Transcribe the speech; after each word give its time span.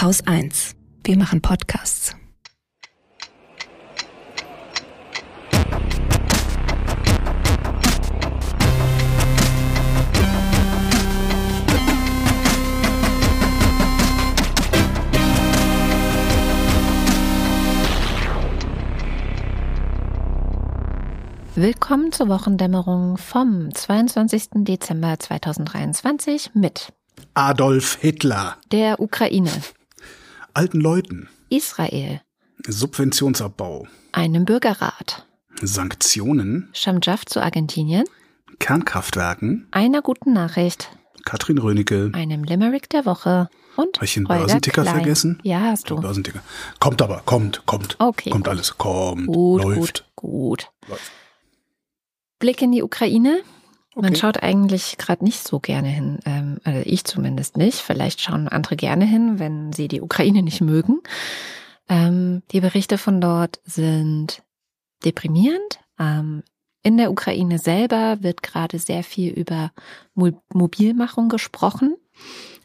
Haus 0.00 0.26
1. 0.26 0.76
Wir 1.04 1.18
machen 1.18 1.42
Podcasts. 1.42 2.16
Willkommen 21.54 22.10
zur 22.12 22.30
Wochendämmerung 22.30 23.18
vom 23.18 23.74
22. 23.74 24.48
Dezember 24.54 25.18
2023 25.18 26.52
mit 26.54 26.90
Adolf 27.34 27.98
Hitler, 28.00 28.56
der 28.72 28.98
Ukraine, 28.98 29.50
alten 30.54 30.80
Leuten, 30.80 31.28
Israel, 31.48 32.20
Subventionsabbau, 32.66 33.86
einem 34.12 34.44
Bürgerrat, 34.44 35.26
Sanktionen, 35.62 36.68
Schamjaf 36.72 37.24
zu 37.24 37.40
Argentinien, 37.42 38.04
Kernkraftwerken, 38.58 39.66
einer 39.70 40.02
guten 40.02 40.32
Nachricht, 40.32 40.90
Katrin 41.24 41.58
Rönecke. 41.58 42.10
einem 42.14 42.44
Limerick 42.44 42.88
der 42.90 43.06
Woche 43.06 43.48
und 43.76 43.96
Habe 43.96 44.04
ich 44.04 44.14
den 44.14 44.28
Holger 44.28 44.40
Börsenticker 44.44 44.82
Klein. 44.82 44.94
vergessen? 44.96 45.38
Ja, 45.42 45.60
hast 45.60 45.88
du. 45.90 45.96
Börsenticker. 45.96 46.40
Kommt 46.80 47.00
aber, 47.02 47.22
kommt, 47.24 47.64
kommt. 47.66 47.96
Okay, 47.98 48.30
Kommt 48.30 48.44
gut. 48.44 48.50
alles, 48.52 48.76
kommt, 48.78 49.26
Gut, 49.26 49.62
läuft. 49.62 49.78
gut, 49.78 50.04
gut. 50.16 50.70
Läuft. 50.88 51.12
Blick 52.38 52.62
in 52.62 52.72
die 52.72 52.82
Ukraine. 52.82 53.42
Man 53.96 54.12
Okay. 54.12 54.20
schaut 54.20 54.42
eigentlich 54.42 54.98
gerade 54.98 55.24
nicht 55.24 55.46
so 55.46 55.58
gerne 55.58 55.88
hin, 55.88 56.20
ähm, 56.24 56.58
also 56.64 56.80
ich 56.84 57.04
zumindest 57.04 57.56
nicht. 57.56 57.78
Vielleicht 57.78 58.20
schauen 58.20 58.48
andere 58.48 58.76
gerne 58.76 59.04
hin, 59.04 59.38
wenn 59.38 59.72
sie 59.72 59.88
die 59.88 60.00
Ukraine 60.00 60.42
nicht 60.42 60.60
mögen. 60.60 61.00
Ähm, 61.88 62.42
die 62.52 62.60
Berichte 62.60 62.98
von 62.98 63.20
dort 63.20 63.60
sind 63.64 64.42
deprimierend. 65.04 65.80
Ähm, 65.98 66.44
in 66.82 66.96
der 66.96 67.10
Ukraine 67.10 67.58
selber 67.58 68.22
wird 68.22 68.42
gerade 68.42 68.78
sehr 68.78 69.02
viel 69.02 69.32
über 69.32 69.72
Mo 70.14 70.30
Mobilmachung 70.52 71.28
gesprochen. 71.28 71.96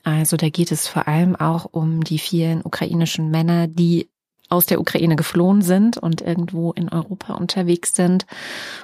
Also 0.03 0.37
da 0.37 0.49
geht 0.49 0.71
es 0.71 0.87
vor 0.87 1.07
allem 1.07 1.35
auch 1.35 1.65
um 1.71 2.03
die 2.03 2.19
vielen 2.19 2.61
ukrainischen 2.61 3.31
Männer, 3.31 3.67
die 3.67 4.09
aus 4.49 4.65
der 4.65 4.79
Ukraine 4.79 5.15
geflohen 5.15 5.61
sind 5.61 5.97
und 5.97 6.21
irgendwo 6.21 6.71
in 6.71 6.89
Europa 6.89 7.33
unterwegs 7.33 7.95
sind. 7.95 8.25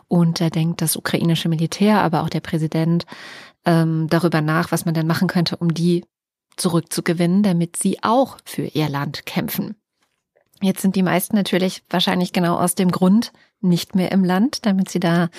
Und 0.07 0.41
da 0.41 0.49
denkt 0.49 0.81
das 0.81 0.95
ukrainische 0.95 1.49
Militär, 1.49 2.01
aber 2.01 2.23
auch 2.23 2.29
der 2.29 2.39
Präsident 2.39 3.05
ähm, 3.65 4.07
darüber 4.09 4.41
nach, 4.41 4.71
was 4.71 4.85
man 4.85 4.93
denn 4.93 5.07
machen 5.07 5.27
könnte, 5.27 5.57
um 5.57 5.73
die 5.73 6.05
zurückzugewinnen, 6.57 7.43
damit 7.43 7.77
sie 7.77 8.03
auch 8.03 8.37
für 8.43 8.63
ihr 8.63 8.89
Land 8.89 9.25
kämpfen. 9.25 9.75
Jetzt 10.61 10.81
sind 10.81 10.95
die 10.95 11.03
meisten 11.03 11.35
natürlich 11.35 11.83
wahrscheinlich 11.89 12.33
genau 12.33 12.57
aus 12.57 12.75
dem 12.75 12.91
Grund 12.91 13.31
nicht 13.61 13.95
mehr 13.95 14.11
im 14.11 14.23
Land, 14.23 14.65
damit 14.65 14.89
sie 14.89 14.99
da 14.99 15.29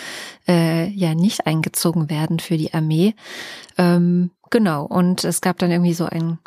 äh, 0.48 0.88
ja 0.88 1.14
nicht 1.14 1.46
eingezogen 1.46 2.10
werden 2.10 2.38
für 2.38 2.56
die 2.56 2.74
Armee. 2.74 3.14
Ähm, 3.78 4.30
genau, 4.50 4.84
und 4.84 5.24
es 5.24 5.40
gab 5.40 5.58
dann 5.58 5.70
irgendwie 5.70 5.94
so 5.94 6.06
ein 6.06 6.38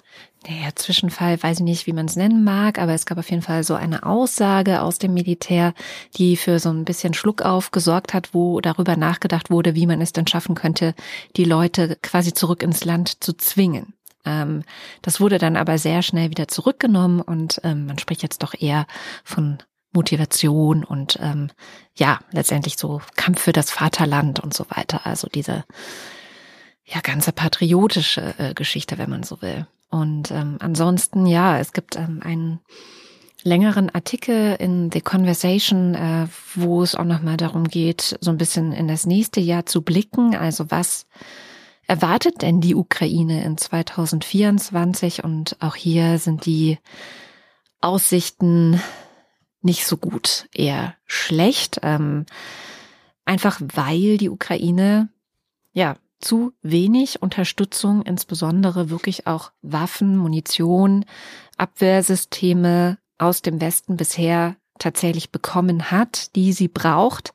naja, 0.47 0.69
Zwischenfall, 0.75 1.41
weiß 1.41 1.59
ich 1.59 1.63
nicht, 1.63 1.87
wie 1.87 1.93
man 1.93 2.05
es 2.05 2.15
nennen 2.15 2.43
mag, 2.43 2.79
aber 2.79 2.93
es 2.93 3.05
gab 3.05 3.17
auf 3.17 3.29
jeden 3.29 3.41
Fall 3.41 3.63
so 3.63 3.73
eine 3.73 4.05
Aussage 4.05 4.81
aus 4.81 4.99
dem 4.99 5.13
Militär, 5.13 5.73
die 6.17 6.37
für 6.37 6.59
so 6.59 6.69
ein 6.69 6.85
bisschen 6.85 7.13
Schluckauf 7.13 7.71
gesorgt 7.71 8.13
hat, 8.13 8.33
wo 8.33 8.61
darüber 8.61 8.95
nachgedacht 8.95 9.49
wurde, 9.49 9.75
wie 9.75 9.87
man 9.87 10.01
es 10.01 10.13
denn 10.13 10.27
schaffen 10.27 10.55
könnte, 10.55 10.93
die 11.35 11.45
Leute 11.45 11.97
quasi 12.01 12.33
zurück 12.33 12.61
ins 12.61 12.85
Land 12.85 13.23
zu 13.23 13.33
zwingen. 13.33 13.93
Ähm, 14.23 14.63
das 15.01 15.19
wurde 15.19 15.37
dann 15.37 15.55
aber 15.55 15.77
sehr 15.77 16.01
schnell 16.01 16.29
wieder 16.29 16.47
zurückgenommen 16.47 17.21
und 17.21 17.59
ähm, 17.63 17.87
man 17.87 17.97
spricht 17.97 18.21
jetzt 18.21 18.43
doch 18.43 18.53
eher 18.53 18.85
von 19.23 19.57
Motivation 19.95 20.83
und 20.83 21.17
ähm, 21.21 21.49
ja, 21.95 22.19
letztendlich 22.31 22.77
so 22.77 23.01
Kampf 23.15 23.41
für 23.41 23.53
das 23.53 23.71
Vaterland 23.71 24.39
und 24.39 24.53
so 24.53 24.65
weiter. 24.69 25.05
Also 25.05 25.27
diese 25.33 25.63
ja 26.85 26.99
ganze 27.01 27.31
patriotische 27.31 28.35
äh, 28.37 28.53
Geschichte, 28.53 28.97
wenn 28.97 29.09
man 29.09 29.23
so 29.23 29.41
will. 29.41 29.67
Und 29.89 30.31
ähm, 30.31 30.57
ansonsten, 30.59 31.25
ja, 31.25 31.57
es 31.57 31.73
gibt 31.73 31.95
ähm, 31.95 32.21
einen 32.23 32.59
längeren 33.43 33.89
Artikel 33.93 34.55
in 34.59 34.91
The 34.91 35.01
Conversation, 35.01 35.95
äh, 35.95 36.27
wo 36.55 36.81
es 36.83 36.95
auch 36.95 37.05
nochmal 37.05 37.37
darum 37.37 37.65
geht, 37.67 38.17
so 38.19 38.31
ein 38.31 38.37
bisschen 38.37 38.71
in 38.73 38.87
das 38.87 39.05
nächste 39.05 39.39
Jahr 39.39 39.65
zu 39.65 39.83
blicken. 39.83 40.35
Also 40.35 40.69
was 40.71 41.05
erwartet 41.87 42.41
denn 42.41 42.59
die 42.59 42.75
Ukraine 42.75 43.43
in 43.43 43.57
2024? 43.57 45.23
Und 45.23 45.57
auch 45.59 45.75
hier 45.75 46.17
sind 46.17 46.45
die 46.45 46.79
Aussichten 47.81 48.81
nicht 49.65 49.85
so 49.85 49.97
gut, 49.97 50.47
eher 50.53 50.95
schlecht. 51.05 51.79
Ähm, 51.83 52.25
einfach 53.25 53.59
weil 53.73 54.17
die 54.17 54.29
Ukraine 54.29 55.09
ja 55.73 55.97
zu 56.19 56.53
wenig 56.61 57.21
Unterstützung, 57.21 58.01
insbesondere 58.03 58.89
wirklich 58.89 59.27
auch 59.27 59.51
Waffen, 59.61 60.17
Munition, 60.17 61.05
Abwehrsysteme 61.57 62.97
aus 63.17 63.41
dem 63.41 63.59
Westen 63.59 63.97
bisher 63.97 64.55
tatsächlich 64.79 65.31
bekommen 65.31 65.91
hat, 65.91 66.35
die 66.35 66.53
sie 66.53 66.67
braucht. 66.67 67.33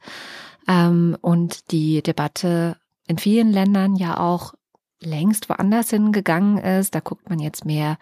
Ähm, 0.69 1.17
und 1.21 1.71
die 1.73 2.03
Debatte 2.03 2.77
in 3.07 3.19
vielen 3.19 3.53
Ländern 3.53 3.97
ja 3.97 4.19
auch 4.19 4.55
längst 5.01 5.49
woanders 5.49 5.91
hingegangen 5.91 6.59
ist. 6.59 6.95
Da 6.95 7.01
guckt 7.01 7.29
man 7.29 7.39
jetzt 7.39 7.65
mehr, 7.65 7.99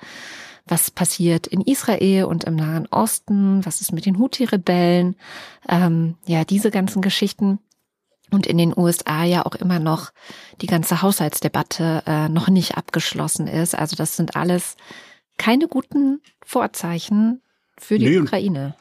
was 0.69 0.91
passiert 0.91 1.47
in 1.47 1.61
Israel 1.61 2.25
und 2.25 2.45
im 2.45 2.56
Nahen 2.56 2.87
Osten, 2.87 3.65
was 3.65 3.81
ist 3.81 3.93
mit 3.93 4.06
den 4.06 4.19
Houthi-Rebellen, 4.19 5.17
ähm, 5.69 6.17
ja, 6.27 6.45
diese 6.45 6.71
ganzen 6.71 7.03
Geschichten. 7.03 7.59
Und 8.31 8.47
in 8.47 8.59
den 8.59 8.77
USA 8.77 9.25
ja 9.25 9.47
auch 9.47 9.55
immer 9.55 9.79
noch 9.79 10.11
die 10.61 10.67
ganze 10.67 11.01
Haushaltsdebatte 11.01 12.03
äh, 12.06 12.29
noch 12.29 12.49
nicht 12.49 12.77
abgeschlossen 12.77 13.47
ist. 13.47 13.75
Also 13.75 13.97
das 13.97 14.17
sind 14.17 14.37
alles 14.37 14.77
keine 15.39 15.67
guten 15.67 16.21
Vorzeichen 16.45 17.41
für 17.79 17.99
die 17.99 18.11
Nee, 18.11 18.19
Ukraine. 18.19 18.75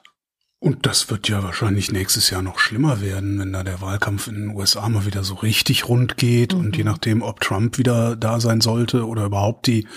Und 0.60 0.88
das 0.88 1.12
wird 1.12 1.30
ja 1.30 1.44
wahrscheinlich 1.44 1.92
nächstes 1.92 2.32
Jahr 2.32 2.42
noch 2.42 2.58
schlimmer 2.58 3.00
werden, 3.00 3.38
wenn 3.38 3.54
da 3.54 3.64
der 3.64 3.80
Wahlkampf 3.80 4.28
in 4.28 4.34
den 4.34 4.56
USA 4.56 4.90
mal 4.90 5.06
wieder 5.06 5.24
so 5.24 5.36
richtig 5.36 5.88
rund 5.88 6.18
geht 6.18 6.56
und 6.56 6.76
je 6.76 6.84
nachdem, 6.84 7.22
ob 7.22 7.42
Trump 7.42 7.78
wieder 7.78 8.16
da 8.16 8.40
sein 8.40 8.60
sollte 8.60 9.06
oder 9.06 9.26
überhaupt 9.26 9.68
die 9.68 9.88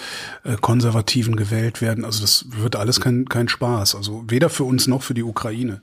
äh, 0.44 0.56
Konservativen 0.60 1.37
gewählt 1.37 1.81
werden. 1.81 2.04
Also 2.04 2.21
das 2.21 2.44
wird 2.50 2.76
alles 2.76 3.00
kein, 3.00 3.26
kein 3.26 3.48
Spaß. 3.48 3.94
Also 3.94 4.25
weder 4.28 4.50
für 4.50 4.65
uns 4.65 4.87
noch 4.87 5.03
für 5.03 5.15
die 5.15 5.22
Ukraine. 5.22 5.81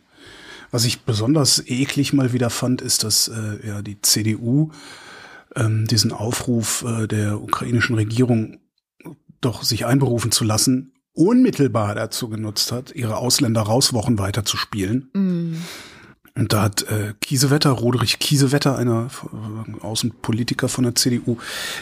Was 0.69 0.85
ich 0.85 1.01
besonders 1.01 1.65
eklig 1.65 2.13
mal 2.13 2.31
wieder 2.31 2.51
fand, 2.51 2.81
ist, 2.81 3.03
dass 3.03 3.29
äh, 3.29 3.67
ja 3.67 3.81
die 3.81 3.99
CDU 4.01 4.69
ähm, 5.55 5.88
diesen 5.88 6.11
Aufruf 6.11 6.85
äh, 6.88 7.07
der 7.07 7.41
ukrainischen 7.41 7.95
Regierung 7.95 8.59
doch 9.41 9.63
sich 9.63 9.88
einberufen 9.88 10.31
zu 10.31 10.44
lassen, 10.44 10.94
unmittelbar 11.17 11.95
dazu 11.95 12.29
genutzt 12.29 12.72
hat, 12.72 12.94
ihre 12.95 13.17
Ausländer-Rauswochen 13.17 14.19
weiterzuspielen. 14.19 15.09
Mm. 15.13 15.55
Und 16.39 16.53
da 16.53 16.61
hat 16.61 16.83
äh, 16.83 17.16
Kiesewetter, 17.19 17.72
Roderich 17.72 18.19
Kiesewetter, 18.19 18.78
einer 18.78 19.09
äh, 19.23 19.81
Außenpolitiker 19.83 20.69
von 20.69 20.83
der 20.83 20.94
CDU, 20.94 21.38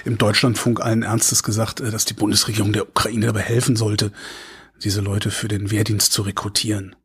im 0.05 0.17
Deutschlandfunk 0.17 0.79
allen 0.79 1.03
Ernstes 1.03 1.43
gesagt, 1.43 1.81
äh, 1.81 1.91
dass 1.91 2.05
die 2.05 2.13
Bundesregierung 2.13 2.71
der 2.71 2.87
Ukraine 2.87 3.25
dabei 3.25 3.41
helfen 3.41 3.75
sollte, 3.75 4.13
diese 4.83 5.01
Leute 5.01 5.29
für 5.31 5.49
den 5.49 5.71
Wehrdienst 5.71 6.13
zu 6.13 6.21
rekrutieren. 6.21 6.95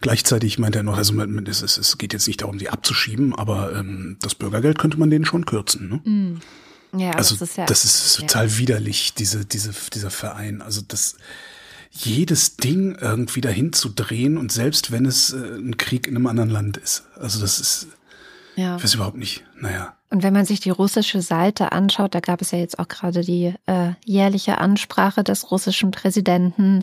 Gleichzeitig 0.00 0.58
meint 0.58 0.74
er 0.76 0.82
noch, 0.82 0.96
also 0.96 1.12
man- 1.12 1.46
es, 1.46 1.60
es, 1.60 1.76
es 1.76 1.98
geht 1.98 2.14
jetzt 2.14 2.26
nicht 2.26 2.40
darum, 2.40 2.58
sie 2.58 2.70
abzuschieben, 2.70 3.34
aber 3.34 3.74
ähm, 3.76 4.16
das 4.22 4.34
Bürgergeld 4.34 4.78
könnte 4.78 4.98
man 4.98 5.10
denen 5.10 5.26
schon 5.26 5.44
kürzen. 5.44 5.88
Ne? 5.90 6.10
Mm. 6.10 6.40
Ja, 6.98 7.10
Also 7.10 7.36
das 7.36 7.50
ist 7.50 7.56
ja. 7.58 7.66
das 7.66 7.84
ist 7.84 8.16
total 8.16 8.56
widerlich, 8.56 9.12
diese, 9.12 9.44
diese, 9.44 9.72
dieser 9.92 10.10
Verein. 10.10 10.62
Also 10.62 10.80
das 10.88 11.16
jedes 12.04 12.56
Ding 12.56 12.96
irgendwie 13.00 13.40
dahin 13.40 13.72
zu 13.72 13.88
drehen 13.88 14.38
und 14.38 14.52
selbst 14.52 14.92
wenn 14.92 15.06
es 15.06 15.32
äh, 15.32 15.36
ein 15.36 15.76
Krieg 15.76 16.06
in 16.06 16.16
einem 16.16 16.26
anderen 16.26 16.50
Land 16.50 16.76
ist. 16.76 17.04
Also 17.16 17.40
das 17.40 17.58
ist, 17.60 17.88
ja. 18.56 18.76
ich 18.76 18.84
weiß 18.84 18.94
überhaupt 18.94 19.16
nicht. 19.16 19.44
Naja. 19.60 19.94
Und 20.10 20.22
wenn 20.22 20.32
man 20.32 20.46
sich 20.46 20.60
die 20.60 20.70
russische 20.70 21.20
Seite 21.20 21.72
anschaut, 21.72 22.14
da 22.14 22.20
gab 22.20 22.40
es 22.40 22.50
ja 22.52 22.58
jetzt 22.58 22.78
auch 22.78 22.88
gerade 22.88 23.20
die 23.20 23.54
äh, 23.66 23.92
jährliche 24.04 24.58
Ansprache 24.58 25.22
des 25.22 25.50
russischen 25.50 25.90
Präsidenten, 25.90 26.82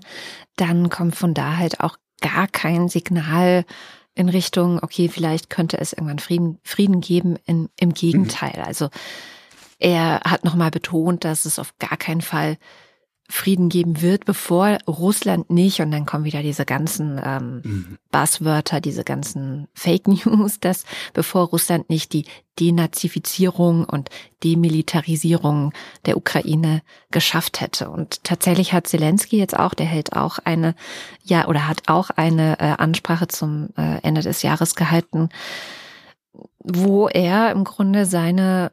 dann 0.57 0.89
kommt 0.89 1.15
von 1.15 1.33
da 1.33 1.57
halt 1.57 1.79
auch 1.79 1.97
gar 2.21 2.47
kein 2.47 2.87
Signal 2.87 3.65
in 4.13 4.29
Richtung, 4.29 4.79
okay, 4.81 5.09
vielleicht 5.09 5.49
könnte 5.49 5.77
es 5.77 5.91
irgendwann 5.93 6.19
Frieden, 6.19 6.59
Frieden 6.63 7.01
geben. 7.01 7.37
In, 7.45 7.69
Im 7.79 7.93
Gegenteil. 7.93 8.63
Also 8.65 8.89
er 9.79 10.21
hat 10.21 10.45
nochmal 10.45 10.71
betont, 10.71 11.25
dass 11.25 11.45
es 11.45 11.59
auf 11.59 11.77
gar 11.79 11.97
keinen 11.97 12.21
Fall 12.21 12.57
Frieden 13.27 13.69
geben 13.69 14.01
wird, 14.01 14.25
bevor 14.25 14.77
Russland 14.87 15.49
nicht, 15.49 15.79
und 15.81 15.89
dann 15.89 16.05
kommen 16.05 16.25
wieder 16.25 16.43
diese 16.43 16.63
ganzen 16.63 17.19
ähm, 17.23 17.61
mhm. 17.63 17.97
Buzzwörter, 18.11 18.81
diese 18.81 19.03
ganzen 19.03 19.67
Fake 19.73 20.07
News, 20.25 20.59
dass 20.59 20.85
bevor 21.13 21.47
Russland 21.47 21.89
nicht 21.89 22.13
die 22.13 22.25
Denazifizierung 22.59 23.83
und 23.85 24.09
Demilitarisierung 24.43 25.73
der 26.05 26.17
Ukraine 26.17 26.83
geschafft 27.09 27.61
hätte. 27.61 27.89
Und 27.89 28.23
tatsächlich 28.23 28.73
hat 28.73 28.87
Zelensky 28.87 29.37
jetzt 29.37 29.57
auch, 29.57 29.73
der 29.73 29.87
hält 29.87 30.13
auch 30.13 30.37
eine, 30.43 30.75
ja, 31.23 31.47
oder 31.47 31.67
hat 31.67 31.83
auch 31.87 32.11
eine 32.11 32.59
äh, 32.59 32.75
Ansprache 32.77 33.27
zum 33.27 33.69
äh, 33.75 34.01
Ende 34.03 34.21
des 34.21 34.43
Jahres 34.43 34.75
gehalten, 34.75 35.29
wo 36.59 37.07
er 37.07 37.51
im 37.51 37.63
Grunde 37.63 38.05
seine 38.05 38.71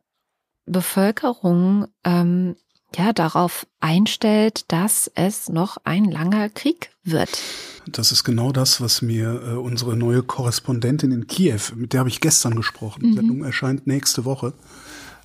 Bevölkerung 0.66 1.87
ähm, 2.04 2.56
ja 2.96 3.12
darauf 3.12 3.66
einstellt, 3.80 4.64
dass 4.68 5.10
es 5.14 5.48
noch 5.48 5.78
ein 5.84 6.04
langer 6.04 6.48
Krieg 6.48 6.90
wird. 7.04 7.38
Das 7.86 8.12
ist 8.12 8.24
genau 8.24 8.52
das, 8.52 8.80
was 8.80 9.02
mir 9.02 9.42
äh, 9.44 9.54
unsere 9.54 9.96
neue 9.96 10.22
Korrespondentin 10.22 11.12
in 11.12 11.26
Kiew, 11.26 11.60
mit 11.74 11.92
der 11.92 12.00
habe 12.00 12.08
ich 12.08 12.20
gestern 12.20 12.54
gesprochen. 12.54 13.10
Mhm. 13.10 13.14
Sendung 13.14 13.44
erscheint 13.44 13.86
nächste 13.86 14.24
Woche. 14.24 14.52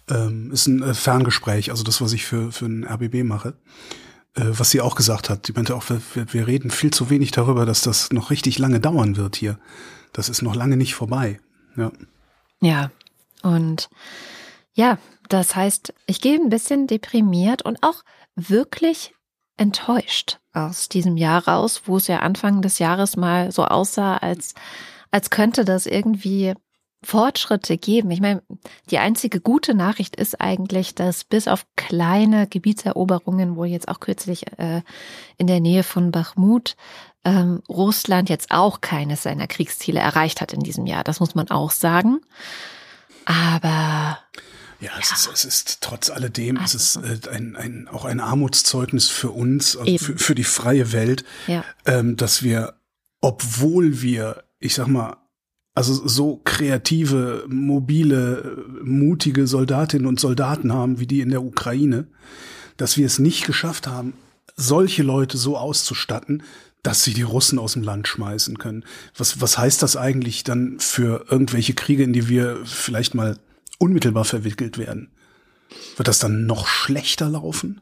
Ähm, 0.09 0.51
ist 0.51 0.67
ein 0.67 0.81
äh, 0.81 0.93
Ferngespräch, 0.93 1.69
also 1.69 1.83
das, 1.83 2.01
was 2.01 2.13
ich 2.13 2.25
für, 2.25 2.51
für 2.51 2.65
ein 2.65 2.85
RBB 2.85 3.23
mache. 3.23 3.53
Äh, 4.37 4.59
was 4.59 4.69
sie 4.69 4.81
auch 4.81 4.95
gesagt 4.95 5.29
hat. 5.29 5.47
Die 5.47 5.53
meinte 5.53 5.75
auch, 5.75 5.83
wir, 5.89 6.01
wir 6.13 6.47
reden 6.47 6.69
viel 6.69 6.91
zu 6.91 7.09
wenig 7.09 7.31
darüber, 7.31 7.65
dass 7.65 7.81
das 7.81 8.11
noch 8.11 8.29
richtig 8.29 8.59
lange 8.59 8.79
dauern 8.79 9.17
wird 9.17 9.35
hier. 9.35 9.57
Das 10.13 10.29
ist 10.29 10.41
noch 10.41 10.55
lange 10.55 10.77
nicht 10.77 10.93
vorbei. 10.93 11.39
Ja. 11.75 11.91
Ja. 12.61 12.91
Und 13.41 13.89
ja, 14.73 14.99
das 15.29 15.55
heißt, 15.55 15.93
ich 16.05 16.21
gehe 16.21 16.39
ein 16.39 16.49
bisschen 16.49 16.87
deprimiert 16.87 17.61
und 17.63 17.83
auch 17.83 18.03
wirklich 18.35 19.13
enttäuscht 19.57 20.39
aus 20.53 20.89
diesem 20.89 21.17
Jahr 21.17 21.47
raus, 21.47 21.83
wo 21.85 21.97
es 21.97 22.07
ja 22.07 22.19
Anfang 22.19 22.61
des 22.61 22.79
Jahres 22.79 23.17
mal 23.17 23.51
so 23.51 23.65
aussah, 23.65 24.17
als, 24.17 24.53
als 25.11 25.29
könnte 25.29 25.65
das 25.65 25.85
irgendwie 25.85 26.53
Fortschritte 27.03 27.77
geben. 27.77 28.09
Ich 28.11 28.21
meine, 28.21 28.41
die 28.89 28.97
einzige 28.97 29.39
gute 29.39 29.73
Nachricht 29.73 30.15
ist 30.15 30.41
eigentlich, 30.41 30.95
dass 30.95 31.23
bis 31.23 31.47
auf 31.47 31.65
kleine 31.75 32.47
Gebietseroberungen, 32.47 33.55
wo 33.55 33.65
jetzt 33.65 33.87
auch 33.87 33.99
kürzlich 33.99 34.47
äh, 34.57 34.81
in 35.37 35.47
der 35.47 35.59
Nähe 35.59 35.83
von 35.83 36.11
Bachmut 36.11 36.75
ähm, 37.23 37.61
Russland 37.69 38.29
jetzt 38.29 38.51
auch 38.51 38.81
keines 38.81 39.23
seiner 39.23 39.47
Kriegsziele 39.47 39.99
erreicht 39.99 40.41
hat 40.41 40.53
in 40.53 40.61
diesem 40.61 40.85
Jahr. 40.87 41.03
Das 41.03 41.19
muss 41.19 41.35
man 41.35 41.49
auch 41.49 41.71
sagen. 41.71 42.19
Aber 43.25 44.17
ja, 44.79 44.91
es, 44.99 45.09
ja. 45.09 45.15
Ist, 45.15 45.29
es 45.33 45.45
ist 45.45 45.81
trotz 45.81 46.09
alledem, 46.09 46.57
also. 46.57 46.77
es 46.77 46.95
ist 46.95 47.25
äh, 47.25 47.29
ein, 47.29 47.55
ein, 47.55 47.87
auch 47.87 48.05
ein 48.05 48.19
Armutszeugnis 48.19 49.09
für 49.09 49.31
uns, 49.31 49.75
also 49.75 49.97
für, 49.97 50.17
für 50.17 50.35
die 50.35 50.43
freie 50.43 50.91
Welt, 50.91 51.25
ja. 51.47 51.63
ähm, 51.85 52.15
dass 52.15 52.43
wir, 52.43 52.75
obwohl 53.21 54.01
wir, 54.01 54.43
ich 54.59 54.75
sag 54.75 54.87
mal, 54.87 55.17
also 55.73 56.07
so 56.07 56.41
kreative, 56.43 57.45
mobile, 57.47 58.65
mutige 58.83 59.45
Soldatinnen 59.45 60.07
und 60.07 60.19
Soldaten 60.19 60.73
haben 60.73 60.99
wie 60.99 61.05
die 61.05 61.21
in 61.21 61.29
der 61.29 61.43
Ukraine, 61.43 62.07
dass 62.77 62.97
wir 62.97 63.05
es 63.05 63.19
nicht 63.19 63.45
geschafft 63.45 63.85
haben, 63.85 64.13
solche 64.55 65.03
Leute 65.03 65.37
so 65.37 65.55
auszustatten, 65.55 66.41
dass 66.81 67.03
sie 67.03 67.13
die 67.13 67.23
Russen 67.23 67.59
aus 67.59 67.73
dem 67.73 67.83
Land 67.83 68.07
schmeißen 68.07 68.57
können. 68.57 68.85
Was, 69.15 69.41
was 69.41 69.57
heißt 69.57 69.83
das 69.83 69.97
eigentlich 69.97 70.43
dann 70.43 70.79
für 70.79 71.25
irgendwelche 71.29 71.73
Kriege, 71.73 72.03
in 72.03 72.13
die 72.13 72.27
wir 72.27 72.59
vielleicht 72.65 73.13
mal 73.13 73.37
unmittelbar 73.77 74.25
verwickelt 74.25 74.77
werden. 74.77 75.11
Wird 75.95 76.07
das 76.07 76.19
dann 76.19 76.45
noch 76.45 76.67
schlechter 76.67 77.29
laufen? 77.29 77.81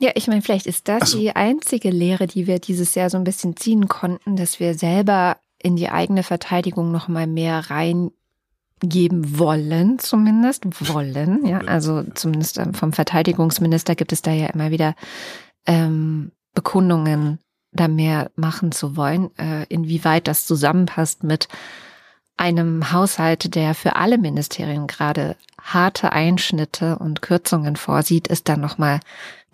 Ja, 0.00 0.10
ich 0.14 0.26
meine, 0.26 0.42
vielleicht 0.42 0.66
ist 0.66 0.88
das 0.88 1.12
so. 1.12 1.18
die 1.18 1.34
einzige 1.34 1.90
Lehre, 1.90 2.26
die 2.26 2.46
wir 2.46 2.58
dieses 2.58 2.94
Jahr 2.94 3.10
so 3.10 3.16
ein 3.16 3.24
bisschen 3.24 3.56
ziehen 3.56 3.88
konnten, 3.88 4.36
dass 4.36 4.60
wir 4.60 4.74
selber 4.74 5.36
in 5.62 5.76
die 5.76 5.88
eigene 5.88 6.22
Verteidigung 6.22 6.90
noch 6.90 7.08
mal 7.08 7.26
mehr 7.26 7.70
reingeben 7.70 9.38
wollen, 9.38 9.98
zumindest 9.98 10.64
wollen. 10.88 11.46
Ja, 11.46 11.58
also 11.60 12.02
zumindest 12.14 12.58
ähm, 12.58 12.74
vom 12.74 12.92
Verteidigungsminister 12.92 13.94
gibt 13.94 14.12
es 14.12 14.22
da 14.22 14.32
ja 14.32 14.48
immer 14.48 14.70
wieder 14.70 14.94
ähm, 15.66 16.32
Bekundungen, 16.54 17.38
da 17.72 17.88
mehr 17.88 18.30
machen 18.36 18.72
zu 18.72 18.96
wollen. 18.96 19.30
Äh, 19.38 19.64
inwieweit 19.68 20.28
das 20.28 20.46
zusammenpasst 20.46 21.24
mit 21.24 21.48
einem 22.36 22.92
Haushalt, 22.92 23.54
der 23.54 23.74
für 23.74 23.96
alle 23.96 24.18
Ministerien 24.18 24.86
gerade 24.86 25.36
harte 25.60 26.12
Einschnitte 26.12 26.98
und 26.98 27.22
Kürzungen 27.22 27.76
vorsieht, 27.76 28.28
ist 28.28 28.48
dann 28.48 28.60
nochmal 28.60 29.00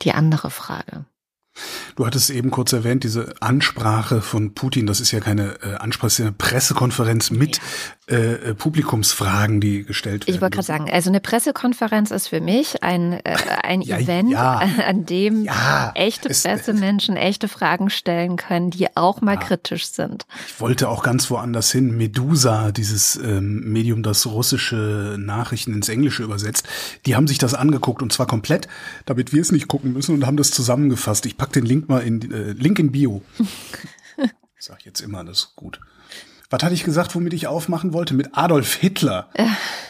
die 0.02 0.12
andere 0.12 0.50
Frage. 0.50 1.04
Du 1.96 2.06
hattest 2.06 2.30
eben 2.30 2.50
kurz 2.50 2.72
erwähnt, 2.72 3.04
diese 3.04 3.34
Ansprache 3.40 4.22
von 4.22 4.54
Putin, 4.54 4.86
das 4.86 5.00
ist 5.00 5.10
ja 5.10 5.20
keine 5.20 5.56
äh, 5.62 5.74
Ansprache, 5.76 6.06
das 6.06 6.18
ist 6.18 6.20
eine 6.20 6.32
Pressekonferenz 6.32 7.30
mit 7.30 7.60
ja. 8.08 8.16
äh, 8.16 8.54
Publikumsfragen, 8.54 9.60
die 9.60 9.84
gestellt 9.84 10.26
werden. 10.26 10.34
Ich 10.34 10.40
wollte 10.40 10.54
gerade 10.54 10.66
sagen, 10.66 10.90
also 10.90 11.10
eine 11.10 11.20
Pressekonferenz 11.20 12.10
ist 12.10 12.28
für 12.28 12.40
mich 12.40 12.82
ein, 12.82 13.14
äh, 13.24 13.36
ein 13.62 13.82
ja, 13.82 13.98
Event, 13.98 14.30
ja. 14.30 14.62
an 14.86 15.04
dem 15.04 15.48
echte 15.94 16.28
Pressemenschen 16.28 17.16
echte 17.16 17.48
Fragen 17.48 17.90
stellen 17.90 18.36
können, 18.36 18.70
die 18.70 18.96
auch 18.96 19.20
mal 19.20 19.38
kritisch 19.38 19.88
sind. 19.88 20.26
Ich 20.46 20.60
wollte 20.60 20.88
auch 20.88 21.02
ganz 21.02 21.30
woanders 21.30 21.70
hin. 21.70 21.96
Medusa, 21.96 22.70
dieses 22.72 23.16
ähm, 23.16 23.72
Medium, 23.72 24.02
das 24.02 24.26
russische 24.26 25.16
Nachrichten 25.18 25.74
ins 25.74 25.88
Englische 25.88 26.22
übersetzt, 26.22 26.66
die 27.06 27.16
haben 27.16 27.26
sich 27.26 27.38
das 27.38 27.54
angeguckt 27.54 28.02
und 28.02 28.12
zwar 28.12 28.26
komplett, 28.26 28.68
damit 29.06 29.32
wir 29.32 29.42
es 29.42 29.52
nicht 29.52 29.68
gucken 29.68 29.92
müssen 29.92 30.14
und 30.14 30.26
haben 30.26 30.36
das 30.36 30.50
zusammengefasst. 30.50 31.26
Ich 31.26 31.36
pack 31.40 31.52
den 31.54 31.64
Link 31.64 31.88
mal 31.88 32.00
in 32.00 32.30
äh, 32.30 32.52
Link 32.52 32.78
in 32.78 32.92
Bio. 32.92 33.22
ich 33.38 34.28
sag 34.58 34.84
jetzt 34.84 35.00
immer, 35.00 35.24
das 35.24 35.38
ist 35.38 35.56
gut. 35.56 35.80
Was 36.50 36.62
hatte 36.62 36.74
ich 36.74 36.84
gesagt, 36.84 37.14
womit 37.14 37.32
ich 37.32 37.46
aufmachen 37.46 37.94
wollte? 37.94 38.12
Mit 38.12 38.36
Adolf 38.36 38.74
Hitler. 38.74 39.30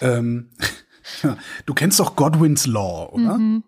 ähm, 0.01 0.51
ja, 1.25 1.37
du 1.67 1.75
kennst 1.75 1.99
doch 1.99 2.15
Godwin's 2.15 2.67
Law, 2.67 3.11
oder? 3.13 3.37
Mhm. 3.37 3.65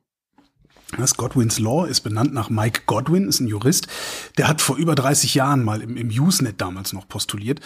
Das 0.96 1.16
Godwin's 1.16 1.58
Law 1.58 1.86
ist 1.86 2.02
benannt 2.02 2.32
nach 2.32 2.50
Mike 2.50 2.82
Godwin, 2.86 3.26
ist 3.26 3.40
ein 3.40 3.48
Jurist. 3.48 3.88
Der 4.38 4.46
hat 4.46 4.60
vor 4.60 4.76
über 4.76 4.94
30 4.94 5.34
Jahren 5.34 5.64
mal 5.64 5.82
im, 5.82 5.96
im 5.96 6.08
Usenet 6.10 6.60
damals 6.60 6.92
noch 6.92 7.08
postuliert. 7.08 7.58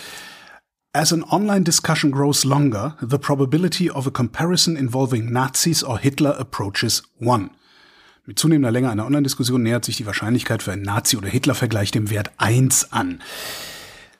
As 0.94 1.12
an 1.12 1.24
online 1.24 1.64
discussion 1.64 2.10
grows 2.10 2.44
longer, 2.44 2.96
the 3.06 3.18
probability 3.18 3.90
of 3.90 4.06
a 4.06 4.10
comparison 4.10 4.76
involving 4.76 5.30
Nazis 5.30 5.84
or 5.84 5.98
Hitler 5.98 6.38
approaches 6.38 7.02
one. 7.20 7.50
Mit 8.26 8.40
zunehmender 8.40 8.72
Länge 8.72 8.90
einer 8.90 9.06
Online-Diskussion 9.06 9.62
nähert 9.62 9.84
sich 9.84 9.96
die 9.96 10.06
Wahrscheinlichkeit 10.06 10.62
für 10.62 10.72
einen 10.72 10.82
Nazi- 10.82 11.16
oder 11.16 11.28
Hitler-Vergleich 11.28 11.92
dem 11.92 12.10
Wert 12.10 12.32
eins 12.38 12.92
an. 12.92 13.22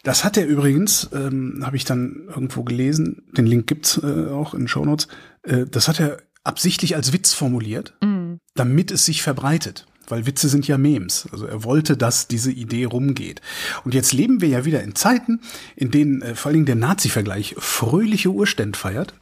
Das 0.05 0.23
hat 0.23 0.37
er 0.37 0.47
übrigens, 0.47 1.11
ähm, 1.13 1.63
habe 1.65 1.77
ich 1.77 1.85
dann 1.85 2.29
irgendwo 2.29 2.63
gelesen, 2.63 3.25
den 3.37 3.47
Link 3.47 3.67
gibt's 3.67 3.99
äh, 3.99 4.29
auch 4.31 4.55
in 4.55 4.69
Show 4.69 4.85
Notes, 4.85 5.09
äh, 5.43 5.67
das 5.69 5.89
hat 5.89 5.99
er 5.99 6.19
absichtlich 6.45 6.95
als 6.95 7.13
Witz 7.13 7.35
formuliert, 7.35 7.95
mm. 8.01 8.35
damit 8.55 8.93
es 8.93 9.05
sich 9.05 9.23
verbreitet. 9.23 9.89
Weil 10.09 10.25
Witze 10.25 10.49
sind 10.49 10.69
ja 10.69 10.79
Memes. 10.79 11.27
Also 11.33 11.47
er 11.47 11.65
wollte, 11.65 11.97
dass 11.97 12.29
diese 12.29 12.53
Idee 12.53 12.85
rumgeht. 12.85 13.41
Und 13.83 13.93
jetzt 13.93 14.13
leben 14.13 14.41
wir 14.41 14.49
ja 14.49 14.65
wieder 14.65 14.85
in 14.85 14.95
Zeiten, 14.95 15.41
in 15.75 15.91
denen 15.91 16.23
äh, 16.23 16.37
vor 16.37 16.51
allen 16.51 16.55
Dingen 16.55 16.67
der 16.67 16.77
Nazi-Vergleich 16.77 17.57
fröhliche 17.59 18.31
Urständ 18.31 18.77
feiert. 18.77 19.15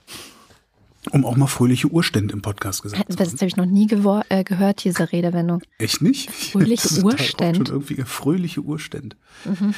Um 1.11 1.25
auch 1.25 1.37
mal 1.37 1.47
fröhliche 1.47 1.89
Urstände 1.89 2.33
im 2.33 2.43
Podcast 2.43 2.83
gesagt 2.83 3.03
zu 3.03 3.09
haben. 3.09 3.17
Das 3.17 3.33
habe 3.35 3.47
ich 3.47 3.57
noch 3.57 3.67
nie 3.67 3.89
äh, 4.29 4.45
gehört, 4.45 4.85
diese 4.85 5.13
Redewendung. 5.13 5.63
Echt 5.79 6.01
nicht? 6.01 6.31
Fröhliche 6.31 6.89
Urstände. 7.05 7.71
irgendwie 7.71 8.03
fröhliche 8.03 8.61
Urstände. 8.61 9.17
Mhm. 9.45 9.75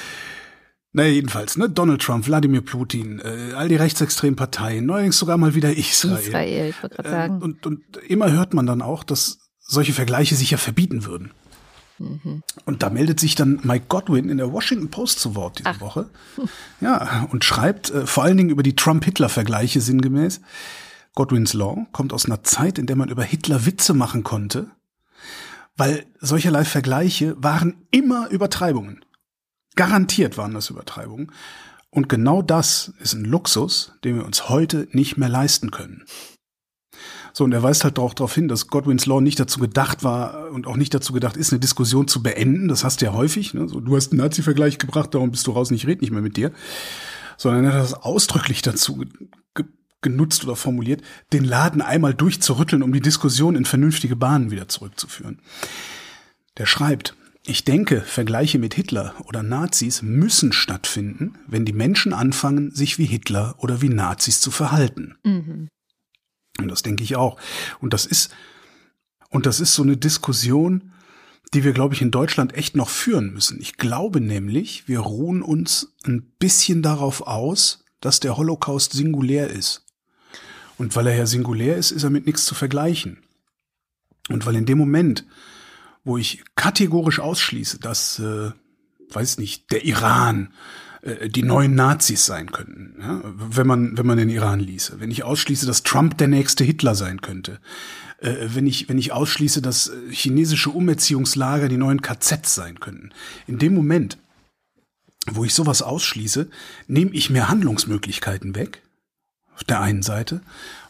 Naja, 0.92 1.11
jedenfalls, 1.11 1.59
ne? 1.59 1.68
Donald 1.68 2.00
Trump, 2.00 2.26
Wladimir 2.26 2.62
Putin, 2.62 3.21
äh, 3.21 3.52
all 3.54 3.68
die 3.68 3.76
rechtsextremen 3.76 4.37
Parteien, 4.37 4.87
neuerdings 4.87 5.18
sogar 5.18 5.37
mal 5.37 5.54
wieder 5.54 5.76
Israel. 5.76 6.18
Israel, 6.18 6.71
ich 6.71 6.83
wollte 6.83 6.97
gerade 6.97 7.11
sagen. 7.11 7.40
Äh, 7.40 7.45
und, 7.45 7.66
und 7.66 7.83
immer 8.09 8.33
hört 8.33 8.54
man 8.54 8.66
dann 8.66 8.80
auch, 8.80 9.04
dass 9.04 9.40
solche 9.59 9.92
Vergleiche 9.92 10.37
sich 10.37 10.52
ja 10.52 10.59
verbieten 10.59 11.04
würden. 11.04 11.33
Mhm. 11.99 12.42
Und 12.64 12.83
da 12.83 12.90
meldet 12.90 13.21
sich 13.21 13.35
dann 13.35 13.61
Mike 13.62 13.87
Godwin 13.88 14.28
in 14.28 14.38
der 14.38 14.52
Washington 14.52 14.88
Post 14.90 15.21
zu 15.21 15.35
Wort 15.35 15.59
diese 15.59 15.68
Ach. 15.71 15.80
Woche. 15.80 16.09
Ja, 16.80 17.26
und 17.30 17.45
schreibt 17.45 17.90
äh, 17.90 18.06
vor 18.06 18.25
allen 18.25 18.37
Dingen 18.37 18.50
über 18.50 18.62
die 18.62 18.76
Trump-Hitler-Vergleiche 18.76 19.80
sinngemäß. 19.80 20.40
Godwin's 21.16 21.54
Law 21.54 21.87
kommt 21.92 22.12
aus 22.12 22.26
einer 22.26 22.44
Zeit, 22.44 22.78
in 22.78 22.87
der 22.87 22.94
man 22.94 23.08
über 23.08 23.25
Hitler 23.25 23.66
Witze 23.66 23.94
machen 23.94 24.23
konnte, 24.23 24.70
weil 25.76 26.06
solcherlei 26.20 26.64
Vergleiche 26.64 27.35
waren 27.42 27.75
immer 27.90 28.28
Übertreibungen. 28.30 29.04
Garantiert 29.75 30.38
waren 30.38 30.54
das 30.54 30.70
Übertreibungen. 30.70 31.32
Und 31.90 32.08
genau 32.08 32.42
das 32.42 32.92
ist 33.00 33.14
ein 33.14 33.25
Luxus, 33.25 33.92
den 34.04 34.16
wir 34.16 34.26
uns 34.26 34.50
heute 34.50 34.88
nicht 34.92 35.16
mehr 35.16 35.30
leisten 35.30 35.70
können. 35.70 36.04
So, 37.32 37.44
und 37.44 37.52
er 37.52 37.62
weist 37.62 37.85
halt 37.85 37.99
auch 37.99 38.12
darauf 38.12 38.35
hin, 38.35 38.49
dass 38.49 38.68
Godwin's 38.68 39.06
Law 39.06 39.20
nicht 39.20 39.40
dazu 39.40 39.58
gedacht 39.58 40.04
war 40.04 40.50
und 40.50 40.66
auch 40.66 40.76
nicht 40.76 40.92
dazu 40.92 41.14
gedacht 41.14 41.38
ist, 41.38 41.50
eine 41.50 41.61
Diskussion 41.61 42.08
zu 42.08 42.23
beenden. 42.23 42.68
Das 42.68 42.85
hast 42.85 43.00
du 43.00 43.06
ja 43.06 43.14
häufig. 43.14 43.54
Ne? 43.54 43.68
So, 43.68 43.80
du 43.80 43.96
hast 43.96 44.12
einen 44.12 44.20
Nazi-Vergleich 44.20 44.76
gebracht, 44.76 45.14
darum 45.14 45.30
bist 45.30 45.46
du 45.46 45.52
raus, 45.52 45.70
ich 45.70 45.87
rede 45.87 46.02
nicht 46.02 46.11
mehr 46.11 46.23
mit 46.23 46.37
dir. 46.37 46.52
Sondern 47.38 47.64
er 47.64 47.73
hat 47.73 47.82
das 47.82 47.94
ausdrücklich 47.94 48.61
dazu 48.62 49.04
genutzt 50.06 50.44
oder 50.44 50.54
formuliert, 50.54 51.02
den 51.32 51.44
Laden 51.44 51.82
einmal 51.82 52.14
durchzurütteln, 52.14 52.82
um 52.82 52.92
die 52.92 53.00
Diskussion 53.00 53.56
in 53.56 53.64
vernünftige 53.64 54.14
Bahnen 54.14 54.52
wieder 54.52 54.68
zurückzuführen. 54.68 55.40
Der 56.58 56.66
schreibt, 56.66 57.16
ich 57.44 57.64
denke, 57.64 58.02
Vergleiche 58.02 58.58
mit 58.58 58.75
Hitler 58.75 59.14
oder 59.25 59.42
Nazis 59.42 60.02
müssen 60.02 60.52
stattfinden, 60.52 61.34
wenn 61.46 61.64
die 61.64 61.72
Menschen 61.72 62.12
anfangen, 62.12 62.75
sich 62.75 62.98
wie 62.98 63.06
Hitler 63.06 63.54
oder 63.58 63.82
wie 63.82 63.88
Nazis 63.88 64.40
zu 64.40 64.50
verhalten. 64.50 65.16
Mhm. 65.25 65.68
Und 66.58 66.68
das 66.68 66.82
denke 66.82 67.04
ich 67.04 67.16
auch. 67.16 67.38
Und 67.80 67.92
das 67.92 68.06
ist, 68.06 68.30
und 69.30 69.46
das 69.46 69.60
ist 69.60 69.75
so 69.75 69.82
eine 69.82 69.96
Diskussion, 69.96 70.92
die 71.54 71.64
wir, 71.64 71.72
glaube 71.72 71.94
ich, 71.94 72.02
in 72.02 72.10
Deutschland 72.10 72.54
echt 72.54 72.76
noch 72.76 72.88
führen 72.88 73.32
müssen. 73.32 73.60
Ich 73.60 73.76
glaube 73.76 74.20
nämlich, 74.20 74.88
wir 74.88 75.00
ruhen 75.00 75.42
uns 75.42 75.94
ein 76.04 76.22
bisschen 76.38 76.82
darauf 76.82 77.26
aus, 77.26 77.84
dass 78.00 78.20
der 78.20 78.36
Holocaust 78.36 78.92
singulär 78.92 79.50
ist. 79.50 79.86
Und 80.78 80.95
weil 80.95 81.06
er 81.06 81.16
ja 81.16 81.26
singulär 81.26 81.76
ist, 81.76 81.90
ist 81.90 82.02
er 82.02 82.11
mit 82.11 82.26
nichts 82.26 82.45
zu 82.45 82.54
vergleichen. 82.54 83.18
Und 84.28 84.45
weil 84.47 84.56
in 84.56 84.66
dem 84.66 84.78
Moment, 84.78 85.25
wo 86.04 86.18
ich 86.18 86.45
kategorisch 86.54 87.21
ausschließe, 87.21 87.80
dass, 87.80 88.18
äh, 88.18 88.50
weiß 89.11 89.38
nicht, 89.38 89.71
der 89.73 89.85
Iran 89.85 90.52
äh, 91.02 91.28
die 91.28 91.42
neuen 91.42 91.75
Nazis 91.75 92.26
sein 92.26 92.50
könnten, 92.50 93.00
ja? 93.00 93.21
wenn 93.25 93.66
man 93.66 93.97
wenn 93.97 94.06
man 94.06 94.18
den 94.18 94.28
Iran 94.28 94.61
ließe. 94.61 95.00
Wenn 95.00 95.11
ich 95.11 95.25
ausschließe, 95.25 95.66
dass 95.66 95.83
Trump 95.83 96.18
der 96.18 96.28
nächste 96.28 96.64
Hitler 96.64 96.95
sein 96.95 97.21
könnte, 97.21 97.61
äh, 98.18 98.35
wenn 98.49 98.66
ich 98.66 98.88
wenn 98.88 98.99
ich 98.99 99.12
ausschließe, 99.12 99.62
dass 99.62 99.88
äh, 99.88 100.11
chinesische 100.11 100.71
Umerziehungslager 100.71 101.68
die 101.68 101.76
neuen 101.76 102.02
KZs 102.02 102.54
sein 102.54 102.80
könnten. 102.80 103.11
In 103.47 103.59
dem 103.59 103.75
Moment, 103.75 104.18
wo 105.30 105.45
ich 105.45 105.54
sowas 105.54 105.83
ausschließe, 105.83 106.49
nehme 106.87 107.12
ich 107.12 107.30
mir 107.30 107.49
Handlungsmöglichkeiten 107.49 108.54
weg. 108.54 108.83
Auf 109.56 109.64
der 109.64 109.80
einen 109.80 110.02
Seite. 110.02 110.42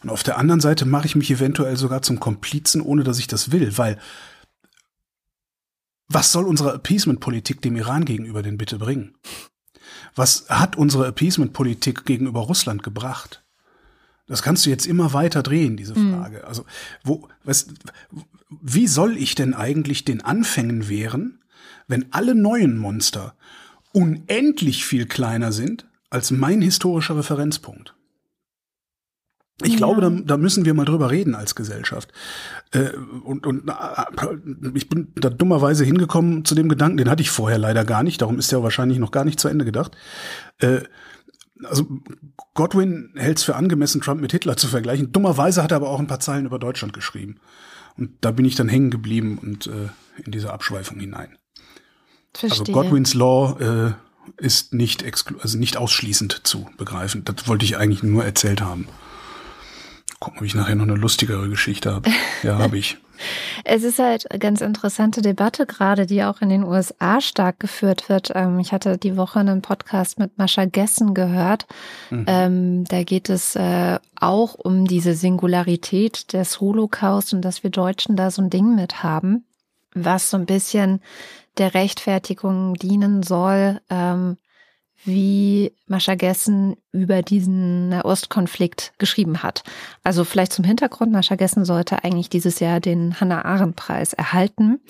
Und 0.02 0.10
auf 0.10 0.24
der 0.24 0.38
anderen 0.38 0.60
Seite 0.60 0.84
mache 0.84 1.06
ich 1.06 1.16
mich 1.16 1.30
eventuell 1.30 1.76
sogar 1.76 2.02
zum 2.02 2.20
Komplizen, 2.20 2.80
ohne 2.80 3.04
dass 3.04 3.18
ich 3.18 3.28
das 3.28 3.52
will, 3.52 3.78
weil 3.78 3.98
was 6.08 6.32
soll 6.32 6.46
unsere 6.46 6.72
Appeasement-Politik 6.74 7.62
dem 7.62 7.76
Iran 7.76 8.04
gegenüber 8.04 8.42
denn 8.42 8.58
bitte 8.58 8.78
bringen? 8.78 9.14
Was 10.14 10.46
hat 10.48 10.76
unsere 10.76 11.06
Appeasement-Politik 11.06 12.04
gegenüber 12.04 12.40
Russland 12.40 12.82
gebracht? 12.82 13.44
Das 14.26 14.42
kannst 14.42 14.66
du 14.66 14.70
jetzt 14.70 14.86
immer 14.86 15.12
weiter 15.12 15.42
drehen, 15.42 15.76
diese 15.76 15.98
mhm. 15.98 16.14
Frage. 16.14 16.38
Mhm. 16.38 16.44
Also, 16.44 16.64
wo, 17.04 17.28
was, 17.44 17.68
wie 18.48 18.86
soll 18.86 19.16
ich 19.16 19.34
denn 19.34 19.54
eigentlich 19.54 20.04
den 20.04 20.22
Anfängen 20.22 20.88
wehren, 20.88 21.42
wenn 21.86 22.12
alle 22.12 22.34
neuen 22.34 22.78
Monster 22.78 23.34
unendlich 23.92 24.84
viel 24.84 25.06
kleiner 25.06 25.52
sind 25.52 25.86
als 26.10 26.30
mein 26.30 26.62
historischer 26.62 27.16
Referenzpunkt? 27.16 27.95
Ich 29.62 29.72
ja. 29.72 29.76
glaube, 29.78 30.02
da, 30.02 30.10
da 30.10 30.36
müssen 30.36 30.66
wir 30.66 30.74
mal 30.74 30.84
drüber 30.84 31.10
reden 31.10 31.34
als 31.34 31.54
Gesellschaft. 31.54 32.12
Äh, 32.72 32.90
und, 33.24 33.46
und 33.46 33.70
ich 34.74 34.88
bin 34.88 35.12
da 35.14 35.30
dummerweise 35.30 35.84
hingekommen 35.84 36.44
zu 36.44 36.54
dem 36.54 36.68
Gedanken, 36.68 36.98
den 36.98 37.08
hatte 37.08 37.22
ich 37.22 37.30
vorher 37.30 37.58
leider 37.58 37.84
gar 37.84 38.02
nicht, 38.02 38.20
darum 38.20 38.38
ist 38.38 38.52
der 38.52 38.62
wahrscheinlich 38.62 38.98
noch 38.98 39.12
gar 39.12 39.24
nicht 39.24 39.40
zu 39.40 39.48
Ende 39.48 39.64
gedacht. 39.64 39.96
Äh, 40.58 40.80
also 41.64 41.86
Godwin 42.52 43.12
hält 43.16 43.38
es 43.38 43.44
für 43.44 43.56
angemessen, 43.56 44.02
Trump 44.02 44.20
mit 44.20 44.32
Hitler 44.32 44.58
zu 44.58 44.68
vergleichen. 44.68 45.12
Dummerweise 45.12 45.62
hat 45.62 45.72
er 45.72 45.76
aber 45.76 45.88
auch 45.88 46.00
ein 46.00 46.06
paar 46.06 46.20
Zeilen 46.20 46.44
über 46.44 46.58
Deutschland 46.58 46.92
geschrieben. 46.92 47.36
Und 47.96 48.10
da 48.20 48.30
bin 48.30 48.44
ich 48.44 48.56
dann 48.56 48.68
hängen 48.68 48.90
geblieben 48.90 49.38
und 49.40 49.68
äh, 49.68 49.88
in 50.22 50.32
diese 50.32 50.52
Abschweifung 50.52 51.00
hinein. 51.00 51.38
Also 52.34 52.48
Verstehe. 52.48 52.58
Also 52.58 52.72
Godwins 52.72 53.14
Law 53.14 53.58
äh, 53.58 54.44
ist 54.44 54.74
nicht, 54.74 55.02
also 55.40 55.56
nicht 55.56 55.78
ausschließend 55.78 56.42
zu 56.44 56.68
begreifen. 56.76 57.24
Das 57.24 57.48
wollte 57.48 57.64
ich 57.64 57.78
eigentlich 57.78 58.02
nur 58.02 58.22
erzählt 58.22 58.60
haben. 58.60 58.86
Gucken, 60.20 60.38
ob 60.38 60.44
ich 60.44 60.54
nachher 60.54 60.74
noch 60.74 60.84
eine 60.84 60.94
lustigere 60.94 61.48
Geschichte 61.48 61.92
habe. 61.92 62.10
Ja, 62.42 62.58
habe 62.58 62.78
ich. 62.78 62.98
Es 63.64 63.82
ist 63.82 63.98
halt 63.98 64.30
eine 64.30 64.38
ganz 64.38 64.60
interessante 64.60 65.22
Debatte 65.22 65.64
gerade, 65.64 66.04
die 66.04 66.22
auch 66.22 66.42
in 66.42 66.50
den 66.50 66.64
USA 66.64 67.20
stark 67.20 67.58
geführt 67.60 68.08
wird. 68.08 68.32
Ähm, 68.34 68.58
ich 68.58 68.72
hatte 68.72 68.98
die 68.98 69.16
Woche 69.16 69.40
einen 69.40 69.62
Podcast 69.62 70.18
mit 70.18 70.36
Mascha 70.38 70.66
Gessen 70.66 71.14
gehört. 71.14 71.66
Mhm. 72.10 72.24
Ähm, 72.26 72.84
da 72.84 73.02
geht 73.04 73.30
es 73.30 73.56
äh, 73.56 73.98
auch 74.20 74.54
um 74.54 74.86
diese 74.86 75.14
Singularität 75.14 76.32
des 76.34 76.60
Holocaust 76.60 77.32
und 77.32 77.42
dass 77.42 77.62
wir 77.62 77.70
Deutschen 77.70 78.16
da 78.16 78.30
so 78.30 78.42
ein 78.42 78.50
Ding 78.50 78.74
mit 78.74 79.02
haben, 79.02 79.44
was 79.94 80.30
so 80.30 80.36
ein 80.36 80.46
bisschen 80.46 81.00
der 81.58 81.74
Rechtfertigung 81.74 82.74
dienen 82.74 83.22
soll, 83.22 83.80
ähm, 83.88 84.36
wie 85.04 85.72
Mascha 85.86 86.14
Gessen 86.14 86.76
über 86.92 87.22
diesen 87.22 87.90
Nahostkonflikt 87.90 88.94
geschrieben 88.98 89.42
hat. 89.42 89.62
Also 90.02 90.24
vielleicht 90.24 90.52
zum 90.52 90.64
Hintergrund, 90.64 91.12
Mascha 91.12 91.36
Gessen 91.36 91.64
sollte 91.64 92.02
eigentlich 92.02 92.30
dieses 92.30 92.60
Jahr 92.60 92.80
den 92.80 93.20
Hannah-Arendt-Preis 93.20 94.14
erhalten 94.14 94.80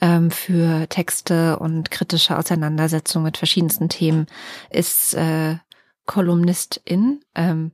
ähm, 0.00 0.30
für 0.30 0.88
Texte 0.88 1.58
und 1.58 1.90
kritische 1.90 2.38
Auseinandersetzungen 2.38 3.24
mit 3.24 3.36
verschiedensten 3.36 3.88
Themen, 3.88 4.26
ist 4.70 5.14
äh, 5.14 5.56
Kolumnistin. 6.06 7.20
Ähm, 7.34 7.72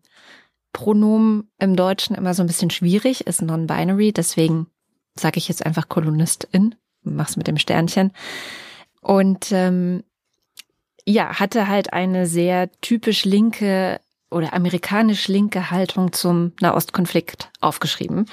Pronomen 0.73 1.50
im 1.59 1.75
Deutschen 1.75 2.14
immer 2.16 2.35
so 2.35 2.42
ein 2.42 2.47
bisschen 2.49 2.68
schwierig, 2.68 3.26
ist 3.26 3.40
non-binary, 3.40 4.12
deswegen 4.12 4.66
sage 5.14 5.38
ich 5.38 5.49
jetzt 5.49 5.64
einfach 5.64 5.88
Kolumnistin, 5.88 6.75
mach's 7.02 7.38
mit 7.38 7.47
dem 7.47 7.56
Sternchen. 7.56 8.12
Und 9.00 9.52
ähm, 9.52 10.02
ja, 11.06 11.38
hatte 11.38 11.68
halt 11.68 11.92
eine 11.92 12.26
sehr 12.26 12.70
typisch 12.80 13.25
linke 13.25 14.00
oder 14.30 14.52
amerikanisch 14.52 15.28
linke 15.28 15.70
Haltung 15.70 16.12
zum 16.12 16.52
Nahostkonflikt 16.60 17.50
aufgeschrieben, 17.60 18.26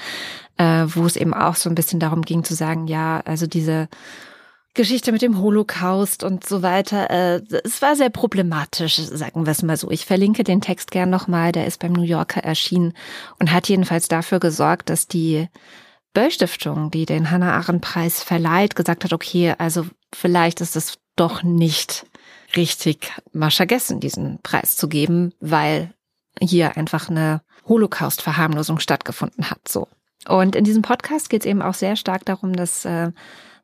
äh, 0.56 0.84
wo 0.88 1.06
es 1.06 1.16
eben 1.16 1.32
auch 1.32 1.54
so 1.54 1.68
ein 1.70 1.76
bisschen 1.76 2.00
darum 2.00 2.22
ging 2.22 2.42
zu 2.42 2.54
sagen, 2.54 2.88
ja, 2.88 3.20
also 3.24 3.46
diese 3.46 3.88
Geschichte 4.74 5.12
mit 5.12 5.22
dem 5.22 5.38
Holocaust 5.38 6.24
und 6.24 6.44
so 6.44 6.62
weiter, 6.62 7.08
äh, 7.10 7.40
es 7.62 7.80
war 7.80 7.94
sehr 7.94 8.10
problematisch, 8.10 8.96
sagen 8.96 9.46
wir 9.46 9.52
es 9.52 9.62
mal 9.62 9.76
so. 9.76 9.88
Ich 9.92 10.04
verlinke 10.04 10.42
den 10.42 10.60
Text 10.60 10.90
gern 10.90 11.10
nochmal, 11.10 11.52
der 11.52 11.66
ist 11.66 11.78
beim 11.78 11.92
New 11.92 12.02
Yorker 12.02 12.42
erschienen 12.42 12.92
und 13.38 13.52
hat 13.52 13.68
jedenfalls 13.68 14.08
dafür 14.08 14.40
gesorgt, 14.40 14.90
dass 14.90 15.06
die 15.06 15.48
Böll 16.12 16.32
Stiftung, 16.32 16.90
die 16.90 17.06
den 17.06 17.30
Hannah 17.30 17.54
Arendt 17.54 17.82
Preis 17.82 18.20
verleiht, 18.20 18.74
gesagt 18.74 19.04
hat, 19.04 19.12
okay, 19.12 19.54
also 19.58 19.86
vielleicht 20.12 20.60
ist 20.60 20.74
es 20.74 20.98
doch 21.14 21.44
nicht 21.44 22.06
richtig 22.56 23.12
Mascha 23.32 23.64
Gessen 23.64 24.00
diesen 24.00 24.40
Preis 24.42 24.76
zu 24.76 24.88
geben, 24.88 25.32
weil 25.40 25.92
hier 26.40 26.76
einfach 26.76 27.08
eine 27.08 27.42
Holocaust-Verharmlosung 27.68 28.78
stattgefunden 28.80 29.50
hat. 29.50 29.68
So. 29.68 29.88
Und 30.28 30.56
in 30.56 30.64
diesem 30.64 30.82
Podcast 30.82 31.30
geht 31.30 31.42
es 31.42 31.46
eben 31.46 31.62
auch 31.62 31.74
sehr 31.74 31.96
stark 31.96 32.24
darum, 32.24 32.54
dass 32.54 32.84
äh, 32.84 33.12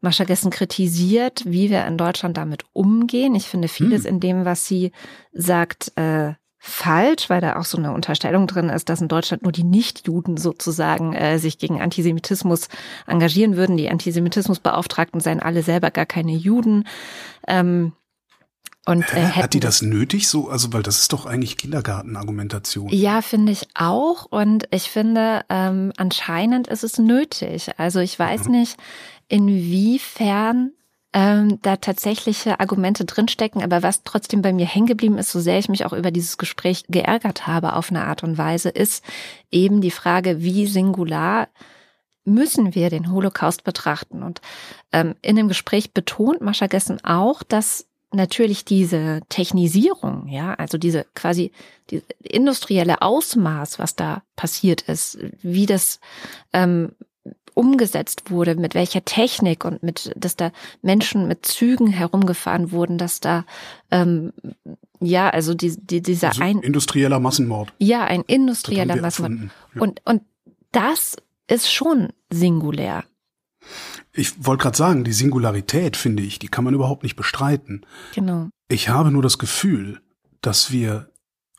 Mascha 0.01 0.25
Gessen 0.25 0.51
kritisiert, 0.51 1.43
wie 1.45 1.71
wir 1.71 1.87
in 1.87 1.99
Deutschland 1.99 2.37
damit 2.37 2.65
umgehen. 2.73 3.35
Ich 3.35 3.47
finde 3.47 3.69
vieles 3.69 4.05
hm. 4.05 4.11
in 4.11 4.21
dem, 4.21 4.45
was 4.45 4.67
sie 4.67 4.93
sagt, 5.33 5.93
äh, 5.97 6.35
falsch, 6.63 7.31
weil 7.31 7.41
da 7.41 7.57
auch 7.57 7.65
so 7.65 7.79
eine 7.79 7.93
Unterstellung 7.93 8.47
drin 8.47 8.69
ist, 8.69 8.91
dass 8.91 9.01
in 9.01 9.09
Deutschland 9.09 9.43
nur 9.43 9.53
die 9.53 9.65
Nichtjuden 9.65 10.37
sozusagen 10.37 11.15
äh, 11.15 11.39
sich 11.39 11.59
gegen 11.59 11.81
Antisemitismus 11.81 12.69
engagieren 13.07 13.57
würden. 13.57 13.79
Die 13.79 13.89
Antisemitismusbeauftragten 13.89 15.21
seien 15.21 15.41
alle 15.41 15.63
selber 15.63 15.91
gar 15.91 16.05
keine 16.05 16.33
Juden. 16.33 16.85
Ähm, 17.49 17.93
und, 18.87 19.13
äh, 19.13 19.29
Hat 19.33 19.53
die 19.53 19.61
das 19.61 19.83
nötig 19.83 20.29
so? 20.29 20.49
Also, 20.49 20.73
weil 20.73 20.83
das 20.83 21.01
ist 21.01 21.13
doch 21.13 21.27
eigentlich 21.27 21.59
Kindergartenargumentation. 21.59 22.89
Ja, 22.89 23.21
finde 23.21 23.53
ich 23.53 23.69
auch. 23.75 24.25
Und 24.25 24.67
ich 24.71 24.91
finde, 24.91 25.45
ähm, 25.51 25.93
anscheinend 25.97 26.67
ist 26.67 26.83
es 26.83 26.99
nötig. 26.99 27.71
Also 27.77 28.01
ich 28.01 28.19
weiß 28.19 28.45
mhm. 28.45 28.53
nicht, 28.53 28.77
inwiefern 29.29 30.73
ähm, 31.13 31.59
da 31.63 31.77
tatsächliche 31.77 32.61
Argumente 32.61 33.05
drinstecken, 33.05 33.63
aber 33.63 33.83
was 33.83 34.03
trotzdem 34.05 34.43
bei 34.43 34.53
mir 34.53 34.67
hängen 34.67 34.87
geblieben 34.87 35.19
ist, 35.19 35.33
so 35.33 35.41
sehr 35.41 35.59
ich 35.59 35.69
mich 35.69 35.85
auch 35.85 35.93
über 35.93 36.11
dieses 36.11 36.39
Gespräch 36.39 36.85
geärgert 36.89 37.47
habe 37.47 37.75
auf 37.75 37.91
eine 37.91 38.05
Art 38.05 38.23
und 38.23 38.39
Weise, 38.39 38.71
ist 38.71 39.05
eben 39.51 39.81
die 39.81 39.91
Frage, 39.91 40.41
wie 40.41 40.67
singular 40.67 41.49
müssen 42.25 42.75
wir 42.75 42.91
den 42.91 43.11
Holocaust 43.11 43.65
betrachten. 43.65 44.23
Und 44.23 44.41
ähm, 44.93 45.17
in 45.21 45.37
dem 45.37 45.49
Gespräch 45.49 45.93
betont 45.93 46.41
Mascha 46.41 46.67
Gessen 46.67 47.05
auch, 47.05 47.43
dass 47.43 47.87
natürlich 48.13 48.65
diese 48.65 49.21
Technisierung, 49.29 50.29
ja, 50.29 50.55
also 50.55 50.79
diese 50.79 51.07
quasi 51.15 51.53
die 51.91 52.03
industrielle 52.21 53.03
Ausmaß, 53.03 53.79
was 53.79 53.97
da 53.97 54.23
passiert 54.37 54.83
ist, 54.83 55.19
wie 55.43 55.67
das 55.67 56.01
ähm, 56.53 56.93
umgesetzt 57.55 58.31
wurde, 58.31 58.55
mit 58.55 58.75
welcher 58.75 59.05
Technik 59.05 59.65
und 59.65 59.83
mit, 59.83 60.13
dass 60.17 60.37
da 60.37 60.53
Menschen 60.83 61.29
mit 61.29 61.47
Zügen 61.47 61.89
herumgefahren 61.89 62.73
wurden, 62.73 62.99
dass 62.99 63.21
da 63.21 63.45
ähm, 63.91 64.33
ja, 65.01 65.31
also 65.31 65.55
die, 65.55 65.77
die, 65.79 66.03
dieser 66.03 66.29
also 66.29 66.43
ein 66.43 66.59
industrieller 66.61 67.21
Massenmord. 67.21 67.73
Ja, 67.79 68.05
ein 68.05 68.23
industrieller 68.23 68.97
Massenmord. 68.97 69.51
Ja. 69.75 69.83
Und 69.83 70.03
und 70.05 70.23
das 70.73 71.17
ist 71.49 71.73
schon 71.73 72.09
singulär. 72.31 73.05
Ich 74.13 74.45
wollte 74.45 74.63
gerade 74.63 74.77
sagen, 74.77 75.05
die 75.05 75.13
Singularität, 75.13 75.97
finde 75.97 76.23
ich, 76.23 76.39
die 76.39 76.49
kann 76.49 76.65
man 76.65 76.75
überhaupt 76.75 77.03
nicht 77.03 77.17
bestreiten. 77.17 77.87
Genau. 78.15 78.49
Ich 78.69 78.89
habe 78.89 79.11
nur 79.11 79.23
das 79.23 79.39
Gefühl, 79.39 80.01
dass 80.41 80.73
wir 80.73 81.11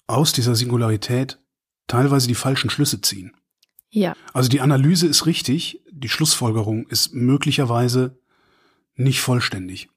aus 0.07 0.33
dieser 0.33 0.55
Singularität 0.55 1.39
teilweise 1.87 2.27
die 2.27 2.35
falschen 2.35 2.69
Schlüsse 2.69 3.01
ziehen. 3.01 3.33
Ja. 3.89 4.15
Also 4.33 4.49
die 4.49 4.61
Analyse 4.61 5.07
ist 5.07 5.25
richtig, 5.25 5.81
die 5.91 6.09
Schlussfolgerung 6.09 6.87
ist 6.87 7.13
möglicherweise 7.13 8.17
nicht 8.95 9.21
vollständig. 9.21 9.89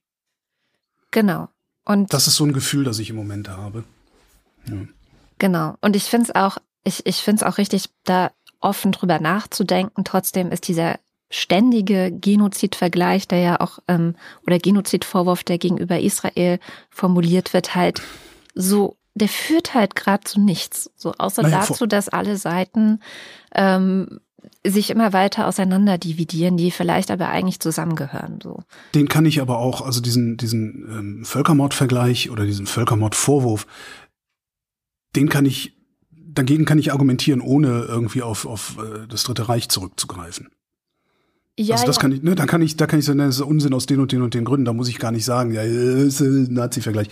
Genau. 1.10 1.48
Und 1.84 2.12
Das 2.12 2.26
ist 2.26 2.36
so 2.36 2.44
ein 2.44 2.52
Gefühl, 2.52 2.84
das 2.84 2.98
ich 2.98 3.10
im 3.10 3.16
Moment 3.16 3.48
habe. 3.48 3.84
Ja. 4.66 4.76
Genau. 5.38 5.76
Und 5.80 5.96
ich 5.96 6.04
finde 6.04 6.30
es 6.30 6.34
auch, 6.34 6.58
ich, 6.84 7.04
ich 7.06 7.16
finde 7.16 7.44
es 7.44 7.52
auch 7.52 7.58
richtig, 7.58 7.90
da 8.04 8.32
offen 8.60 8.92
drüber 8.92 9.20
nachzudenken. 9.20 10.04
Trotzdem 10.04 10.50
ist 10.50 10.66
dieser 10.68 10.98
ständige 11.34 12.12
Genozidvergleich, 12.12 13.26
der 13.26 13.40
ja 13.40 13.60
auch, 13.60 13.80
ähm, 13.88 14.14
oder 14.46 14.58
Genozidvorwurf, 14.58 15.42
der 15.42 15.58
gegenüber 15.58 15.98
Israel 15.98 16.60
formuliert 16.90 17.52
wird, 17.52 17.74
halt 17.74 18.00
so, 18.54 18.96
der 19.14 19.28
führt 19.28 19.74
halt 19.74 19.96
gerade 19.96 20.22
zu 20.24 20.40
nichts. 20.40 20.90
So, 20.94 21.12
außer 21.18 21.42
Naja, 21.42 21.66
dazu, 21.66 21.86
dass 21.86 22.08
alle 22.08 22.36
Seiten 22.36 23.00
ähm, 23.52 24.20
sich 24.64 24.90
immer 24.90 25.12
weiter 25.12 25.48
auseinander 25.48 25.98
dividieren, 25.98 26.56
die 26.56 26.70
vielleicht 26.70 27.10
aber 27.10 27.28
eigentlich 27.28 27.58
zusammengehören. 27.58 28.38
So. 28.40 28.62
Den 28.94 29.08
kann 29.08 29.26
ich 29.26 29.40
aber 29.40 29.58
auch, 29.58 29.80
also 29.80 30.00
diesen, 30.00 30.36
diesen 30.36 30.86
ähm, 30.88 31.24
Völkermordvergleich 31.24 32.30
oder 32.30 32.44
diesen 32.44 32.66
Völkermordvorwurf, 32.66 33.66
den 35.16 35.28
kann 35.28 35.46
ich, 35.46 35.76
dagegen 36.12 36.64
kann 36.64 36.78
ich 36.78 36.92
argumentieren, 36.92 37.40
ohne 37.40 37.86
irgendwie 37.88 38.22
auf, 38.22 38.46
auf 38.46 38.76
äh, 38.78 39.08
das 39.08 39.24
Dritte 39.24 39.48
Reich 39.48 39.68
zurückzugreifen. 39.68 40.50
Ja, 41.56 41.74
also 41.76 41.86
das 41.86 41.96
ja. 41.96 42.02
kann 42.02 42.10
ich, 42.10 42.22
ne, 42.22 42.34
da 42.34 42.46
kann 42.46 42.62
ich, 42.62 42.76
da 42.76 42.88
kann 42.88 42.98
ich 42.98 43.04
sagen, 43.04 43.18
das 43.18 43.36
ist 43.36 43.40
Unsinn 43.40 43.74
aus 43.74 43.86
den 43.86 44.00
und 44.00 44.10
den 44.10 44.22
und 44.22 44.34
den 44.34 44.44
Gründen. 44.44 44.64
Da 44.64 44.72
muss 44.72 44.88
ich 44.88 44.98
gar 44.98 45.12
nicht 45.12 45.24
sagen, 45.24 45.52
ja, 45.52 45.62
äh, 45.62 46.10
Nazi-Vergleich. 46.10 47.08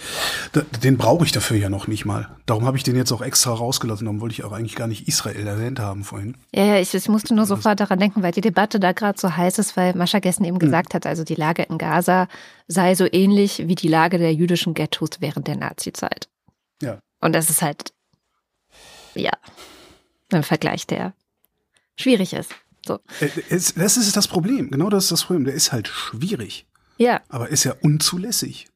Den 0.83 0.97
brauche 0.97 1.25
ich 1.25 1.31
dafür 1.31 1.57
ja 1.57 1.69
noch 1.69 1.87
nicht 1.87 2.05
mal. 2.05 2.29
Darum 2.47 2.67
habe 2.67 2.77
ich 2.77 2.83
den 2.83 2.97
jetzt 2.97 3.13
auch 3.13 3.23
extra 3.23 3.53
rausgelassen. 3.53 4.05
Darum 4.07 4.21
wollte 4.21 4.33
ich 4.33 4.43
auch 4.43 4.51
eigentlich 4.51 4.75
gar 4.75 4.89
nicht 4.89 5.07
Israel 5.07 5.47
erwähnt 5.47 5.79
haben 5.79 6.03
vorhin. 6.03 6.37
Ja, 6.53 6.65
ja, 6.65 6.81
ich, 6.81 6.93
ich 6.93 7.09
musste 7.09 7.37
nur 7.37 7.47
sofort 7.47 7.79
daran 7.79 8.01
denken, 8.01 8.25
weil 8.25 8.33
die 8.33 8.41
Debatte 8.41 8.81
da 8.81 8.91
gerade 8.91 9.17
so 9.21 9.37
heiß 9.37 9.61
ist, 9.61 9.77
weil 9.77 9.95
Mascha 9.95 10.19
gestern 10.19 10.45
eben 10.45 10.59
gesagt 10.59 10.95
hat, 10.95 11.07
also 11.07 11.23
die 11.23 11.37
Lage 11.37 11.63
in 11.63 11.79
Gaza 11.79 12.27
sei 12.67 12.97
so 12.97 13.07
ähnlich 13.11 13.69
wie 13.69 13.77
die 13.77 13.89
Lage 13.89 14.19
der 14.19 14.35
jüdischen 14.35 14.75
Ghettos 14.75 15.21
während 15.21 15.47
der 15.47 15.57
Nazi-Zeit. 15.57 16.29
Ja. 16.83 16.99
Und 17.21 17.33
das 17.33 17.49
ist 17.49 17.63
halt, 17.63 17.93
ja, 19.15 19.31
ein 20.33 20.43
Vergleich, 20.43 20.85
der 20.89 21.13
schwierig 21.95 22.33
ist. 22.33 22.53
So. 22.87 22.99
Äh, 23.21 23.29
Das 23.51 23.97
ist 23.97 24.17
das 24.17 24.29
Problem. 24.29 24.71
Genau 24.71 24.91
das 24.91 25.05
ist 25.05 25.13
das 25.13 25.25
Problem. 25.25 25.45
Der 25.45 25.55
ist 25.55 25.73
halt 25.73 25.89
schwierig, 25.89 26.67
Ja, 26.99 27.21
aber 27.29 27.49
ist 27.49 27.65
ja 27.65 27.75
unzulässig. 27.81 28.67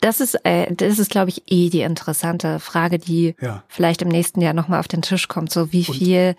das 0.00 0.20
ist, 0.20 0.34
äh, 0.44 0.72
das 0.74 0.98
ist, 0.98 1.10
glaube 1.10 1.30
ich, 1.30 1.42
eh 1.46 1.68
die 1.70 1.80
interessante 1.82 2.60
Frage, 2.60 2.98
die 2.98 3.34
Ja. 3.40 3.64
vielleicht 3.68 4.02
im 4.02 4.08
nächsten 4.08 4.40
Jahr 4.40 4.52
nochmal 4.54 4.80
auf 4.80 4.88
den 4.88 5.02
Tisch 5.02 5.28
kommt. 5.28 5.52
So, 5.52 5.72
wie 5.72 5.86
Und- 5.86 5.94
viel 5.96 6.36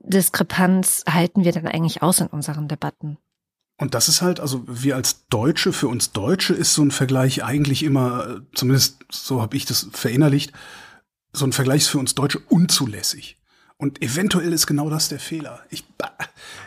Diskrepanz 0.00 1.04
halten 1.08 1.44
wir 1.44 1.52
denn 1.52 1.66
eigentlich 1.66 2.02
aus 2.02 2.20
in 2.20 2.26
unseren 2.26 2.68
Debatten? 2.68 3.18
Und 3.78 3.94
das 3.94 4.08
ist 4.08 4.22
halt, 4.22 4.38
also 4.40 4.62
wir 4.66 4.96
als 4.96 5.26
Deutsche, 5.28 5.72
für 5.72 5.88
uns 5.88 6.12
Deutsche 6.12 6.54
ist 6.54 6.74
so 6.74 6.82
ein 6.82 6.90
Vergleich 6.90 7.42
eigentlich 7.44 7.82
immer, 7.82 8.26
äh, 8.28 8.40
zumindest 8.54 8.98
so 9.10 9.40
habe 9.40 9.56
ich 9.56 9.64
das 9.64 9.88
verinnerlicht, 9.92 10.52
so 11.32 11.44
ein 11.46 11.52
Vergleich 11.52 11.82
ist 11.82 11.88
für 11.88 11.98
uns 11.98 12.14
Deutsche 12.14 12.38
unzulässig. 12.48 13.38
Und 13.82 14.00
eventuell 14.00 14.52
ist 14.52 14.68
genau 14.68 14.88
das 14.90 15.08
der 15.08 15.18
Fehler. 15.18 15.58
Ich, 15.68 15.82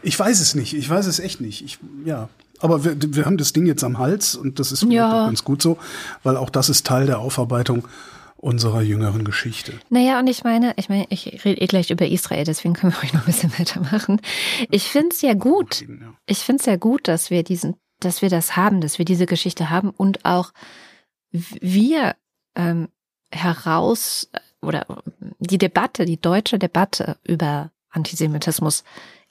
ich 0.03 0.19
weiß 0.19 0.41
es 0.41 0.53
nicht, 0.53 0.74
ich 0.74 0.89
weiß 0.89 1.05
es 1.05 1.19
echt 1.19 1.39
nicht. 1.39 1.63
Ich, 1.63 1.79
ja. 2.03 2.27
Aber 2.60 2.84
wir, 2.84 2.98
wir 3.00 3.25
haben 3.25 3.38
das 3.38 3.53
Ding 3.53 3.65
jetzt 3.67 3.86
am 3.86 4.00
Hals 4.00 4.36
und 4.36 4.60
das 4.60 4.74
ist 4.74 4.84
Ja. 4.84 5.25
ganz 5.25 5.45
gut 5.45 5.62
so, 5.62 5.77
weil 6.24 6.36
auch 6.36 6.50
das 6.50 6.67
ist 6.67 6.86
Teil 6.86 7.05
der 7.05 7.19
Aufarbeitung 7.19 7.88
unserer 8.36 8.81
jüngeren 8.81 9.24
Geschichte. 9.24 9.72
Naja, 9.89 10.19
und 10.19 10.27
ich 10.27 10.43
meine, 10.43 10.74
ich 10.75 10.89
meine, 10.89 11.05
ich 11.10 11.45
rede 11.45 11.62
eh 11.62 11.67
gleich 11.67 11.89
über 11.89 12.05
Israel, 12.05 12.43
deswegen 12.43 12.74
können 12.74 12.91
wir 12.91 13.00
ruhig 13.00 13.13
noch 13.13 13.22
ein 13.22 13.27
bisschen 13.27 13.57
weitermachen. 13.57 14.19
Ich 14.69 14.84
finde 14.84 15.15
es 15.15 15.22
ja 15.22 15.36
gut. 15.36 15.86
Ich 16.25 16.39
finde 16.39 16.60
es 16.60 16.65
ja 16.65 16.75
gut, 16.75 17.07
dass 17.07 17.29
wir 17.29 17.43
diesen, 17.43 17.75
dass 18.01 18.22
wir 18.22 18.29
das 18.29 18.57
haben, 18.57 18.81
dass 18.81 18.98
wir 19.00 19.05
diese 19.05 19.25
Geschichte 19.25 19.69
haben 19.69 19.89
und 19.89 20.25
auch 20.25 20.51
wir 21.31 22.15
ähm, 22.55 22.89
heraus 23.31 24.29
oder 24.65 24.86
die 25.39 25.57
Debatte, 25.57 26.05
die 26.05 26.19
deutsche 26.19 26.60
Debatte 26.60 27.17
über 27.24 27.72
Antisemitismus 27.91 28.84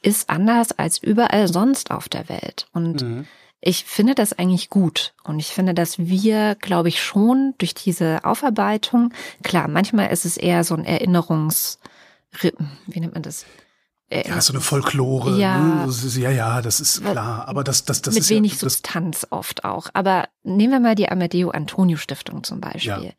ist 0.02 0.30
anders 0.30 0.72
als 0.72 0.98
überall 0.98 1.48
sonst 1.48 1.90
auf 1.90 2.08
der 2.08 2.28
Welt. 2.28 2.66
Und 2.72 3.02
Mhm. 3.02 3.26
ich 3.60 3.84
finde 3.84 4.14
das 4.14 4.32
eigentlich 4.32 4.68
gut. 4.70 5.14
Und 5.24 5.38
ich 5.38 5.48
finde, 5.48 5.72
dass 5.74 5.98
wir, 5.98 6.54
glaube 6.56 6.88
ich, 6.88 7.02
schon 7.02 7.54
durch 7.58 7.74
diese 7.74 8.24
Aufarbeitung, 8.24 9.12
klar, 9.42 9.68
manchmal 9.68 10.10
ist 10.10 10.24
es 10.24 10.36
eher 10.36 10.64
so 10.64 10.74
ein 10.74 10.84
Erinnerungs, 10.84 11.78
wie 12.86 13.00
nennt 13.00 13.14
man 13.14 13.22
das? 13.22 13.46
Ja, 14.12 14.40
so 14.40 14.52
eine 14.52 14.60
Folklore. 14.60 15.38
Ja. 15.38 15.86
Ne? 15.86 15.92
Ja, 16.16 16.30
ja, 16.30 16.62
das 16.62 16.78
ist 16.78 17.02
klar. 17.02 17.48
Aber 17.48 17.64
das, 17.64 17.84
das, 17.84 18.02
das 18.02 18.14
mit 18.14 18.22
ist 18.24 18.30
wenig 18.30 18.52
ja, 18.52 18.58
Substanz 18.58 19.26
oft 19.30 19.64
auch. 19.64 19.88
Aber 19.94 20.28
nehmen 20.42 20.72
wir 20.72 20.80
mal 20.80 20.94
die 20.94 21.08
Amadeo 21.08 21.50
Antonio 21.50 21.96
Stiftung 21.96 22.44
zum 22.44 22.60
Beispiel. 22.60 23.06
Ja. 23.06 23.12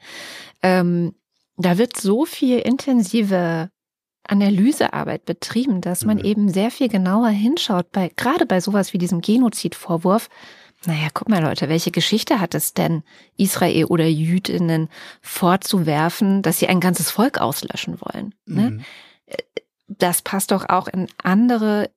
Ähm, 0.61 1.15
da 1.57 1.77
wird 1.77 1.97
so 1.97 2.25
viel 2.25 2.59
intensive 2.59 3.69
Analysearbeit 4.27 5.25
betrieben, 5.25 5.81
dass 5.81 6.03
man 6.03 6.17
Mhm. 6.17 6.25
eben 6.25 6.49
sehr 6.49 6.71
viel 6.71 6.89
genauer 6.89 7.29
hinschaut, 7.29 7.91
bei, 7.91 8.09
gerade 8.15 8.45
bei 8.45 8.59
sowas 8.59 8.91
wie 8.93 8.97
diesem 8.97 9.21
Genozidvorwurf. 9.21 10.29
Naja, 10.85 11.07
guck 11.13 11.29
mal 11.29 11.41
Leute, 11.41 11.69
welche 11.69 11.91
Geschichte 11.91 12.39
hat 12.39 12.55
es 12.55 12.73
denn, 12.73 13.03
Israel 13.37 13.85
oder 13.85 14.07
Jüdinnen 14.07 14.89
vorzuwerfen, 15.21 16.41
dass 16.41 16.59
sie 16.59 16.67
ein 16.67 16.79
ganzes 16.79 17.11
Volk 17.11 17.39
auslöschen 17.39 17.99
wollen? 18.01 18.33
Ne? 18.45 18.71
Mhm. 18.71 18.81
das 19.87 20.23
passt 20.23 20.51
doch 20.51 20.67
auch 20.69 20.87
in 20.87 21.07
andere 21.23 21.91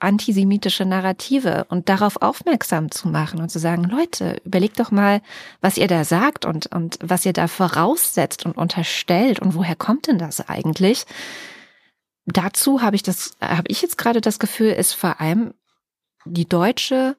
antisemitische 0.00 0.84
Narrative 0.84 1.66
und 1.68 1.88
darauf 1.88 2.20
aufmerksam 2.22 2.90
zu 2.90 3.08
machen 3.08 3.40
und 3.40 3.50
zu 3.50 3.58
sagen, 3.58 3.84
Leute, 3.84 4.40
überlegt 4.44 4.78
doch 4.80 4.90
mal, 4.90 5.22
was 5.60 5.76
ihr 5.76 5.86
da 5.86 6.04
sagt 6.04 6.44
und, 6.44 6.66
und 6.74 6.98
was 7.02 7.24
ihr 7.26 7.32
da 7.32 7.46
voraussetzt 7.46 8.44
und 8.44 8.56
unterstellt 8.56 9.38
und 9.40 9.54
woher 9.54 9.76
kommt 9.76 10.08
denn 10.08 10.18
das 10.18 10.48
eigentlich? 10.48 11.04
Dazu 12.26 12.82
habe 12.82 12.96
ich 12.96 13.02
das, 13.02 13.36
habe 13.40 13.68
ich 13.68 13.80
jetzt 13.82 13.98
gerade 13.98 14.20
das 14.20 14.38
Gefühl, 14.38 14.72
ist 14.72 14.92
vor 14.94 15.20
allem 15.20 15.54
die 16.24 16.48
deutsche 16.48 17.16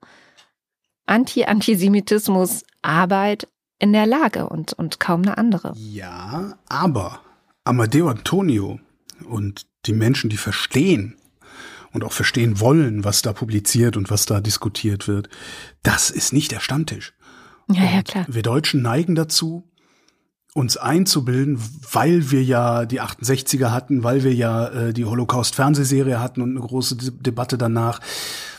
Anti-Antisemitismus-Arbeit 1.06 3.48
in 3.80 3.94
der 3.94 4.06
Lage 4.06 4.48
und, 4.48 4.74
und 4.74 5.00
kaum 5.00 5.24
eine 5.24 5.38
andere. 5.38 5.74
Ja, 5.76 6.58
aber 6.68 7.22
Amadeo 7.64 8.10
Antonio 8.10 8.80
und 9.28 9.66
die 9.86 9.94
Menschen, 9.94 10.30
die 10.30 10.38
verstehen 10.38 11.16
und 11.94 12.04
auch 12.04 12.14
verstehen 12.14 12.60
wollen, 12.60 13.04
was 13.04 13.22
da 13.22 13.34
publiziert 13.34 13.98
und 13.98 14.10
was 14.10 14.26
da 14.26 14.42
diskutiert 14.42 15.08
wird, 15.08 15.30
das 15.84 16.10
ist 16.10 16.34
nicht 16.34 16.52
der 16.52 16.60
Stammtisch. 16.60 17.14
Ja, 17.70 17.84
ja, 17.84 18.04
klar. 18.04 18.26
Wir 18.28 18.42
Deutschen 18.42 18.82
neigen 18.82 19.16
dazu, 19.16 19.72
uns 20.54 20.76
einzubilden, 20.76 21.60
weil 21.92 22.32
wir 22.32 22.44
ja 22.44 22.86
die 22.86 23.02
68er 23.02 23.72
hatten, 23.72 24.04
weil 24.04 24.24
wir 24.24 24.34
ja 24.34 24.68
äh, 24.68 24.94
die 24.94 25.06
Holocaust-Fernsehserie 25.06 26.20
hatten 26.20 26.42
und 26.42 26.52
eine 26.52 26.60
große 26.60 26.98
De 26.98 27.12
Debatte 27.12 27.58
danach, 27.58 28.02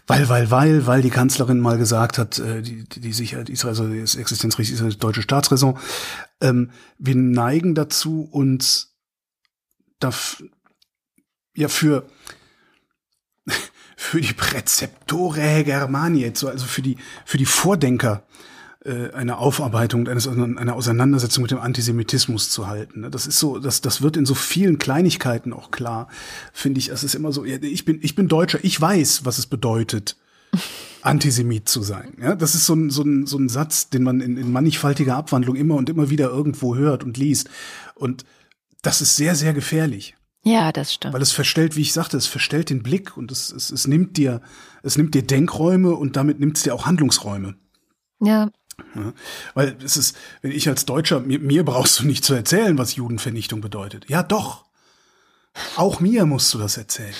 weil, 0.06 0.28
weil, 0.28 0.50
weil, 0.50 0.86
weil 0.86 1.02
die 1.02 1.10
Kanzlerin 1.10 1.60
mal 1.60 1.76
gesagt 1.76 2.16
hat, 2.16 2.38
äh, 2.38 2.62
die, 2.62 2.84
die 2.84 3.12
Sicherheit 3.12 3.50
Israels, 3.50 3.80
also 3.80 3.94
das 3.94 4.16
Existenzrecht 4.16 4.72
Israels, 4.72 4.96
deutsche 4.96 5.22
Staatsräson. 5.22 5.78
Ähm, 6.40 6.70
wir 6.98 7.14
neigen 7.14 7.74
dazu, 7.74 8.26
uns 8.30 8.94
daf 10.00 10.42
ja 11.54 11.68
für 11.68 12.06
für 14.02 14.20
die 14.20 14.32
Präzeptore 14.32 15.62
Germaniae, 15.64 16.32
so, 16.34 16.48
also 16.48 16.66
für 16.66 16.82
die 16.82 16.96
für 17.24 17.38
die 17.38 17.46
Vordenker 17.46 18.24
äh, 18.84 19.10
eine 19.12 19.38
Aufarbeitung, 19.38 20.08
eine 20.08 20.74
Auseinandersetzung 20.74 21.42
mit 21.42 21.52
dem 21.52 21.60
Antisemitismus 21.60 22.50
zu 22.50 22.66
halten. 22.66 23.02
ne? 23.02 23.10
Das 23.10 23.26
ist 23.26 23.38
so, 23.38 23.58
das, 23.58 23.80
das 23.80 24.02
wird 24.02 24.16
in 24.16 24.26
so 24.26 24.34
vielen 24.34 24.78
Kleinigkeiten 24.78 25.52
auch 25.52 25.70
klar, 25.70 26.08
finde 26.52 26.80
ich. 26.80 26.88
Es 26.88 27.04
ist 27.04 27.14
immer 27.14 27.32
so, 27.32 27.44
ich 27.44 27.84
bin, 27.84 28.00
ich 28.02 28.16
bin 28.16 28.26
Deutscher, 28.26 28.58
ich 28.62 28.78
weiß, 28.78 29.24
was 29.24 29.38
es 29.38 29.46
bedeutet, 29.46 30.16
Antisemit 31.02 31.68
zu 31.68 31.82
sein. 31.82 32.14
Ja, 32.20 32.34
das 32.34 32.54
ist 32.56 32.66
so 32.66 32.74
ein, 32.74 32.90
so 32.90 33.02
ein, 33.02 33.26
so 33.26 33.38
ein 33.38 33.48
Satz, 33.48 33.88
den 33.88 34.02
man 34.02 34.20
in, 34.20 34.36
in 34.36 34.50
mannigfaltiger 34.50 35.16
Abwandlung 35.16 35.54
immer 35.54 35.76
und 35.76 35.88
immer 35.88 36.10
wieder 36.10 36.28
irgendwo 36.28 36.74
hört 36.74 37.04
und 37.04 37.16
liest. 37.16 37.48
Und 37.94 38.24
das 38.82 39.00
ist 39.00 39.14
sehr, 39.14 39.36
sehr 39.36 39.54
gefährlich. 39.54 40.16
Ja, 40.44 40.72
das 40.72 40.92
stimmt. 40.94 41.14
Weil 41.14 41.22
es 41.22 41.32
verstellt, 41.32 41.76
wie 41.76 41.82
ich 41.82 41.92
sagte, 41.92 42.16
es 42.16 42.26
verstellt 42.26 42.70
den 42.70 42.82
Blick 42.82 43.16
und 43.16 43.30
es, 43.30 43.52
es, 43.52 43.70
es 43.70 43.86
nimmt 43.86 44.16
dir, 44.16 44.40
es 44.82 44.96
nimmt 44.96 45.14
dir 45.14 45.22
Denkräume 45.22 45.92
und 45.94 46.16
damit 46.16 46.40
nimmt 46.40 46.56
es 46.56 46.64
dir 46.64 46.74
auch 46.74 46.86
Handlungsräume. 46.86 47.54
Ja, 48.20 48.50
Ja, 48.94 49.12
weil 49.54 49.76
es 49.84 49.96
ist, 49.96 50.16
wenn 50.40 50.50
ich 50.50 50.68
als 50.68 50.84
Deutscher, 50.84 51.20
mir, 51.20 51.38
mir 51.38 51.64
brauchst 51.64 52.00
du 52.00 52.06
nicht 52.06 52.24
zu 52.24 52.34
erzählen, 52.34 52.76
was 52.78 52.96
Judenvernichtung 52.96 53.60
bedeutet. 53.60 54.08
Ja, 54.08 54.22
doch. 54.22 54.64
Auch 55.76 56.00
mir 56.00 56.26
musst 56.26 56.52
du 56.54 56.58
das 56.58 56.76
erzählen. 56.76 57.14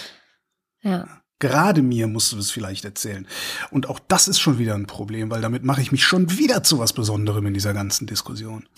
ja. 0.83 1.07
Gerade 1.39 1.83
mir 1.83 2.07
musst 2.07 2.31
du 2.31 2.37
das 2.37 2.53
vielleicht 2.53 2.85
erzählen. 2.85 3.27
Und 3.73 3.89
auch 3.89 3.99
das 3.99 4.29
ist 4.29 4.39
schon 4.39 4.61
wieder 4.61 4.77
ein 4.77 4.87
Problem, 4.87 5.29
weil 5.29 5.41
damit 5.41 5.65
mache 5.65 5.83
ich 5.83 5.91
mich 5.91 6.05
schon 6.05 6.39
wieder 6.39 6.63
zu 6.63 6.79
was 6.79 6.93
Besonderem 6.93 7.45
in 7.47 7.53
dieser 7.55 7.75
ganzen 7.75 8.07
Diskussion. 8.07 8.69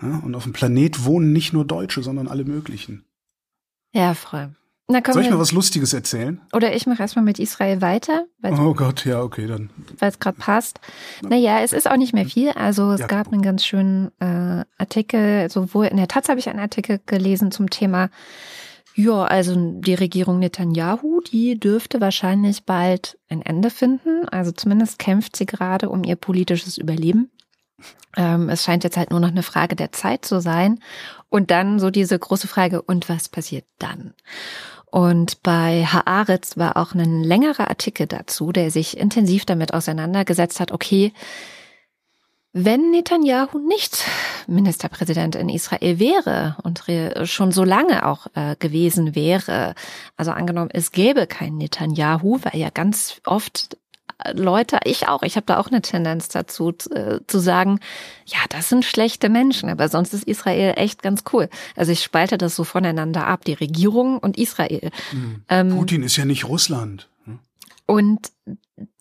Ja, 0.00 0.18
und 0.18 0.36
auf 0.36 0.44
dem 0.44 0.52
Planet 0.52 1.04
wohnen 1.04 1.32
nicht 1.32 1.52
nur 1.52 1.64
Deutsche, 1.64 2.04
sondern 2.04 2.28
alle 2.28 2.44
möglichen. 2.44 3.04
Ja, 3.92 4.14
voll. 4.14 4.50
Soll 4.90 5.22
ich 5.22 5.30
mal 5.30 5.38
was 5.38 5.52
Lustiges 5.52 5.92
erzählen? 5.92 6.40
Oder 6.54 6.74
ich 6.74 6.86
mache 6.86 7.02
erstmal 7.02 7.24
mit 7.24 7.38
Israel 7.38 7.82
weiter. 7.82 8.24
Oh 8.42 8.72
Gott, 8.72 9.04
ja, 9.04 9.20
okay, 9.20 9.46
dann. 9.46 9.68
Weil 9.98 10.08
es 10.08 10.18
gerade 10.18 10.38
passt. 10.38 10.80
Naja, 11.20 11.60
es 11.60 11.74
ist 11.74 11.90
auch 11.90 11.98
nicht 11.98 12.14
mehr 12.14 12.24
viel. 12.24 12.50
Also 12.52 12.92
es 12.92 13.00
ja, 13.00 13.06
gab 13.06 13.30
einen 13.30 13.42
ganz 13.42 13.66
schönen 13.66 14.10
äh, 14.18 14.64
Artikel, 14.78 15.50
sowohl 15.50 15.86
in 15.86 15.98
der 15.98 16.08
Taz 16.08 16.30
habe 16.30 16.40
ich 16.40 16.48
einen 16.48 16.58
Artikel 16.58 17.00
gelesen 17.04 17.50
zum 17.50 17.68
Thema, 17.68 18.08
ja, 18.98 19.22
also 19.22 19.54
die 19.54 19.94
Regierung 19.94 20.40
Netanyahu, 20.40 21.20
die 21.20 21.60
dürfte 21.60 22.00
wahrscheinlich 22.00 22.64
bald 22.64 23.16
ein 23.28 23.42
Ende 23.42 23.70
finden. 23.70 24.28
Also 24.28 24.50
zumindest 24.50 24.98
kämpft 24.98 25.36
sie 25.36 25.46
gerade 25.46 25.88
um 25.88 26.02
ihr 26.02 26.16
politisches 26.16 26.78
Überleben. 26.78 27.30
Ähm, 28.16 28.48
es 28.48 28.64
scheint 28.64 28.82
jetzt 28.82 28.96
halt 28.96 29.12
nur 29.12 29.20
noch 29.20 29.28
eine 29.28 29.44
Frage 29.44 29.76
der 29.76 29.92
Zeit 29.92 30.24
zu 30.24 30.40
sein. 30.40 30.80
Und 31.30 31.50
dann 31.50 31.78
so 31.78 31.90
diese 31.90 32.18
große 32.18 32.48
Frage, 32.48 32.82
und 32.82 33.08
was 33.08 33.28
passiert 33.28 33.64
dann? 33.78 34.14
Und 34.86 35.42
bei 35.42 35.84
Haaretz 35.84 36.56
war 36.56 36.76
auch 36.78 36.94
ein 36.94 37.22
längerer 37.22 37.68
Artikel 37.68 38.06
dazu, 38.06 38.52
der 38.52 38.70
sich 38.70 38.96
intensiv 38.96 39.44
damit 39.44 39.74
auseinandergesetzt 39.74 40.60
hat, 40.60 40.72
okay, 40.72 41.12
wenn 42.54 42.90
Netanyahu 42.90 43.58
nicht 43.58 44.04
Ministerpräsident 44.46 45.36
in 45.36 45.50
Israel 45.50 45.98
wäre 45.98 46.56
und 46.62 46.82
schon 47.28 47.52
so 47.52 47.62
lange 47.62 48.06
auch 48.06 48.26
äh, 48.34 48.56
gewesen 48.58 49.14
wäre, 49.14 49.74
also 50.16 50.30
angenommen, 50.30 50.70
es 50.72 50.90
gäbe 50.90 51.26
keinen 51.26 51.58
Netanyahu, 51.58 52.40
weil 52.42 52.58
ja 52.58 52.70
ganz 52.70 53.20
oft 53.26 53.76
Leute, 54.32 54.80
ich 54.84 55.08
auch, 55.08 55.22
ich 55.22 55.36
habe 55.36 55.46
da 55.46 55.58
auch 55.58 55.68
eine 55.68 55.80
Tendenz 55.80 56.28
dazu 56.28 56.74
äh, 56.90 57.20
zu 57.26 57.38
sagen, 57.38 57.78
ja, 58.26 58.38
das 58.48 58.68
sind 58.68 58.84
schlechte 58.84 59.28
Menschen, 59.28 59.68
aber 59.68 59.88
sonst 59.88 60.12
ist 60.12 60.24
Israel 60.24 60.74
echt 60.76 61.02
ganz 61.02 61.22
cool. 61.32 61.48
Also 61.76 61.92
ich 61.92 62.02
spalte 62.02 62.36
das 62.36 62.56
so 62.56 62.64
voneinander 62.64 63.26
ab, 63.26 63.44
die 63.44 63.52
Regierung 63.52 64.18
und 64.18 64.36
Israel. 64.36 64.90
Mhm. 65.12 65.44
Ähm, 65.48 65.70
Putin 65.70 66.02
ist 66.02 66.16
ja 66.16 66.24
nicht 66.24 66.48
Russland. 66.48 67.08
Hm? 67.24 67.38
Und 67.86 68.32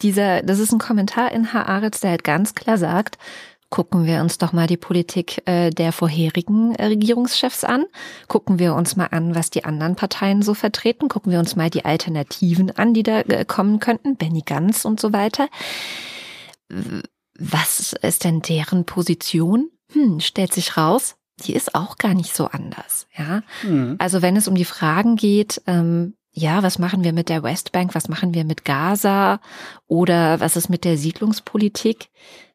dieser, 0.02 0.44
das 0.44 0.60
ist 0.60 0.72
ein 0.72 0.80
Kommentar 0.80 1.32
in 1.32 1.52
Haaretz, 1.52 2.00
der 2.00 2.12
halt 2.12 2.24
ganz 2.24 2.54
klar 2.54 2.78
sagt, 2.78 3.18
Gucken 3.70 4.06
wir 4.06 4.22
uns 4.22 4.38
doch 4.38 4.54
mal 4.54 4.66
die 4.68 4.78
Politik 4.78 5.42
äh, 5.46 5.72
der 5.72 5.92
vorherigen 5.92 6.74
äh, 6.76 6.86
Regierungschefs 6.86 7.66
an. 7.66 7.86
Gucken 8.28 8.60
wir 8.60 8.74
uns 8.74 8.96
mal 8.96 9.08
an, 9.08 9.36
was 9.36 9.50
die 9.50 9.66
anderen 9.66 9.96
Parteien 9.96 10.42
so 10.42 10.54
vertreten. 10.54 11.10
Gucken 11.10 11.34
wir 11.34 11.40
uns 11.40 11.58
mal 11.58 11.70
die 11.70 11.84
Alternativen 11.84 12.72
an, 12.72 12.94
die 12.94 13.04
da 13.04 13.22
äh, 13.22 13.44
kommen 13.46 13.80
könnten. 13.80 14.16
Benny 14.16 14.42
Ganz 14.46 14.86
und 14.86 15.02
so 15.02 15.12
weiter. 15.12 15.50
Was 17.38 17.94
ist 17.94 18.24
denn 18.24 18.42
deren 18.42 18.86
Position? 18.86 19.70
Hm, 19.92 20.22
stellt 20.22 20.54
sich 20.54 20.78
raus, 20.78 21.16
die 21.46 21.54
ist 21.54 21.76
auch 21.76 21.98
gar 21.98 22.14
nicht 22.14 22.36
so 22.36 22.46
anders. 22.46 23.08
Ja, 23.18 23.42
mhm. 23.64 23.96
also 24.00 24.22
wenn 24.22 24.36
es 24.36 24.48
um 24.48 24.56
die 24.56 24.66
Fragen 24.66 25.16
geht, 25.16 25.62
ähm, 25.68 26.16
ja, 26.32 26.62
was 26.62 26.78
machen 26.78 27.04
wir 27.04 27.14
mit 27.14 27.30
der 27.30 27.44
Westbank, 27.44 27.96
was 27.96 28.10
machen 28.10 28.34
wir 28.34 28.46
mit 28.46 28.64
Gaza 28.64 29.40
oder 29.88 30.40
was 30.40 30.56
ist 30.56 30.70
mit 30.70 30.86
der 30.86 30.98
Siedlungspolitik? 30.98 32.10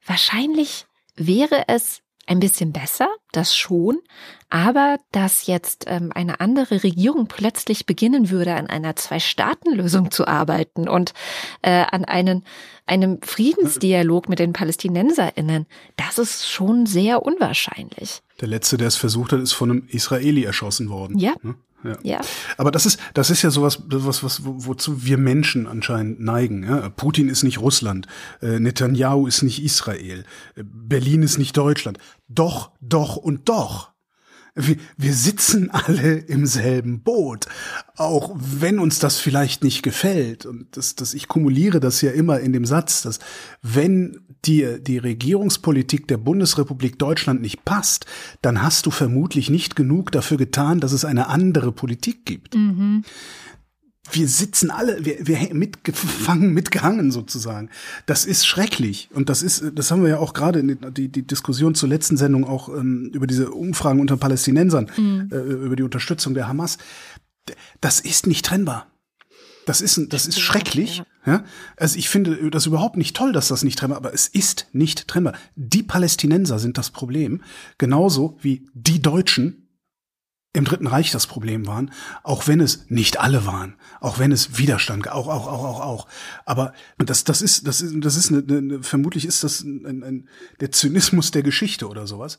Wahrscheinlich 0.07 0.87
wäre 1.17 1.65
es 1.69 2.03
ein 2.27 2.41
bisschen 2.41 2.73
besser, 2.73 3.09
das 3.33 3.57
schon, 3.57 3.99
aber 4.49 4.99
dass 5.11 5.47
jetzt 5.47 5.87
ähm, 5.89 6.13
eine 6.15 6.41
andere 6.41 6.83
Regierung 6.85 7.27
plötzlich 7.27 7.85
beginnen 7.85 8.31
würde, 8.31 8.55
an 8.55 8.69
einer 8.69 8.95
Zwei-Staaten-Lösung 8.95 10.11
zu 10.11 10.27
arbeiten 10.27 10.89
und 10.89 11.15
äh, 11.63 11.85
an 11.91 12.05
einen, 12.05 12.45
einem 12.87 13.21
Friedensdialog 13.23 14.29
mit 14.29 14.39
den 14.39 14.53
PalästinenserInnen, 14.53 15.67
das 15.97 16.19
ist 16.19 16.49
schon 16.49 16.87
sehr 16.87 17.25
unwahrscheinlich. 17.25 18.23
Der 18.41 18.49
letzte, 18.49 18.77
der 18.77 18.89
es 18.89 18.97
versucht 18.97 19.33
hat, 19.33 19.41
ist 19.41 19.53
von 19.53 19.71
einem 19.71 19.89
Israeli 19.89 20.45
erschossen 20.45 20.91
worden. 20.91 21.19
Ja. 21.19 21.35
Ne? 21.43 21.57
Ja. 21.85 21.99
ja. 22.03 22.21
Aber 22.57 22.71
das 22.71 22.87
ist, 22.87 22.99
das 23.15 23.31
ist 23.31 23.43
ja 23.43 23.51
sowas, 23.51 23.83
was, 23.87 24.23
was, 24.23 24.41
wozu 24.45 25.05
wir 25.05 25.19
Menschen 25.19 25.67
anscheinend 25.67 26.21
neigen. 26.21 26.65
Ja? 26.65 26.89
Putin 26.91 27.29
ist 27.29 27.43
nicht 27.43 27.59
Russland, 27.59 28.07
äh, 28.41 28.59
Netanyahu 28.59 29.27
ist 29.27 29.43
nicht 29.43 29.63
Israel, 29.63 30.25
äh, 30.57 30.63
Berlin 30.65 31.23
ist 31.23 31.39
nicht 31.39 31.57
Deutschland. 31.57 31.99
Doch, 32.29 32.71
doch 32.81 33.17
und 33.17 33.49
doch 33.49 33.92
wir, 34.55 35.15
sitzen 35.15 35.71
alle 35.71 36.19
im 36.19 36.47
selben 36.47 37.01
Boot, 37.03 37.47
auch 37.97 38.35
wenn 38.37 38.79
uns 38.79 38.99
das 38.99 39.19
vielleicht 39.19 39.65
nicht 39.65 39.83
gefällt. 39.83 40.45
Und 40.45 40.77
das, 40.77 40.95
das, 40.95 41.15
ich 41.15 41.29
kumuliere 41.29 41.81
das 41.81 42.03
ja 42.03 42.11
immer 42.11 42.41
in 42.41 42.53
dem 42.53 42.67
Satz, 42.67 43.03
dass 43.03 43.19
wenn 43.63 44.21
dir 44.45 44.79
die 44.79 44.99
Regierungspolitik 44.99 46.09
der 46.09 46.19
Bundesrepublik 46.19 46.99
Deutschland 46.99 47.41
nicht 47.41 47.65
passt, 47.65 48.07
dann 48.43 48.63
hast 48.63 48.87
du 48.87 48.91
vermutlich 48.91 49.49
nicht 49.49 49.77
genug 49.77 50.13
dafür 50.13 50.37
getan, 50.37 50.81
dass 50.81 50.93
es 50.93 51.05
eine 51.05 51.29
andere 51.29 51.73
Politik 51.73 52.27
gibt. 52.27 52.55
Mhm 52.55 53.05
wir 54.11 54.27
sitzen 54.29 54.71
alle, 54.71 55.05
wir, 55.05 55.27
wir 55.27 55.55
mitgefangen, 55.55 56.53
mitgehangen 56.53 57.13
sozusagen. 57.13 57.71
Das 58.07 58.25
ist 58.25 58.47
schrecklich. 58.47 59.09
Und 59.15 59.29
das 59.29 59.43
ist, 59.43 59.65
das 59.75 59.91
haben 59.91 60.03
wir 60.03 60.11
ja 60.11 60.19
auch 60.19 60.35
gerade 60.35 60.59
in 60.59 60.79
die, 60.93 61.09
die 61.09 61.27
Diskussion 61.27 61.75
zur 61.75 61.89
letzten 61.89 62.17
Sendung 62.17 62.45
auch 62.45 62.69
ähm, 62.69 63.11
über 63.15 63.27
diese 63.27 63.51
Umfragen 63.53 64.01
unter 64.01 64.17
Palästinensern, 64.17 64.91
mhm. 64.97 65.29
äh, 65.31 65.37
über 65.37 65.77
die 65.77 65.85
Unterstützung 65.85 66.35
der 66.35 66.49
Hamas. 66.49 66.79
Das 67.81 68.01
ist 68.01 68.27
nicht 68.27 68.45
trennbar. 68.45 68.89
Das 69.67 69.81
ist, 69.81 70.13
das 70.13 70.27
ist 70.27 70.41
schrecklich. 70.41 71.03
Ja. 71.25 71.45
Also 71.77 71.97
ich 71.97 72.09
finde 72.09 72.51
das 72.51 72.67
überhaupt 72.67 72.97
nicht 72.97 73.15
toll, 73.17 73.33
dass 73.33 73.47
das 73.47 73.63
nicht 73.63 73.79
trennbar, 73.79 73.99
aber 73.99 74.13
es 74.13 74.27
ist 74.27 74.67
nicht 74.73 75.07
trennbar. 75.07 75.35
Die 75.55 75.85
Palästinenser 75.85 76.59
sind 76.59 76.79
das 76.79 76.91
Problem, 76.91 77.43
genauso 77.79 78.37
wie 78.41 78.67
die 78.75 79.01
Deutschen 79.01 79.62
im 80.55 80.65
Dritten 80.65 80.87
Reich 80.87 81.11
das 81.11 81.27
Problem 81.27 81.67
waren, 81.67 81.93
auch 82.23 82.47
wenn 82.47 82.61
es 82.61 82.91
nicht 82.91 83.19
alle 83.19 83.47
waren, 83.47 83.77
auch 84.01 84.19
wenn 84.19 84.33
es 84.33 84.59
Widerstand, 84.59 85.09
auch, 85.09 85.27
auch, 85.27 85.47
auch, 85.47 85.65
auch, 85.65 85.81
auch. 85.81 86.09
Aber 86.45 86.75
das, 86.99 87.25
das 87.25 87.41
ist, 87.41 87.67
das 87.67 87.81
ist, 87.81 87.95
das 88.05 88.17
ist 88.17 88.31
eine, 88.31 88.59
eine 88.59 88.83
vermutlich 88.83 89.25
ist 89.25 89.45
das 89.45 89.63
ein, 89.63 90.03
ein, 90.03 90.29
der 90.61 90.71
Zynismus 90.71 91.31
der 91.31 91.43
Geschichte 91.43 91.89
oder 91.89 92.07
sowas. 92.07 92.39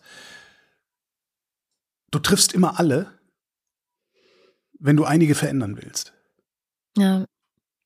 Du 2.11 2.19
triffst 2.19 2.53
immer 2.53 2.79
alle, 2.79 3.19
wenn 4.79 4.95
du 4.95 5.05
einige 5.05 5.33
verändern 5.33 5.77
willst. 5.77 6.13
Ja. 6.95 7.25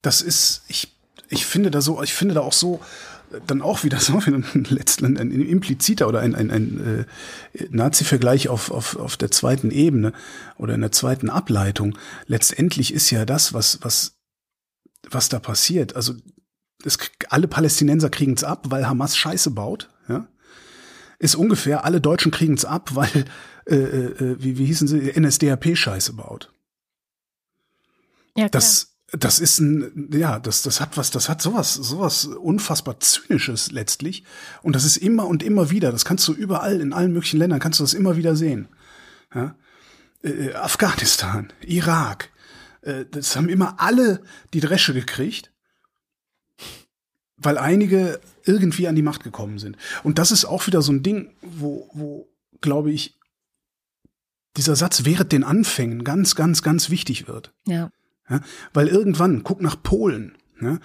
Das 0.01 0.21
ist, 0.21 0.63
ich, 0.67 0.93
ich 1.29 1.45
finde 1.45 1.71
da 1.71 1.79
so, 1.79 2.03
ich 2.03 2.13
finde 2.13 2.33
da 2.33 2.41
auch 2.41 2.53
so, 2.53 2.81
dann 3.45 3.61
auch 3.61 3.83
wieder 3.83 3.99
so 3.99 4.19
ein, 4.19 4.45
letzten, 4.69 5.17
ein, 5.17 5.31
impliziter 5.31 6.07
oder 6.07 6.21
ein, 6.21 6.35
ein, 6.35 6.51
ein 6.51 7.05
äh, 7.53 7.65
Nazi-Vergleich 7.69 8.49
auf, 8.49 8.71
auf, 8.71 8.95
auf 8.97 9.17
der 9.17 9.31
zweiten 9.31 9.71
Ebene 9.71 10.13
oder 10.57 10.75
in 10.75 10.81
der 10.81 10.91
zweiten 10.91 11.29
Ableitung. 11.29 11.97
Letztendlich 12.25 12.93
ist 12.93 13.09
ja 13.11 13.25
das, 13.25 13.53
was, 13.53 13.79
was, 13.81 14.17
was 15.09 15.29
da 15.29 15.39
passiert. 15.39 15.95
Also 15.95 16.15
es, 16.83 16.97
alle 17.29 17.47
Palästinenser 17.47 18.09
kriegen 18.09 18.33
es 18.33 18.43
ab, 18.43 18.65
weil 18.69 18.87
Hamas 18.87 19.17
Scheiße 19.17 19.51
baut. 19.51 19.89
Ja? 20.07 20.27
Ist 21.19 21.35
ungefähr, 21.35 21.85
alle 21.85 22.01
Deutschen 22.01 22.31
kriegen 22.31 22.53
es 22.53 22.65
ab, 22.65 22.91
weil, 22.95 23.25
äh, 23.65 23.75
äh, 23.75 24.35
wie, 24.39 24.57
wie 24.57 24.65
hießen 24.65 24.87
sie, 24.87 25.19
NSDAP 25.19 25.75
Scheiße 25.75 26.13
baut. 26.13 26.51
Ja, 28.35 28.49
klar. 28.49 28.49
Das, 28.49 28.96
das 29.11 29.39
ist 29.39 29.59
ein, 29.59 30.09
ja, 30.11 30.39
das, 30.39 30.63
das 30.63 30.81
hat 30.81 30.97
was, 30.97 31.11
das 31.11 31.29
hat 31.29 31.41
sowas, 31.41 31.73
sowas 31.73 32.25
unfassbar 32.25 32.99
zynisches 32.99 33.71
letztlich. 33.71 34.23
Und 34.63 34.75
das 34.75 34.83
ist 34.83 34.97
immer 34.97 35.27
und 35.27 35.43
immer 35.43 35.69
wieder, 35.69 35.91
das 35.91 36.03
kannst 36.03 36.27
du 36.27 36.33
überall 36.33 36.81
in 36.81 36.91
allen 36.91 37.13
möglichen 37.13 37.39
Ländern, 37.39 37.59
kannst 37.59 37.79
du 37.79 37.83
das 37.83 37.93
immer 37.93 38.17
wieder 38.17 38.35
sehen. 38.35 38.67
Ja? 39.33 39.55
Äh, 40.23 40.53
Afghanistan, 40.53 41.53
Irak, 41.65 42.31
äh, 42.81 43.05
das 43.09 43.35
haben 43.37 43.47
immer 43.47 43.79
alle 43.79 44.21
die 44.53 44.59
Dresche 44.59 44.93
gekriegt, 44.93 45.53
weil 47.37 47.57
einige 47.57 48.19
irgendwie 48.43 48.89
an 48.89 48.95
die 48.95 49.03
Macht 49.03 49.23
gekommen 49.23 49.57
sind. 49.57 49.77
Und 50.03 50.19
das 50.19 50.31
ist 50.31 50.43
auch 50.43 50.67
wieder 50.67 50.81
so 50.81 50.91
ein 50.91 51.03
Ding, 51.03 51.33
wo, 51.41 51.89
wo, 51.93 52.29
glaube 52.59 52.91
ich, 52.91 53.17
dieser 54.57 54.75
Satz 54.75 55.05
während 55.05 55.31
den 55.31 55.43
Anfängen 55.43 56.03
ganz, 56.03 56.35
ganz, 56.35 56.61
ganz 56.61 56.89
wichtig 56.89 57.27
wird. 57.27 57.53
Ja. 57.67 57.91
Ja? 58.29 58.41
Weil 58.73 58.87
irgendwann, 58.87 59.43
guck 59.43 59.61
nach 59.61 59.81
Polen, 59.81 60.37
ja? 60.61 60.79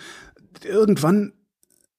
irgendwann 0.64 1.32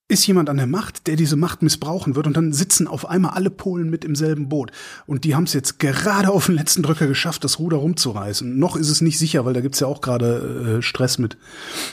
ist 0.06 0.26
jemand 0.26 0.50
an 0.50 0.58
der 0.58 0.66
Macht, 0.66 1.06
der 1.06 1.16
diese 1.16 1.34
Macht 1.34 1.62
missbrauchen 1.62 2.14
wird 2.14 2.26
und 2.26 2.36
dann 2.36 2.52
sitzen 2.52 2.86
auf 2.86 3.08
einmal 3.08 3.32
alle 3.32 3.50
Polen 3.50 3.88
mit 3.88 4.04
im 4.04 4.14
selben 4.14 4.50
Boot. 4.50 4.70
Und 5.06 5.24
die 5.24 5.34
haben 5.34 5.44
es 5.44 5.54
jetzt 5.54 5.78
gerade 5.78 6.28
auf 6.28 6.46
den 6.46 6.56
letzten 6.56 6.82
Drücker 6.82 7.06
geschafft, 7.06 7.42
das 7.42 7.58
Ruder 7.58 7.78
rumzureißen. 7.78 8.58
Noch 8.58 8.76
ist 8.76 8.90
es 8.90 9.00
nicht 9.00 9.18
sicher, 9.18 9.46
weil 9.46 9.54
da 9.54 9.62
gibt's 9.62 9.80
ja 9.80 9.86
auch 9.86 10.02
gerade 10.02 10.76
äh, 10.78 10.82
Stress 10.82 11.16
mit, 11.16 11.38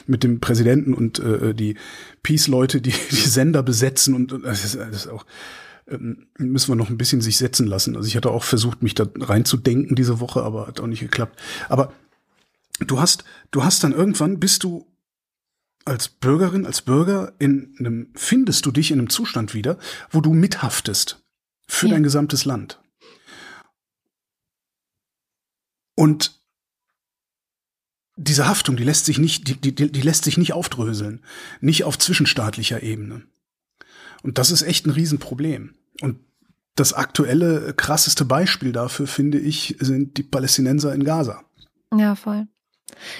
mit 0.07 0.23
dem 0.23 0.41
Präsidenten 0.41 0.93
und 0.93 1.19
äh, 1.19 1.55
die 1.55 1.77
Peace-Leute, 2.21 2.81
die 2.81 2.93
die 3.11 3.15
Sender 3.15 3.63
besetzen 3.63 4.13
und, 4.13 4.33
und 4.33 4.43
das, 4.43 4.65
ist, 4.65 4.75
das 4.75 4.89
ist 4.89 5.07
auch 5.07 5.25
ähm, 5.87 6.27
müssen 6.37 6.69
wir 6.69 6.75
noch 6.75 6.89
ein 6.89 6.97
bisschen 6.97 7.21
sich 7.21 7.37
setzen 7.37 7.65
lassen. 7.65 7.95
Also 7.95 8.07
ich 8.07 8.17
hatte 8.17 8.29
auch 8.29 8.43
versucht, 8.43 8.83
mich 8.83 8.93
da 8.93 9.07
reinzudenken 9.19 9.95
diese 9.95 10.19
Woche, 10.19 10.43
aber 10.43 10.67
hat 10.67 10.81
auch 10.81 10.87
nicht 10.87 10.99
geklappt. 10.99 11.39
Aber 11.69 11.93
du 12.87 12.99
hast, 12.99 13.23
du 13.51 13.63
hast 13.63 13.83
dann 13.83 13.93
irgendwann 13.93 14.39
bist 14.39 14.63
du 14.63 14.87
als 15.85 16.09
Bürgerin, 16.09 16.65
als 16.65 16.81
Bürger 16.81 17.33
in 17.39 17.75
einem, 17.79 18.11
findest 18.15 18.65
du 18.65 18.71
dich 18.71 18.91
in 18.91 18.99
einem 18.99 19.09
Zustand 19.09 19.53
wieder, 19.53 19.77
wo 20.11 20.21
du 20.21 20.33
mithaftest 20.33 21.23
für 21.67 21.87
ja. 21.87 21.93
dein 21.93 22.03
gesamtes 22.03 22.45
Land. 22.45 22.79
diese 28.23 28.47
Haftung, 28.47 28.77
die 28.77 28.83
lässt 28.83 29.05
sich 29.05 29.17
nicht, 29.17 29.47
die, 29.47 29.73
die, 29.73 29.91
die 29.91 30.01
lässt 30.01 30.23
sich 30.23 30.37
nicht 30.37 30.53
aufdröseln. 30.53 31.21
Nicht 31.59 31.83
auf 31.83 31.97
zwischenstaatlicher 31.97 32.83
Ebene. 32.83 33.23
Und 34.23 34.37
das 34.37 34.51
ist 34.51 34.61
echt 34.61 34.85
ein 34.85 34.91
Riesenproblem. 34.91 35.73
Und 36.01 36.19
das 36.75 36.93
aktuelle, 36.93 37.73
krasseste 37.73 38.25
Beispiel 38.25 38.71
dafür, 38.71 39.07
finde 39.07 39.39
ich, 39.39 39.75
sind 39.79 40.17
die 40.17 40.23
Palästinenser 40.23 40.93
in 40.93 41.03
Gaza. 41.03 41.43
Ja, 41.95 42.15
voll. 42.15 42.47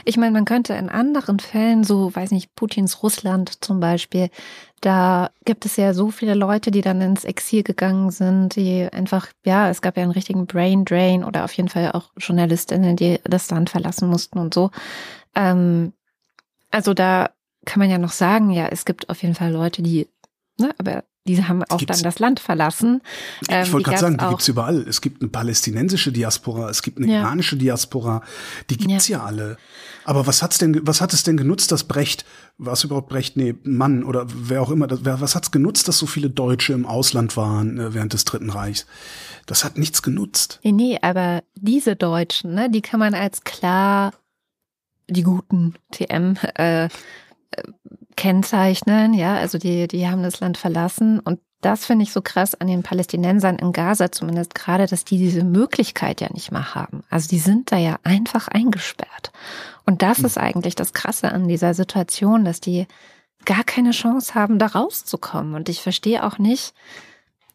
Ich 0.06 0.17
meine, 0.17 0.32
man 0.32 0.45
könnte 0.45 0.74
in 0.74 0.89
anderen 0.89 1.39
Fällen, 1.39 1.84
so, 1.84 2.13
weiß 2.13 2.32
nicht, 2.32 2.56
Putins 2.56 3.04
Russland 3.04 3.63
zum 3.63 3.80
Beispiel, 3.80 4.30
da 4.82 5.30
gibt 5.45 5.65
es 5.65 5.76
ja 5.78 5.93
so 5.93 6.12
viele 6.12 6.34
Leute, 6.34 6.71
die 6.71 6.82
dann 6.82 7.02
ins 7.02 7.24
Exil 7.24 7.63
gegangen 7.63 8.12
sind, 8.12 8.56
die 8.56 8.88
einfach, 8.91 9.28
ja, 9.45 9.69
es 9.69 9.82
gab 9.82 9.97
ja 9.97 10.04
einen 10.04 10.12
richtigen 10.12 10.47
Brain 10.47 10.86
Drain 10.86 11.24
oder 11.24 11.43
auf 11.45 11.54
jeden 11.54 11.69
Fall 11.69 11.91
auch 11.91 12.12
Journalistinnen, 12.17 12.95
die 12.95 13.19
das 13.24 13.50
Land 13.52 13.69
verlassen 13.69 14.10
mussten 14.10 14.39
und 14.39 14.54
so. 14.54 14.71
Ähm, 15.36 15.93
also 16.71 16.93
da 16.93 17.30
kann 17.65 17.80
man 17.80 17.89
ja 17.89 17.97
noch 17.97 18.12
sagen, 18.12 18.50
ja, 18.52 18.67
es 18.67 18.86
gibt 18.86 19.10
auf 19.10 19.21
jeden 19.21 19.36
Fall 19.36 19.52
Leute, 19.52 19.84
die, 19.84 20.08
ne, 20.60 20.74
aber 20.78 21.04
die 21.27 21.43
haben 21.43 21.63
auch 21.65 21.77
Gibt's? 21.77 21.97
dann 21.97 22.03
das 22.03 22.19
Land 22.19 22.39
verlassen. 22.39 23.01
Ähm, 23.47 23.63
ich 23.63 23.71
wollte 23.73 23.89
gerade 23.89 24.01
sagen, 24.01 24.17
die 24.17 24.23
auch- 24.25 24.29
gibt's 24.31 24.47
überall. 24.47 24.81
Es 24.88 25.01
gibt 25.01 25.21
eine 25.21 25.29
palästinensische 25.29 26.12
Diaspora, 26.12 26.69
es 26.69 26.81
gibt 26.81 26.97
eine 26.97 27.07
Ja. 27.12 27.19
iranische 27.21 27.57
Diaspora, 27.57 28.21
die 28.69 28.77
gibt's 28.77 29.07
ja. 29.07 29.23
alle. 29.23 29.57
Aber 30.03 30.25
was 30.25 30.41
hat's 30.41 30.57
denn, 30.57 30.79
was 30.88 30.99
hat 30.99 31.13
es 31.13 31.21
denn 31.23 31.38
genutzt, 31.38 31.71
dass 31.71 31.84
Brecht, 31.84 32.25
was 32.57 32.84
überhaupt 32.84 33.10
Brecht, 33.10 33.38
nee, 33.38 33.53
Mann 33.63 34.03
oder 34.03 34.25
wer 34.34 34.63
auch 34.63 34.71
immer, 34.71 34.88
das, 34.88 35.05
wer, 35.05 35.21
was 35.21 35.36
hat's 35.36 35.51
genutzt, 35.51 35.88
dass 35.88 35.99
so 35.99 36.07
viele 36.07 36.29
Deutsche 36.31 36.73
im 36.73 36.88
Ausland 36.88 37.38
waren 37.38 37.79
äh, 37.79 37.93
während 37.93 38.13
des 38.13 38.25
Dritten 38.25 38.49
Reichs? 38.49 38.88
Das 39.45 39.63
hat 39.63 39.77
nichts 39.77 40.01
genutzt. 40.01 40.60
Nee, 40.63 40.71
nee, 40.71 40.97
aber 41.01 41.43
diese 41.55 41.95
Deutschen, 41.95 42.55
ne, 42.55 42.69
die 42.69 42.81
kann 42.81 42.99
man 42.99 43.13
als 43.13 43.43
klar 43.43 44.13
die 45.07 45.23
guten 45.23 45.75
TM 45.91 46.36
äh, 46.57 46.86
äh, 46.86 46.89
kennzeichnen, 48.15 49.13
ja, 49.13 49.36
also 49.36 49.58
die, 49.58 49.88
die 49.88 50.08
haben 50.08 50.24
das 50.24 50.39
Land 50.39 50.58
verlassen 50.58 51.19
und 51.19 51.39
das 51.62 51.86
finde 51.86 52.04
ich 52.04 52.12
so 52.12 52.21
krass 52.21 52.56
an 52.56 52.67
den 52.67 52.82
Palästinensern 52.82 53.58
in 53.58 53.71
Gaza 53.71 54.12
zumindest 54.12 54.56
gerade, 54.56 54.88
dass 54.88 55.06
die 55.06 55.19
diese 55.19 55.43
Möglichkeit 55.43 56.19
ja 56.19 56.28
nicht 56.34 56.52
mehr 56.52 56.74
haben. 56.74 57.04
Also 57.10 57.30
die 57.30 57.39
sind 57.39 57.71
da 57.71 57.78
ja 57.78 58.00
einfach 58.04 58.47
eingesperrt. 58.47 59.32
Und 59.86 60.02
das 60.02 60.19
ist 60.19 60.39
eigentlich 60.39 60.76
das 60.76 60.93
Krasse 60.93 61.32
an 61.32 61.47
dieser 61.47 61.76
Situation, 61.76 62.45
dass 62.45 62.62
die 62.62 62.88
gar 63.45 63.63
keine 63.63 63.91
Chance 63.91 64.34
haben, 64.34 64.58
da 64.58 64.67
rauszukommen. 64.67 65.54
Und 65.54 65.69
ich 65.69 65.82
verstehe 65.82 66.26
auch 66.26 66.39
nicht, 66.39 66.74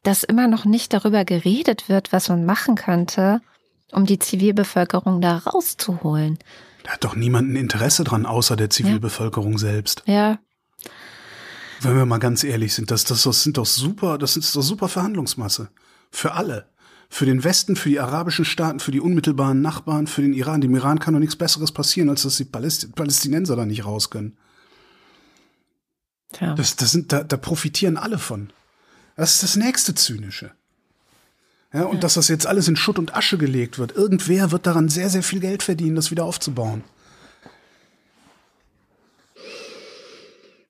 dass 0.05 0.23
immer 0.23 0.47
noch 0.47 0.64
nicht 0.64 0.92
darüber 0.92 1.25
geredet 1.25 1.88
wird, 1.88 2.12
was 2.12 2.29
man 2.29 2.45
machen 2.45 2.77
könnte, 2.77 3.40
um 3.90 4.07
die 4.07 4.21
Zivilbevölkerung 4.21 5.21
da 5.21 5.38
rauszuholen. 5.38 6.38
Da 6.85 6.92
hat 6.92 7.05
doch 7.05 7.16
niemand 7.16 7.51
ein 7.51 7.57
Interesse 7.57 8.05
dran, 8.05 8.27
außer 8.27 8.55
der 8.55 8.71
Zivilbevölkerung 8.71 9.59
selbst. 9.59 10.05
Ja, 10.07 10.38
Wenn 11.81 11.97
wir 11.97 12.07
mal 12.07 12.19
ganz 12.19 12.45
ehrlich 12.45 12.75
sind, 12.75 12.91
das, 12.91 13.05
das, 13.05 13.23
das 13.23 13.43
sind 13.43 13.59
doch 13.59 13.67
super, 13.67 14.19
das 14.19 14.37
ist 14.37 14.55
doch 14.57 14.62
super 14.62 14.89
Verhandlungsmasse. 14.89 15.69
Für 16.11 16.33
alle. 16.33 16.67
Für 17.09 17.27
den 17.27 17.45
Westen, 17.45 17.77
für 17.77 17.89
die 17.89 18.01
arabischen 18.01 18.45
Staaten, 18.45 18.81
für 18.81 18.91
die 18.91 19.01
unmittelbaren 19.01 19.61
Nachbarn, 19.61 20.07
für 20.07 20.23
den 20.23 20.33
Iran. 20.33 20.61
Dem 20.61 20.75
Iran 20.75 20.99
kann 20.99 21.15
doch 21.15 21.21
nichts 21.21 21.37
Besseres 21.37 21.71
passieren, 21.71 22.11
als 22.11 22.23
dass 22.23 22.37
die 22.37 22.45
Paläst 22.45 22.95
Palästinenser 22.95 23.55
da 23.55 23.65
nicht 23.65 23.85
raus 23.85 24.11
können. 24.11 24.37
tja. 26.33 26.55
Das, 26.55 26.77
das 26.77 26.91
sind, 26.93 27.12
da, 27.12 27.23
da 27.23 27.37
profitieren 27.37 27.97
alle 27.97 28.19
von. 28.19 28.53
Das 29.15 29.35
ist 29.35 29.43
das 29.43 29.57
nächste 29.57 29.95
Zynische. 29.95 30.53
Ja, 31.73 31.85
und 31.85 32.05
dass 32.05 32.15
das 32.15 32.29
jetzt 32.29 32.47
alles 32.47 32.69
in 32.69 32.77
Schutt 32.77 32.99
und 32.99 33.15
Asche 33.15 33.39
gelegt 33.39 33.79
wird. 33.79 33.93
Irgendwer 33.93 34.51
wird 34.51 34.67
daran 34.67 34.89
sehr, 34.89 35.11
sehr 35.11 35.23
viel 35.23 35.41
Geld 35.41 35.62
verdienen, 35.62 35.97
das 35.97 36.11
wieder 36.11 36.25
aufzubauen. 36.25 36.85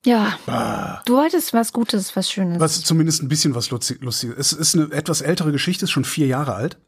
Ja. 0.07 1.03
Du 1.05 1.16
wolltest 1.16 1.53
was 1.53 1.73
Gutes, 1.73 2.14
was 2.16 2.31
Schönes. 2.31 2.61
Was 2.61 2.83
zumindest 2.83 3.23
ein 3.23 3.29
bisschen 3.29 3.55
was 3.55 3.71
lustig, 3.71 4.03
lustig. 4.03 4.31
Es 4.38 4.53
ist 4.53 4.75
eine 4.75 4.90
etwas 4.92 5.21
ältere 5.21 5.53
Geschichte, 5.53 5.85
ist 5.85 5.90
schon 5.90 6.05
vier 6.05 6.27
Jahre 6.27 6.55
alt. 6.55 6.79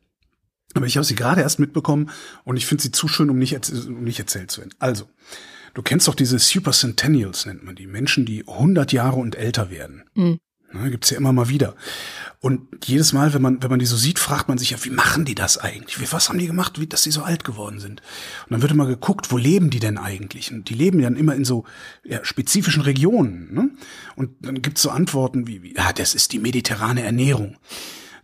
Aber 0.74 0.86
ich 0.86 0.96
habe 0.96 1.04
sie 1.04 1.14
gerade 1.14 1.40
erst 1.40 1.58
mitbekommen 1.58 2.10
und 2.44 2.56
ich 2.56 2.66
finde 2.66 2.82
sie 2.82 2.92
zu 2.92 3.08
schön, 3.08 3.30
um 3.30 3.38
nicht, 3.38 3.54
um 3.86 4.04
nicht 4.04 4.18
erzählt 4.18 4.50
zu 4.50 4.60
werden. 4.60 4.74
Also, 4.78 5.08
du 5.74 5.82
kennst 5.82 6.08
doch 6.08 6.14
diese 6.14 6.38
Super 6.38 6.72
Centennials, 6.72 7.46
nennt 7.46 7.64
man 7.64 7.74
die. 7.74 7.86
Menschen, 7.86 8.26
die 8.26 8.46
100 8.46 8.92
Jahre 8.92 9.16
und 9.16 9.34
älter 9.34 9.70
werden. 9.70 10.04
Mhm. 10.14 10.38
Ne, 10.70 10.90
gibt's 10.90 11.08
ja 11.10 11.16
immer 11.16 11.32
mal 11.32 11.48
wieder. 11.48 11.74
Und 12.40 12.68
jedes 12.84 13.12
Mal, 13.14 13.32
wenn 13.32 13.40
man, 13.40 13.62
wenn 13.62 13.70
man 13.70 13.78
die 13.78 13.86
so 13.86 13.96
sieht, 13.96 14.18
fragt 14.18 14.48
man 14.48 14.58
sich 14.58 14.70
ja, 14.70 14.84
wie 14.84 14.90
machen 14.90 15.24
die 15.24 15.34
das 15.34 15.56
eigentlich? 15.56 15.98
Wie, 15.98 16.12
was 16.12 16.28
haben 16.28 16.38
die 16.38 16.46
gemacht, 16.46 16.78
wie, 16.78 16.86
dass 16.86 17.02
die 17.02 17.10
so 17.10 17.22
alt 17.22 17.42
geworden 17.42 17.80
sind? 17.80 18.02
Und 18.44 18.50
dann 18.52 18.62
wird 18.62 18.72
immer 18.72 18.86
geguckt, 18.86 19.32
wo 19.32 19.38
leben 19.38 19.70
die 19.70 19.80
denn 19.80 19.96
eigentlich? 19.96 20.52
Und 20.52 20.68
die 20.68 20.74
leben 20.74 21.00
dann 21.00 21.16
immer 21.16 21.34
in 21.34 21.46
so 21.46 21.64
ja, 22.04 22.22
spezifischen 22.24 22.82
Regionen. 22.82 23.52
Ne? 23.52 23.70
Und 24.14 24.30
dann 24.40 24.60
gibt's 24.60 24.82
so 24.82 24.90
Antworten 24.90 25.46
wie, 25.46 25.62
wie, 25.62 25.74
ja, 25.74 25.92
das 25.92 26.14
ist 26.14 26.32
die 26.32 26.38
mediterrane 26.38 27.02
Ernährung. 27.02 27.56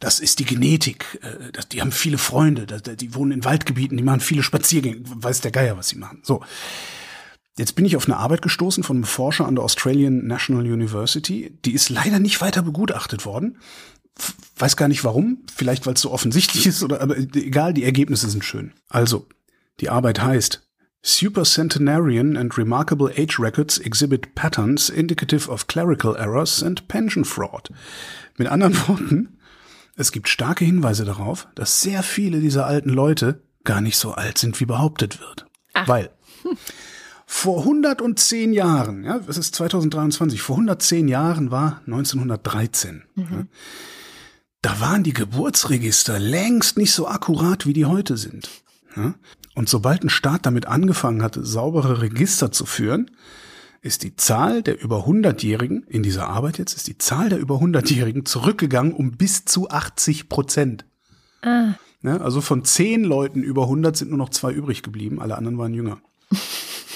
Das 0.00 0.20
ist 0.20 0.38
die 0.38 0.44
Genetik. 0.44 1.18
äh, 1.22 1.50
Das, 1.52 1.68
die 1.68 1.80
haben 1.80 1.92
viele 1.92 2.18
Freunde. 2.18 2.66
Das, 2.66 2.82
die 2.82 3.14
wohnen 3.14 3.32
in 3.32 3.44
Waldgebieten. 3.44 3.96
Die 3.96 4.04
machen 4.04 4.20
viele 4.20 4.42
Spaziergänge. 4.42 5.00
Weiß 5.02 5.40
der 5.40 5.50
Geier, 5.50 5.78
was 5.78 5.88
sie 5.88 5.96
machen. 5.96 6.20
So. 6.22 6.42
Jetzt 7.56 7.74
bin 7.76 7.84
ich 7.84 7.96
auf 7.96 8.06
eine 8.06 8.16
Arbeit 8.16 8.42
gestoßen 8.42 8.82
von 8.82 8.96
einem 8.96 9.04
Forscher 9.04 9.46
an 9.46 9.54
der 9.54 9.64
Australian 9.64 10.26
National 10.26 10.64
University. 10.64 11.56
Die 11.64 11.72
ist 11.72 11.88
leider 11.88 12.18
nicht 12.18 12.40
weiter 12.40 12.62
begutachtet 12.62 13.24
worden. 13.26 13.58
F- 14.18 14.34
Weiß 14.56 14.76
gar 14.76 14.88
nicht 14.88 15.04
warum. 15.04 15.38
Vielleicht, 15.54 15.86
weil 15.86 15.94
es 15.94 16.00
so 16.00 16.10
offensichtlich 16.10 16.66
ist 16.66 16.82
oder, 16.82 17.00
aber 17.00 17.16
egal, 17.16 17.72
die 17.74 17.84
Ergebnisse 17.84 18.28
sind 18.28 18.44
schön. 18.44 18.72
Also, 18.88 19.26
die 19.80 19.88
Arbeit 19.90 20.20
heißt 20.22 20.62
Supercentenarian 21.02 22.36
and 22.36 22.56
Remarkable 22.56 23.12
Age 23.16 23.38
Records 23.38 23.78
exhibit 23.78 24.34
patterns 24.34 24.88
indicative 24.88 25.50
of 25.50 25.66
clerical 25.66 26.16
errors 26.16 26.62
and 26.62 26.88
pension 26.88 27.24
fraud. 27.24 27.70
Mit 28.36 28.48
anderen 28.48 28.76
Worten, 28.88 29.38
es 29.96 30.12
gibt 30.12 30.28
starke 30.28 30.64
Hinweise 30.64 31.04
darauf, 31.04 31.46
dass 31.54 31.80
sehr 31.80 32.02
viele 32.02 32.40
dieser 32.40 32.66
alten 32.66 32.88
Leute 32.90 33.42
gar 33.64 33.80
nicht 33.80 33.96
so 33.96 34.12
alt 34.12 34.38
sind, 34.38 34.58
wie 34.60 34.64
behauptet 34.66 35.20
wird. 35.20 35.46
Weil 35.86 36.10
vor 37.26 37.60
110 37.60 38.52
Jahren, 38.52 39.04
ja, 39.04 39.20
es 39.26 39.38
ist 39.38 39.54
2023, 39.54 40.42
vor 40.42 40.56
110 40.56 41.08
Jahren 41.08 41.50
war 41.50 41.80
1913. 41.86 43.04
Ja, 43.16 43.24
da 44.62 44.80
waren 44.80 45.02
die 45.02 45.12
Geburtsregister 45.12 46.18
längst 46.18 46.78
nicht 46.78 46.92
so 46.92 47.06
akkurat, 47.06 47.66
wie 47.66 47.72
die 47.72 47.86
heute 47.86 48.16
sind. 48.16 48.48
Ja, 48.96 49.14
und 49.54 49.68
sobald 49.68 50.04
ein 50.04 50.10
Staat 50.10 50.46
damit 50.46 50.66
angefangen 50.66 51.22
hatte, 51.22 51.44
saubere 51.44 52.02
Register 52.02 52.52
zu 52.52 52.66
führen, 52.66 53.10
ist 53.82 54.02
die 54.02 54.16
Zahl 54.16 54.62
der 54.62 54.80
über 54.80 55.06
100-Jährigen, 55.06 55.84
in 55.88 56.02
dieser 56.02 56.28
Arbeit 56.28 56.58
jetzt, 56.58 56.74
ist 56.74 56.86
die 56.86 56.96
Zahl 56.98 57.28
der 57.28 57.38
über 57.38 57.56
100-Jährigen 57.56 58.24
zurückgegangen 58.24 58.94
um 58.94 59.12
bis 59.12 59.44
zu 59.44 59.68
80 59.68 60.28
Prozent. 60.28 60.86
ah, 61.42 61.74
Ne? 62.04 62.20
Also 62.20 62.42
von 62.42 62.66
zehn 62.66 63.02
Leuten 63.02 63.42
über 63.42 63.62
100 63.62 63.96
sind 63.96 64.10
nur 64.10 64.18
noch 64.18 64.28
zwei 64.28 64.52
übrig 64.52 64.82
geblieben, 64.82 65.22
alle 65.22 65.38
anderen 65.38 65.56
waren 65.56 65.72
jünger. 65.72 65.98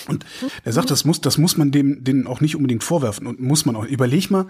Und 0.08 0.26
er 0.64 0.72
sagt, 0.72 0.90
das 0.90 1.04
muss, 1.04 1.20
das 1.20 1.38
muss 1.38 1.56
man 1.56 1.70
dem, 1.70 2.02
denen 2.02 2.26
auch 2.26 2.40
nicht 2.40 2.56
unbedingt 2.56 2.84
vorwerfen 2.84 3.26
und 3.26 3.40
muss 3.40 3.66
man 3.66 3.76
auch. 3.76 3.84
Überleg 3.84 4.30
mal, 4.30 4.46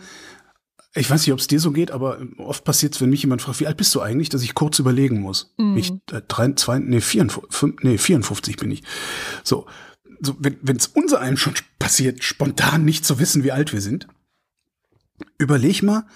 ich 0.94 1.10
weiß 1.10 1.22
nicht, 1.22 1.32
ob 1.32 1.38
es 1.38 1.46
dir 1.46 1.60
so 1.60 1.70
geht, 1.70 1.90
aber 1.90 2.18
oft 2.38 2.64
passiert 2.64 2.94
es, 2.94 3.00
wenn 3.00 3.10
mich 3.10 3.22
jemand 3.22 3.42
fragt, 3.42 3.60
wie 3.60 3.66
alt 3.66 3.76
bist 3.76 3.94
du 3.94 4.00
eigentlich, 4.00 4.30
dass 4.30 4.42
ich 4.42 4.54
kurz 4.54 4.78
überlegen 4.78 5.20
muss. 5.20 5.54
Ich, 5.76 5.90
äh, 6.10 6.22
drei, 6.26 6.52
zwei, 6.52 6.78
nee, 6.78 7.00
54, 7.00 7.54
fünf, 7.54 7.76
nee, 7.82 7.98
54 7.98 8.56
bin 8.56 8.70
ich. 8.70 8.82
So, 9.44 9.66
so 10.20 10.36
wenn 10.38 10.76
es 10.76 10.86
unser 10.88 11.20
einem 11.20 11.36
schon 11.36 11.54
passiert, 11.78 12.24
spontan 12.24 12.84
nicht 12.84 13.04
zu 13.04 13.18
wissen, 13.18 13.44
wie 13.44 13.52
alt 13.52 13.72
wir 13.72 13.80
sind, 13.80 14.08
überleg 15.38 15.82
mal, 15.82 16.06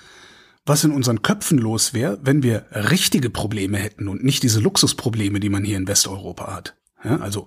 was 0.65 0.85
in 0.85 0.93
unseren 0.93 1.23
Köpfen 1.23 1.59
los 1.59 1.93
wäre, 1.93 2.21
wenn 2.23 2.43
wir 2.43 2.67
richtige 2.73 3.31
Probleme 3.31 3.79
hätten 3.79 4.09
und 4.09 4.25
nicht 4.25 4.43
diese 4.43 4.61
Luxusprobleme, 4.61 5.41
die 5.41 5.49
man 5.49 5.65
hier 5.65 5.77
in 5.77 5.89
Westeuropa 5.89 6.55
hat. 6.55 6.77
Ja, 7.05 7.19
also 7.19 7.47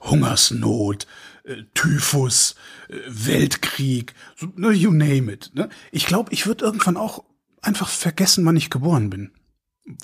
Hungersnot, 0.00 1.06
äh, 1.46 1.62
Typhus, 1.74 2.54
äh, 2.88 2.96
Weltkrieg, 3.08 4.14
so, 4.36 4.48
ne, 4.56 4.72
you 4.72 4.90
name 4.90 5.32
it. 5.32 5.50
Ne? 5.54 5.68
Ich 5.92 6.06
glaube, 6.06 6.32
ich 6.32 6.46
würde 6.46 6.64
irgendwann 6.64 6.96
auch 6.96 7.24
einfach 7.62 7.88
vergessen, 7.88 8.44
wann 8.44 8.56
ich 8.56 8.70
geboren 8.70 9.10
bin. 9.10 9.32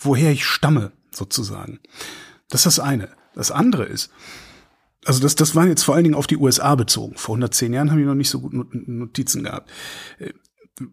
Woher 0.00 0.30
ich 0.32 0.44
stamme, 0.44 0.92
sozusagen. 1.10 1.80
Das 2.48 2.60
ist 2.66 2.78
das 2.78 2.80
eine. 2.80 3.08
Das 3.34 3.50
andere 3.50 3.84
ist, 3.84 4.10
also 5.04 5.20
das, 5.20 5.34
das 5.34 5.54
war 5.56 5.66
jetzt 5.66 5.82
vor 5.82 5.94
allen 5.94 6.04
Dingen 6.04 6.14
auf 6.14 6.26
die 6.26 6.36
USA 6.36 6.74
bezogen. 6.74 7.16
Vor 7.16 7.34
110 7.34 7.72
Jahren 7.72 7.90
haben 7.90 7.98
die 7.98 8.04
noch 8.04 8.14
nicht 8.14 8.30
so 8.30 8.40
gut 8.40 8.52
Not- 8.52 8.68
Notizen 8.88 9.42
gehabt. 9.44 9.70
Äh, 10.18 10.32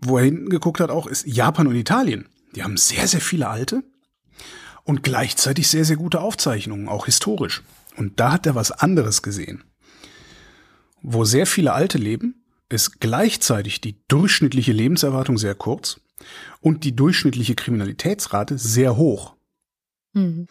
Wo 0.02 0.18
er 0.18 0.26
hinten 0.26 0.50
geguckt 0.50 0.80
hat 0.80 0.90
auch, 0.90 1.06
ist 1.08 1.28
Japan 1.28 1.68
und 1.68 1.76
Italien. 1.76 2.28
Die 2.56 2.64
haben 2.64 2.78
sehr, 2.78 3.08
sehr 3.08 3.22
viele 3.22 3.48
alte 3.48 3.84
und 4.84 5.04
gleichzeitig 5.04 5.68
sehr, 5.68 5.86
sehr 5.86 5.98
gute 5.98 6.22
Aufzeichnungen, 6.22 6.88
auch 6.90 7.06
historisch. 7.06 7.62
Und 7.96 8.20
da 8.20 8.32
hat 8.32 8.48
er 8.48 8.56
was 8.56 8.72
anderes 8.72 9.22
gesehen. 9.22 9.64
Wo 11.02 11.24
sehr 11.26 11.46
viele 11.46 11.74
Alte 11.74 11.98
leben, 11.98 12.44
ist 12.70 13.00
gleichzeitig 13.00 13.82
die 13.82 13.98
durchschnittliche 14.08 14.72
Lebenserwartung 14.72 15.38
sehr 15.38 15.56
kurz 15.56 16.02
und 16.62 16.84
die 16.84 16.96
durchschnittliche 16.96 17.56
Kriminalitätsrate 17.56 18.58
sehr 18.58 18.98
hoch. 18.98 19.36
hm. 20.14 20.48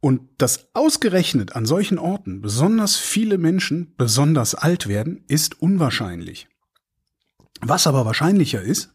Und 0.00 0.22
dass 0.38 0.68
ausgerechnet 0.74 1.56
an 1.56 1.66
solchen 1.66 1.98
Orten 1.98 2.40
besonders 2.40 2.96
viele 2.96 3.36
Menschen 3.36 3.94
besonders 3.96 4.54
alt 4.54 4.86
werden, 4.86 5.24
ist 5.26 5.60
unwahrscheinlich. 5.60 6.46
Was 7.60 7.88
aber 7.88 8.06
wahrscheinlicher 8.06 8.62
ist, 8.62 8.94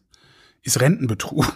ist 0.62 0.80
Rentenbetrug. 0.80 1.44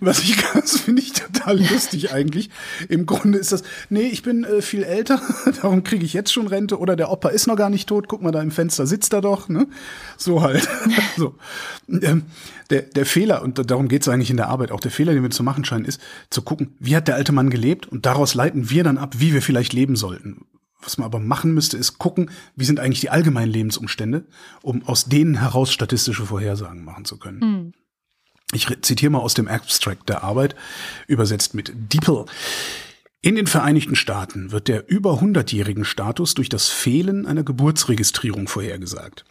Was 0.00 0.20
ich 0.20 0.36
das 0.54 0.80
finde 0.80 1.02
ich 1.02 1.12
total 1.12 1.60
lustig 1.60 2.12
eigentlich. 2.12 2.50
Im 2.88 3.06
Grunde 3.06 3.38
ist 3.38 3.52
das, 3.52 3.62
nee, 3.90 4.02
ich 4.02 4.22
bin 4.22 4.44
äh, 4.44 4.62
viel 4.62 4.82
älter, 4.82 5.20
darum 5.62 5.84
kriege 5.84 6.04
ich 6.04 6.12
jetzt 6.12 6.32
schon 6.32 6.46
Rente 6.46 6.78
oder 6.78 6.96
der 6.96 7.10
Opa 7.10 7.28
ist 7.28 7.46
noch 7.46 7.56
gar 7.56 7.70
nicht 7.70 7.88
tot, 7.88 8.08
guck 8.08 8.22
mal 8.22 8.32
da 8.32 8.42
im 8.42 8.50
Fenster 8.50 8.86
sitzt 8.86 9.12
er 9.12 9.20
doch, 9.20 9.48
ne? 9.48 9.66
So 10.16 10.42
halt. 10.42 10.68
so. 11.16 11.34
Ähm, 11.88 12.24
der, 12.70 12.82
der 12.82 13.06
Fehler, 13.06 13.42
und 13.42 13.70
darum 13.70 13.88
geht 13.88 14.02
es 14.02 14.08
eigentlich 14.08 14.30
in 14.30 14.36
der 14.36 14.48
Arbeit, 14.48 14.72
auch 14.72 14.80
der 14.80 14.90
Fehler, 14.90 15.12
den 15.12 15.22
wir 15.22 15.30
zu 15.30 15.42
machen 15.42 15.64
scheinen, 15.64 15.84
ist 15.84 16.00
zu 16.30 16.42
gucken, 16.42 16.74
wie 16.78 16.96
hat 16.96 17.08
der 17.08 17.16
alte 17.16 17.32
Mann 17.32 17.50
gelebt 17.50 17.86
und 17.86 18.06
daraus 18.06 18.34
leiten 18.34 18.70
wir 18.70 18.84
dann 18.84 18.98
ab, 18.98 19.16
wie 19.18 19.34
wir 19.34 19.42
vielleicht 19.42 19.72
leben 19.72 19.96
sollten. 19.96 20.46
Was 20.82 20.98
man 20.98 21.04
aber 21.04 21.20
machen 21.20 21.54
müsste, 21.54 21.76
ist 21.76 21.98
gucken, 21.98 22.30
wie 22.56 22.64
sind 22.64 22.80
eigentlich 22.80 23.00
die 23.00 23.10
allgemeinen 23.10 23.52
Lebensumstände, 23.52 24.24
um 24.62 24.82
aus 24.84 25.04
denen 25.04 25.36
heraus 25.36 25.72
statistische 25.72 26.26
Vorhersagen 26.26 26.84
machen 26.84 27.04
zu 27.04 27.18
können. 27.18 27.38
Mhm. 27.38 27.72
Ich 28.52 28.68
zitiere 28.82 29.10
mal 29.10 29.20
aus 29.20 29.34
dem 29.34 29.48
Abstract 29.48 30.08
der 30.08 30.22
Arbeit, 30.22 30.54
übersetzt 31.06 31.54
mit 31.54 31.72
DeepL. 31.74 32.26
In 33.24 33.36
den 33.36 33.46
Vereinigten 33.46 33.94
Staaten 33.94 34.50
wird 34.50 34.66
der 34.66 34.90
über 34.90 35.20
100-jährigen 35.20 35.84
Status 35.84 36.34
durch 36.34 36.48
das 36.48 36.70
Fehlen 36.70 37.24
einer 37.24 37.44
Geburtsregistrierung 37.44 38.48
vorhergesagt. 38.48 39.24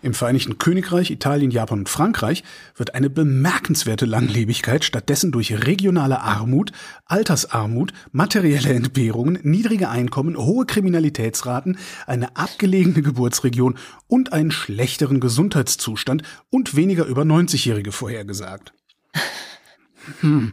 Im 0.00 0.14
Vereinigten 0.14 0.56
Königreich, 0.56 1.10
Italien, 1.10 1.50
Japan 1.50 1.80
und 1.80 1.90
Frankreich 1.90 2.42
wird 2.74 2.94
eine 2.94 3.10
bemerkenswerte 3.10 4.06
Langlebigkeit 4.06 4.82
stattdessen 4.82 5.30
durch 5.30 5.66
regionale 5.66 6.20
Armut, 6.20 6.72
Altersarmut, 7.04 7.92
materielle 8.12 8.72
Entbehrungen, 8.72 9.38
niedrige 9.42 9.90
Einkommen, 9.90 10.38
hohe 10.38 10.64
Kriminalitätsraten, 10.64 11.76
eine 12.06 12.36
abgelegene 12.36 13.02
Geburtsregion 13.02 13.76
und 14.06 14.32
einen 14.32 14.52
schlechteren 14.52 15.20
Gesundheitszustand 15.20 16.22
und 16.48 16.76
weniger 16.76 17.04
über 17.04 17.24
90-Jährige 17.24 17.92
vorhergesagt. 17.92 18.72
Hm. 20.20 20.52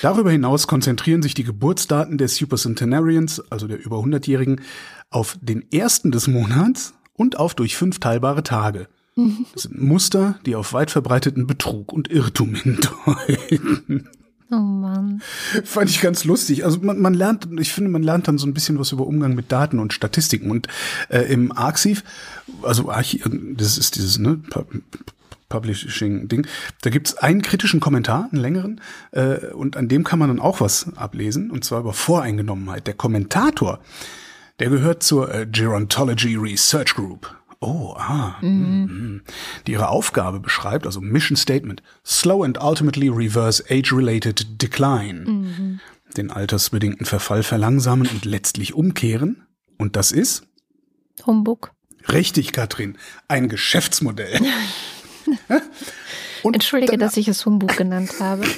Darüber 0.00 0.30
hinaus 0.30 0.66
konzentrieren 0.66 1.22
sich 1.22 1.34
die 1.34 1.44
Geburtsdaten 1.44 2.18
der 2.18 2.28
Supercentenarians, 2.28 3.42
also 3.50 3.66
der 3.66 3.84
über 3.84 3.98
100-Jährigen, 3.98 4.60
auf 5.10 5.36
den 5.40 5.70
ersten 5.72 6.12
des 6.12 6.26
Monats 6.28 6.94
und 7.14 7.38
auf 7.38 7.54
durch 7.54 7.76
fünf 7.76 8.00
teilbare 8.00 8.42
Tage. 8.42 8.88
Das 9.52 9.64
sind 9.64 9.80
Muster, 9.80 10.38
die 10.46 10.56
auf 10.56 10.72
weit 10.72 10.90
verbreiteten 10.90 11.46
Betrug 11.46 11.92
und 11.92 12.10
Irrtum 12.10 12.54
hindeuten. 12.54 14.08
Oh 14.50 14.56
Mann. 14.56 15.22
Fand 15.64 15.88
ich 15.88 16.00
ganz 16.00 16.24
lustig. 16.24 16.64
Also 16.64 16.78
man, 16.80 17.00
man 17.00 17.14
lernt, 17.14 17.48
ich 17.58 17.72
finde, 17.72 17.90
man 17.90 18.02
lernt 18.02 18.28
dann 18.28 18.36
so 18.36 18.46
ein 18.46 18.52
bisschen 18.52 18.78
was 18.78 18.92
über 18.92 19.06
Umgang 19.06 19.34
mit 19.34 19.50
Daten 19.50 19.78
und 19.78 19.94
Statistiken. 19.94 20.50
Und 20.50 20.68
äh, 21.08 21.22
im 21.32 21.52
Arxiv, 21.52 22.04
also 22.62 22.90
Archiv, 22.90 23.28
das 23.56 23.78
ist 23.78 23.96
dieses, 23.96 24.18
ne, 24.18 24.40
Publishing-Ding. 25.52 26.46
Da 26.80 26.90
gibt's 26.90 27.14
einen 27.14 27.42
kritischen 27.42 27.80
Kommentar, 27.80 28.28
einen 28.32 28.40
längeren, 28.40 28.80
äh, 29.10 29.46
und 29.52 29.76
an 29.76 29.88
dem 29.88 30.02
kann 30.02 30.18
man 30.18 30.28
dann 30.28 30.40
auch 30.40 30.60
was 30.60 30.96
ablesen, 30.96 31.50
und 31.50 31.64
zwar 31.64 31.80
über 31.80 31.92
Voreingenommenheit. 31.92 32.86
Der 32.86 32.94
Kommentator, 32.94 33.80
der 34.58 34.70
gehört 34.70 35.02
zur 35.02 35.32
äh, 35.32 35.46
Gerontology 35.46 36.36
Research 36.36 36.94
Group. 36.94 37.36
Oh, 37.60 37.94
ah. 37.96 38.36
Mhm. 38.40 39.22
Die 39.66 39.72
ihre 39.72 39.88
Aufgabe 39.88 40.40
beschreibt, 40.40 40.86
also 40.86 41.00
Mission 41.00 41.36
Statement, 41.36 41.82
Slow 42.04 42.44
and 42.44 42.58
ultimately 42.60 43.08
reverse 43.08 43.62
age-related 43.70 44.60
decline. 44.60 45.24
Mhm. 45.24 45.80
Den 46.16 46.30
altersbedingten 46.30 47.06
Verfall 47.06 47.42
verlangsamen 47.42 48.08
und 48.08 48.24
letztlich 48.24 48.74
umkehren. 48.74 49.46
Und 49.78 49.96
das 49.96 50.12
ist? 50.12 50.42
Humbug. 51.24 51.72
Richtig, 52.10 52.52
Katrin. 52.52 52.98
Ein 53.28 53.48
Geschäftsmodell. 53.48 54.40
Und 56.42 56.54
Entschuldige, 56.54 56.98
dass 56.98 57.16
ich 57.16 57.28
es 57.28 57.46
Humbug 57.46 57.76
genannt 57.76 58.12
habe. 58.20 58.44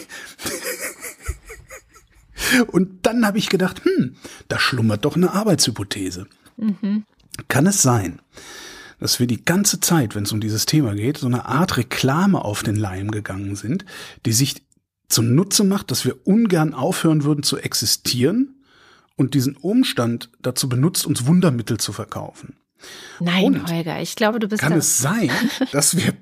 Und 2.68 3.06
dann 3.06 3.26
habe 3.26 3.38
ich 3.38 3.48
gedacht, 3.48 3.84
hm, 3.84 4.16
da 4.48 4.58
schlummert 4.58 5.04
doch 5.04 5.16
eine 5.16 5.32
Arbeitshypothese. 5.32 6.26
Mhm. 6.56 7.04
Kann 7.48 7.66
es 7.66 7.82
sein, 7.82 8.20
dass 9.00 9.18
wir 9.18 9.26
die 9.26 9.44
ganze 9.44 9.80
Zeit, 9.80 10.14
wenn 10.14 10.24
es 10.24 10.32
um 10.32 10.40
dieses 10.40 10.66
Thema 10.66 10.94
geht, 10.94 11.18
so 11.18 11.26
eine 11.26 11.46
Art 11.46 11.76
Reklame 11.76 12.44
auf 12.44 12.62
den 12.62 12.76
Leim 12.76 13.10
gegangen 13.10 13.56
sind, 13.56 13.84
die 14.24 14.32
sich 14.32 14.62
zunutze 15.08 15.64
macht, 15.64 15.90
dass 15.90 16.04
wir 16.04 16.26
ungern 16.26 16.74
aufhören 16.74 17.24
würden 17.24 17.42
zu 17.42 17.58
existieren 17.58 18.62
und 19.16 19.34
diesen 19.34 19.56
Umstand 19.56 20.30
dazu 20.40 20.68
benutzt, 20.68 21.06
uns 21.06 21.26
Wundermittel 21.26 21.78
zu 21.78 21.92
verkaufen. 21.92 22.56
Nein, 23.20 23.44
und 23.44 23.70
Holger, 23.70 24.00
ich 24.00 24.16
glaube, 24.16 24.38
du 24.38 24.48
bist. 24.48 24.60
Kann 24.60 24.72
es 24.72 24.98
sein, 24.98 25.30
dass 25.72 25.96
wir 25.96 26.14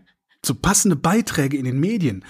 so 0.45 0.55
passende 0.55 0.97
Beiträge 0.97 1.57
in 1.57 1.65
den 1.65 1.79
Medien 1.79 2.25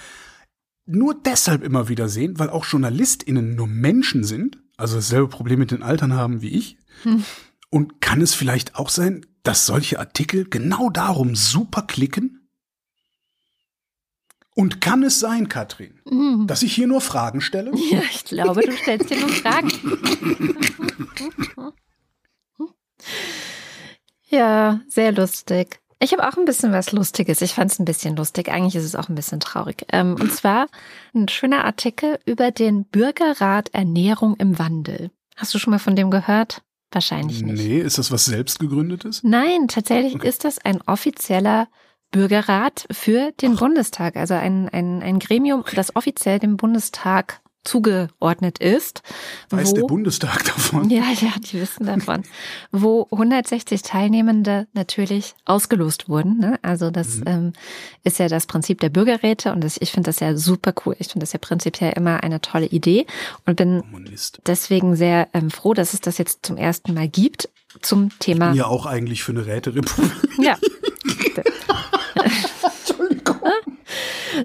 nur 0.85 1.15
deshalb 1.15 1.63
immer 1.63 1.87
wieder 1.87 2.09
sehen, 2.09 2.39
weil 2.39 2.49
auch 2.49 2.65
JournalistInnen 2.65 3.55
nur 3.55 3.67
Menschen 3.67 4.23
sind, 4.23 4.57
also 4.77 4.97
dasselbe 4.97 5.27
Problem 5.27 5.59
mit 5.59 5.71
den 5.71 5.83
Altern 5.83 6.13
haben 6.13 6.41
wie 6.41 6.49
ich. 6.49 6.77
Hm. 7.03 7.23
Und 7.69 8.01
kann 8.01 8.21
es 8.21 8.33
vielleicht 8.33 8.75
auch 8.75 8.89
sein, 8.89 9.25
dass 9.43 9.65
solche 9.65 9.99
Artikel 9.99 10.47
genau 10.49 10.89
darum 10.89 11.35
super 11.35 11.83
klicken? 11.83 12.47
Und 14.55 14.81
kann 14.81 15.01
es 15.01 15.19
sein, 15.19 15.49
Katrin, 15.49 15.99
mhm. 16.05 16.45
dass 16.45 16.61
ich 16.61 16.75
hier 16.75 16.85
nur 16.85 17.01
Fragen 17.01 17.41
stelle? 17.41 17.71
Ja, 17.89 18.03
ich 18.07 18.25
glaube, 18.25 18.61
du 18.61 18.71
stellst 18.73 19.09
dir 19.09 19.19
nur 19.19 19.29
Fragen. 19.29 19.71
ja, 24.29 24.79
sehr 24.87 25.11
lustig. 25.11 25.79
Ich 26.03 26.11
habe 26.11 26.27
auch 26.27 26.37
ein 26.37 26.43
bisschen 26.43 26.73
was 26.73 26.91
Lustiges. 26.91 27.41
Ich 27.41 27.53
fand 27.53 27.71
es 27.71 27.79
ein 27.79 27.85
bisschen 27.85 28.17
lustig. 28.17 28.49
Eigentlich 28.49 28.75
ist 28.75 28.83
es 28.83 28.95
auch 28.95 29.07
ein 29.07 29.15
bisschen 29.15 29.39
traurig. 29.39 29.85
Ähm, 29.93 30.17
und 30.19 30.33
zwar 30.33 30.67
ein 31.15 31.29
schöner 31.29 31.63
Artikel 31.63 32.19
über 32.25 32.51
den 32.51 32.83
Bürgerrat 32.83 33.69
Ernährung 33.73 34.35
im 34.35 34.59
Wandel. 34.59 35.11
Hast 35.37 35.53
du 35.53 35.59
schon 35.59 35.71
mal 35.71 35.79
von 35.79 35.95
dem 35.95 36.11
gehört? 36.11 36.61
Wahrscheinlich 36.91 37.41
nicht. 37.41 37.55
Nee, 37.55 37.79
ist 37.79 37.97
das 37.97 38.11
was 38.11 38.25
selbstgegründetes? 38.25 39.23
Nein, 39.23 39.69
tatsächlich 39.69 40.15
okay. 40.15 40.27
ist 40.27 40.43
das 40.43 40.59
ein 40.59 40.81
offizieller 40.81 41.69
Bürgerrat 42.11 42.85
für 42.91 43.31
den 43.41 43.55
Bundestag, 43.55 44.17
also 44.17 44.35
ein, 44.35 44.69
ein, 44.69 45.01
ein 45.01 45.19
Gremium, 45.19 45.63
das 45.73 45.95
offiziell 45.95 46.37
dem 46.37 46.57
Bundestag 46.57 47.41
zugeordnet 47.63 48.59
ist. 48.59 49.01
Weiß 49.49 49.71
wo, 49.71 49.75
der 49.75 49.81
Bundestag 49.83 50.43
davon? 50.45 50.89
Ja, 50.89 51.03
ja, 51.19 51.33
die 51.39 51.61
wissen 51.61 51.85
davon. 51.85 52.23
wo 52.71 53.07
160 53.11 53.81
Teilnehmende 53.81 54.67
natürlich 54.73 55.35
ausgelost 55.45 56.09
wurden. 56.09 56.39
Ne? 56.39 56.59
Also 56.61 56.91
das 56.91 57.17
mhm. 57.17 57.23
ähm, 57.27 57.53
ist 58.03 58.19
ja 58.19 58.27
das 58.27 58.45
Prinzip 58.45 58.79
der 58.81 58.89
Bürgerräte 58.89 59.51
und 59.51 59.63
das, 59.63 59.77
ich 59.79 59.91
finde 59.91 60.09
das 60.09 60.19
ja 60.19 60.35
super 60.35 60.73
cool. 60.85 60.95
Ich 60.99 61.07
finde 61.07 61.23
das 61.23 61.33
ja 61.33 61.39
prinzipiell 61.39 61.93
immer 61.93 62.23
eine 62.23 62.41
tolle 62.41 62.67
Idee 62.67 63.05
und 63.45 63.55
bin 63.55 63.81
Kommunist. 63.81 64.41
deswegen 64.45 64.95
sehr 64.95 65.27
ähm, 65.33 65.51
froh, 65.51 65.73
dass 65.73 65.93
es 65.93 66.01
das 66.01 66.17
jetzt 66.17 66.45
zum 66.45 66.57
ersten 66.57 66.93
Mal 66.93 67.07
gibt 67.07 67.49
zum 67.81 68.17
Thema. 68.19 68.47
Ich 68.47 68.51
bin 68.51 68.59
ja 68.59 68.67
auch 68.67 68.85
eigentlich 68.85 69.23
für 69.23 69.31
eine 69.31 69.45
Räterepublik. 69.45 70.11
Ja. 70.39 70.57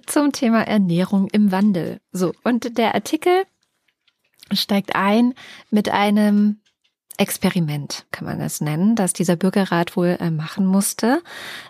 zum 0.06 0.32
Thema 0.32 0.62
Ernährung 0.62 1.28
im 1.32 1.52
Wandel. 1.52 2.00
So, 2.12 2.32
und 2.44 2.78
der 2.78 2.94
Artikel 2.94 3.44
steigt 4.52 4.94
ein 4.94 5.34
mit 5.70 5.90
einem 5.90 6.60
Experiment, 7.18 8.06
kann 8.12 8.26
man 8.26 8.40
es 8.40 8.60
nennen, 8.60 8.94
das 8.94 9.12
dieser 9.12 9.34
Bürgerrat 9.34 9.96
wohl 9.96 10.16
äh, 10.20 10.30
machen 10.30 10.64
musste. 10.64 11.20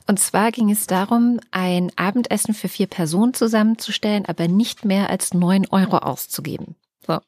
Und 0.06 0.20
zwar 0.20 0.52
ging 0.52 0.70
es 0.70 0.86
darum, 0.86 1.40
ein 1.50 1.90
Abendessen 1.96 2.52
für 2.52 2.68
vier 2.68 2.86
Personen 2.86 3.32
zusammenzustellen, 3.32 4.26
aber 4.26 4.46
nicht 4.46 4.84
mehr 4.84 5.08
als 5.08 5.32
neun 5.32 5.66
Euro 5.70 5.98
auszugeben. 5.98 6.76
So. 7.06 7.20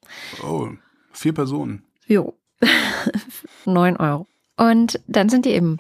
Oh, 0.45 0.69
vier 1.13 1.33
Personen. 1.33 1.83
Jo. 2.07 2.35
neun 3.65 3.97
Euro. 3.97 4.27
Und 4.59 5.01
dann 5.07 5.31
sind 5.31 5.47
die 5.47 5.53
eben 5.53 5.79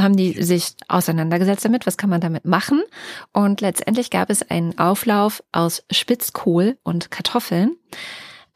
haben 0.00 0.16
die 0.16 0.42
sich 0.42 0.74
auseinandergesetzt 0.88 1.64
damit, 1.64 1.86
was 1.86 1.96
kann 1.96 2.10
man 2.10 2.20
damit 2.20 2.44
machen. 2.44 2.82
Und 3.32 3.60
letztendlich 3.60 4.10
gab 4.10 4.30
es 4.30 4.48
einen 4.48 4.78
Auflauf 4.78 5.42
aus 5.52 5.84
Spitzkohl 5.90 6.78
und 6.82 7.10
Kartoffeln. 7.10 7.76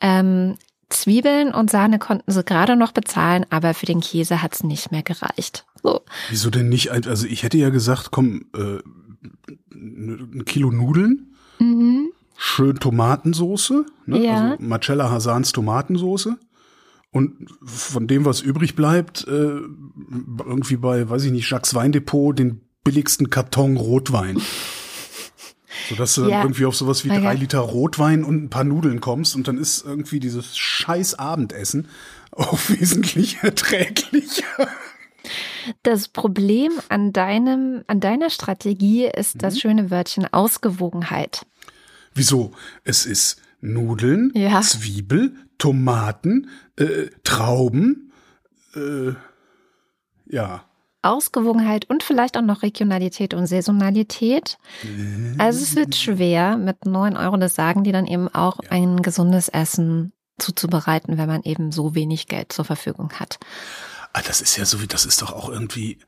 Ähm, 0.00 0.56
Zwiebeln 0.88 1.54
und 1.54 1.70
Sahne 1.70 1.98
konnten 1.98 2.30
sie 2.30 2.44
gerade 2.44 2.76
noch 2.76 2.92
bezahlen, 2.92 3.46
aber 3.50 3.74
für 3.74 3.86
den 3.86 4.00
Käse 4.00 4.42
hat's 4.42 4.62
nicht 4.62 4.92
mehr 4.92 5.02
gereicht. 5.02 5.64
So. 5.82 6.02
Wieso 6.28 6.50
denn 6.50 6.68
nicht? 6.68 6.90
Also 6.90 7.26
ich 7.26 7.42
hätte 7.42 7.58
ja 7.58 7.70
gesagt, 7.70 8.10
komm, 8.10 8.46
äh, 8.54 8.78
ein 9.74 10.44
Kilo 10.44 10.70
Nudeln, 10.70 11.34
mhm. 11.58 12.12
schön 12.36 12.76
Tomatensoße, 12.76 13.86
ne? 14.06 14.24
ja. 14.24 14.50
also 14.50 14.56
Marcella 14.62 15.10
Hasans 15.10 15.52
Tomatensoße 15.52 16.36
und 17.12 17.48
von 17.64 18.06
dem, 18.08 18.24
was 18.24 18.40
übrig 18.40 18.74
bleibt, 18.74 19.26
äh, 19.28 19.30
irgendwie 19.30 20.76
bei, 20.76 21.08
weiß 21.08 21.24
ich 21.24 21.30
nicht, 21.30 21.48
Jacques 21.48 21.74
Weindepot 21.74 22.36
den 22.38 22.60
billigsten 22.84 23.30
Karton 23.30 23.76
Rotwein. 23.76 24.40
Sodass 25.88 26.14
du 26.14 26.22
dann 26.22 26.30
Ja. 26.30 26.42
irgendwie 26.42 26.66
auf 26.66 26.76
sowas 26.76 27.04
wie 27.04 27.08
ja. 27.08 27.20
drei 27.20 27.34
Liter 27.34 27.60
Rotwein 27.60 28.24
und 28.24 28.44
ein 28.44 28.50
paar 28.50 28.64
Nudeln 28.64 29.00
kommst 29.00 29.34
und 29.36 29.48
dann 29.48 29.56
ist 29.58 29.84
irgendwie 29.84 30.20
dieses 30.20 30.56
scheiß 30.56 31.14
Abendessen 31.18 31.88
auch 32.32 32.58
wesentlich 32.68 33.38
erträglicher. 33.42 34.68
Das 35.82 36.08
Problem 36.08 36.72
an 36.88 37.12
deinem, 37.12 37.84
an 37.86 38.00
deiner 38.00 38.30
Strategie 38.30 39.06
ist 39.06 39.36
Mhm. 39.36 39.38
das 39.40 39.60
schöne 39.60 39.90
Wörtchen 39.90 40.26
Ausgewogenheit. 40.32 41.46
Wieso? 42.14 42.52
Es 42.84 43.06
ist 43.06 43.40
Nudeln, 43.60 44.32
Ja. 44.34 44.60
Zwiebel, 44.60 45.34
Tomaten, 45.58 46.48
äh, 46.76 47.06
Trauben, 47.24 48.12
äh, 48.74 49.12
ja. 50.26 50.64
Ausgewogenheit 51.04 51.90
und 51.90 52.04
vielleicht 52.04 52.36
auch 52.36 52.42
noch 52.42 52.62
Regionalität 52.62 53.34
und 53.34 53.46
Saisonalität. 53.46 54.56
Also 55.38 55.62
es 55.64 55.74
wird 55.74 55.96
schwer, 55.96 56.56
mit 56.56 56.86
9 56.86 57.16
Euro, 57.16 57.36
das 57.38 57.56
sagen 57.56 57.82
die 57.82 57.90
dann 57.90 58.06
eben 58.06 58.28
auch, 58.28 58.60
ein 58.70 59.02
gesundes 59.02 59.48
Essen 59.48 60.12
zuzubereiten, 60.38 61.18
wenn 61.18 61.28
man 61.28 61.42
eben 61.42 61.72
so 61.72 61.96
wenig 61.96 62.28
Geld 62.28 62.52
zur 62.52 62.64
Verfügung 62.64 63.12
hat. 63.18 63.40
Ah, 64.12 64.22
das 64.24 64.40
ist 64.40 64.56
ja 64.56 64.64
so 64.64 64.80
wie, 64.80 64.86
das 64.86 65.04
ist 65.04 65.22
doch 65.22 65.32
auch 65.32 65.48
irgendwie, 65.48 65.98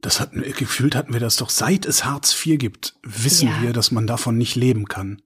das 0.00 0.20
hatten 0.20 0.44
wir, 0.44 0.52
gefühlt 0.52 0.94
hatten 0.94 1.12
wir 1.12 1.20
das 1.20 1.34
doch, 1.36 1.50
seit 1.50 1.84
es 1.84 2.04
Hartz 2.04 2.32
IV 2.46 2.58
gibt, 2.58 2.94
wissen 3.02 3.48
Ja. 3.48 3.62
wir, 3.62 3.72
dass 3.72 3.90
man 3.90 4.06
davon 4.06 4.38
nicht 4.38 4.54
leben 4.54 4.86
kann. 4.86 5.20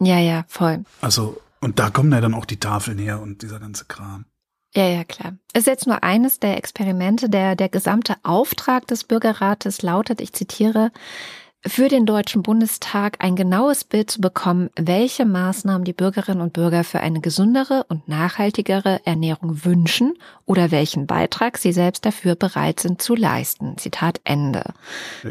Ja, 0.00 0.18
ja, 0.20 0.44
voll. 0.46 0.84
Also, 1.00 1.40
und 1.66 1.80
da 1.80 1.90
kommen 1.90 2.12
ja 2.12 2.20
dann 2.20 2.34
auch 2.34 2.44
die 2.44 2.60
Tafeln 2.60 2.96
her 2.96 3.20
und 3.20 3.42
dieser 3.42 3.58
ganze 3.58 3.86
Kram. 3.86 4.24
Ja, 4.72 4.86
ja, 4.86 5.02
klar. 5.02 5.32
Ist 5.52 5.66
jetzt 5.66 5.88
nur 5.88 6.04
eines 6.04 6.38
der 6.38 6.56
Experimente. 6.56 7.28
Der, 7.28 7.56
der 7.56 7.68
gesamte 7.68 8.14
Auftrag 8.22 8.86
des 8.86 9.02
Bürgerrates 9.02 9.82
lautet, 9.82 10.20
ich 10.20 10.32
zitiere, 10.32 10.92
für 11.66 11.88
den 11.88 12.06
Deutschen 12.06 12.44
Bundestag 12.44 13.16
ein 13.18 13.34
genaues 13.34 13.82
Bild 13.82 14.12
zu 14.12 14.20
bekommen, 14.20 14.70
welche 14.76 15.24
Maßnahmen 15.24 15.84
die 15.84 15.92
Bürgerinnen 15.92 16.40
und 16.40 16.52
Bürger 16.52 16.84
für 16.84 17.00
eine 17.00 17.20
gesündere 17.20 17.84
und 17.88 18.06
nachhaltigere 18.06 19.00
Ernährung 19.04 19.64
wünschen 19.64 20.14
oder 20.44 20.70
welchen 20.70 21.08
Beitrag 21.08 21.58
sie 21.58 21.72
selbst 21.72 22.06
dafür 22.06 22.36
bereit 22.36 22.78
sind 22.78 23.02
zu 23.02 23.16
leisten. 23.16 23.76
Zitat 23.78 24.20
Ende. 24.22 24.72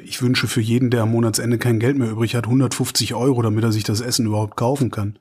Ich 0.03 0.21
wünsche 0.21 0.47
für 0.47 0.59
jeden, 0.59 0.89
der 0.89 1.03
am 1.03 1.11
Monatsende 1.11 1.57
kein 1.57 1.79
Geld 1.79 1.97
mehr 1.97 2.11
übrig 2.11 2.35
hat, 2.35 2.43
150 2.43 3.13
Euro, 3.13 3.41
damit 3.41 3.63
er 3.63 3.71
sich 3.71 3.85
das 3.85 4.01
Essen 4.01 4.25
überhaupt 4.25 4.57
kaufen 4.57 4.91
kann. 4.91 5.17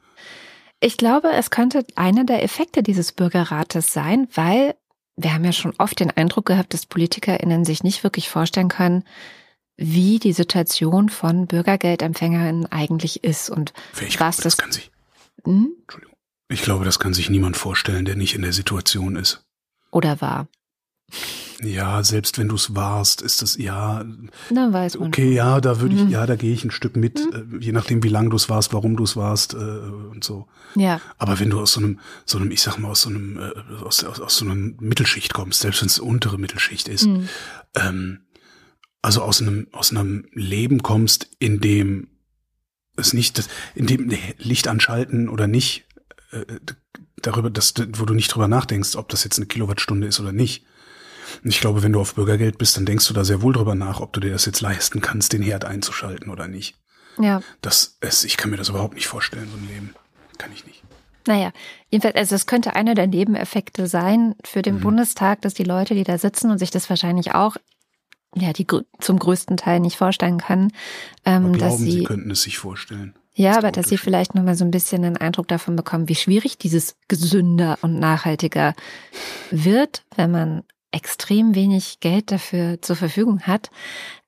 Ich 0.85 0.99
glaube, 0.99 1.31
es 1.33 1.49
könnte 1.49 1.87
einer 1.95 2.25
der 2.25 2.43
Effekte 2.43 2.83
dieses 2.83 3.13
Bürgerrates 3.13 3.95
sein, 3.95 4.29
weil 4.35 4.75
wir 5.17 5.33
haben 5.33 5.43
ja 5.43 5.53
schon 5.53 5.73
oft 5.79 5.99
den 5.99 6.11
Eindruck 6.11 6.45
gehabt, 6.45 6.75
dass 6.75 6.85
PolitikerInnen 6.85 7.65
sich 7.65 7.83
nicht 7.83 8.05
wirklich 8.05 8.29
vorstellen 8.29 8.69
können, 8.69 9.03
wie 9.79 10.19
die 10.19 10.35
Situation 10.35 11.09
von 11.09 11.47
BürgergeldempfängerInnen 11.47 12.71
eigentlich 12.71 13.25
ist 13.25 13.49
und 13.49 13.73
Ich 13.95 14.21
was 14.21 14.37
glaube, 14.37 14.43
das 14.43 14.43
das. 14.43 14.57
kann 14.59 14.73
sich, 14.73 14.91
Hm? 15.45 15.73
Entschuldigung. 15.81 16.15
Ich 16.51 16.61
glaube, 16.61 16.85
das 16.85 16.99
kann 16.99 17.15
sich 17.15 17.31
niemand 17.31 17.57
vorstellen, 17.57 18.05
der 18.05 18.17
nicht 18.17 18.35
in 18.35 18.43
der 18.43 18.53
Situation 18.53 19.17
ist. 19.17 19.43
Oder 19.91 20.21
war? 20.21 20.49
Ja, 21.63 22.03
selbst 22.03 22.37
wenn 22.39 22.49
du 22.49 22.57
es 22.57 22.75
warst, 22.75 23.23
ist 23.23 23.41
das, 23.41 23.57
ja, 23.57 24.05
Na, 24.51 24.73
weiß 24.73 24.99
man. 24.99 25.09
okay, 25.09 25.33
ja, 25.33 25.61
da 25.61 25.81
würde 25.81 25.95
ich, 25.95 26.03
Mhm. 26.05 26.11
ja, 26.11 26.27
da 26.27 26.35
gehe 26.37 26.53
ich 26.53 26.65
ein 26.65 26.71
Stück 26.73 26.97
mit, 26.97 27.19
äh, 27.21 27.45
je 27.61 27.73
nachdem, 27.73 28.03
wie 28.03 28.09
lang 28.09 28.29
du 28.29 28.37
es 28.37 28.49
warst, 28.49 28.73
warum 28.73 28.97
du 28.97 29.05
es 29.05 29.15
warst 29.17 29.55
äh, 29.55 29.57
und 29.57 30.25
so. 30.25 30.47
Ja, 30.75 31.01
Aber 31.17 31.39
wenn 31.39 31.51
du 31.51 31.61
aus 31.61 31.73
so 31.73 31.81
einem, 31.81 32.01
so 32.27 32.39
einem, 32.39 32.51
ich 32.51 32.61
sag 32.61 32.79
mal, 32.79 32.91
aus 32.91 33.03
so 33.03 33.09
einem, 33.11 33.39
äh, 33.39 33.53
aus, 33.85 34.03
aus, 34.05 34.21
aus 34.21 34.37
so 34.37 34.45
einer 34.45 34.55
Mittelschicht 34.57 35.33
kommst, 35.33 35.61
selbst 35.61 35.81
wenn 35.81 35.87
es 35.87 35.99
untere 36.01 36.39
Mittelschicht 36.39 36.89
ist, 36.89 37.07
Mhm. 37.07 37.29
ähm, 37.77 38.21
also 39.01 39.23
aus 39.23 39.41
einem, 39.41 39.69
aus 39.73 39.91
einem 39.93 40.27
Leben 40.33 40.83
kommst, 40.83 41.29
in 41.39 41.61
dem 41.61 42.09
es 42.97 43.13
nicht, 43.13 43.39
das- 43.39 43.49
in 43.75 43.87
dem 43.87 44.11
Licht 44.39 44.67
anschalten 44.69 45.29
oder 45.29 45.47
nicht, 45.47 45.87
äh, 46.33 46.45
darüber, 47.23 47.49
dass, 47.49 47.75
wo 47.97 48.05
du 48.05 48.13
nicht 48.15 48.35
drüber 48.35 48.49
nachdenkst, 48.49 48.97
ob 48.97 49.09
das 49.09 49.25
jetzt 49.25 49.39
eine 49.39 49.47
Kilowattstunde 49.47 50.07
ist 50.07 50.21
oder 50.21 50.33
nicht. 50.33 50.65
Und 51.43 51.51
ich 51.51 51.61
glaube, 51.61 51.83
wenn 51.83 51.93
du 51.93 52.01
auf 52.01 52.15
Bürgergeld 52.15 52.59
bist, 52.59 52.77
dann 52.77 52.87
denkst 52.87 53.07
du 53.09 53.15
da 53.15 53.25
sehr 53.25 53.43
wohl 53.43 53.53
drüber 53.53 53.75
nach, 53.75 54.01
ob 54.01 54.13
du 54.13 54.21
dir 54.21 54.33
das 54.33 54.45
jetzt 54.47 54.61
leisten 54.61 55.01
kannst, 55.01 55.33
den 55.33 55.43
Herd 55.43 55.65
einzuschalten 55.65 56.31
oder 56.31 56.49
nicht. 56.49 56.77
ja. 57.19 57.41
Das, 57.63 57.97
es, 58.01 58.25
ich 58.25 58.37
kann 58.37 58.51
mir 58.51 58.57
das 58.57 58.69
überhaupt 58.69 58.95
nicht 58.95 59.07
vorstellen, 59.07 59.49
so 59.51 59.57
ein 59.57 59.69
Leben. 59.69 59.95
Kann 60.39 60.51
ich 60.53 60.67
nicht. 60.67 60.83
Naja, 61.27 61.53
jedenfalls, 61.91 62.17
also 62.17 62.35
es 62.35 62.47
könnte 62.47 62.77
einer 62.77 62.95
der 62.95 63.07
Nebeneffekte 63.07 63.87
sein 63.87 64.35
für 64.45 64.61
den 64.63 64.77
Mhm. 64.77 64.81
Bundestag, 64.81 65.41
dass 65.43 65.55
die 65.55 65.65
Leute, 65.65 65.95
die 65.95 66.05
da 66.05 66.19
sitzen 66.19 66.51
und 66.51 66.59
sich 66.59 66.71
das 66.71 66.91
wahrscheinlich 66.91 67.35
auch 67.35 67.57
ja, 68.37 68.53
die 68.53 68.67
zum 68.99 69.19
größten 69.19 69.57
Teil 69.57 69.79
nicht 69.81 69.97
vorstellen 69.97 70.39
können, 70.39 70.73
ähm, 71.25 71.47
Aber 71.47 71.53
dass 71.53 71.59
glauben, 71.77 71.85
sie 71.85 71.91
sie 71.93 72.03
könnten 72.03 72.31
es 72.33 72.43
sich 72.43 72.59
vorstellen. 72.59 73.15
Ja, 73.37 73.53
ist 73.53 73.59
aber 73.59 73.71
dass 73.73 73.89
sie 73.89 73.97
vielleicht 73.97 74.35
nochmal 74.35 74.57
so 74.57 74.65
ein 74.65 74.71
bisschen 74.71 75.05
einen 75.05 75.17
Eindruck 75.17 75.49
davon 75.49 75.77
bekommen, 75.77 76.09
wie 76.09 76.15
schwierig 76.15 76.59
dieses 76.59 76.97
gesünder 77.09 77.79
und 77.83 77.99
nachhaltiger 77.99 78.75
wird, 79.51 80.03
wenn 80.17 80.31
man 80.33 80.63
extrem 80.95 81.55
wenig 81.55 81.99
Geld 82.01 82.31
dafür 82.31 82.81
zur 82.81 82.95
Verfügung 82.95 83.43
hat. 83.43 83.71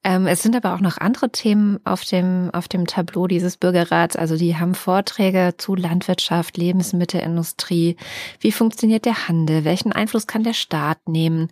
Ähm, 0.03 0.27
es 0.27 0.43
sind 0.43 0.57
aber 0.57 0.75
auch 0.75 0.81
noch 0.81 0.99
andere 0.99 1.31
Themen 1.31 1.79
auf 1.85 2.05
dem, 2.05 2.51
auf 2.53 2.67
dem 2.67 2.87
Tableau 2.87 3.29
dieses 3.29 3.57
Bürgerrats. 3.57 4.17
Also 4.17 4.37
die 4.37 4.57
haben 4.57 4.75
Vorträge 4.75 5.55
zu 5.57 5.77
Landwirtschaft, 5.77 6.57
Lebensmittelindustrie, 6.57 7.97
wie 8.41 8.53
funktioniert 8.53 9.05
der 9.05 9.29
Handel, 9.29 9.65
welchen 9.65 9.93
Einfluss 9.93 10.27
kann 10.27 10.43
der 10.43 10.55
Staat 10.55 11.09
nehmen 11.09 11.51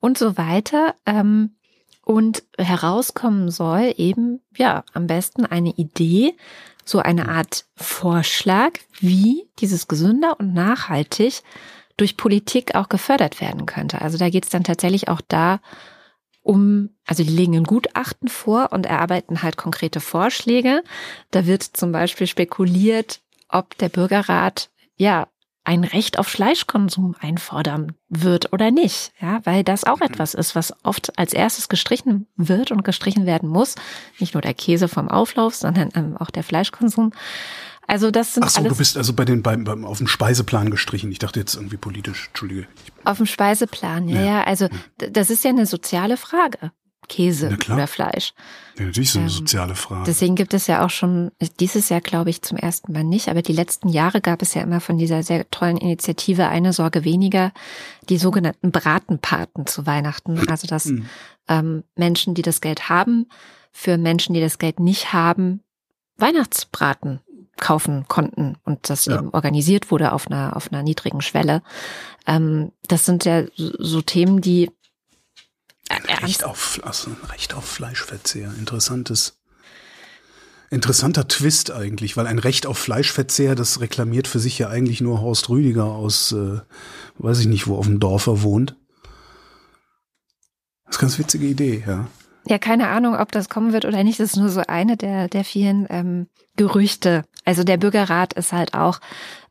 und 0.00 0.18
so 0.18 0.36
weiter. 0.36 0.94
Ähm, 1.06 1.50
und 2.04 2.44
herauskommen 2.56 3.50
soll 3.50 3.92
eben, 3.96 4.40
ja, 4.56 4.84
am 4.94 5.08
besten 5.08 5.44
eine 5.44 5.70
Idee, 5.70 6.36
so 6.84 7.00
eine 7.00 7.28
Art 7.28 7.64
Vorschlag, 7.74 8.78
wie 9.00 9.48
dieses 9.58 9.88
gesünder 9.88 10.38
und 10.38 10.54
nachhaltig 10.54 11.42
durch 11.96 12.16
Politik 12.16 12.74
auch 12.74 12.88
gefördert 12.88 13.40
werden 13.40 13.66
könnte. 13.66 14.00
Also 14.00 14.18
da 14.18 14.28
geht 14.28 14.44
es 14.44 14.50
dann 14.50 14.64
tatsächlich 14.64 15.08
auch 15.08 15.20
da 15.26 15.60
um, 16.42 16.90
also 17.04 17.24
die 17.24 17.30
legen 17.30 17.56
ein 17.56 17.64
Gutachten 17.64 18.28
vor 18.28 18.70
und 18.72 18.86
erarbeiten 18.86 19.42
halt 19.42 19.56
konkrete 19.56 20.00
Vorschläge. 20.00 20.84
Da 21.32 21.46
wird 21.46 21.64
zum 21.64 21.90
Beispiel 21.90 22.28
spekuliert, 22.28 23.20
ob 23.48 23.76
der 23.78 23.88
Bürgerrat 23.88 24.70
ja 24.96 25.26
ein 25.64 25.82
Recht 25.82 26.16
auf 26.20 26.28
Fleischkonsum 26.28 27.16
einfordern 27.18 27.94
wird 28.08 28.52
oder 28.52 28.70
nicht. 28.70 29.12
Ja, 29.20 29.40
weil 29.42 29.64
das 29.64 29.82
auch 29.82 30.00
etwas 30.00 30.34
ist, 30.34 30.54
was 30.54 30.72
oft 30.84 31.18
als 31.18 31.32
erstes 31.32 31.68
gestrichen 31.68 32.28
wird 32.36 32.70
und 32.70 32.84
gestrichen 32.84 33.26
werden 33.26 33.48
muss. 33.48 33.74
Nicht 34.20 34.34
nur 34.34 34.42
der 34.42 34.54
Käse 34.54 34.86
vom 34.86 35.08
Auflauf, 35.08 35.56
sondern 35.56 35.90
ähm, 35.96 36.16
auch 36.16 36.30
der 36.30 36.44
Fleischkonsum. 36.44 37.12
Also 37.86 38.10
das 38.10 38.34
sind 38.34 38.44
Ach 38.44 38.50
so, 38.50 38.62
du 38.62 38.74
bist 38.76 38.96
also 38.96 39.12
bei 39.12 39.24
den 39.24 39.42
beim, 39.42 39.64
beim 39.64 39.84
auf 39.84 39.98
dem 39.98 40.06
Speiseplan 40.08 40.70
gestrichen. 40.70 41.10
Ich 41.12 41.18
dachte 41.20 41.38
jetzt 41.40 41.54
irgendwie 41.54 41.76
politisch. 41.76 42.26
Entschuldige. 42.28 42.66
Auf 43.04 43.18
dem 43.18 43.26
Speiseplan. 43.26 44.08
Ja, 44.08 44.20
Ja. 44.20 44.24
ja. 44.26 44.44
Also 44.44 44.68
d- 45.00 45.10
das 45.10 45.30
ist 45.30 45.44
ja 45.44 45.50
eine 45.50 45.66
soziale 45.66 46.16
Frage. 46.16 46.72
Käse 47.08 47.56
oder 47.72 47.86
Fleisch. 47.86 48.34
ja, 48.76 48.86
natürlich 48.86 49.12
so 49.12 49.20
eine 49.20 49.28
Ähm, 49.28 49.32
soziale 49.32 49.76
Frage. 49.76 50.02
Deswegen 50.06 50.34
gibt 50.34 50.52
es 50.54 50.66
ja 50.66 50.84
auch 50.84 50.90
schon, 50.90 51.30
dieses 51.60 51.88
Jahr 51.88 52.00
glaube 52.00 52.30
ich 52.30 52.42
zum 52.42 52.58
ersten 52.58 52.92
Mal 52.92 53.04
nicht, 53.04 53.28
aber 53.28 53.42
die 53.42 53.52
letzten 53.52 53.88
Jahre 53.88 54.20
gab 54.20 54.42
es 54.42 54.54
ja 54.54 54.62
immer 54.62 54.80
von 54.80 54.98
dieser 54.98 55.22
sehr 55.22 55.48
tollen 55.50 55.76
Initiative 55.76 56.48
Eine 56.48 56.72
Sorge 56.72 57.04
weniger, 57.04 57.52
die 58.08 58.18
sogenannten 58.18 58.72
Bratenpaten 58.72 59.66
zu 59.68 59.86
Weihnachten. 59.86 60.48
Also 60.48 60.66
dass 60.66 60.86
Hm. 60.86 61.06
ähm, 61.46 61.84
Menschen, 61.94 62.34
die 62.34 62.42
das 62.42 62.60
Geld 62.60 62.88
haben, 62.88 63.28
für 63.70 63.98
Menschen, 63.98 64.34
die 64.34 64.40
das 64.40 64.58
Geld 64.58 64.80
nicht 64.80 65.12
haben, 65.12 65.60
Weihnachtsbraten 66.16 67.20
kaufen 67.58 68.04
konnten 68.08 68.56
und 68.64 68.90
das 68.90 69.06
Ja. 69.06 69.16
eben 69.18 69.30
organisiert 69.30 69.90
wurde 69.90 70.12
auf 70.12 70.26
einer, 70.26 70.56
auf 70.56 70.70
einer 70.72 70.82
niedrigen 70.82 71.20
Schwelle. 71.22 71.62
Ähm, 72.26 72.72
das 72.88 73.04
sind 73.06 73.24
ja 73.24 73.44
so, 73.56 74.02
Themen, 74.02 74.40
die 74.40 74.70
Ein 75.88 76.02
Recht 76.24 76.44
auf, 76.44 76.80
also 76.84 77.10
ein 77.10 77.30
Recht 77.30 77.54
auf 77.54 77.64
Fleischverzehr. 77.64 78.52
Interessantes, 78.58 79.38
interessanter 80.70 81.28
Twist 81.28 81.70
eigentlich, 81.70 82.16
weil 82.16 82.26
ein 82.26 82.40
Recht 82.40 82.66
auf 82.66 82.76
Fleischverzehr, 82.78 83.54
das 83.54 83.80
reklamiert 83.80 84.26
für 84.26 84.40
sich 84.40 84.58
ja 84.58 84.68
eigentlich 84.68 85.00
nur 85.00 85.20
Horst 85.20 85.48
Rüdiger 85.48 85.84
aus, 85.84 86.32
äh, 86.32 86.60
weiß 87.18 87.38
ich 87.38 87.46
nicht, 87.46 87.68
wo 87.68 87.76
auf 87.76 87.86
dem 87.86 88.00
Dorf 88.00 88.26
er 88.26 88.42
wohnt. 88.42 88.76
Das 90.86 90.96
ist 90.96 91.00
eine 91.00 91.08
ganz 91.08 91.18
witzige 91.18 91.46
Idee, 91.46 91.84
ja. 91.86 92.06
Ja, 92.48 92.58
keine 92.58 92.88
Ahnung, 92.88 93.16
ob 93.16 93.32
das 93.32 93.48
kommen 93.48 93.72
wird 93.72 93.84
oder 93.86 94.04
nicht. 94.04 94.20
Das 94.20 94.30
ist 94.30 94.36
nur 94.36 94.48
so 94.50 94.60
eine 94.66 94.96
der, 94.96 95.26
der 95.28 95.44
vielen 95.44 95.86
ähm, 95.90 96.28
Gerüchte. 96.56 97.24
Also 97.46 97.64
der 97.64 97.78
Bürgerrat 97.78 98.34
ist 98.34 98.52
halt 98.52 98.74
auch 98.74 99.00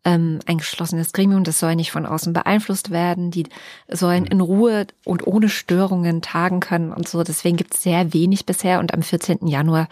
ähm, 0.04 0.40
ein 0.46 0.60
geschlossenes 0.60 1.14
Gremium. 1.14 1.44
Das 1.44 1.60
soll 1.60 1.76
nicht 1.76 1.92
von 1.92 2.06
außen 2.06 2.34
beeinflusst 2.34 2.92
werden. 2.92 3.32
Die 3.32 3.48
sollen 3.88 4.26
in 4.26 4.42
Ruhe 4.42 4.86
und 5.04 5.26
ohne 5.26 5.50
Störungen 5.50 6.22
tagen 6.22 6.60
können 6.60 6.92
und 6.94 7.08
so. 7.08 7.24
Deswegen 7.24 7.58
gibt 7.58 7.74
es 7.74 7.84
sehr 7.84 8.14
wenig 8.14 8.46
bisher. 8.46 8.80
Und 8.80 8.94
am 8.94 9.02
14. 9.02 9.48
Januar 9.48 9.88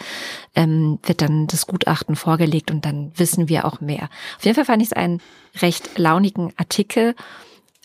ähm, 0.53 0.99
wird 1.03 1.21
dann 1.21 1.47
das 1.47 1.65
Gutachten 1.65 2.15
vorgelegt 2.15 2.69
und 2.69 2.85
dann 2.85 3.11
wissen 3.15 3.49
wir 3.49 3.65
auch 3.65 3.81
mehr. 3.81 4.09
Auf 4.37 4.45
jeden 4.45 4.55
Fall 4.55 4.65
fand 4.65 4.83
ich 4.83 4.89
es 4.89 4.93
einen 4.93 5.21
recht 5.61 5.97
launigen 5.97 6.53
Artikel. 6.57 7.15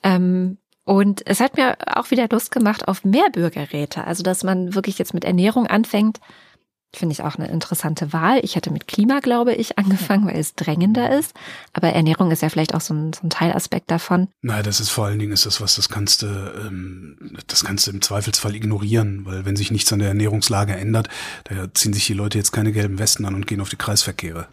Ähm, 0.02 0.58
und 0.84 1.26
es 1.26 1.40
hat 1.40 1.56
mir 1.56 1.76
auch 1.86 2.10
wieder 2.10 2.28
Lust 2.30 2.50
gemacht 2.50 2.88
auf 2.88 3.04
mehr 3.04 3.30
Bürgerräte. 3.30 4.04
Also, 4.04 4.22
dass 4.22 4.42
man 4.42 4.74
wirklich 4.74 4.98
jetzt 4.98 5.14
mit 5.14 5.24
Ernährung 5.24 5.66
anfängt. 5.66 6.18
Finde 6.94 7.12
ich 7.12 7.22
auch 7.22 7.36
eine 7.36 7.48
interessante 7.48 8.14
Wahl. 8.14 8.40
Ich 8.42 8.56
hätte 8.56 8.70
mit 8.70 8.88
Klima, 8.88 9.20
glaube 9.20 9.54
ich, 9.54 9.76
angefangen, 9.78 10.26
weil 10.26 10.38
es 10.38 10.54
drängender 10.54 11.18
ist. 11.18 11.34
Aber 11.74 11.88
Ernährung 11.88 12.30
ist 12.30 12.40
ja 12.40 12.48
vielleicht 12.48 12.74
auch 12.74 12.80
so 12.80 12.94
ein, 12.94 13.12
so 13.12 13.20
ein 13.24 13.30
Teilaspekt 13.30 13.90
davon. 13.90 14.28
Nein, 14.40 14.64
das 14.64 14.80
ist 14.80 14.88
vor 14.88 15.04
allen 15.04 15.18
Dingen 15.18 15.32
ist 15.32 15.44
das 15.44 15.60
was, 15.60 15.74
das 15.74 15.90
kannst 15.90 16.22
du, 16.22 16.26
ähm, 16.26 17.36
das 17.46 17.64
kannst 17.64 17.86
du 17.86 17.90
im 17.90 18.00
Zweifelsfall 18.00 18.54
ignorieren, 18.54 19.26
weil 19.26 19.44
wenn 19.44 19.54
sich 19.54 19.70
nichts 19.70 19.92
an 19.92 19.98
der 19.98 20.08
Ernährungslage 20.08 20.74
ändert, 20.74 21.08
da 21.44 21.72
ziehen 21.74 21.92
sich 21.92 22.06
die 22.06 22.14
Leute 22.14 22.38
jetzt 22.38 22.52
keine 22.52 22.72
gelben 22.72 22.98
Westen 22.98 23.26
an 23.26 23.34
und 23.34 23.46
gehen 23.46 23.60
auf 23.60 23.68
die 23.68 23.76
Kreisverkehre. 23.76 24.48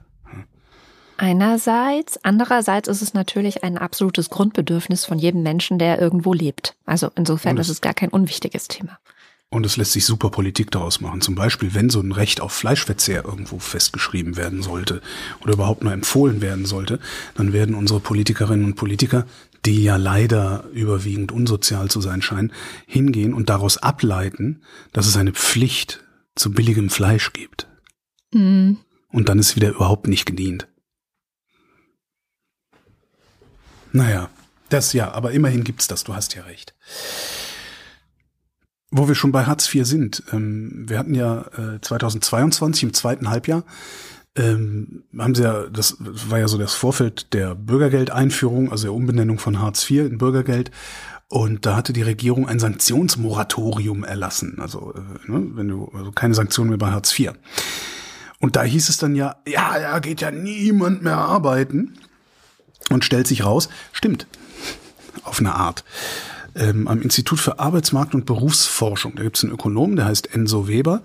Einerseits, 1.17 2.19
andererseits 2.23 2.89
ist 2.89 3.01
es 3.01 3.13
natürlich 3.13 3.63
ein 3.63 3.77
absolutes 3.77 4.29
Grundbedürfnis 4.29 5.05
von 5.05 5.17
jedem 5.17 5.43
Menschen, 5.43 5.79
der 5.79 6.01
irgendwo 6.01 6.33
lebt. 6.33 6.75
Also 6.85 7.09
insofern 7.15 7.55
ist 7.57 7.69
es 7.69 7.79
gar 7.79 7.93
kein 7.93 8.09
unwichtiges 8.09 8.67
Thema. 8.67 8.99
Und 9.51 9.65
es 9.65 9.77
lässt 9.77 9.93
sich 9.93 10.05
super 10.05 10.31
Politik 10.31 10.71
daraus 10.71 11.01
machen. 11.01 11.21
Zum 11.21 11.35
Beispiel, 11.35 11.73
wenn 11.73 11.89
so 11.89 12.01
ein 12.01 12.11
Recht 12.11 12.41
auf 12.41 12.51
Fleischverzehr 12.51 13.23
irgendwo 13.23 13.59
festgeschrieben 13.59 14.37
werden 14.37 14.61
sollte 14.61 15.01
oder 15.41 15.53
überhaupt 15.53 15.83
nur 15.83 15.93
empfohlen 15.93 16.41
werden 16.41 16.65
sollte, 16.65 16.99
dann 17.35 17.53
werden 17.53 17.75
unsere 17.75 17.99
Politikerinnen 17.99 18.65
und 18.65 18.75
Politiker, 18.75 19.25
die 19.65 19.83
ja 19.83 19.95
leider 19.95 20.65
überwiegend 20.73 21.31
unsozial 21.31 21.89
zu 21.89 22.01
sein 22.01 22.21
scheinen, 22.21 22.51
hingehen 22.85 23.33
und 23.33 23.49
daraus 23.49 23.77
ableiten, 23.77 24.61
dass 24.93 25.07
es 25.07 25.15
eine 25.15 25.31
Pflicht 25.31 26.03
zu 26.35 26.51
billigem 26.51 26.89
Fleisch 26.89 27.31
gibt. 27.33 27.67
Mhm. 28.33 28.77
Und 29.09 29.29
dann 29.29 29.39
ist 29.39 29.55
wieder 29.55 29.69
überhaupt 29.69 30.07
nicht 30.07 30.25
gedient. 30.25 30.67
Naja, 33.93 34.29
das 34.69 34.91
ja, 34.91 35.11
aber 35.13 35.31
immerhin 35.31 35.63
gibt's 35.63 35.87
das, 35.87 36.03
du 36.03 36.13
hast 36.13 36.35
ja 36.35 36.43
recht. 36.43 36.75
Wo 38.97 39.09
wir 39.09 39.15
schon 39.15 39.33
bei 39.33 39.45
Hartz 39.45 39.73
IV 39.73 39.85
sind, 39.85 40.23
ähm, 40.31 40.85
wir 40.87 40.97
hatten 40.97 41.15
ja 41.15 41.41
äh, 41.57 41.81
2022 41.81 42.83
im 42.83 42.93
zweiten 42.93 43.29
Halbjahr, 43.29 43.65
ähm, 44.37 45.03
haben 45.19 45.35
sie 45.35 45.43
ja, 45.43 45.67
das 45.67 45.97
war 45.99 46.39
ja 46.39 46.47
so 46.47 46.57
das 46.57 46.75
Vorfeld 46.75 47.33
der 47.33 47.55
Bürgergeldeinführung, 47.55 48.71
also 48.71 48.83
der 48.83 48.93
Umbenennung 48.93 49.37
von 49.37 49.59
Hartz 49.59 49.89
IV 49.89 50.05
in 50.05 50.17
Bürgergeld. 50.17 50.71
Und 51.27 51.65
da 51.65 51.75
hatte 51.75 51.91
die 51.91 52.03
Regierung 52.03 52.47
ein 52.47 52.59
Sanktionsmoratorium 52.59 54.05
erlassen. 54.05 54.59
Also, 54.61 54.93
äh, 54.93 55.29
ne, 55.29 55.45
wenn 55.55 55.67
du, 55.67 55.91
also 55.93 56.13
keine 56.13 56.33
Sanktionen 56.33 56.69
mehr 56.69 56.77
bei 56.77 56.91
Hartz 56.91 57.19
IV. 57.19 57.33
Und 58.39 58.55
da 58.55 58.63
hieß 58.63 58.87
es 58.87 58.97
dann 58.97 59.13
ja, 59.13 59.35
ja, 59.45 59.77
da 59.77 59.99
geht 59.99 60.21
ja 60.21 60.31
niemand 60.31 61.03
mehr 61.03 61.17
arbeiten. 61.17 61.97
Und 62.89 63.03
stellt 63.03 63.27
sich 63.27 63.43
raus, 63.43 63.67
stimmt, 63.91 64.25
auf 65.23 65.39
eine 65.39 65.53
Art. 65.53 65.83
Ähm, 66.55 66.87
am 66.87 67.01
Institut 67.01 67.39
für 67.39 67.59
Arbeitsmarkt 67.59 68.15
und 68.15 68.25
Berufsforschung, 68.25 69.15
da 69.15 69.23
gibt 69.23 69.37
es 69.37 69.43
einen 69.43 69.53
Ökonom, 69.53 69.95
der 69.95 70.05
heißt 70.05 70.33
Enzo 70.33 70.67
Weber 70.67 71.03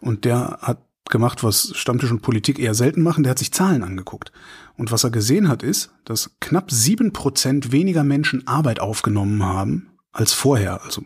und 0.00 0.24
der 0.24 0.58
hat 0.60 0.78
gemacht, 1.08 1.42
was 1.42 1.72
Stammtisch 1.74 2.10
und 2.10 2.22
Politik 2.22 2.58
eher 2.58 2.74
selten 2.74 3.02
machen, 3.02 3.22
der 3.22 3.30
hat 3.30 3.38
sich 3.38 3.52
Zahlen 3.52 3.82
angeguckt. 3.82 4.32
Und 4.76 4.90
was 4.92 5.04
er 5.04 5.10
gesehen 5.10 5.48
hat, 5.48 5.62
ist, 5.62 5.90
dass 6.04 6.30
knapp 6.40 6.70
sieben 6.70 7.12
Prozent 7.12 7.72
weniger 7.72 8.04
Menschen 8.04 8.46
Arbeit 8.46 8.80
aufgenommen 8.80 9.44
haben 9.44 9.90
als 10.12 10.32
vorher, 10.32 10.82
also 10.84 11.02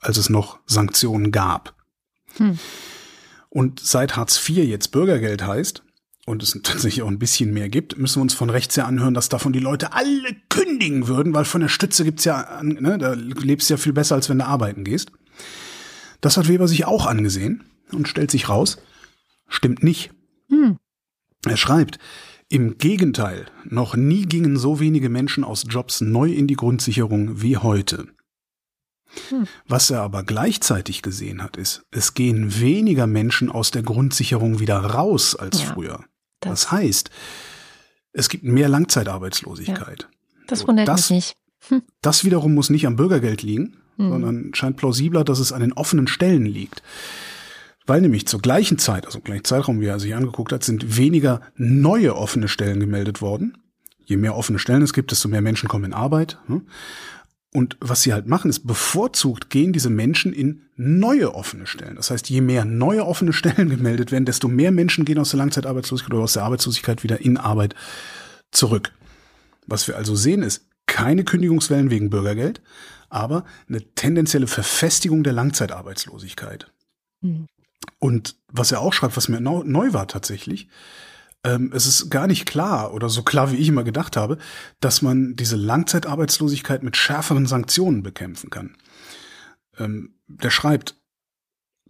als 0.00 0.18
es 0.18 0.30
noch 0.30 0.58
Sanktionen 0.66 1.32
gab. 1.32 1.74
Hm. 2.36 2.58
Und 3.48 3.80
seit 3.80 4.16
Hartz 4.16 4.36
IV 4.48 4.64
jetzt 4.64 4.88
Bürgergeld 4.88 5.46
heißt, 5.46 5.82
und 6.26 6.42
es 6.42 6.58
tatsächlich 6.62 7.02
auch 7.02 7.08
ein 7.08 7.20
bisschen 7.20 7.54
mehr 7.54 7.68
gibt, 7.68 7.96
müssen 7.96 8.16
wir 8.16 8.22
uns 8.22 8.34
von 8.34 8.50
rechts 8.50 8.76
her 8.76 8.86
anhören, 8.86 9.14
dass 9.14 9.28
davon 9.28 9.52
die 9.52 9.60
Leute 9.60 9.92
alle 9.92 10.36
kündigen 10.48 11.06
würden, 11.06 11.32
weil 11.32 11.44
von 11.44 11.60
der 11.60 11.68
Stütze 11.68 12.04
gibt's 12.04 12.24
ja, 12.24 12.60
ne, 12.62 12.98
da 12.98 13.12
lebst 13.14 13.70
du 13.70 13.74
ja 13.74 13.78
viel 13.78 13.92
besser, 13.92 14.16
als 14.16 14.28
wenn 14.28 14.40
du 14.40 14.46
arbeiten 14.46 14.84
gehst. 14.84 15.12
Das 16.20 16.36
hat 16.36 16.48
Weber 16.48 16.66
sich 16.66 16.84
auch 16.84 17.06
angesehen 17.06 17.64
und 17.92 18.08
stellt 18.08 18.32
sich 18.32 18.48
raus, 18.48 18.78
stimmt 19.48 19.84
nicht. 19.84 20.10
Hm. 20.48 20.78
Er 21.46 21.56
schreibt, 21.56 21.98
im 22.48 22.76
Gegenteil, 22.76 23.46
noch 23.64 23.94
nie 23.94 24.26
gingen 24.26 24.56
so 24.56 24.80
wenige 24.80 25.08
Menschen 25.08 25.44
aus 25.44 25.64
Jobs 25.68 26.00
neu 26.00 26.32
in 26.32 26.48
die 26.48 26.56
Grundsicherung 26.56 27.40
wie 27.40 27.56
heute. 27.56 28.08
Hm. 29.28 29.46
Was 29.68 29.90
er 29.90 30.02
aber 30.02 30.24
gleichzeitig 30.24 31.02
gesehen 31.02 31.40
hat, 31.40 31.56
ist, 31.56 31.84
es 31.92 32.14
gehen 32.14 32.60
weniger 32.60 33.06
Menschen 33.06 33.48
aus 33.48 33.70
der 33.70 33.82
Grundsicherung 33.82 34.58
wieder 34.58 34.78
raus 34.78 35.36
als 35.36 35.62
ja. 35.62 35.72
früher. 35.72 36.04
Das, 36.40 36.62
das 36.62 36.72
heißt, 36.72 37.10
es 38.12 38.28
gibt 38.28 38.44
mehr 38.44 38.68
Langzeitarbeitslosigkeit. 38.68 40.02
Ja, 40.02 40.44
das 40.46 40.66
wundert 40.66 40.88
das, 40.88 41.10
mich 41.10 41.16
nicht. 41.16 41.36
Hm. 41.68 41.82
Das 42.02 42.24
wiederum 42.24 42.54
muss 42.54 42.70
nicht 42.70 42.86
am 42.86 42.96
Bürgergeld 42.96 43.42
liegen, 43.42 43.76
hm. 43.96 44.10
sondern 44.10 44.54
scheint 44.54 44.76
plausibler, 44.76 45.24
dass 45.24 45.38
es 45.38 45.52
an 45.52 45.60
den 45.60 45.72
offenen 45.72 46.06
Stellen 46.06 46.46
liegt. 46.46 46.82
Weil 47.86 48.00
nämlich 48.00 48.26
zur 48.26 48.40
gleichen 48.40 48.78
Zeit, 48.78 49.06
also 49.06 49.20
gleichen 49.20 49.44
Zeitraum, 49.44 49.80
wie 49.80 49.86
er 49.86 50.00
sich 50.00 50.14
angeguckt 50.14 50.52
hat, 50.52 50.64
sind 50.64 50.96
weniger 50.96 51.40
neue 51.54 52.16
offene 52.16 52.48
Stellen 52.48 52.80
gemeldet 52.80 53.20
worden. 53.20 53.58
Je 54.04 54.16
mehr 54.16 54.36
offene 54.36 54.58
Stellen 54.58 54.82
es 54.82 54.92
gibt, 54.92 55.10
desto 55.12 55.28
mehr 55.28 55.42
Menschen 55.42 55.68
kommen 55.68 55.84
in 55.84 55.92
Arbeit. 55.92 56.38
Und 57.56 57.78
was 57.80 58.02
sie 58.02 58.12
halt 58.12 58.26
machen, 58.26 58.50
ist 58.50 58.66
bevorzugt 58.66 59.48
gehen 59.48 59.72
diese 59.72 59.88
Menschen 59.88 60.34
in 60.34 60.64
neue 60.76 61.34
offene 61.34 61.66
Stellen. 61.66 61.96
Das 61.96 62.10
heißt, 62.10 62.28
je 62.28 62.42
mehr 62.42 62.66
neue 62.66 63.06
offene 63.06 63.32
Stellen 63.32 63.70
gemeldet 63.70 64.12
werden, 64.12 64.26
desto 64.26 64.46
mehr 64.46 64.70
Menschen 64.72 65.06
gehen 65.06 65.18
aus 65.18 65.30
der 65.30 65.38
Langzeitarbeitslosigkeit 65.38 66.12
oder 66.12 66.24
aus 66.24 66.34
der 66.34 66.42
Arbeitslosigkeit 66.42 67.02
wieder 67.02 67.22
in 67.22 67.38
Arbeit 67.38 67.74
zurück. 68.50 68.92
Was 69.66 69.88
wir 69.88 69.96
also 69.96 70.14
sehen, 70.14 70.42
ist 70.42 70.66
keine 70.84 71.24
Kündigungswellen 71.24 71.88
wegen 71.88 72.10
Bürgergeld, 72.10 72.60
aber 73.08 73.46
eine 73.70 73.80
tendenzielle 73.94 74.48
Verfestigung 74.48 75.24
der 75.24 75.32
Langzeitarbeitslosigkeit. 75.32 76.70
Mhm. 77.22 77.46
Und 77.98 78.36
was 78.52 78.70
er 78.70 78.82
auch 78.82 78.92
schreibt, 78.92 79.16
was 79.16 79.30
mir 79.30 79.40
neu 79.40 79.94
war 79.94 80.08
tatsächlich, 80.08 80.68
ähm, 81.46 81.70
es 81.72 81.86
ist 81.86 82.10
gar 82.10 82.26
nicht 82.26 82.44
klar 82.44 82.92
oder 82.92 83.08
so 83.08 83.22
klar, 83.22 83.52
wie 83.52 83.56
ich 83.56 83.68
immer 83.68 83.84
gedacht 83.84 84.16
habe, 84.16 84.36
dass 84.80 85.00
man 85.00 85.36
diese 85.36 85.56
Langzeitarbeitslosigkeit 85.56 86.82
mit 86.82 86.96
schärferen 86.96 87.46
Sanktionen 87.46 88.02
bekämpfen 88.02 88.50
kann. 88.50 88.76
Ähm, 89.78 90.16
der 90.26 90.50
schreibt, 90.50 90.96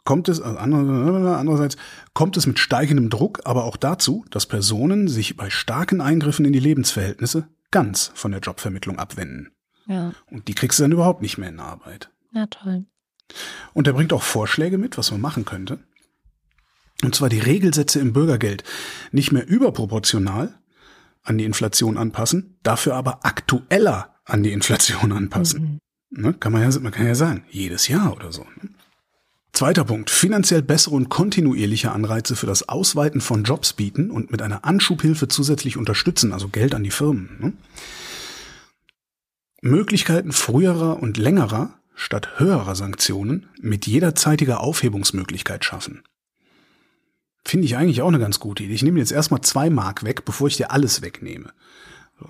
kommt 0.05 0.29
es, 0.29 0.43
also 0.43 0.59
andererseits 0.59 1.77
kommt 2.13 2.37
es 2.37 2.47
mit 2.47 2.59
steigendem 2.59 3.09
Druck 3.09 3.41
aber 3.45 3.65
auch 3.65 3.79
dazu, 3.79 4.27
dass 4.31 4.47
Personen 4.47 5.09
sich 5.09 5.37
bei 5.37 5.49
starken 5.49 6.03
Eingriffen 6.03 6.45
in 6.45 6.53
die 6.53 6.61
Lebensverhältnisse 6.61 7.49
ganz 7.71 8.13
von 8.15 8.33
der 8.33 8.41
Jobvermittlung 8.41 8.99
abwenden. 8.99 9.53
Ja. 9.87 10.13
Und 10.31 10.49
die 10.49 10.55
kriegst 10.55 10.79
du 10.79 10.85
dann 10.85 10.93
überhaupt 10.93 11.23
nicht 11.23 11.39
mehr 11.39 11.49
in 11.49 11.61
Arbeit. 11.61 12.11
Ja, 12.33 12.47
toll. 12.47 12.85
Und 13.73 13.87
er 13.87 13.95
bringt 13.95 14.13
auch 14.13 14.23
Vorschläge 14.23 14.77
mit, 14.77 14.99
was 14.99 15.11
man 15.11 15.21
machen 15.21 15.45
könnte. 15.47 15.79
Und 17.03 17.15
zwar 17.15 17.29
die 17.29 17.39
Regelsätze 17.39 18.01
im 18.01 18.13
Bürgergeld 18.13 18.65
nicht 19.13 19.33
mehr 19.33 19.47
überproportional 19.47 20.59
an 21.23 21.39
die 21.39 21.45
Inflation 21.45 21.97
anpassen, 21.99 22.59
dafür 22.63 22.95
aber 22.95 23.25
aktueller 23.25 24.17
an 24.25 24.43
die 24.43 24.53
Inflation 24.53 25.13
anpassen. 25.13 25.63
Mhm. 25.63 25.79
Ne, 26.23 26.33
kann 26.35 26.53
man, 26.53 26.63
ja, 26.63 26.81
man 26.81 26.93
kann 26.93 27.07
ja 27.07 27.15
sagen, 27.15 27.45
jedes 27.51 27.89
Jahr 27.89 28.15
oder 28.15 28.33
so. 28.33 28.47
Ne? 28.63 28.71
Zweiter 29.53 29.85
Punkt, 29.85 30.11
finanziell 30.11 30.63
bessere 30.63 30.95
und 30.95 31.09
kontinuierliche 31.09 31.91
Anreize 31.91 32.37
für 32.37 32.47
das 32.47 32.69
Ausweiten 32.69 33.21
von 33.21 33.45
Jobs 33.45 33.73
bieten 33.73 34.11
und 34.11 34.31
mit 34.31 34.43
einer 34.43 34.65
Anschubhilfe 34.65 35.29
zusätzlich 35.29 35.77
unterstützen, 35.77 36.33
also 36.33 36.49
Geld 36.49 36.75
an 36.75 36.85
die 36.85 36.91
Firmen. 36.91 37.37
Ne? 37.41 37.53
Möglichkeiten 39.63 40.33
früherer 40.33 41.03
und 41.03 41.17
längerer 41.17 41.75
statt 41.95 42.39
höherer 42.39 42.77
Sanktionen 42.77 43.49
mit 43.61 43.87
jederzeitiger 43.87 44.61
Aufhebungsmöglichkeit 44.61 45.65
schaffen. 45.65 46.03
Finde 47.47 47.65
ich 47.65 47.77
eigentlich 47.77 48.03
auch 48.03 48.09
eine 48.09 48.19
ganz 48.19 48.41
gute 48.41 48.65
Idee. 48.65 48.75
Ich 48.75 48.83
nehme 48.83 48.99
jetzt 48.99 49.13
erstmal 49.13 49.41
zwei 49.41 49.71
Mark 49.71 50.03
weg, 50.03 50.25
bevor 50.25 50.49
ich 50.49 50.57
dir 50.57 50.73
alles 50.73 51.01
wegnehme. 51.01 51.53
So. 52.19 52.29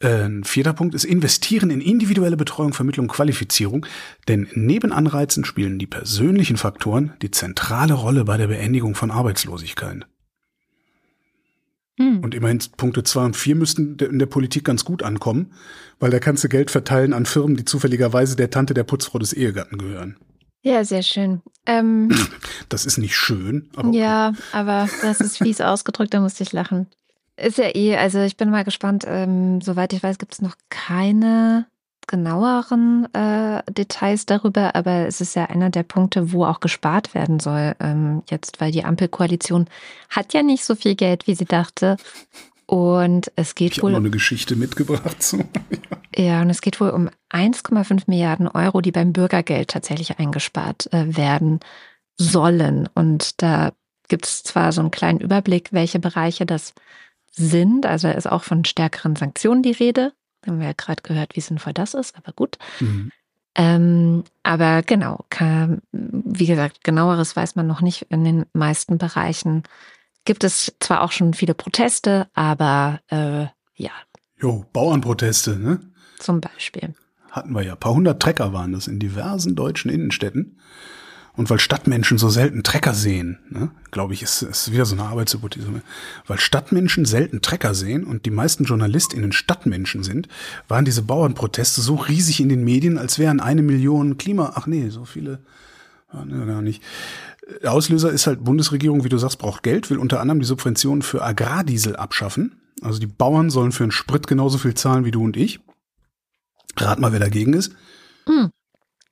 Äh, 0.00 0.24
ein 0.24 0.42
vierter 0.42 0.72
Punkt 0.72 0.96
ist 0.96 1.04
investieren 1.04 1.70
in 1.70 1.80
individuelle 1.80 2.36
Betreuung, 2.36 2.72
Vermittlung, 2.72 3.06
Qualifizierung, 3.06 3.86
denn 4.26 4.48
neben 4.54 4.90
Anreizen 4.90 5.44
spielen 5.44 5.78
die 5.78 5.86
persönlichen 5.86 6.56
Faktoren 6.56 7.12
die 7.22 7.30
zentrale 7.30 7.94
Rolle 7.94 8.24
bei 8.24 8.36
der 8.36 8.48
Beendigung 8.48 8.96
von 8.96 9.12
Arbeitslosigkeit. 9.12 10.06
Hm. 11.98 12.18
Und 12.24 12.34
immerhin 12.34 12.58
Punkte 12.76 13.04
zwei 13.04 13.24
und 13.24 13.36
vier 13.36 13.54
müssten 13.54 13.96
in 13.98 14.18
der 14.18 14.26
Politik 14.26 14.64
ganz 14.64 14.84
gut 14.84 15.04
ankommen, 15.04 15.52
weil 16.00 16.10
da 16.10 16.18
kannst 16.18 16.42
du 16.42 16.48
Geld 16.48 16.72
verteilen 16.72 17.12
an 17.12 17.26
Firmen, 17.26 17.56
die 17.56 17.64
zufälligerweise 17.64 18.34
der 18.34 18.50
Tante 18.50 18.74
der 18.74 18.82
Putzfrau 18.82 19.20
des 19.20 19.34
Ehegatten 19.34 19.78
gehören. 19.78 20.16
Ja, 20.62 20.84
sehr 20.84 21.02
schön. 21.02 21.42
Ähm, 21.66 22.08
das 22.68 22.86
ist 22.86 22.98
nicht 22.98 23.16
schön. 23.16 23.68
Aber 23.76 23.90
ja, 23.90 24.30
okay. 24.30 24.38
aber 24.52 24.88
das 25.02 25.20
ist 25.20 25.38
fies 25.38 25.60
ausgedrückt, 25.60 26.14
da 26.14 26.20
musste 26.20 26.42
ich 26.42 26.52
lachen. 26.52 26.86
Ist 27.36 27.58
ja 27.58 27.74
eh, 27.74 27.96
also 27.96 28.20
ich 28.20 28.36
bin 28.36 28.50
mal 28.50 28.64
gespannt. 28.64 29.04
Ähm, 29.06 29.60
soweit 29.60 29.92
ich 29.92 30.02
weiß, 30.02 30.18
gibt 30.18 30.34
es 30.34 30.42
noch 30.42 30.56
keine 30.68 31.66
genaueren 32.06 33.08
äh, 33.14 33.62
Details 33.70 34.26
darüber, 34.26 34.74
aber 34.74 35.06
es 35.06 35.20
ist 35.20 35.34
ja 35.34 35.46
einer 35.46 35.70
der 35.70 35.84
Punkte, 35.84 36.32
wo 36.32 36.44
auch 36.44 36.60
gespart 36.60 37.14
werden 37.14 37.40
soll 37.40 37.74
ähm, 37.80 38.22
jetzt, 38.28 38.60
weil 38.60 38.72
die 38.72 38.84
Ampelkoalition 38.84 39.66
hat 40.10 40.34
ja 40.34 40.42
nicht 40.42 40.64
so 40.64 40.74
viel 40.74 40.94
Geld, 40.94 41.26
wie 41.26 41.34
sie 41.34 41.44
dachte. 41.44 41.96
Und 42.72 43.30
es 43.36 43.54
geht 43.54 43.72
ich 43.72 43.82
wohl. 43.82 43.90
Ich 43.90 43.96
habe 43.96 44.04
eine 44.06 44.10
Geschichte 44.10 44.56
mitgebracht. 44.56 45.22
So. 45.22 45.40
ja, 46.16 46.40
und 46.40 46.48
es 46.48 46.62
geht 46.62 46.80
wohl 46.80 46.88
um 46.88 47.10
1,5 47.30 48.04
Milliarden 48.06 48.48
Euro, 48.48 48.80
die 48.80 48.92
beim 48.92 49.12
Bürgergeld 49.12 49.68
tatsächlich 49.68 50.18
eingespart 50.18 50.90
äh, 50.90 51.14
werden 51.14 51.60
sollen. 52.16 52.88
Und 52.94 53.42
da 53.42 53.72
gibt 54.08 54.24
es 54.24 54.42
zwar 54.42 54.72
so 54.72 54.80
einen 54.80 54.90
kleinen 54.90 55.20
Überblick, 55.20 55.74
welche 55.74 55.98
Bereiche 55.98 56.46
das 56.46 56.72
sind. 57.30 57.84
Also 57.84 58.08
ist 58.08 58.32
auch 58.32 58.42
von 58.42 58.64
stärkeren 58.64 59.16
Sanktionen 59.16 59.62
die 59.62 59.72
Rede. 59.72 60.14
Haben 60.46 60.58
wir 60.58 60.68
ja 60.68 60.74
gerade 60.74 61.02
gehört, 61.02 61.36
wie 61.36 61.42
sinnvoll 61.42 61.74
das 61.74 61.92
ist, 61.92 62.16
aber 62.16 62.32
gut. 62.32 62.56
Mhm. 62.80 63.12
Ähm, 63.54 64.24
aber 64.44 64.80
genau, 64.80 65.26
kann, 65.28 65.82
wie 65.92 66.46
gesagt, 66.46 66.84
genaueres 66.84 67.36
weiß 67.36 67.54
man 67.54 67.66
noch 67.66 67.82
nicht. 67.82 68.06
In 68.08 68.24
den 68.24 68.46
meisten 68.54 68.96
Bereichen 68.96 69.62
gibt 70.24 70.44
es 70.44 70.72
zwar 70.80 71.02
auch 71.02 71.12
schon 71.12 71.34
viele 71.34 71.54
Proteste, 71.54 72.28
aber 72.34 73.00
äh, 73.08 73.46
ja. 73.74 73.90
Jo, 74.40 74.64
Bauernproteste, 74.72 75.58
ne? 75.58 75.80
Zum 76.18 76.40
Beispiel. 76.40 76.94
Hatten 77.30 77.54
wir 77.54 77.62
ja. 77.62 77.72
Ein 77.72 77.80
paar 77.80 77.94
hundert 77.94 78.20
Trecker 78.22 78.52
waren 78.52 78.72
das 78.72 78.86
in 78.86 78.98
diversen 78.98 79.54
deutschen 79.54 79.90
Innenstädten. 79.90 80.58
Und 81.34 81.48
weil 81.48 81.58
Stadtmenschen 81.58 82.18
so 82.18 82.28
selten 82.28 82.62
Trecker 82.62 82.92
sehen, 82.92 83.38
ne, 83.48 83.70
glaube 83.90 84.12
ich, 84.12 84.22
ist, 84.22 84.42
ist 84.42 84.70
wieder 84.70 84.84
so 84.84 84.94
eine 84.94 85.04
Arbeitshypothese, 85.04 85.66
weil 86.26 86.38
Stadtmenschen 86.38 87.06
selten 87.06 87.40
Trecker 87.40 87.74
sehen 87.74 88.04
und 88.04 88.26
die 88.26 88.30
meisten 88.30 88.64
JournalistInnen 88.64 89.32
Stadtmenschen 89.32 90.02
sind, 90.02 90.28
waren 90.68 90.84
diese 90.84 91.00
Bauernproteste 91.00 91.80
so 91.80 91.94
riesig 91.94 92.40
in 92.40 92.50
den 92.50 92.64
Medien, 92.64 92.98
als 92.98 93.18
wären 93.18 93.40
eine 93.40 93.62
Million 93.62 94.18
Klima, 94.18 94.52
ach 94.56 94.66
nee, 94.66 94.90
so 94.90 95.06
viele, 95.06 95.38
ne, 96.12 96.44
gar 96.44 96.60
nicht. 96.60 96.82
Auslöser 97.64 98.10
ist 98.10 98.26
halt 98.26 98.44
Bundesregierung, 98.44 99.04
wie 99.04 99.08
du 99.08 99.18
sagst, 99.18 99.38
braucht 99.38 99.62
Geld, 99.62 99.90
will 99.90 99.98
unter 99.98 100.20
anderem 100.20 100.40
die 100.40 100.46
Subventionen 100.46 101.02
für 101.02 101.22
Agrardiesel 101.22 101.96
abschaffen. 101.96 102.60
Also 102.82 102.98
die 102.98 103.06
Bauern 103.06 103.50
sollen 103.50 103.72
für 103.72 103.84
einen 103.84 103.92
Sprit 103.92 104.26
genauso 104.26 104.58
viel 104.58 104.74
zahlen 104.74 105.04
wie 105.04 105.10
du 105.10 105.22
und 105.24 105.36
ich. 105.36 105.60
Rat 106.76 106.98
mal, 106.98 107.12
wer 107.12 107.20
dagegen 107.20 107.52
ist. 107.52 107.72
Hm. 108.26 108.50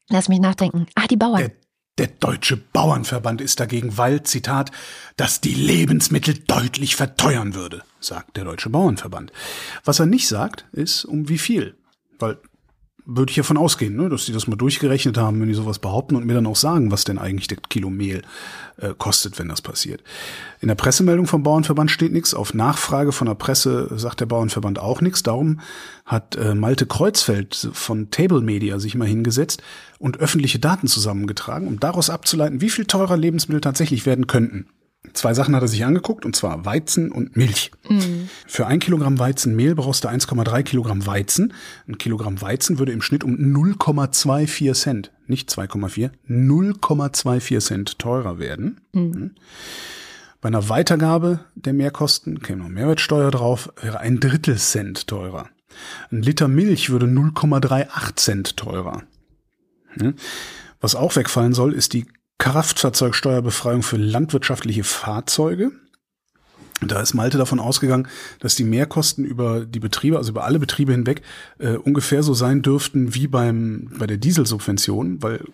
Lass 0.09 0.29
mich 0.29 0.41
nachdenken. 0.41 0.87
Ah, 0.95 1.07
die 1.09 1.17
Bauern. 1.17 1.39
Der 1.39 1.53
der 2.01 2.07
Deutsche 2.07 2.57
Bauernverband 2.57 3.43
ist 3.43 3.61
dagegen, 3.61 3.99
weil, 3.99 4.23
Zitat, 4.23 4.71
das 5.19 5.43
die 5.43 5.53
Lebensmittel 5.53 6.33
deutlich 6.47 6.97
verteuern 6.97 7.55
würde, 7.55 7.83
sagt 8.01 8.39
der 8.39 8.45
Deutsche 8.45 8.71
Bauernverband. 8.71 9.33
Was 9.85 10.01
er 10.01 10.07
nicht 10.07 10.27
sagt, 10.27 10.65
ist, 10.73 11.05
um 11.05 11.29
wie 11.29 11.37
viel. 11.37 11.77
Weil 12.19 12.39
würde 13.07 13.31
ich 13.31 13.37
ja 13.37 13.43
von 13.43 13.57
ausgehen, 13.57 13.97
ne, 13.97 14.09
dass 14.09 14.27
die 14.27 14.33
das 14.33 14.47
mal 14.47 14.57
durchgerechnet 14.57 15.19
haben, 15.19 15.41
wenn 15.41 15.49
die 15.49 15.55
sowas 15.55 15.79
behaupten 15.79 16.17
und 16.17 16.27
mir 16.27 16.35
dann 16.35 16.47
auch 16.47 16.57
sagen, 16.57 16.91
was 16.91 17.05
denn 17.05 17.19
eigentlich 17.19 17.49
der 17.49 17.59
Kilo 17.69 17.91
Mehl 17.91 18.23
äh, 18.77 18.95
kostet, 18.97 19.39
wenn 19.39 19.49
das 19.49 19.63
passiert. 19.63 20.03
In 20.61 20.69
der 20.69 20.75
Pressemeldung 20.75 21.27
vom 21.27 21.43
Bauernverband 21.43 21.91
steht 21.91 22.13
nichts. 22.13 22.35
Auf 22.35 22.55
Nachfrage 22.55 23.13
von 23.13 23.27
der 23.27 23.35
Presse 23.35 23.91
sagt 23.97 24.21
der 24.21 24.27
Bauernverband 24.27 24.79
auch 24.79 25.01
nichts. 25.01 25.23
Darum 25.23 25.61
hat 26.05 26.37
äh, 26.37 26.55
Malte 26.55 26.87
Kreuzfeld 26.87 27.71
von 27.73 28.11
Table 28.11 28.41
Media 28.41 28.79
sich 28.79 28.95
mal 28.95 29.09
hingesetzt 29.09 29.63
und 29.99 30.19
öffentliche 30.19 30.59
Daten 30.59 30.87
zusammengetragen, 30.87 31.69
um 31.69 31.81
daraus 31.81 32.11
abzuleiten, 32.11 32.61
wie 32.61 32.71
viel 32.71 32.87
teurer 32.87 33.17
Lebensmittel 33.17 33.61
tatsächlich 33.61 34.07
werden 34.07 34.27
könnten. 34.27 34.67
Zwei 35.15 35.33
Sachen 35.33 35.57
hat 35.57 35.63
er 35.63 35.69
sich 35.69 35.85
angeguckt, 35.85 36.25
und 36.25 36.37
zwar 36.37 36.65
Weizen 36.67 37.11
und 37.11 37.37
Milch. 37.37 37.71
Mhm. 37.89 38.29
Für 38.47 38.67
ein 38.67 38.81
Kilogramm 38.81 39.19
Weizenmehl 39.19 39.75
brauchst 39.75 40.05
du 40.05 40.09
1,3 40.09 40.63
Kilogramm 40.63 41.07
Weizen. 41.07 41.55
Ein 41.89 41.97
Kilogramm 41.99 42.41
Weizen 42.43 42.79
würde 42.79 42.93
im 42.93 43.01
Schnitt 43.01 43.25
um 43.25 43.35
0,24 43.35 44.75
Cent, 44.75 45.13
nicht 45.27 45.51
2,4, 45.51 46.11
0,24 46.29 47.61
Cent 47.61 47.99
teurer 47.99 48.39
werden. 48.39 48.83
Mhm. 48.93 49.33
Bei 50.43 50.49
einer 50.49 50.69
Weitergabe 50.69 51.41
der 51.55 51.73
Mehrkosten 51.73 52.41
käme 52.41 52.63
noch 52.63 52.69
Mehrwertsteuer 52.69 53.31
drauf, 53.31 53.73
wäre 53.81 54.01
ein 54.01 54.21
Drittel 54.21 54.57
Cent 54.57 55.07
teurer. 55.07 55.49
Ein 56.11 56.23
Liter 56.23 56.49
Milch 56.49 56.91
würde 56.91 57.07
0,38 57.07 58.17
Cent 58.17 58.57
teurer. 58.57 59.03
Was 60.81 60.95
auch 60.95 61.17
wegfallen 61.17 61.53
soll, 61.53 61.75
ist 61.75 61.93
die 61.93 62.07
Kraftfahrzeugsteuerbefreiung 62.41 63.83
für 63.83 63.99
landwirtschaftliche 63.99 64.83
Fahrzeuge. 64.83 65.73
Da 66.81 67.01
ist 67.01 67.13
Malte 67.13 67.37
davon 67.37 67.61
ausgegangen, 67.61 68.09
dass 68.39 68.55
die 68.55 68.65
Mehrkosten 68.65 69.27
über 69.27 69.67
die 69.67 69.79
Betriebe, 69.79 70.17
also 70.17 70.31
über 70.31 70.45
alle 70.45 70.59
Betriebe 70.59 70.93
hinweg, 70.93 71.21
äh, 71.59 71.75
ungefähr 71.75 72.23
so 72.23 72.33
sein 72.33 72.63
dürften 72.63 73.15
wie 73.15 73.27
beim, 73.27 73.91
bei 73.99 74.07
der 74.07 74.17
Dieselsubvention, 74.17 75.23
weil 75.23 75.45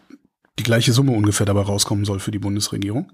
die 0.60 0.62
gleiche 0.62 0.92
Summe 0.92 1.10
ungefähr 1.10 1.44
dabei 1.44 1.62
rauskommen 1.62 2.04
soll 2.04 2.20
für 2.20 2.30
die 2.30 2.38
Bundesregierung. 2.38 3.10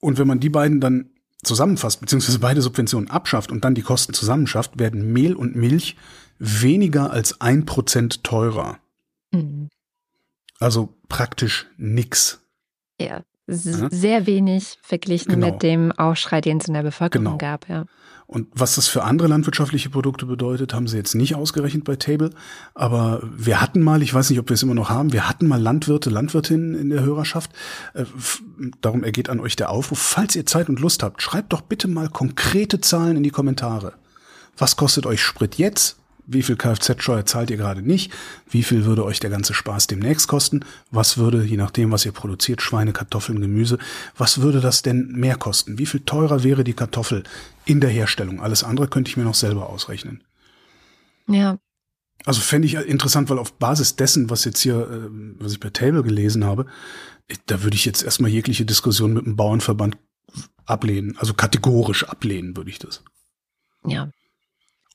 Und 0.00 0.18
wenn 0.18 0.28
man 0.28 0.38
die 0.38 0.50
beiden 0.50 0.80
dann 0.80 1.10
zusammenfasst, 1.42 2.00
beziehungsweise 2.02 2.38
beide 2.38 2.60
Subventionen 2.60 3.10
abschafft 3.10 3.50
und 3.50 3.64
dann 3.64 3.74
die 3.74 3.82
Kosten 3.82 4.12
zusammenschafft, 4.12 4.78
werden 4.78 5.10
Mehl 5.10 5.34
und 5.34 5.56
Milch 5.56 5.96
weniger 6.38 7.10
als 7.10 7.40
ein 7.40 7.64
Prozent 7.64 8.22
teurer. 8.24 8.78
Mhm. 9.32 9.68
Also 10.60 10.94
praktisch 11.08 11.66
nix. 11.76 12.40
Ja, 13.00 13.22
sehr 13.46 14.26
wenig 14.26 14.78
verglichen 14.82 15.32
genau. 15.32 15.52
mit 15.52 15.62
dem 15.62 15.92
Aufschrei, 15.92 16.40
den 16.40 16.58
es 16.58 16.66
in 16.66 16.74
der 16.74 16.82
Bevölkerung 16.82 17.24
genau. 17.24 17.38
gab, 17.38 17.68
ja. 17.68 17.84
Und 18.28 18.48
was 18.52 18.74
das 18.74 18.88
für 18.88 19.04
andere 19.04 19.28
landwirtschaftliche 19.28 19.88
Produkte 19.88 20.26
bedeutet, 20.26 20.74
haben 20.74 20.88
sie 20.88 20.96
jetzt 20.96 21.14
nicht 21.14 21.36
ausgerechnet 21.36 21.84
bei 21.84 21.94
Table. 21.94 22.30
Aber 22.74 23.22
wir 23.22 23.60
hatten 23.60 23.80
mal, 23.82 24.02
ich 24.02 24.12
weiß 24.12 24.30
nicht, 24.30 24.40
ob 24.40 24.48
wir 24.48 24.54
es 24.54 24.64
immer 24.64 24.74
noch 24.74 24.90
haben, 24.90 25.12
wir 25.12 25.28
hatten 25.28 25.46
mal 25.46 25.60
Landwirte, 25.60 26.10
Landwirtinnen 26.10 26.74
in 26.74 26.90
der 26.90 27.04
Hörerschaft. 27.04 27.52
Äh, 27.94 28.04
darum 28.80 29.04
ergeht 29.04 29.28
an 29.28 29.38
euch 29.38 29.54
der 29.54 29.70
Aufruf. 29.70 30.00
Falls 30.00 30.34
ihr 30.34 30.44
Zeit 30.44 30.68
und 30.68 30.80
Lust 30.80 31.04
habt, 31.04 31.22
schreibt 31.22 31.52
doch 31.52 31.60
bitte 31.60 31.86
mal 31.86 32.08
konkrete 32.08 32.80
Zahlen 32.80 33.16
in 33.16 33.22
die 33.22 33.30
Kommentare. 33.30 33.92
Was 34.58 34.76
kostet 34.76 35.06
euch 35.06 35.22
Sprit 35.22 35.54
jetzt? 35.56 35.96
Wie 36.26 36.42
viel 36.42 36.56
Kfz-Steuer 36.56 37.24
zahlt 37.24 37.50
ihr 37.50 37.56
gerade 37.56 37.82
nicht, 37.82 38.12
wie 38.50 38.62
viel 38.62 38.84
würde 38.84 39.04
euch 39.04 39.20
der 39.20 39.30
ganze 39.30 39.54
Spaß 39.54 39.86
demnächst 39.86 40.28
kosten, 40.28 40.64
was 40.90 41.18
würde, 41.18 41.44
je 41.44 41.56
nachdem, 41.56 41.92
was 41.92 42.04
ihr 42.04 42.12
produziert, 42.12 42.62
Schweine, 42.62 42.92
Kartoffeln, 42.92 43.40
Gemüse, 43.40 43.78
was 44.16 44.40
würde 44.40 44.60
das 44.60 44.82
denn 44.82 45.12
mehr 45.12 45.36
kosten? 45.36 45.78
Wie 45.78 45.86
viel 45.86 46.00
teurer 46.00 46.42
wäre 46.42 46.64
die 46.64 46.74
Kartoffel 46.74 47.22
in 47.64 47.80
der 47.80 47.90
Herstellung? 47.90 48.40
Alles 48.40 48.64
andere 48.64 48.88
könnte 48.88 49.10
ich 49.10 49.16
mir 49.16 49.24
noch 49.24 49.34
selber 49.34 49.68
ausrechnen. 49.68 50.22
Ja. 51.28 51.58
Also 52.24 52.40
fände 52.40 52.66
ich 52.66 52.74
interessant, 52.74 53.30
weil 53.30 53.38
auf 53.38 53.52
Basis 53.54 53.96
dessen, 53.96 54.30
was 54.30 54.44
jetzt 54.44 54.60
hier, 54.60 54.76
äh, 54.90 55.08
was 55.38 55.52
ich 55.52 55.60
bei 55.60 55.70
Table 55.70 56.02
gelesen 56.02 56.44
habe, 56.44 56.66
da 57.46 57.62
würde 57.62 57.76
ich 57.76 57.84
jetzt 57.84 58.02
erstmal 58.02 58.30
jegliche 58.30 58.64
Diskussion 58.64 59.12
mit 59.12 59.26
dem 59.26 59.36
Bauernverband 59.36 59.96
ablehnen. 60.64 61.16
Also 61.18 61.34
kategorisch 61.34 62.04
ablehnen 62.04 62.56
würde 62.56 62.70
ich 62.70 62.78
das. 62.78 63.02
Ja, 63.84 64.10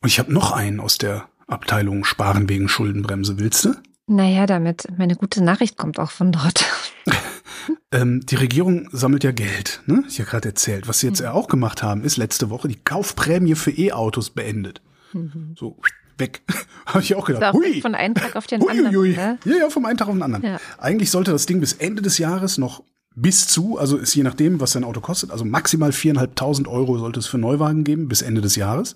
und 0.02 0.08
ich 0.08 0.20
habe 0.20 0.34
noch 0.34 0.52
einen 0.52 0.80
aus 0.80 0.97
der 0.97 1.26
Abteilung 1.47 2.04
Sparen 2.04 2.49
wegen 2.49 2.68
Schuldenbremse. 2.68 3.39
Willst 3.39 3.66
du? 3.66 3.76
Naja, 4.08 4.45
damit 4.45 4.88
meine 4.97 5.16
gute 5.16 5.43
Nachricht 5.43 5.78
kommt 5.78 5.99
auch 5.99 6.12
von 6.12 6.32
dort. 6.32 6.66
ähm, 7.91 8.26
die 8.26 8.36
Regierung 8.36 8.89
sammelt 8.91 9.24
ja 9.24 9.32
Geld, 9.32 9.82
ne? 9.86 10.04
Ich 10.08 10.18
ja 10.18 10.26
gerade 10.26 10.49
erzählt. 10.49 10.88
Was 10.88 10.99
sie 10.99 11.08
jetzt 11.08 11.20
mhm. 11.20 11.26
ja 11.26 11.32
auch 11.34 11.47
gemacht 11.47 11.84
haben, 11.84 12.04
ist 12.04 12.18
letzte 12.18 12.49
Woche 12.49 12.68
die 12.68 12.80
Kaufprämie 12.84 13.56
für 13.56 13.72
E-Autos 13.72 14.32
beendet. 14.32 14.82
Mhm. 15.14 15.56
So 15.58 15.78
weg. 16.18 16.41
Habe 16.88 17.02
ich 17.02 17.16
auch 17.16 17.26
gedacht. 17.26 17.54
Hui. 17.54 17.82
Von 17.82 17.95
einem 17.95 18.16
Tag 18.16 18.36
auf 18.36 18.47
den 18.47 18.62
hui, 18.62 18.72
anderen. 18.72 18.95
Hui. 18.95 19.10
Ne? 19.16 19.38
Ja, 19.45 19.56
ja, 19.56 19.70
vom 19.70 19.86
einen 19.86 19.97
Tag 19.97 20.08
auf 20.08 20.16
den 20.16 20.24
anderen. 20.24 20.43
Ja. 20.43 20.60
Eigentlich 20.80 21.12
sollte 21.12 21.32
das 21.32 21.45
Ding 21.45 21.60
bis 21.60 21.74
Ende 21.74 22.02
des 22.02 22.18
Jahres 22.18 22.58
noch 22.58 22.84
bis 23.16 23.47
zu, 23.47 23.78
also 23.78 23.97
ist 23.97 24.16
je 24.16 24.24
nachdem, 24.24 24.60
was 24.60 24.72
dein 24.72 24.84
Auto 24.84 25.02
kostet, 25.02 25.32
also 25.32 25.43
maximal 25.43 25.91
viereinhalbtausend 25.91 26.68
Euro 26.68 26.97
sollte 26.97 27.20
es 27.20 27.28
für 27.28 27.38
Neuwagen 27.38 27.84
geben 27.84 28.08
bis 28.08 28.22
Ende 28.22 28.41
des 28.41 28.56
Jahres. 28.56 28.95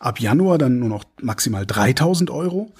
Ab 0.00 0.18
Januar 0.18 0.58
dann 0.58 0.80
nur 0.80 0.88
noch 0.88 1.04
maximal 1.20 1.64
3000 1.64 2.30
Euro. 2.30 2.72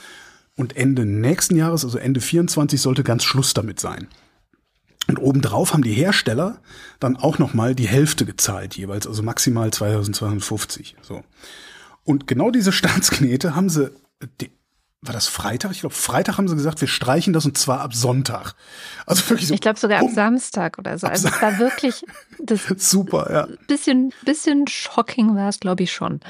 Und 0.57 0.77
Ende 0.77 1.07
nächsten 1.07 1.55
Jahres, 1.57 1.85
also 1.85 1.97
Ende 1.97 2.21
24, 2.21 2.81
sollte 2.81 3.05
ganz 3.05 3.23
Schluss 3.23 3.55
damit 3.55 3.79
sein. 3.79 4.09
Und 5.07 5.19
obendrauf 5.19 5.73
haben 5.73 5.83
die 5.83 5.93
Hersteller 5.93 6.59
dann 6.99 7.17
auch 7.17 7.39
nochmal 7.39 7.75
die 7.75 7.89
Hälfte 7.89 8.27
gezahlt 8.27 8.77
jeweils, 8.77 9.07
also 9.07 9.23
maximal 9.23 9.71
2250. 9.71 10.97
So. 11.03 11.23
Und 12.05 12.27
genau 12.27 12.51
diese 12.51 12.73
Staatsknete 12.73 13.55
haben 13.55 13.69
sie, 13.69 13.91
die, 14.41 14.51
war 15.03 15.15
das 15.15 15.27
Freitag? 15.27 15.73
Ich 15.73 15.81
glaube, 15.81 15.95
Freitag 15.95 16.37
haben 16.37 16.47
sie 16.47 16.55
gesagt, 16.55 16.81
wir 16.81 16.89
streichen 16.89 17.33
das 17.33 17.47
und 17.47 17.57
zwar 17.57 17.81
ab 17.81 17.95
Sonntag. 17.95 18.55
Also 19.07 19.31
wirklich 19.31 19.49
so. 19.49 19.55
Ich 19.55 19.61
glaube 19.61 19.79
sogar 19.79 20.01
ab 20.01 20.11
Samstag 20.15 20.79
oder 20.79 20.99
so. 20.99 21.07
Also 21.07 21.29
es 21.29 21.41
war 21.41 21.59
wirklich 21.59 22.05
das 22.39 22.69
super, 22.77 23.33
ja. 23.33 23.49
Bisschen, 23.67 24.13
bisschen 24.25 24.67
shocking 24.67 25.35
war 25.35 25.49
es, 25.49 25.59
glaube 25.59 25.83
ich 25.83 25.93
schon. 25.93 26.21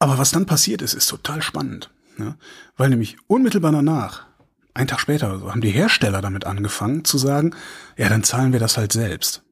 Aber 0.00 0.18
was 0.18 0.32
dann 0.32 0.46
passiert 0.46 0.82
ist, 0.82 0.94
ist 0.94 1.06
total 1.06 1.42
spannend. 1.42 1.90
Ja? 2.18 2.36
Weil 2.76 2.88
nämlich 2.88 3.18
unmittelbar 3.28 3.70
danach, 3.70 4.26
ein 4.74 4.88
Tag 4.88 4.98
später 4.98 5.38
so, 5.38 5.50
haben 5.50 5.60
die 5.60 5.70
Hersteller 5.70 6.22
damit 6.22 6.46
angefangen 6.46 7.04
zu 7.04 7.18
sagen, 7.18 7.54
ja, 7.96 8.08
dann 8.08 8.24
zahlen 8.24 8.52
wir 8.52 8.60
das 8.60 8.76
halt 8.76 8.92
selbst. 8.92 9.42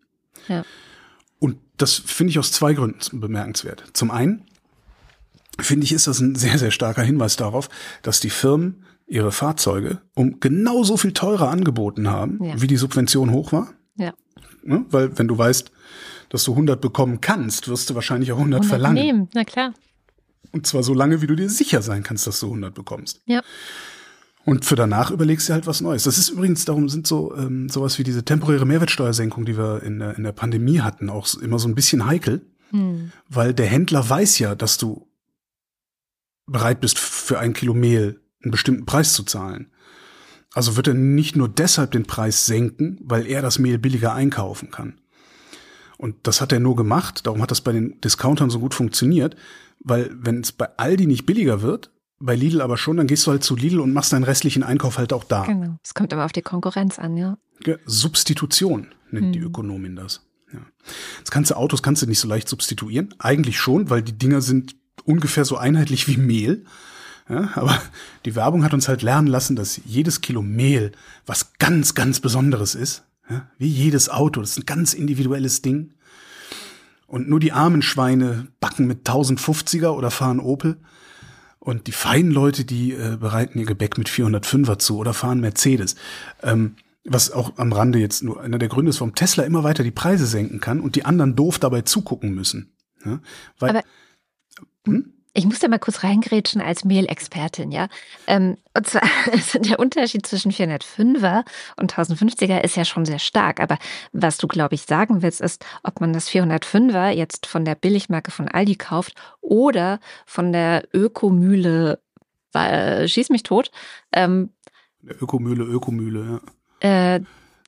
Ja. 0.49 0.65
Und 1.39 1.59
das 1.77 1.95
finde 1.95 2.31
ich 2.31 2.39
aus 2.39 2.51
zwei 2.51 2.73
Gründen 2.73 3.21
bemerkenswert. 3.21 3.85
Zum 3.93 4.11
einen 4.11 4.47
finde 5.61 5.85
ich, 5.85 5.93
ist 5.93 6.07
das 6.07 6.21
ein 6.21 6.35
sehr, 6.35 6.59
sehr 6.59 6.71
starker 6.71 7.03
Hinweis 7.03 7.37
darauf, 7.37 7.69
dass 8.03 8.21
die 8.21 8.31
Firmen 8.31 8.85
ihre 9.07 9.33
Fahrzeuge 9.33 10.01
um 10.15 10.41
genauso 10.41 10.97
viel 10.97 11.13
teurer 11.13 11.51
angeboten 11.51 12.09
haben, 12.09 12.43
ja. 12.43 12.61
wie 12.61 12.67
die 12.67 12.77
Subvention 12.77 13.33
hoch 13.33 13.53
war. 13.53 13.73
Ja. 13.97 14.15
Ne? 14.63 14.85
Weil 14.91 15.19
wenn 15.19 15.29
du 15.29 15.37
weißt, 15.37 15.73
dass 16.31 16.45
du 16.45 16.53
100 16.53 16.81
bekommen 16.81 17.21
kannst, 17.21 17.69
wirst 17.69 17.91
du 17.91 17.95
wahrscheinlich 17.95 18.33
auch 18.33 18.39
100, 18.39 18.61
100 18.61 18.69
verlangen. 18.69 19.03
Nehmen, 19.03 19.29
na 19.35 19.45
klar. 19.45 19.73
Und 20.53 20.67
zwar 20.67 20.83
so 20.83 20.95
lange, 20.95 21.21
wie 21.23 21.27
du 21.27 21.37
dir 21.37 21.51
sicher 21.51 21.83
sein 21.83 22.03
kannst, 22.03 22.27
dass 22.27 22.41
du 22.41 22.47
100 22.47 22.75
bekommst. 22.75 23.21
Ja. 23.27 23.43
Und 24.45 24.65
für 24.65 24.77
danach 24.77 25.11
überlegst 25.11 25.49
du 25.49 25.53
halt 25.53 25.67
was 25.67 25.83
Neues. 25.83 26.05
Das 26.05 26.17
ist 26.17 26.31
übrigens, 26.31 26.65
darum 26.65 26.89
sind 26.89 27.07
so 27.07 27.37
ähm, 27.37 27.69
sowas 27.69 27.99
wie 27.99 28.03
diese 28.03 28.25
temporäre 28.25 28.65
Mehrwertsteuersenkung, 28.65 29.45
die 29.45 29.59
wir 29.59 29.83
in 29.83 29.99
der, 29.99 30.17
in 30.17 30.25
der 30.25 30.33
Pandemie 30.33 30.81
hatten, 30.81 31.11
auch 31.11 31.29
immer 31.35 31.59
so 31.59 31.69
ein 31.69 31.75
bisschen 31.75 32.07
heikel, 32.07 32.41
hm. 32.71 33.13
weil 33.29 33.53
der 33.53 33.67
Händler 33.67 34.09
weiß 34.09 34.39
ja, 34.39 34.55
dass 34.55 34.79
du 34.79 35.07
bereit 36.47 36.81
bist, 36.81 36.99
für 36.99 37.39
ein 37.39 37.53
Kilo 37.53 37.75
Mehl 37.75 38.21
einen 38.43 38.51
bestimmten 38.51 38.87
Preis 38.87 39.13
zu 39.13 39.23
zahlen. 39.23 39.71
Also 40.55 40.77
wird 40.77 40.89
er 40.89 40.95
nicht 40.95 41.37
nur 41.37 41.49
deshalb 41.49 41.91
den 41.91 42.07
Preis 42.07 42.47
senken, 42.47 42.99
weil 43.03 43.27
er 43.27 43.43
das 43.43 43.59
Mehl 43.59 43.79
billiger 43.79 44.15
einkaufen 44.15 44.71
kann. 44.71 44.99
Und 45.99 46.15
das 46.23 46.41
hat 46.41 46.53
er 46.53 46.61
nur 46.61 46.77
gemacht, 46.77 47.27
darum 47.27 47.43
hat 47.43 47.51
das 47.51 47.61
bei 47.61 47.73
den 47.73 48.01
Discountern 48.01 48.51
so 48.51 48.61
gut 48.61 48.73
funktioniert, 48.73 49.37
weil 49.81 50.11
wenn 50.13 50.41
es 50.41 50.53
bei 50.53 50.69
Aldi 50.77 51.07
nicht 51.07 51.27
billiger 51.27 51.63
wird, 51.63 51.91
bei 52.21 52.35
Lidl 52.35 52.61
aber 52.61 52.77
schon, 52.77 52.97
dann 52.97 53.07
gehst 53.07 53.27
du 53.27 53.31
halt 53.31 53.45
zu 53.45 53.55
Lidl 53.55 53.81
und 53.81 53.93
machst 53.93 54.13
deinen 54.13 54.25
restlichen 54.25 54.63
Einkauf 54.63 54.99
halt 54.99 55.13
auch 55.13 55.25
da. 55.25 55.45
Genau. 55.45 55.79
Es 55.85 55.95
kommt 55.95 56.13
aber 56.13 56.25
auf 56.25 56.33
die 56.33 56.43
Konkurrenz 56.43 56.99
an, 56.99 57.17
ja. 57.17 57.39
Substitution 57.87 58.89
nennt 59.11 59.27
hm. 59.27 59.33
die 59.33 59.39
Ökonomin 59.41 59.97
das. 59.97 60.27
Ja. 60.53 60.61
Das 61.25 61.49
du 61.49 61.57
Autos 61.57 61.83
kannst 61.83 62.03
du 62.03 62.07
nicht 62.07 62.19
so 62.19 62.29
leicht 62.29 62.49
substituieren. 62.49 63.15
Eigentlich 63.19 63.59
schon, 63.59 63.91
weil 63.91 64.03
die 64.03 64.17
Dinger 64.17 64.41
sind 64.41 64.77
ungefähr 65.05 65.45
so 65.45 65.57
einheitlich 65.57 66.09
wie 66.09 66.17
Mehl. 66.17 66.65
Ja, 67.29 67.51
aber 67.55 67.81
die 68.25 68.35
Werbung 68.35 68.65
hat 68.65 68.73
uns 68.73 68.89
halt 68.89 69.03
lernen 69.03 69.29
lassen, 69.29 69.55
dass 69.55 69.81
jedes 69.85 70.23
Kilo 70.23 70.41
Mehl 70.43 70.93
was 71.27 71.53
ganz, 71.59 71.95
ganz 71.95 72.21
Besonderes 72.21 72.75
ist. 72.75 73.05
Ja, 73.29 73.47
wie 73.59 73.69
jedes 73.69 74.09
Auto. 74.09 74.41
Das 74.41 74.53
ist 74.53 74.59
ein 74.59 74.67
ganz 74.67 74.95
individuelles 74.95 75.61
Ding. 75.61 75.93
Und 77.09 77.29
nur 77.29 77.41
die 77.41 77.53
armen 77.53 77.81
Schweine 77.81 78.49
backen 78.61 78.87
mit 78.87 79.09
1050er 79.09 79.89
oder 79.89 80.11
fahren 80.11 80.41
Opel. 80.41 80.77
Und 81.59 81.87
die 81.87 81.93
feinen 81.93 82.31
Leute, 82.31 82.67
die 82.67 82.93
äh, 82.93 83.17
bereiten 83.19 83.59
ihr 83.59 83.65
Gebäck 83.65 83.97
mit 83.97 84.09
405er 84.09 84.79
zu 84.79 84.99
oder 84.99 85.15
fahren 85.15 85.41
Mercedes. 85.41 85.97
Ähm, 86.43 86.77
was 87.05 87.33
auch 87.33 87.57
am 87.57 87.73
Rande 87.73 87.99
jetzt 87.99 88.23
nur 88.23 88.41
einer 88.43 88.59
der 88.59 88.69
Gründe 88.69 88.91
ist, 88.91 89.01
warum 89.01 89.15
Tesla 89.15 89.45
immer 89.45 89.65
weiter 89.65 89.83
die 89.83 89.91
Preise 89.91 90.27
senken 90.27 90.61
kann 90.61 90.81
und 90.81 90.97
die 90.97 91.07
anderen 91.07 91.35
doof 91.35 91.59
dabei 91.59 91.81
zugucken 91.81 92.35
müssen. 92.35 92.77
Ja, 93.05 93.21
weil, 93.59 93.71
Aber 93.71 93.83
hm? 94.87 95.15
Ich 95.39 95.47
muss 95.47 95.61
da 95.61 95.69
mal 95.69 95.79
kurz 95.79 96.03
reingrätschen 96.03 96.61
als 96.61 96.85
Mehlexpertin, 96.85 97.71
ja. 97.71 97.87
Ähm, 98.27 98.57
und 98.77 98.89
zwar 98.89 99.03
der 99.55 99.79
Unterschied 99.79 100.27
zwischen 100.27 100.51
405er 100.51 101.45
und 101.77 101.95
1050er 101.95 102.61
ist 102.61 102.75
ja 102.75 102.85
schon 102.85 103.05
sehr 103.05 103.21
stark. 103.21 103.61
Aber 103.61 103.79
was 104.13 104.39
du, 104.39 104.49
glaube 104.49 104.75
ich, 104.75 104.83
sagen 104.83 105.23
willst, 105.23 105.41
ist, 105.41 105.65
ob 105.85 106.01
man 106.01 106.13
das 106.13 106.29
405er 106.29 107.11
jetzt 107.11 107.47
von 107.47 107.65
der 107.65 107.77
Billigmarke 107.77 108.33
von 108.33 108.49
Aldi 108.49 108.75
kauft 108.75 109.15
oder 109.41 110.01
von 110.27 110.53
der 110.53 110.89
Ökomühle, 110.93 112.01
äh, 112.53 113.07
schieß 113.07 113.31
mich 113.31 113.45
tot. 113.45 113.71
Ähm, 114.13 114.51
Ökomühle, 115.05 115.63
Ökomühle, 115.63 116.41
ja. 116.83 117.15
Äh, 117.15 117.21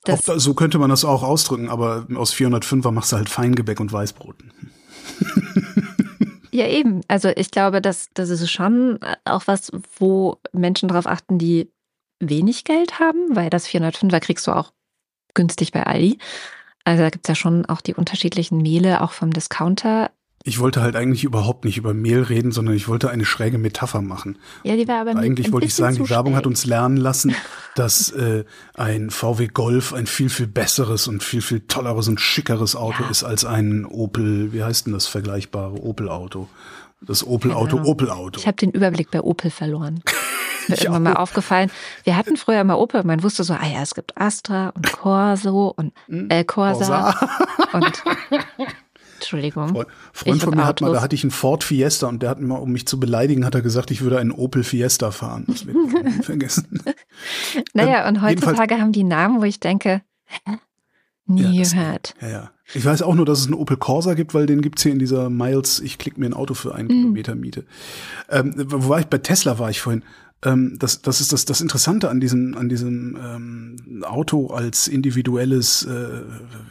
auch, 0.09 0.19
so 0.19 0.55
könnte 0.55 0.79
man 0.79 0.91
das 0.91 1.05
auch 1.05 1.23
ausdrücken, 1.23 1.69
aber 1.69 2.09
aus 2.17 2.35
405er 2.35 2.91
machst 2.91 3.13
du 3.13 3.17
halt 3.17 3.29
Feingebäck 3.29 3.79
und 3.79 3.93
Weißbrot. 3.93 4.35
Ja, 6.53 6.67
eben. 6.67 7.03
Also 7.09 7.29
ich 7.29 7.51
glaube, 7.51 7.81
dass 7.81 8.09
das 8.15 8.31
ist 8.31 8.51
schon 8.51 8.99
auch 9.25 9.47
was, 9.47 9.71
wo 9.99 10.39
Menschen 10.53 10.89
darauf 10.89 11.07
achten, 11.07 11.39
die 11.39 11.71
wenig 12.19 12.65
Geld 12.65 12.99
haben, 12.99 13.35
weil 13.35 13.51
das 13.51 13.69
405er 13.69 14.21
kriegst 14.21 14.47
du 14.47 14.53
auch 14.53 14.73
günstig 15.35 15.73
bei 15.73 15.87
Aldi. 15.87 16.19
Also 16.85 17.03
da 17.03 17.11
gibt 17.11 17.27
es 17.27 17.29
ja 17.29 17.35
schon 17.35 17.67
auch 17.67 17.81
die 17.81 17.95
unterschiedlichen 17.95 18.59
Mehle, 18.59 19.01
auch 19.01 19.13
vom 19.13 19.33
Discounter. 19.33 20.11
Ich 20.43 20.59
wollte 20.59 20.81
halt 20.81 20.97
eigentlich 20.97 21.25
überhaupt 21.25 21.67
nicht 21.67 21.77
über 21.77 21.93
Mehl 21.93 22.23
reden, 22.23 22.51
sondern 22.51 22.75
ich 22.75 22.89
wollte 22.89 23.11
eine 23.11 23.27
schräge 23.27 23.59
Metapher 23.59 24.01
machen. 24.01 24.39
Ja, 24.63 24.75
die 24.75 24.89
war 24.89 25.03
aber 25.03 25.15
Eigentlich 25.17 25.53
wollte 25.53 25.67
ich 25.67 25.75
sagen, 25.75 25.97
die 25.97 26.09
Werbung 26.09 26.35
hat 26.35 26.47
uns 26.47 26.65
lernen 26.65 26.97
lassen, 26.97 27.35
dass 27.75 28.11
äh, 28.13 28.45
ein 28.73 29.11
VW 29.11 29.49
Golf 29.49 29.93
ein 29.93 30.07
viel, 30.07 30.31
viel 30.31 30.47
besseres 30.47 31.09
und 31.09 31.23
viel, 31.23 31.43
viel 31.43 31.61
tolleres 31.61 32.09
und 32.09 32.23
schickeres 32.23 32.75
Auto 32.75 33.03
ja. 33.03 33.11
ist 33.11 33.23
als 33.23 33.45
ein 33.45 33.85
Opel, 33.85 34.55
wie 34.55 34.65
heißt 34.65 34.87
denn 34.87 34.95
das 34.95 35.07
vergleichbare 35.07 35.75
Opel-Auto? 35.75 36.49
Das 37.03 37.27
Opel-Auto, 37.27 37.83
Opel-Auto. 37.83 38.41
Ich 38.41 38.47
habe 38.47 38.57
den 38.57 38.71
Überblick 38.71 39.11
bei 39.11 39.21
Opel 39.21 39.51
verloren. 39.51 40.03
Mir 40.69 40.75
ist 40.75 40.85
irgendwann 40.85 41.03
mal 41.03 41.17
aufgefallen. 41.17 41.71
Wir 42.05 42.17
hatten 42.17 42.37
früher 42.37 42.65
mal 42.65 42.77
Opel, 42.77 43.05
man 43.05 43.23
wusste 43.23 43.45
so, 43.45 43.55
ah 43.55 43.67
ja, 43.67 43.83
es 43.83 43.95
gibt 43.95 44.17
Astra 44.17 44.71
und 44.71 44.91
Corso 44.93 45.75
und 45.77 45.93
äh, 46.09 46.45
Corsa, 46.45 47.13
Corsa. 47.13 47.31
und 47.73 48.05
Entschuldigung. 49.21 49.69
Freund, 49.69 49.89
Freund 50.13 50.43
von 50.43 50.55
mir 50.57 50.65
hat 50.65 50.81
mal, 50.81 50.93
da 50.93 51.03
hatte 51.03 51.15
ich 51.15 51.23
einen 51.23 51.31
Ford 51.31 51.63
Fiesta 51.63 52.07
und 52.09 52.23
der 52.23 52.31
hat 52.31 52.41
mir, 52.41 52.61
um 52.61 52.73
mich 52.73 52.87
zu 52.87 52.99
beleidigen, 52.99 53.45
hat 53.45 53.55
er 53.55 53.63
gesagt, 53.63 53.91
ich 53.91 54.01
würde 54.01 54.19
einen 54.19 54.33
Opel 54.33 54.65
Fiesta 54.65 55.11
fahren. 55.11 55.45
Das 55.47 55.65
nie 55.65 55.75
vergessen. 56.23 56.83
naja, 57.75 58.03
ähm, 58.03 58.15
und 58.15 58.23
heutzutage 58.23 58.79
haben 58.79 58.93
die 58.93 59.05
Namen, 59.05 59.41
wo 59.41 59.45
ich 59.45 59.61
denke, 59.61 60.03
hä? 60.25 60.59
Nie 61.27 61.59
ja, 61.59 61.63
gehört. 61.63 62.15
Ja, 62.21 62.29
ja. 62.29 62.51
Ich 62.75 62.85
weiß 62.85 63.03
auch 63.03 63.15
nur, 63.15 63.25
dass 63.25 63.41
es 63.41 63.47
einen 63.47 63.55
Opel 63.55 63.77
Corsa 63.77 64.15
gibt, 64.15 64.35
weil 64.35 64.47
den 64.47 64.63
gibt's 64.63 64.83
hier 64.83 64.93
in 64.93 64.99
dieser 64.99 65.31
Miles, 65.31 65.81
ich 65.81 65.99
klicke 65.99 66.19
mir 66.19 66.27
ein 66.27 66.35
Auto 66.35 66.55
für 66.55 66.75
einen 66.75 66.87
mm. 66.87 66.91
Kilometer 66.91 67.35
Miete. 67.37 67.65
Ähm, 68.29 68.53
wo 68.57 68.89
war 68.89 69.01
ich? 69.01 69.07
Bei 69.07 69.19
Tesla 69.19 69.59
war 69.59 69.71
ich 69.71 69.81
vorhin 69.81 70.03
ähm, 70.43 70.77
das, 70.79 71.03
das 71.03 71.21
ist 71.21 71.33
das, 71.33 71.45
das 71.45 71.61
Interessante 71.61 72.09
an 72.09 72.21
diesem, 72.21 72.57
an 72.57 72.69
diesem 72.69 73.17
ähm, 73.23 74.05
Auto 74.05 74.49
als 74.49 74.89
individuelles 74.89 75.83
äh, 75.85 76.23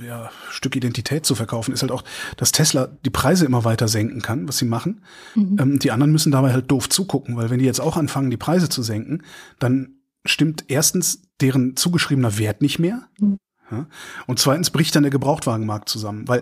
ja, 0.06 0.32
Stück 0.50 0.76
Identität 0.76 1.26
zu 1.26 1.36
verkaufen, 1.36 1.74
ist 1.74 1.82
halt 1.82 1.92
auch, 1.92 2.04
dass 2.38 2.52
Tesla 2.52 2.88
die 3.06 3.12
Preise 3.12 3.46
immer 3.46 3.64
weiter 3.66 3.88
senken 3.88 4.22
kann, 4.22 4.48
was 4.48 4.58
sie 4.58 4.66
machen. 4.66 5.04
Mhm. 5.36 5.58
Ähm, 5.60 5.80
die 5.80 5.92
anderen 5.92 6.12
müssen 6.12 6.32
dabei 6.32 6.52
halt 6.52 6.72
doof 6.72 6.90
zugucken, 6.90 7.36
weil 7.38 7.50
wenn 7.50 7.60
die 7.60 7.66
jetzt 7.66 7.82
auch 7.82 7.96
anfangen, 7.96 8.32
die 8.32 8.38
Preise 8.38 8.70
zu 8.70 8.82
senken, 8.82 9.24
dann 9.60 10.00
stimmt 10.26 10.66
erstens 10.68 11.22
deren 11.40 11.76
zugeschriebener 11.76 12.38
Wert 12.40 12.62
nicht 12.62 12.80
mehr. 12.80 13.08
Mhm. 13.20 13.38
Ja, 13.72 13.88
und 14.26 14.40
zweitens 14.40 14.72
bricht 14.72 14.96
dann 14.96 15.04
der 15.04 15.12
Gebrauchtwagenmarkt 15.12 15.90
zusammen, 15.90 16.28
weil 16.28 16.42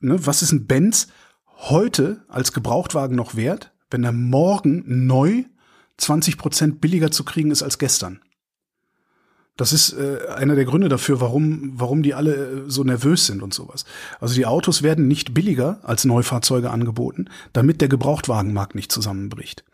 ne, 0.00 0.26
was 0.26 0.42
ist 0.42 0.50
ein 0.50 0.66
Benz 0.66 1.06
heute 1.46 2.24
als 2.28 2.52
Gebrauchtwagen 2.52 3.16
noch 3.16 3.36
wert, 3.36 3.72
wenn 3.90 4.02
er 4.02 4.12
morgen 4.12 4.82
neu 5.06 5.44
20 5.98 6.38
Prozent 6.38 6.80
billiger 6.80 7.10
zu 7.10 7.24
kriegen 7.24 7.50
ist 7.50 7.62
als 7.62 7.78
gestern. 7.78 8.20
Das 9.58 9.72
ist 9.72 9.92
äh, 9.92 10.18
einer 10.36 10.54
der 10.54 10.64
Gründe 10.64 10.88
dafür, 10.88 11.20
warum, 11.20 11.72
warum 11.74 12.04
die 12.04 12.14
alle 12.14 12.34
äh, 12.34 12.62
so 12.68 12.84
nervös 12.84 13.26
sind 13.26 13.42
und 13.42 13.52
sowas. 13.52 13.84
Also 14.20 14.36
die 14.36 14.46
Autos 14.46 14.84
werden 14.84 15.08
nicht 15.08 15.34
billiger 15.34 15.80
als 15.82 16.04
Neufahrzeuge 16.04 16.70
angeboten, 16.70 17.28
damit 17.52 17.80
der 17.80 17.88
Gebrauchtwagenmarkt 17.88 18.76
nicht 18.76 18.92
zusammenbricht. 18.92 19.64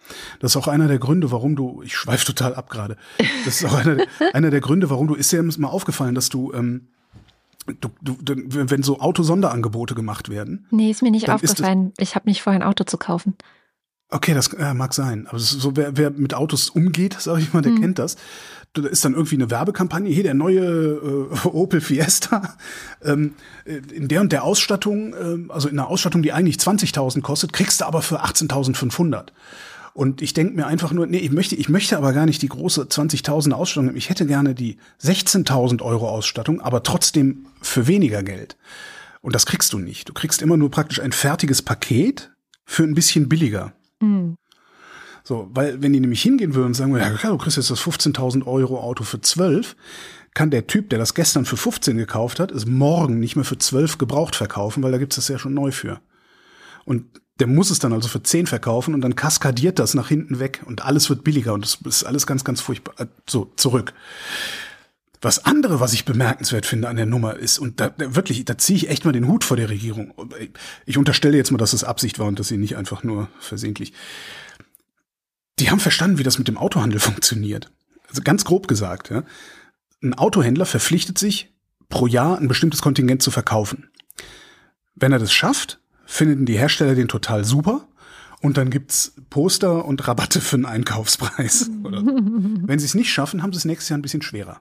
Das 0.41 0.53
ist 0.53 0.57
auch 0.57 0.69
einer 0.69 0.89
der 0.89 0.99
Gründe, 0.99 1.31
warum 1.31 1.55
du, 1.55 1.83
ich 1.83 1.95
schweif 1.95 2.25
total 2.25 2.55
ab 2.55 2.71
gerade. 2.71 2.97
Das 3.45 3.61
ist 3.61 3.67
auch 3.67 3.75
einer, 3.75 3.99
einer 4.33 4.51
der 4.51 4.63
Gründe, 4.63 4.89
warum 4.89 5.07
du, 5.07 5.15
ist 5.15 5.31
dir 5.31 5.43
mal 5.43 5.69
aufgefallen, 5.69 6.15
dass 6.15 6.31
du, 6.31 6.53
ähm, 6.53 6.89
Du, 7.81 7.89
du, 8.03 8.37
wenn 8.37 8.83
so 8.83 9.01
Autosonderangebote 9.01 9.95
gemacht 9.95 10.29
werden. 10.29 10.67
Nee, 10.71 10.91
ist 10.91 11.03
mir 11.03 11.11
nicht 11.11 11.31
aufgefallen. 11.31 11.95
Ich 11.97 12.15
habe 12.15 12.29
nicht 12.29 12.43
vor, 12.43 12.53
ein 12.53 12.63
Auto 12.63 12.85
zu 12.85 12.99
kaufen. 12.99 13.39
Okay, 14.15 14.33
das 14.33 14.47
äh, 14.53 14.75
mag 14.75 14.95
sein. 14.95 15.27
Aber 15.27 15.41
so, 15.41 15.77
wer, 15.77 15.97
wer 15.97 16.11
mit 16.11 16.35
Autos 16.35 16.71
umgeht, 16.71 17.17
sag 17.19 17.41
ich 17.41 17.53
mal, 17.53 17.63
der 17.63 17.73
mhm. 17.73 17.81
kennt 17.81 17.99
das. 17.99 18.15
Da 18.73 18.87
ist 18.87 19.05
dann 19.05 19.15
irgendwie 19.15 19.35
eine 19.35 19.51
Werbekampagne, 19.51 20.09
hier 20.09 20.23
der 20.23 20.35
neue 20.35 20.61
äh, 20.61 21.49
Opel 21.49 21.81
Fiesta, 21.81 22.57
ähm, 23.03 23.35
äh, 23.65 23.81
in 23.93 24.07
der 24.07 24.21
und 24.21 24.31
der 24.31 24.45
Ausstattung, 24.45 25.15
äh, 25.15 25.53
also 25.53 25.69
in 25.69 25.77
einer 25.77 25.89
Ausstattung, 25.89 26.23
die 26.23 26.33
eigentlich 26.33 26.59
20.000 26.59 27.23
kostet, 27.23 27.53
kriegst 27.53 27.81
du 27.81 27.87
aber 27.87 28.03
für 28.03 28.25
18.500. 28.25 29.31
Und 29.95 30.23
ich 30.23 30.33
denke 30.33 30.55
mir 30.55 30.69
einfach 30.69 30.93
nur, 30.93 31.09
nee, 31.09 31.19
ich 31.19 31.33
möchte, 31.33 31.57
ich 31.57 31.69
möchte 31.69 31.97
aber 31.97 32.13
gar 32.13 32.27
nicht 32.27 32.41
die 32.41 32.49
große 32.49 32.83
20.000 32.83 33.51
Ausstattung. 33.51 33.97
Ich 33.97 34.11
hätte 34.11 34.27
gerne 34.27 34.55
die 34.55 34.77
16.000 35.03 35.83
Euro 35.83 36.09
Ausstattung, 36.09 36.61
aber 36.61 36.85
trotzdem 36.85 37.47
für 37.63 37.89
weniger 37.89 38.23
Geld. 38.23 38.57
Und 39.23 39.35
das 39.35 39.45
kriegst 39.45 39.73
du 39.73 39.81
nicht. 39.81 40.09
Du 40.09 40.13
kriegst 40.13 40.41
immer 40.41 40.57
nur 40.57 40.71
praktisch 40.71 41.01
ein 41.01 41.11
fertiges 41.11 41.63
Paket 41.63 42.31
für 42.65 42.85
ein 42.85 42.95
bisschen 42.95 43.29
billiger. 43.29 43.73
Mhm. 44.01 44.37
So, 45.23 45.49
weil 45.53 45.83
wenn 45.83 45.93
die 45.93 46.01
nämlich 46.01 46.23
hingehen 46.23 46.55
würden 46.55 46.69
und 46.69 46.75
sagen, 46.75 46.95
ja 46.97 47.11
klar, 47.11 47.33
du 47.33 47.39
kriegst 47.39 47.57
jetzt 47.57 47.71
das 47.71 47.81
15.000 47.81 48.47
Euro 48.47 48.81
Auto 48.81 49.05
für 49.05 49.21
12, 49.21 49.75
kann 50.35 50.51
der 50.51 50.67
Typ, 50.67 50.91
der 50.91 50.99
das 50.99 51.15
gestern 51.15 51.47
für 51.47 51.57
15 51.57 51.97
gekauft 51.97 52.41
hat, 52.41 52.51
es 52.51 52.67
morgen 52.67 53.21
nicht 53.21 53.37
mehr 53.37 53.45
für 53.45 53.57
12 53.57 53.99
gebraucht 53.99 54.37
verkaufen, 54.37 54.83
weil 54.83 54.93
da 54.93 54.99
gibt's 54.99 55.17
das 55.17 55.29
ja 55.29 55.39
schon 55.39 55.55
neu 55.55 55.71
für. 55.71 56.01
Und 56.85 57.07
der 57.41 57.47
muss 57.47 57.71
es 57.71 57.79
dann 57.79 57.93
also 57.93 58.09
für 58.09 58.23
10 58.23 58.47
verkaufen 58.47 58.95
und 58.95 59.01
dann 59.01 59.17
kaskadiert 59.17 59.79
das 59.79 59.95
nach 59.95 60.09
hinten 60.09 60.39
weg 60.39 60.63
und 60.67 60.85
alles 60.85 61.09
wird 61.09 61.25
billiger 61.25 61.55
und 61.55 61.65
das 61.65 61.79
ist 61.85 62.05
alles 62.05 62.27
ganz, 62.27 62.45
ganz 62.45 62.61
furchtbar. 62.61 62.95
Äh, 62.99 63.07
so, 63.29 63.51
zurück. 63.57 63.95
Was 65.25 65.47
andere, 65.47 65.81
was 65.81 65.95
ich 65.95 66.05
bemerkenswert 66.05 66.67
finde 66.67 66.87
an 66.89 66.97
der 66.97 67.07
Nummer 67.07 67.37
ist, 67.37 67.59
und 67.59 67.81
da, 67.81 67.95
wirklich, 67.97 68.45
da 68.45 68.59
ziehe 68.59 68.77
ich 68.77 68.91
echt 68.91 69.07
mal 69.07 69.13
den 69.13 69.27
Hut 69.27 69.43
vor 69.43 69.57
der 69.57 69.71
Regierung. 69.71 70.13
Ich 70.85 70.99
unterstelle 70.99 71.39
jetzt 71.39 71.51
mal, 71.51 71.57
dass 71.57 71.73
es 71.73 71.83
Absicht 71.83 72.19
war 72.19 72.27
und 72.27 72.39
dass 72.39 72.49
sie 72.49 72.59
nicht 72.59 72.77
einfach 72.77 73.05
nur 73.05 73.29
versehentlich. 73.41 73.95
Die 75.59 75.71
haben 75.71 75.81
verstanden, 75.81 76.19
wie 76.19 76.25
das 76.25 76.37
mit 76.37 76.47
dem 76.47 76.59
Autohandel 76.59 77.01
funktioniert. 77.01 77.73
Also 78.11 78.21
ganz 78.23 78.45
grob 78.45 78.69
gesagt, 78.69 79.09
ja. 79.09 79.25
Ein 80.03 80.13
Autohändler 80.13 80.67
verpflichtet 80.67 81.17
sich, 81.17 81.55
pro 81.89 82.07
Jahr 82.07 82.37
ein 82.37 82.49
bestimmtes 82.49 82.83
Kontingent 82.83 83.23
zu 83.23 83.31
verkaufen. 83.31 83.89
Wenn 84.95 85.13
er 85.13 85.19
das 85.19 85.33
schafft, 85.33 85.81
finden 86.05 86.45
die 86.45 86.59
Hersteller 86.59 86.95
den 86.95 87.09
total 87.09 87.47
super 87.47 87.89
Und 88.43 88.59
dann 88.59 88.69
gibt's 88.69 89.15
Poster 89.31 89.87
und 89.87 90.07
Rabatte 90.07 90.43
für 90.43 90.57
einen 90.57 90.67
Einkaufspreis. 90.67 91.71
Oder 91.83 92.03
Wenn 92.05 92.79
sie 92.79 92.85
es 92.85 92.95
nicht 92.95 93.11
schaffen, 93.11 93.43
haben 93.43 93.55
sie 93.55 93.59
es 93.59 93.65
nächstes 93.65 93.89
Jahr 93.89 93.99
ein 93.99 94.03
bisschen 94.03 94.21
schwerer. 94.21 94.61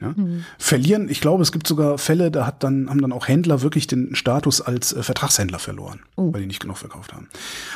Ja? 0.00 0.12
Mhm. 0.16 0.44
Verlieren, 0.58 1.08
ich 1.08 1.20
glaube, 1.20 1.42
es 1.42 1.52
gibt 1.52 1.66
sogar 1.66 1.98
Fälle, 1.98 2.30
da 2.30 2.46
hat 2.46 2.62
dann, 2.62 2.90
haben 2.90 3.00
dann 3.00 3.12
auch 3.12 3.28
Händler 3.28 3.62
wirklich 3.62 3.86
den 3.86 4.14
Status 4.14 4.60
als 4.60 4.92
äh, 4.92 5.02
Vertragshändler 5.02 5.58
verloren, 5.58 6.00
oh. 6.16 6.32
weil 6.32 6.40
die 6.40 6.46
nicht 6.46 6.60
genug 6.60 6.78
verkauft 6.78 7.12
haben. 7.12 7.28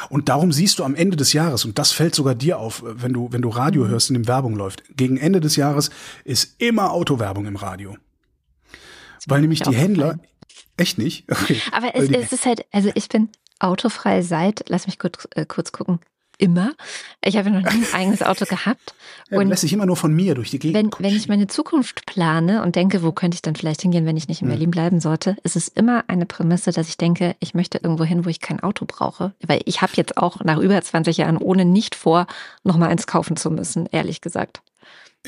Und 0.09 0.29
darum 0.29 0.53
siehst 0.53 0.79
du 0.79 0.85
am 0.85 0.95
Ende 0.95 1.17
des 1.17 1.33
Jahres, 1.33 1.65
und 1.65 1.79
das 1.79 1.93
fällt 1.93 2.15
sogar 2.15 2.35
dir 2.35 2.59
auf, 2.59 2.83
äh, 2.83 3.03
wenn 3.03 3.13
du, 3.13 3.33
wenn 3.33 3.43
du 3.43 3.49
Radio 3.49 3.85
mhm. 3.85 3.89
hörst, 3.89 4.11
in 4.11 4.15
dem 4.15 4.27
Werbung 4.27 4.57
läuft, 4.57 4.83
gegen 4.97 5.17
Ende 5.17 5.41
des 5.41 5.57
Jahres 5.57 5.91
ist 6.25 6.61
immer 6.61 6.93
Autowerbung 6.93 7.47
im 7.47 7.57
Radio. 7.57 7.97
Weil 9.27 9.41
nämlich 9.41 9.61
die 9.61 9.75
Händler, 9.75 10.19
echt 10.77 10.99
nicht? 10.99 11.27
Okay. 11.31 11.61
Aber 11.73 11.95
es, 11.95 12.11
es 12.11 12.33
ist 12.33 12.47
halt, 12.47 12.65
also 12.73 12.91
ich 12.95 13.09
bin 13.09 13.29
autofrei 13.59 14.23
seit, 14.23 14.69
lass 14.69 14.87
mich 14.87 14.99
kurz, 14.99 15.29
äh, 15.35 15.47
kurz 15.47 15.73
gucken, 15.73 16.01
immer. 16.39 16.73
Ich 17.23 17.37
habe 17.37 17.51
noch 17.51 17.63
nie 17.63 17.85
ein 17.85 17.95
eigenes 17.95 18.23
Auto 18.23 18.45
gehabt. 18.45 18.95
Ja, 19.31 19.39
und 19.39 19.49
lässt 19.49 19.61
sich 19.61 19.75
immer 19.75 19.85
nur 19.85 19.97
von 19.97 20.15
mir 20.15 20.35
durch 20.35 20.51
die 20.51 20.59
Gegend. 20.59 20.95
Wenn, 20.99 21.05
wenn 21.05 21.15
ich 21.15 21.29
meine 21.29 21.49
Zukunft 21.49 22.07
plane 22.07 22.63
und 22.63 22.77
denke, 22.77 23.03
wo 23.03 23.13
könnte 23.13 23.35
ich 23.35 23.43
dann 23.43 23.57
vielleicht 23.57 23.83
hingehen, 23.83 24.07
wenn 24.07 24.17
ich 24.17 24.27
nicht 24.27 24.41
in 24.41 24.49
hm. 24.49 24.55
Berlin 24.55 24.71
bleiben 24.71 25.01
sollte, 25.01 25.37
ist 25.43 25.55
es 25.55 25.69
immer 25.69 26.05
eine 26.09 26.25
Prämisse, 26.25 26.73
dass 26.73 26.89
ich 26.89 26.97
denke, 26.97 27.37
ich 27.39 27.53
möchte 27.53 27.77
irgendwo 27.77 28.05
hin, 28.05 28.25
wo 28.25 28.31
ich 28.31 28.41
kein 28.41 28.61
Auto 28.61 28.87
brauche. 28.87 29.35
Weil 29.47 29.61
ich 29.67 29.83
habe 29.83 29.93
jetzt 29.97 30.17
auch 30.17 30.43
nach 30.45 30.57
über 30.57 30.81
20 30.81 31.19
Jahren 31.19 31.37
ohne 31.37 31.67
nicht 31.67 31.95
vor, 31.95 32.27
nochmal 32.65 32.89
eins 32.89 33.07
kaufen 33.07 33.37
zu 33.37 33.51
müssen, 33.51 33.87
ehrlich 33.93 34.23
gesagt. 34.23 34.63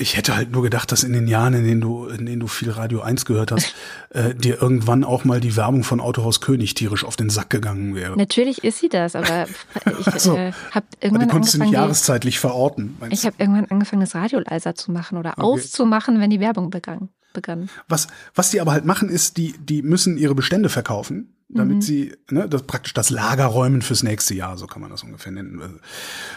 Ich 0.00 0.16
hätte 0.16 0.34
halt 0.34 0.50
nur 0.50 0.62
gedacht, 0.62 0.90
dass 0.92 1.02
in 1.02 1.12
den 1.12 1.26
Jahren, 1.26 1.52
in 1.52 1.64
denen 1.64 1.80
du, 1.80 2.06
in 2.06 2.24
denen 2.24 2.40
du 2.40 2.46
viel 2.46 2.70
Radio 2.70 3.02
1 3.02 3.26
gehört 3.26 3.52
hast, 3.52 3.74
äh, 4.10 4.34
dir 4.34 4.60
irgendwann 4.60 5.04
auch 5.04 5.24
mal 5.24 5.40
die 5.40 5.56
Werbung 5.56 5.84
von 5.84 6.00
Autohaus 6.00 6.40
König 6.40 6.74
tierisch 6.74 7.04
auf 7.04 7.16
den 7.16 7.28
Sack 7.28 7.50
gegangen 7.50 7.94
wäre. 7.94 8.16
Natürlich 8.16 8.64
ist 8.64 8.78
sie 8.78 8.88
das, 8.88 9.14
aber 9.14 9.46
ich 10.00 10.06
also, 10.08 10.36
äh, 10.36 10.52
habe 10.70 10.86
irgendwann. 11.00 11.28
Du 11.28 11.32
konntest 11.34 11.54
du 11.54 11.58
nicht 11.58 11.72
jahreszeitlich 11.72 12.38
verorten. 12.38 12.96
Ich 13.10 13.26
habe 13.26 13.36
irgendwann 13.38 13.66
angefangen, 13.66 14.00
das 14.00 14.14
Radio 14.14 14.40
leiser 14.40 14.74
zu 14.74 14.90
machen 14.90 15.18
oder 15.18 15.32
okay. 15.32 15.42
auszumachen, 15.42 16.18
wenn 16.18 16.30
die 16.30 16.40
Werbung 16.40 16.70
begann. 16.70 17.10
begann. 17.34 17.68
Was, 17.88 18.08
was 18.34 18.50
die 18.50 18.60
aber 18.60 18.72
halt 18.72 18.86
machen, 18.86 19.10
ist, 19.10 19.36
die, 19.36 19.54
die 19.58 19.82
müssen 19.82 20.16
ihre 20.16 20.34
Bestände 20.34 20.70
verkaufen 20.70 21.34
damit 21.52 21.76
mhm. 21.76 21.82
sie 21.82 22.12
ne, 22.30 22.48
das 22.48 22.62
praktisch 22.62 22.94
das 22.94 23.10
Lager 23.10 23.46
räumen 23.46 23.82
fürs 23.82 24.02
nächste 24.02 24.34
Jahr, 24.34 24.56
so 24.56 24.66
kann 24.66 24.80
man 24.80 24.90
das 24.90 25.02
ungefähr 25.02 25.32
nennen. 25.32 25.80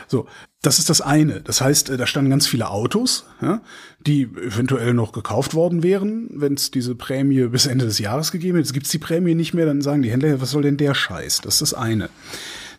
So, 0.08 0.28
das 0.62 0.80
ist 0.80 0.90
das 0.90 1.02
eine. 1.02 1.42
Das 1.42 1.62
heißt, 1.62 1.90
äh, 1.90 1.98
da 1.98 2.08
standen 2.08 2.30
ganz 2.30 2.48
viele 2.48 2.70
Autos, 2.70 3.26
ja, 3.42 3.62
die 4.06 4.24
eventuell 4.24 4.94
noch 4.94 5.12
gekauft 5.12 5.54
worden 5.54 5.84
wären, 5.84 6.30
wenn 6.32 6.56
es 6.56 6.72
diese 6.72 6.96
Prämie 6.96 7.48
bis 7.48 7.66
Ende 7.66 7.86
des 7.86 8.00
Jahres 8.00 8.32
gegeben 8.32 8.58
hätte. 8.58 8.68
Jetzt 8.68 8.74
gibt's 8.74 8.92
die 8.92 9.00
Prämie 9.00 9.36
nicht 9.36 9.54
mehr, 9.54 9.66
dann 9.66 9.82
sagen 9.82 10.02
die 10.02 10.12
Händler, 10.12 10.42
was 10.42 10.52
soll 10.52 10.64
denn 10.64 10.78
der 10.78 10.94
Scheiß? 10.94 11.42
Das 11.42 11.56
ist 11.56 11.62
das 11.62 11.74
eine. 11.74 12.10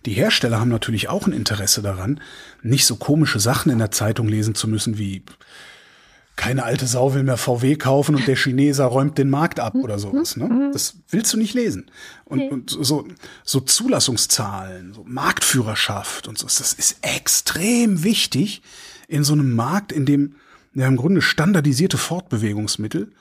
Die 0.07 0.13
Hersteller 0.13 0.61
haben 0.61 0.71
natürlich 0.71 1.09
auch 1.09 1.27
ein 1.27 1.33
Interesse 1.33 1.81
daran, 1.83 2.21
nicht 2.63 2.85
so 2.85 2.97
komische 2.97 3.39
Sachen 3.39 3.71
in 3.71 3.79
der 3.79 3.91
Zeitung 3.91 4.29
lesen 4.29 4.55
zu 4.55 4.69
müssen 4.69 4.99
wie 4.99 5.23
keine 6.37 6.65
alte 6.65 6.87
Sau 6.87 7.15
will 7.15 7.23
mehr 7.23 7.37
VW 7.37 7.77
kaufen 7.77 8.17
und 8.17 8.27
der 8.27 8.37
Chineser 8.37 8.87
räumt 8.87 9.19
den 9.19 9.31
Markt 9.31 9.61
ab 9.61 9.75
oder 9.77 9.99
sowas. 9.99 10.37
Ne? 10.37 10.47
Mhm. 10.47 10.73
Das 10.73 10.97
willst 11.09 11.33
du 11.33 11.37
nicht 11.37 11.55
lesen. 11.55 11.91
Und, 12.25 12.41
okay. 12.41 12.51
und 12.51 12.71
so, 12.71 13.07
so 13.45 13.61
Zulassungszahlen, 13.61 14.95
so 14.95 15.05
Marktführerschaft 15.05 16.27
und 16.27 16.39
so, 16.39 16.47
das 16.47 16.73
ist 16.73 16.97
extrem 17.03 18.03
wichtig 18.03 18.63
in 19.07 19.23
so 19.23 19.33
einem 19.33 19.55
Markt, 19.55 19.93
in 19.93 20.07
dem 20.07 20.37
ja 20.75 20.89
im 20.89 20.97
Grunde 20.97 21.23
standardisierte 21.23 21.99
Fortbewegungsmittel 21.99 23.13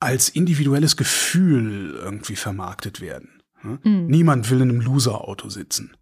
als 0.00 0.28
individuelles 0.30 0.96
Gefühl 0.96 1.94
irgendwie 2.02 2.36
vermarktet 2.36 3.00
werden. 3.00 3.42
Ne? 3.62 3.78
Mhm. 3.82 4.06
Niemand 4.06 4.50
will 4.50 4.60
in 4.60 4.70
einem 4.70 4.80
Loser-Auto 4.80 5.48
sitzen. 5.48 5.96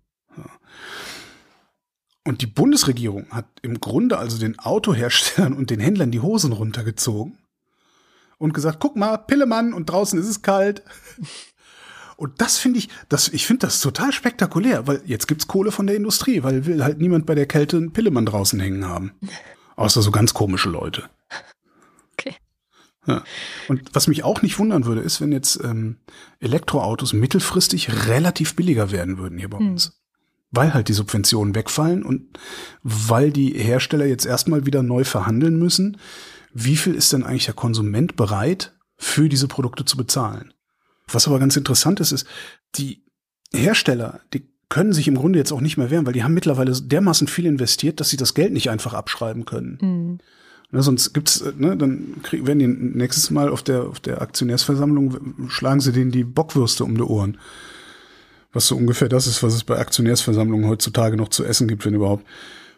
Und 2.25 2.41
die 2.41 2.47
Bundesregierung 2.47 3.27
hat 3.31 3.47
im 3.63 3.81
Grunde 3.81 4.19
also 4.19 4.39
den 4.39 4.59
Autoherstellern 4.59 5.55
und 5.55 5.71
den 5.71 5.81
Händlern 5.81 6.13
die 6.13 6.21
Hosen 6.21 6.53
runtergezogen 6.53 7.39
und 8.39 8.55
gesagt, 8.55 8.79
guck 8.81 8.97
mal, 8.97 9.17
Pillemann 9.17 9.73
und 9.73 9.87
draußen 9.87 10.19
ist 10.19 10.29
es 10.29 10.43
kalt. 10.43 10.83
Und 12.17 12.41
das 12.41 12.59
finde 12.59 12.79
ich, 12.79 12.89
das, 13.09 13.29
ich 13.29 13.47
finde 13.47 13.67
das 13.67 13.81
total 13.81 14.13
spektakulär, 14.13 14.87
weil 14.87 15.03
jetzt 15.05 15.27
gibt's 15.27 15.49
Kohle 15.49 15.73
von 15.73 15.89
der 15.89 15.97
Industrie, 15.97 16.45
weil 16.45 16.67
will 16.67 16.85
halt 16.85 16.99
niemand 16.99 17.27
bei 17.27 17.35
der 17.35 17.47
Kälte 17.47 17.77
einen 17.77 17.93
Pillemann 17.93 18.27
draußen 18.27 18.61
hängen 18.61 18.87
haben. 18.87 19.13
Außer 19.75 20.03
so 20.03 20.13
ganz 20.13 20.33
komische 20.33 20.69
Leute. 20.69 21.09
Okay. 22.13 22.37
Ja. 23.07 23.25
Und 23.67 23.91
was 23.95 24.07
mich 24.07 24.23
auch 24.23 24.43
nicht 24.43 24.59
wundern 24.61 24.85
würde, 24.85 25.01
ist, 25.01 25.21
wenn 25.21 25.33
jetzt 25.33 25.59
ähm, 25.65 25.97
Elektroautos 26.39 27.13
mittelfristig 27.15 28.07
relativ 28.07 28.55
billiger 28.55 28.93
werden 28.93 29.19
würden 29.19 29.39
hier 29.39 29.51
bei 29.51 29.59
hm. 29.59 29.73
uns 29.73 30.02
weil 30.53 30.75
halt 30.75 30.89
die 30.89 30.93
Subventionen 30.93 31.55
wegfallen 31.55 32.05
und 32.05 32.39
weil 32.83 33.33
die 33.33 33.53
Hersteller 33.55 34.07
jetzt 34.07 34.27
erstmal 34.27 34.67
wieder 34.67 34.83
neu 34.83 35.03
verhandeln 35.03 35.59
müssen, 35.59 35.97
wie 36.55 36.77
viel 36.77 36.95
ist 36.95 37.13
denn 37.13 37.25
eigentlich 37.25 37.47
der 37.47 37.55
Konsument 37.55 38.15
bereit, 38.15 38.75
für 38.97 39.29
diese 39.29 39.49
Produkte 39.49 39.85
zu 39.85 39.97
bezahlen? 39.97 40.55
Was 41.09 41.27
aber 41.27 41.41
ganz 41.41 41.57
interessant 41.57 41.99
ist, 41.99 42.13
ist, 42.13 42.27
die 42.77 43.03
Hersteller, 43.53 44.21
die 44.33 44.47
können 44.69 44.93
sich 44.93 45.09
im 45.09 45.17
Grunde 45.17 45.39
jetzt 45.39 45.53
auch 45.53 45.61
nicht 45.61 45.77
mehr 45.77 45.91
wehren, 45.91 46.07
weil 46.07 46.13
die 46.13 46.23
haben 46.23 46.35
mittlerweile 46.35 46.73
dermaßen 46.73 47.27
viel 47.27 47.47
investiert, 47.47 48.01
dass 48.01 48.11
sie 48.11 48.17
das 48.17 48.35
Geld 48.35 48.53
nicht 48.53 48.71
einfach 48.71 48.95
abschreiben 48.95 49.45
können. 49.45 49.79
Mhm. 49.81 50.19
Ne, 50.71 50.83
sonst 50.83 51.13
gibt's, 51.13 51.45
ne, 51.59 51.77
dann 51.77 52.23
kriegen, 52.23 52.47
werden 52.47 52.59
die 52.59 52.67
nächstes 52.67 53.31
Mal 53.31 53.51
auf 53.51 53.63
der, 53.63 53.83
auf 53.83 54.01
der 54.01 54.23
Aktionärsversammlung, 54.23 55.49
schlagen 55.49 55.81
sie 55.81 55.93
denen 55.93 56.13
die 56.13 56.25
Bockwürste 56.25 56.85
um 56.85 56.95
die 56.95 57.03
Ohren 57.03 57.37
was 58.53 58.67
so 58.67 58.77
ungefähr 58.77 59.09
das 59.09 59.27
ist, 59.27 59.43
was 59.43 59.55
es 59.55 59.65
bei 59.65 59.79
Aktionärsversammlungen 59.79 60.69
heutzutage 60.69 61.17
noch 61.17 61.29
zu 61.29 61.45
essen 61.45 61.69
gibt, 61.69 61.85
wenn 61.85 61.95
überhaupt. 61.95 62.27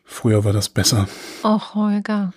Früher 0.04 0.44
war 0.44 0.52
das 0.52 0.68
besser. 0.68 1.08
Och, 1.42 1.74
Holger. 1.74 2.32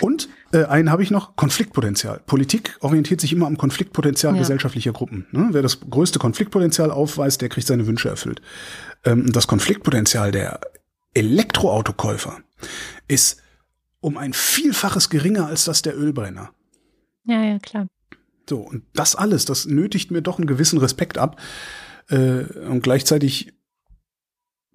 Und 0.00 0.28
äh, 0.52 0.64
einen 0.64 0.90
habe 0.90 1.02
ich 1.02 1.10
noch, 1.10 1.36
Konfliktpotenzial. 1.36 2.20
Politik 2.26 2.76
orientiert 2.80 3.20
sich 3.20 3.32
immer 3.32 3.46
am 3.46 3.58
Konfliktpotenzial 3.58 4.34
ja. 4.34 4.38
gesellschaftlicher 4.38 4.92
Gruppen. 4.92 5.26
Ne? 5.32 5.48
Wer 5.52 5.62
das 5.62 5.80
größte 5.80 6.18
Konfliktpotenzial 6.18 6.90
aufweist, 6.90 7.42
der 7.42 7.48
kriegt 7.48 7.66
seine 7.66 7.86
Wünsche 7.86 8.08
erfüllt. 8.08 8.40
Ähm, 9.04 9.32
das 9.32 9.46
Konfliktpotenzial 9.46 10.30
der 10.30 10.60
Elektroautokäufer 11.14 12.38
ist 13.08 13.42
um 14.00 14.16
ein 14.16 14.32
Vielfaches 14.32 15.10
geringer 15.10 15.46
als 15.46 15.64
das 15.64 15.82
der 15.82 15.96
Ölbrenner. 15.98 16.50
Ja, 17.24 17.42
ja, 17.42 17.58
klar. 17.58 17.86
So, 18.48 18.58
und 18.58 18.84
das 18.94 19.16
alles, 19.16 19.44
das 19.44 19.66
nötigt 19.66 20.10
mir 20.10 20.22
doch 20.22 20.38
einen 20.38 20.46
gewissen 20.46 20.78
Respekt 20.78 21.18
ab, 21.18 21.40
äh, 22.08 22.44
und 22.68 22.82
gleichzeitig 22.82 23.52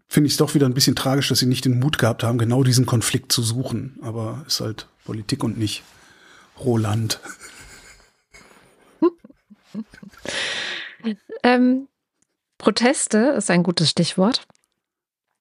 finde 0.07 0.27
ich 0.27 0.33
es 0.33 0.37
doch 0.37 0.55
wieder 0.55 0.65
ein 0.65 0.73
bisschen 0.73 0.95
tragisch, 0.95 1.29
dass 1.29 1.39
sie 1.39 1.45
nicht 1.45 1.63
den 1.63 1.79
Mut 1.79 1.97
gehabt 1.97 2.23
haben, 2.23 2.37
genau 2.37 2.63
diesen 2.63 2.85
Konflikt 2.85 3.31
zu 3.31 3.41
suchen. 3.41 3.97
Aber 4.01 4.43
ist 4.45 4.59
halt 4.59 4.87
Politik 5.05 5.43
und 5.43 5.57
nicht 5.57 5.83
Roland. 6.59 7.19
ähm, 11.43 11.87
Proteste 12.57 13.17
ist 13.37 13.49
ein 13.49 13.63
gutes 13.63 13.89
Stichwort. 13.89 14.45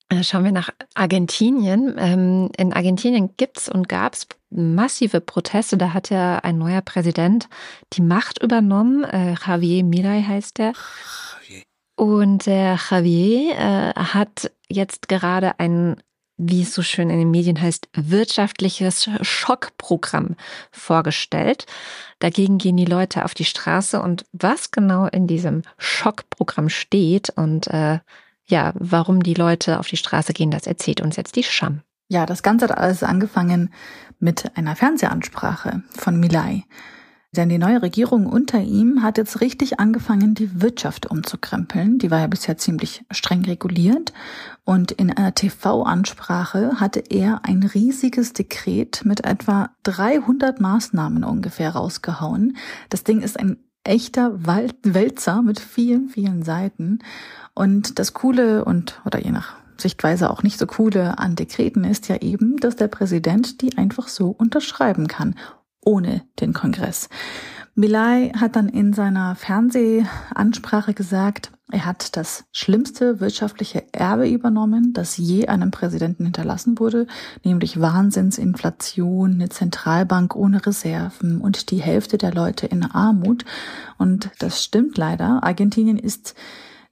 Äh, 0.07 0.23
schauen 0.23 0.43
wir 0.43 0.51
nach 0.51 0.69
Argentinien. 0.93 1.95
Ähm, 1.97 2.49
in 2.57 2.73
Argentinien 2.73 3.35
gibt 3.37 3.59
es 3.59 3.69
und 3.69 3.87
gab 3.89 4.13
es 4.13 4.27
massive 4.49 5.21
Proteste. 5.21 5.77
Da 5.77 5.93
hat 5.93 6.09
ja 6.09 6.39
ein 6.39 6.57
neuer 6.57 6.81
Präsident 6.81 7.49
die 7.93 8.01
Macht 8.01 8.41
übernommen. 8.41 9.03
Äh, 9.03 9.35
Javier 9.45 9.83
Milei 9.83 10.21
heißt 10.21 10.59
er. 10.59 10.73
Und 12.01 12.47
der 12.47 12.79
Javier 12.89 13.51
äh, 13.59 13.93
hat 13.93 14.51
jetzt 14.67 15.07
gerade 15.07 15.59
ein, 15.59 16.01
wie 16.35 16.63
es 16.63 16.73
so 16.73 16.81
schön 16.81 17.11
in 17.11 17.19
den 17.19 17.29
Medien 17.29 17.61
heißt, 17.61 17.89
wirtschaftliches 17.93 19.07
Schockprogramm 19.21 20.35
vorgestellt. 20.71 21.67
Dagegen 22.17 22.57
gehen 22.57 22.75
die 22.75 22.85
Leute 22.85 23.23
auf 23.23 23.35
die 23.35 23.45
Straße 23.45 24.01
und 24.01 24.25
was 24.31 24.71
genau 24.71 25.05
in 25.05 25.27
diesem 25.27 25.61
Schockprogramm 25.77 26.69
steht 26.69 27.29
und 27.29 27.67
äh, 27.67 27.99
ja, 28.45 28.73
warum 28.73 29.21
die 29.21 29.35
Leute 29.35 29.77
auf 29.77 29.87
die 29.87 29.97
Straße 29.97 30.33
gehen, 30.33 30.49
das 30.49 30.65
erzählt 30.65 31.01
uns 31.01 31.17
jetzt 31.17 31.35
die 31.35 31.43
Scham. 31.43 31.81
Ja, 32.09 32.25
das 32.25 32.41
Ganze 32.41 32.67
hat 32.67 32.75
alles 32.75 33.03
angefangen 33.03 33.71
mit 34.17 34.57
einer 34.57 34.75
Fernsehansprache 34.75 35.83
von 35.95 36.19
Milay. 36.19 36.63
Denn 37.33 37.47
die 37.47 37.57
neue 37.57 37.81
Regierung 37.81 38.25
unter 38.25 38.59
ihm 38.59 39.03
hat 39.03 39.17
jetzt 39.17 39.39
richtig 39.39 39.79
angefangen, 39.79 40.35
die 40.35 40.61
Wirtschaft 40.61 41.05
umzukrempeln. 41.09 41.97
Die 41.97 42.11
war 42.11 42.19
ja 42.19 42.27
bisher 42.27 42.57
ziemlich 42.57 43.05
streng 43.09 43.45
reguliert. 43.45 44.11
Und 44.65 44.91
in 44.91 45.15
einer 45.15 45.33
TV-Ansprache 45.33 46.81
hatte 46.81 47.01
er 47.09 47.45
ein 47.45 47.63
riesiges 47.63 48.33
Dekret 48.33 49.05
mit 49.05 49.23
etwa 49.23 49.69
300 49.83 50.59
Maßnahmen 50.59 51.23
ungefähr 51.23 51.71
rausgehauen. 51.71 52.57
Das 52.89 53.05
Ding 53.05 53.21
ist 53.21 53.39
ein 53.39 53.55
echter 53.85 54.33
Wälzer 54.83 55.41
mit 55.41 55.61
vielen, 55.61 56.09
vielen 56.09 56.43
Seiten. 56.43 56.99
Und 57.53 57.97
das 57.97 58.13
Coole 58.13 58.65
und, 58.65 58.99
oder 59.05 59.23
je 59.23 59.31
nach 59.31 59.55
Sichtweise 59.77 60.29
auch 60.29 60.43
nicht 60.43 60.59
so 60.59 60.67
coole 60.67 61.17
an 61.17 61.37
Dekreten 61.37 61.85
ist 61.85 62.09
ja 62.09 62.17
eben, 62.17 62.57
dass 62.57 62.75
der 62.75 62.89
Präsident 62.89 63.61
die 63.61 63.77
einfach 63.77 64.09
so 64.09 64.27
unterschreiben 64.29 65.07
kann 65.07 65.33
ohne 65.83 66.23
den 66.39 66.53
Kongress. 66.53 67.09
Milay 67.73 68.31
hat 68.33 68.57
dann 68.57 68.67
in 68.67 68.91
seiner 68.91 69.35
Fernsehansprache 69.35 70.93
gesagt, 70.93 71.51
er 71.71 71.85
hat 71.85 72.17
das 72.17 72.43
schlimmste 72.51 73.21
wirtschaftliche 73.21 73.85
Erbe 73.93 74.27
übernommen, 74.27 74.91
das 74.91 75.15
je 75.15 75.47
einem 75.47 75.71
Präsidenten 75.71 76.25
hinterlassen 76.25 76.77
wurde, 76.79 77.07
nämlich 77.45 77.79
Wahnsinnsinflation, 77.79 79.35
eine 79.35 79.47
Zentralbank 79.47 80.35
ohne 80.35 80.65
Reserven 80.65 81.39
und 81.39 81.71
die 81.71 81.81
Hälfte 81.81 82.17
der 82.17 82.33
Leute 82.33 82.67
in 82.67 82.83
Armut. 82.83 83.45
Und 83.97 84.31
das 84.39 84.61
stimmt 84.61 84.97
leider. 84.97 85.43
Argentinien 85.43 85.97
ist 85.97 86.35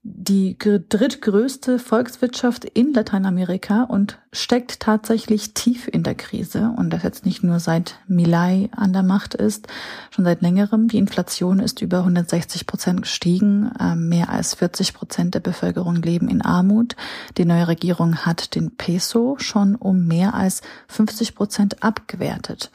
die 0.02 0.58
drittgrößte 0.58 1.78
Volkswirtschaft 1.78 2.64
in 2.64 2.94
Lateinamerika 2.94 3.84
und 3.84 4.18
steckt 4.32 4.80
tatsächlich 4.80 5.54
tief 5.54 5.90
in 5.90 6.04
der 6.04 6.16
Krise. 6.16 6.74
Und 6.78 6.92
das 6.92 7.04
jetzt 7.04 7.26
nicht 7.26 7.44
nur 7.44 7.60
seit 7.60 8.00
Milay 8.08 8.70
an 8.72 8.94
der 8.94 9.04
Macht 9.04 9.36
ist, 9.36 9.68
schon 10.10 10.24
seit 10.24 10.42
längerem. 10.42 10.88
Die 10.88 11.00
Inflation 11.00 11.60
ist 11.60 11.82
über 11.82 12.00
160 12.00 12.66
Prozent 12.66 13.02
gestiegen. 13.02 13.72
Ähm, 13.78 14.08
mehr 14.08 14.30
als 14.30 14.56
40 14.56 14.94
Prozent 14.94 15.36
der 15.36 15.42
Bevölkerung 15.42 15.96
leben 15.96 16.30
in 16.30 16.42
Armut. 16.42 16.96
Die 17.38 17.46
neue 17.46 17.68
Regierung 17.68 18.26
hat 18.26 18.56
den 18.56 18.78
Peso 18.78 19.36
schon 19.38 19.76
um 19.76 20.08
mehr 20.08 20.34
als 20.34 20.62
50 20.88 21.36
Prozent 21.36 21.84
abgewertet. 21.84 22.72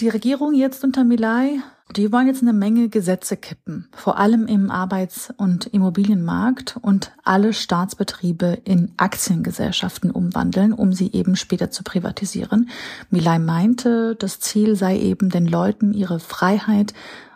Die 0.00 0.08
Regierung 0.08 0.54
jetzt 0.54 0.84
unter 0.84 1.04
Milay 1.04 1.60
die 1.94 2.10
wollen 2.12 2.26
jetzt 2.26 2.42
eine 2.42 2.52
Menge 2.52 2.88
Gesetze 2.88 3.36
kippen, 3.36 3.88
vor 3.92 4.18
allem 4.18 4.48
im 4.48 4.70
Arbeits- 4.70 5.32
und 5.36 5.66
Immobilienmarkt 5.66 6.76
und 6.82 7.12
alle 7.22 7.52
Staatsbetriebe 7.52 8.58
in 8.64 8.92
Aktiengesellschaften 8.96 10.10
umwandeln, 10.10 10.72
um 10.72 10.92
sie 10.92 11.12
eben 11.12 11.36
später 11.36 11.70
zu 11.70 11.84
privatisieren. 11.84 12.70
Milay 13.10 13.38
meinte, 13.38 14.16
das 14.16 14.40
Ziel 14.40 14.74
sei 14.74 14.98
eben, 14.98 15.30
den 15.30 15.46
Leuten 15.46 15.94
ihre 15.94 16.18
Freiheit 16.18 16.92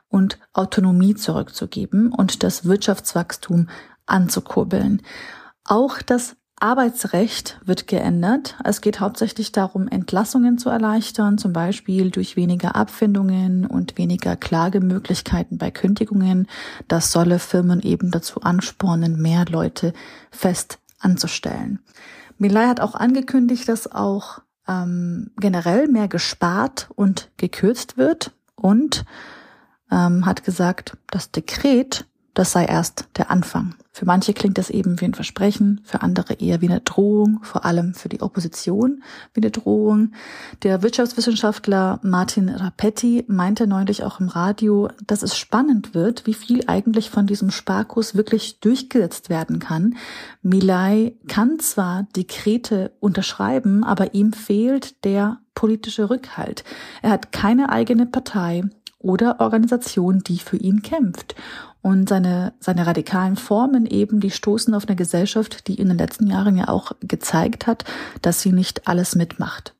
und 0.08 0.38
Autonomie 0.52 1.14
zurückzugeben 1.14 2.12
und 2.12 2.42
das 2.42 2.64
Wirtschaftswachstum 2.64 3.68
anzukurbeln. 4.06 5.02
Auch 5.64 6.02
das 6.02 6.36
Arbeitsrecht 6.60 7.58
wird 7.64 7.86
geändert. 7.86 8.56
Es 8.64 8.82
geht 8.82 9.00
hauptsächlich 9.00 9.50
darum, 9.50 9.88
Entlassungen 9.88 10.58
zu 10.58 10.68
erleichtern, 10.68 11.38
zum 11.38 11.54
Beispiel 11.54 12.10
durch 12.10 12.36
weniger 12.36 12.76
Abfindungen 12.76 13.64
und 13.64 13.96
weniger 13.96 14.36
Klagemöglichkeiten 14.36 15.56
bei 15.56 15.70
Kündigungen. 15.70 16.46
Das 16.86 17.12
solle 17.12 17.38
Firmen 17.38 17.80
eben 17.80 18.10
dazu 18.10 18.42
anspornen, 18.42 19.20
mehr 19.20 19.46
Leute 19.46 19.94
fest 20.30 20.78
anzustellen. 20.98 21.80
Milay 22.36 22.66
hat 22.66 22.80
auch 22.80 22.94
angekündigt, 22.94 23.66
dass 23.66 23.90
auch 23.90 24.40
ähm, 24.68 25.30
generell 25.38 25.88
mehr 25.88 26.08
gespart 26.08 26.90
und 26.94 27.30
gekürzt 27.38 27.96
wird 27.96 28.32
und 28.54 29.04
ähm, 29.90 30.26
hat 30.26 30.44
gesagt, 30.44 30.96
das 31.10 31.30
Dekret, 31.30 32.06
das 32.34 32.52
sei 32.52 32.66
erst 32.66 33.08
der 33.16 33.30
Anfang. 33.30 33.74
Für 33.92 34.06
manche 34.06 34.32
klingt 34.34 34.56
das 34.56 34.70
eben 34.70 35.00
wie 35.00 35.06
ein 35.06 35.14
Versprechen, 35.14 35.80
für 35.84 36.02
andere 36.02 36.34
eher 36.34 36.60
wie 36.60 36.68
eine 36.68 36.80
Drohung, 36.80 37.40
vor 37.42 37.64
allem 37.64 37.94
für 37.94 38.08
die 38.08 38.22
Opposition 38.22 39.02
wie 39.34 39.40
eine 39.40 39.50
Drohung. 39.50 40.12
Der 40.62 40.82
Wirtschaftswissenschaftler 40.82 41.98
Martin 42.02 42.48
Rapetti 42.48 43.24
meinte 43.26 43.66
neulich 43.66 44.04
auch 44.04 44.20
im 44.20 44.28
Radio, 44.28 44.88
dass 45.06 45.24
es 45.24 45.36
spannend 45.36 45.92
wird, 45.92 46.26
wie 46.26 46.34
viel 46.34 46.62
eigentlich 46.68 47.10
von 47.10 47.26
diesem 47.26 47.50
Sparkurs 47.50 48.14
wirklich 48.14 48.60
durchgesetzt 48.60 49.28
werden 49.28 49.58
kann. 49.58 49.96
Milay 50.40 51.18
kann 51.26 51.58
zwar 51.58 52.06
Dekrete 52.14 52.92
unterschreiben, 53.00 53.82
aber 53.82 54.14
ihm 54.14 54.32
fehlt 54.32 55.04
der 55.04 55.40
politische 55.54 56.08
Rückhalt. 56.08 56.64
Er 57.02 57.10
hat 57.10 57.32
keine 57.32 57.70
eigene 57.70 58.06
Partei 58.06 58.62
oder 59.00 59.40
Organisation, 59.40 60.20
die 60.20 60.38
für 60.38 60.56
ihn 60.56 60.82
kämpft. 60.82 61.34
Und 61.82 62.08
seine, 62.08 62.52
seine 62.60 62.86
radikalen 62.86 63.36
Formen 63.36 63.86
eben, 63.86 64.20
die 64.20 64.30
stoßen 64.30 64.74
auf 64.74 64.86
eine 64.86 64.96
Gesellschaft, 64.96 65.66
die 65.66 65.74
in 65.74 65.88
den 65.88 65.98
letzten 65.98 66.26
Jahren 66.26 66.56
ja 66.56 66.68
auch 66.68 66.92
gezeigt 67.00 67.66
hat, 67.66 67.84
dass 68.20 68.42
sie 68.42 68.52
nicht 68.52 68.86
alles 68.86 69.14
mitmacht. 69.14 69.74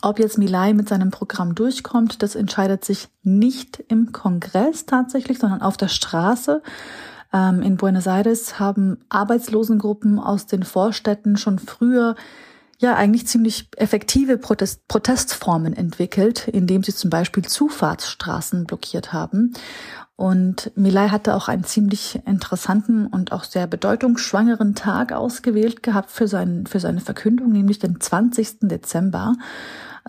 Ob 0.00 0.18
jetzt 0.18 0.38
Milay 0.38 0.74
mit 0.74 0.88
seinem 0.88 1.10
Programm 1.10 1.54
durchkommt, 1.54 2.22
das 2.22 2.34
entscheidet 2.34 2.84
sich 2.84 3.08
nicht 3.22 3.84
im 3.88 4.10
Kongress 4.10 4.86
tatsächlich, 4.86 5.38
sondern 5.38 5.62
auf 5.62 5.76
der 5.76 5.88
Straße. 5.88 6.62
Ähm, 7.32 7.62
in 7.62 7.76
Buenos 7.76 8.06
Aires 8.06 8.58
haben 8.58 8.98
Arbeitslosengruppen 9.10 10.18
aus 10.18 10.46
den 10.46 10.64
Vorstädten 10.64 11.36
schon 11.36 11.58
früher 11.58 12.16
ja 12.82 12.94
eigentlich 12.94 13.26
ziemlich 13.26 13.68
effektive 13.76 14.36
Protest 14.36 14.86
Protestformen 14.88 15.72
entwickelt, 15.72 16.48
indem 16.48 16.82
sie 16.82 16.94
zum 16.94 17.08
Beispiel 17.08 17.44
Zufahrtsstraßen 17.44 18.66
blockiert 18.66 19.12
haben. 19.12 19.54
Und 20.16 20.70
Milay 20.76 21.08
hatte 21.08 21.34
auch 21.34 21.48
einen 21.48 21.64
ziemlich 21.64 22.20
interessanten 22.26 23.06
und 23.06 23.32
auch 23.32 23.44
sehr 23.44 23.66
bedeutungsschwangeren 23.66 24.74
Tag 24.74 25.12
ausgewählt 25.12 25.82
gehabt 25.82 26.10
für, 26.10 26.28
sein, 26.28 26.66
für 26.66 26.80
seine 26.80 27.00
Verkündung, 27.00 27.50
nämlich 27.50 27.78
den 27.78 28.00
20. 28.00 28.60
Dezember. 28.62 29.34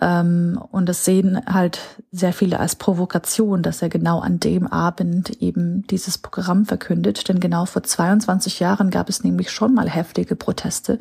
Ähm, 0.00 0.60
und 0.72 0.88
das 0.88 1.04
sehen 1.04 1.40
halt 1.46 1.80
sehr 2.10 2.32
viele 2.32 2.58
als 2.58 2.76
Provokation, 2.76 3.62
dass 3.62 3.82
er 3.82 3.88
genau 3.88 4.20
an 4.20 4.40
dem 4.40 4.66
Abend 4.66 5.42
eben 5.42 5.86
dieses 5.86 6.18
Programm 6.18 6.66
verkündet. 6.66 7.28
Denn 7.28 7.40
genau 7.40 7.66
vor 7.66 7.82
22 7.82 8.60
Jahren 8.60 8.90
gab 8.90 9.08
es 9.08 9.22
nämlich 9.22 9.50
schon 9.50 9.74
mal 9.74 9.88
heftige 9.88 10.36
Proteste 10.36 10.98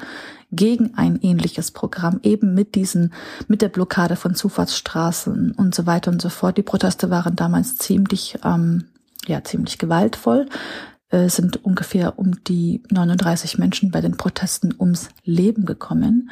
gegen 0.52 0.94
ein 0.96 1.20
ähnliches 1.22 1.72
Programm, 1.72 2.20
eben 2.24 2.54
mit 2.54 2.76
diesen, 2.76 3.14
mit 3.48 3.62
der 3.62 3.70
Blockade 3.70 4.16
von 4.16 4.36
Zufahrtsstraßen 4.36 5.54
und 5.54 5.74
so 5.74 5.86
weiter 5.88 6.12
und 6.12 6.22
so 6.22 6.30
fort. 6.30 6.58
Die 6.58 6.64
Proteste 6.64 7.10
waren 7.10 7.36
damals 7.36 7.78
ziemlich 7.78 8.38
ähm, 8.44 8.86
ja 9.28 9.44
ziemlich 9.44 9.78
gewaltvoll. 9.78 10.48
Es 11.10 11.36
sind 11.36 11.64
ungefähr 11.64 12.18
um 12.18 12.44
die 12.44 12.82
39 12.90 13.58
Menschen 13.60 13.92
bei 13.92 14.02
den 14.02 14.18
Protesten 14.18 14.74
ums 14.80 15.10
Leben 15.24 15.66
gekommen. 15.66 16.32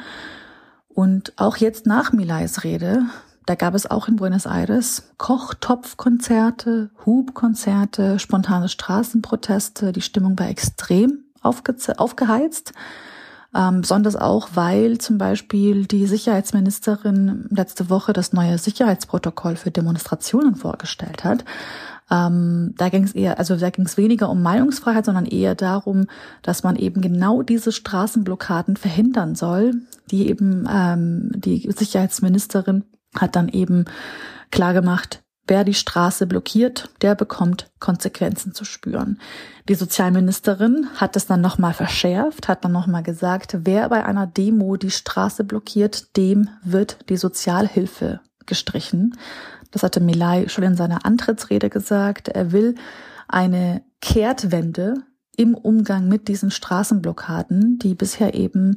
Und 0.94 1.32
auch 1.36 1.56
jetzt 1.56 1.86
nach 1.86 2.12
Milays 2.12 2.64
Rede, 2.64 3.04
da 3.46 3.54
gab 3.54 3.74
es 3.74 3.90
auch 3.90 4.08
in 4.08 4.16
Buenos 4.16 4.46
Aires 4.46 5.10
Kochtopfkonzerte, 5.18 6.90
Hubkonzerte, 7.04 8.18
spontane 8.18 8.68
Straßenproteste. 8.68 9.92
Die 9.92 10.02
Stimmung 10.02 10.38
war 10.38 10.48
extrem 10.48 11.24
aufgeheizt. 11.42 12.72
Ähm, 13.54 13.82
besonders 13.82 14.16
auch, 14.16 14.50
weil 14.54 14.98
zum 14.98 15.18
Beispiel 15.18 15.86
die 15.86 16.06
Sicherheitsministerin 16.06 17.46
letzte 17.50 17.90
Woche 17.90 18.12
das 18.12 18.32
neue 18.32 18.56
Sicherheitsprotokoll 18.56 19.56
für 19.56 19.70
Demonstrationen 19.70 20.54
vorgestellt 20.54 21.24
hat. 21.24 21.44
Ähm, 22.12 22.74
da 22.76 22.90
ging 22.90 23.04
es 23.04 23.12
eher, 23.12 23.38
also 23.38 23.56
da 23.56 23.70
ging 23.70 23.86
es 23.86 23.96
weniger 23.96 24.28
um 24.28 24.42
Meinungsfreiheit, 24.42 25.06
sondern 25.06 25.24
eher 25.24 25.54
darum, 25.54 26.06
dass 26.42 26.62
man 26.62 26.76
eben 26.76 27.00
genau 27.00 27.42
diese 27.42 27.72
Straßenblockaden 27.72 28.76
verhindern 28.76 29.34
soll, 29.34 29.74
die 30.10 30.28
eben 30.28 30.68
ähm, 30.70 31.30
die 31.34 31.70
Sicherheitsministerin 31.72 32.84
hat 33.16 33.34
dann 33.34 33.48
eben 33.48 33.86
klargemacht, 34.50 35.22
wer 35.46 35.64
die 35.64 35.74
Straße 35.74 36.26
blockiert, 36.26 36.90
der 37.00 37.14
bekommt 37.14 37.70
Konsequenzen 37.80 38.52
zu 38.52 38.64
spüren. 38.64 39.18
Die 39.68 39.74
Sozialministerin 39.74 40.88
hat 40.96 41.16
es 41.16 41.26
dann 41.26 41.40
nochmal 41.40 41.72
verschärft, 41.72 42.48
hat 42.48 42.64
dann 42.64 42.72
nochmal 42.72 43.02
gesagt, 43.02 43.56
wer 43.62 43.88
bei 43.88 44.04
einer 44.04 44.26
Demo 44.26 44.76
die 44.76 44.90
Straße 44.90 45.44
blockiert, 45.44 46.16
dem 46.16 46.50
wird 46.62 46.98
die 47.08 47.16
Sozialhilfe 47.16 48.20
gestrichen. 48.44 49.16
Das 49.72 49.82
hatte 49.82 50.00
Milay 50.00 50.48
schon 50.48 50.64
in 50.64 50.76
seiner 50.76 51.04
Antrittsrede 51.04 51.68
gesagt. 51.68 52.28
Er 52.28 52.52
will 52.52 52.76
eine 53.26 53.82
Kehrtwende 54.00 54.94
im 55.36 55.54
Umgang 55.54 56.08
mit 56.08 56.28
diesen 56.28 56.50
Straßenblockaden, 56.50 57.78
die 57.78 57.94
bisher 57.94 58.34
eben 58.34 58.76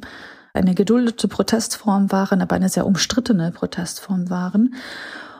eine 0.54 0.74
geduldete 0.74 1.28
Protestform 1.28 2.10
waren, 2.10 2.40
aber 2.40 2.56
eine 2.56 2.70
sehr 2.70 2.86
umstrittene 2.86 3.52
Protestform 3.52 4.30
waren. 4.30 4.74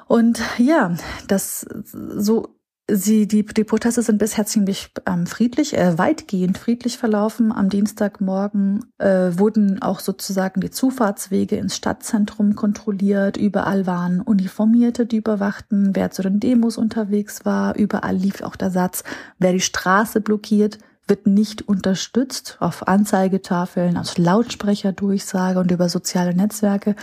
Und 0.07 0.41
ja, 0.59 0.95
das 1.27 1.67
so 1.83 2.56
Sie, 2.89 3.27
die, 3.27 3.45
die 3.45 3.65
Proteste 3.65 4.01
sind 4.01 4.19
bisher 4.19 4.47
ziemlich 4.47 4.93
ähm, 5.07 5.27
friedlich, 5.27 5.77
äh, 5.77 5.99
weitgehend 5.99 6.57
friedlich 6.57 6.99
verlaufen. 6.99 7.51
Am 7.51 7.69
Dienstagmorgen 7.69 8.85
äh, 8.99 9.33
wurden 9.33 9.83
auch 9.83 9.99
sozusagen 9.99 10.61
die 10.61 10.71
Zufahrtswege 10.71 11.57
ins 11.57 11.75
Stadtzentrum 11.75 12.55
kontrolliert. 12.55 13.39
Überall 13.39 13.87
waren 13.87 14.21
Uniformierte, 14.21 15.05
die 15.05 15.17
überwachten, 15.17 15.97
wer 15.97 16.13
zu 16.13 16.23
den 16.23 16.39
Demos 16.39 16.79
unterwegs 16.79 17.45
war. 17.45 17.75
Überall 17.75 18.15
lief 18.15 18.41
auch 18.43 18.55
der 18.55 18.71
Satz, 18.71 19.03
wer 19.41 19.53
die 19.53 19.61
Straße 19.61 20.21
blockiert, 20.21 20.79
wird 21.09 21.27
nicht 21.27 21.67
unterstützt 21.67 22.57
auf 22.61 22.87
Anzeigetafeln, 22.87 23.97
aus 23.97 24.17
Lautsprecherdurchsage 24.17 25.59
und 25.59 25.73
über 25.73 25.89
soziale 25.89 26.37
Netzwerke. 26.37 26.95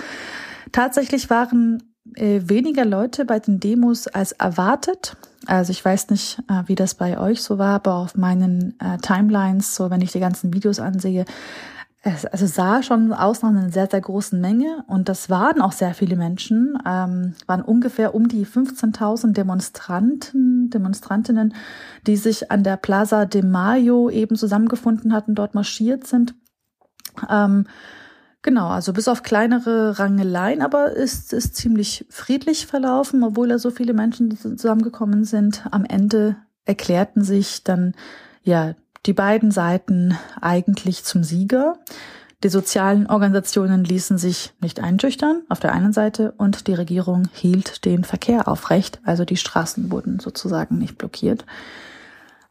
Tatsächlich 0.71 1.29
waren 1.29 1.83
äh, 2.15 2.41
weniger 2.43 2.85
Leute 2.85 3.25
bei 3.25 3.39
den 3.39 3.59
Demos 3.59 4.07
als 4.07 4.33
erwartet. 4.33 5.17
Also 5.45 5.71
ich 5.71 5.83
weiß 5.83 6.09
nicht, 6.09 6.39
äh, 6.49 6.63
wie 6.67 6.75
das 6.75 6.95
bei 6.95 7.17
euch 7.17 7.41
so 7.41 7.57
war, 7.57 7.75
aber 7.75 7.95
auf 7.95 8.15
meinen 8.15 8.79
äh, 8.79 8.97
Timelines, 8.97 9.75
so 9.75 9.89
wenn 9.89 10.01
ich 10.01 10.11
die 10.11 10.19
ganzen 10.19 10.53
Videos 10.53 10.79
ansehe, 10.79 11.25
es 12.05 12.25
also 12.25 12.45
sah 12.45 12.83
schon 12.83 13.13
aus 13.13 13.41
nach 13.41 13.49
einer 13.49 13.71
sehr, 13.71 13.87
sehr 13.89 14.01
großen 14.01 14.39
Menge 14.39 14.83
und 14.87 15.07
das 15.07 15.29
waren 15.29 15.61
auch 15.61 15.71
sehr 15.71 15.93
viele 15.93 16.17
Menschen, 16.17 16.77
ähm, 16.85 17.33
waren 17.47 17.61
ungefähr 17.61 18.13
um 18.13 18.27
die 18.27 18.45
15.000 18.45 19.31
Demonstranten, 19.31 20.69
Demonstrantinnen, 20.69 21.55
die 22.05 22.17
sich 22.17 22.51
an 22.51 22.63
der 22.63 22.75
Plaza 22.75 23.25
de 23.25 23.41
Mayo 23.41 24.09
eben 24.09 24.35
zusammengefunden 24.35 25.13
hatten, 25.13 25.33
dort 25.33 25.55
marschiert 25.55 26.05
sind. 26.05 26.35
Ähm, 27.29 27.67
genau, 28.43 28.67
also 28.67 28.93
bis 28.93 29.07
auf 29.07 29.23
kleinere 29.23 29.97
Rangeleien, 29.97 30.61
aber 30.61 30.91
ist, 30.91 31.33
ist 31.33 31.55
ziemlich 31.55 32.05
friedlich 32.09 32.67
verlaufen, 32.67 33.23
obwohl 33.23 33.47
da 33.47 33.57
so 33.57 33.71
viele 33.71 33.93
Menschen 33.93 34.37
zusammengekommen 34.37 35.23
sind. 35.23 35.65
Am 35.71 35.85
Ende 35.85 36.35
erklärten 36.65 37.23
sich 37.23 37.63
dann 37.63 37.95
ja 38.43 38.75
die 39.05 39.13
beiden 39.13 39.51
Seiten 39.51 40.17
eigentlich 40.39 41.03
zum 41.03 41.23
Sieger. 41.23 41.79
Die 42.43 42.49
sozialen 42.49 43.07
Organisationen 43.07 43.85
ließen 43.85 44.17
sich 44.17 44.53
nicht 44.59 44.81
einschüchtern 44.81 45.43
auf 45.49 45.59
der 45.59 45.71
einen 45.73 45.93
Seite 45.93 46.33
und 46.37 46.67
die 46.67 46.73
Regierung 46.73 47.29
hielt 47.31 47.85
den 47.85 48.03
Verkehr 48.03 48.47
aufrecht, 48.47 48.99
also 49.05 49.23
die 49.23 49.37
Straßen 49.37 49.91
wurden 49.91 50.19
sozusagen 50.19 50.77
nicht 50.77 50.97
blockiert. 50.97 51.45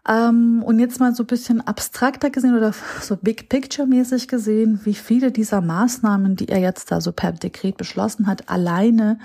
Ähm, 0.09 0.62
und 0.64 0.80
jetzt 0.80 0.98
mal 0.98 1.14
so 1.14 1.22
ein 1.22 1.28
bisschen 1.28 1.61
abstrakter 1.61 2.30
gesehen 2.30 2.57
oder 2.57 2.72
so 3.00 3.16
Big 3.16 3.48
Picture 3.48 3.86
mäßig 3.86 4.28
gesehen, 4.28 4.80
wie 4.84 4.94
viele 4.94 5.30
dieser 5.30 5.61
Maßnahmen, 5.61 6.36
die 6.36 6.48
er 6.48 6.59
jetzt 6.59 6.90
da 6.90 7.00
so 7.00 7.12
per 7.12 7.32
Dekret 7.32 7.76
beschlossen 7.76 8.26
hat, 8.26 8.48
alleine 8.48 9.18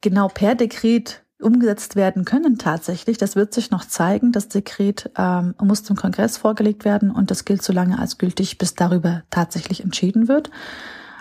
genau 0.00 0.28
per 0.28 0.54
Dekret 0.54 1.22
umgesetzt 1.40 1.94
werden 1.94 2.24
können 2.24 2.58
tatsächlich. 2.58 3.16
Das 3.18 3.36
wird 3.36 3.54
sich 3.54 3.70
noch 3.70 3.84
zeigen. 3.84 4.32
Das 4.32 4.48
Dekret 4.48 5.10
ähm, 5.16 5.54
muss 5.62 5.84
dem 5.84 5.96
Kongress 5.96 6.36
vorgelegt 6.36 6.84
werden 6.84 7.10
und 7.12 7.30
das 7.30 7.44
gilt 7.44 7.62
so 7.62 7.72
lange 7.72 7.98
als 7.98 8.18
gültig, 8.18 8.58
bis 8.58 8.74
darüber 8.74 9.22
tatsächlich 9.30 9.84
entschieden 9.84 10.26
wird. 10.26 10.50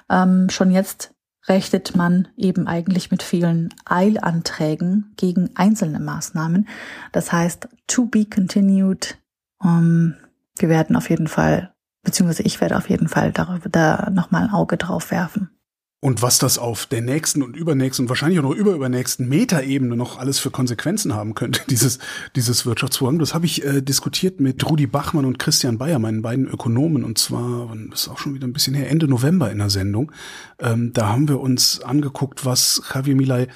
Ähm, 0.09 0.49
schon 0.49 0.71
jetzt 0.71 1.13
rechnet 1.47 1.95
man 1.95 2.27
eben 2.35 2.67
eigentlich 2.67 3.11
mit 3.11 3.23
vielen 3.23 3.73
Eilanträgen 3.85 5.13
gegen 5.17 5.49
einzelne 5.55 5.99
Maßnahmen. 5.99 6.67
Das 7.11 7.31
heißt, 7.31 7.69
to 7.87 8.05
be 8.05 8.25
continued. 8.25 9.17
Um, 9.59 10.15
wir 10.59 10.69
werden 10.69 10.95
auf 10.95 11.09
jeden 11.09 11.27
Fall, 11.27 11.73
beziehungsweise 12.03 12.43
ich 12.43 12.61
werde 12.61 12.77
auf 12.77 12.89
jeden 12.89 13.07
Fall 13.07 13.31
darüber 13.31 13.69
da 13.69 14.09
nochmal 14.11 14.43
ein 14.43 14.51
Auge 14.51 14.77
drauf 14.77 15.11
werfen. 15.11 15.56
Und 15.99 16.21
was 16.21 16.37
das 16.37 16.59
auf 16.59 16.85
der 16.85 17.01
nächsten 17.01 17.41
und 17.41 17.55
übernächsten 17.55 18.05
und 18.05 18.09
wahrscheinlich 18.09 18.37
auch 18.39 18.43
noch 18.43 18.53
überübernächsten 18.53 19.27
Metaebene 19.27 19.95
noch 19.95 20.19
alles 20.19 20.37
für 20.37 20.51
Konsequenzen 20.51 21.15
haben 21.15 21.33
könnte, 21.33 21.61
dieses, 21.69 21.97
dieses 22.35 22.67
Wirtschaftsprogramm, 22.67 23.17
das 23.17 23.33
habe 23.33 23.47
ich 23.47 23.65
äh, 23.65 23.81
diskutiert 23.81 24.39
mit 24.39 24.63
Rudi 24.69 24.85
Bachmann 24.85 25.25
und 25.25 25.39
Christian 25.39 25.79
Bayer, 25.79 25.97
meinen 25.97 26.21
beiden 26.21 26.47
Ökonomen, 26.47 27.03
und 27.03 27.17
zwar, 27.17 27.75
das 27.89 28.01
ist 28.01 28.09
auch 28.09 28.19
schon 28.19 28.35
wieder 28.35 28.47
ein 28.47 28.53
bisschen 28.53 28.75
her, 28.75 28.91
Ende 28.91 29.07
November 29.07 29.51
in 29.51 29.57
der 29.57 29.71
Sendung. 29.71 30.11
Ähm, 30.59 30.93
da 30.93 31.09
haben 31.09 31.27
wir 31.27 31.39
uns 31.39 31.81
angeguckt, 31.81 32.45
was 32.45 32.83
Javier 32.93 33.15
Milei 33.15 33.47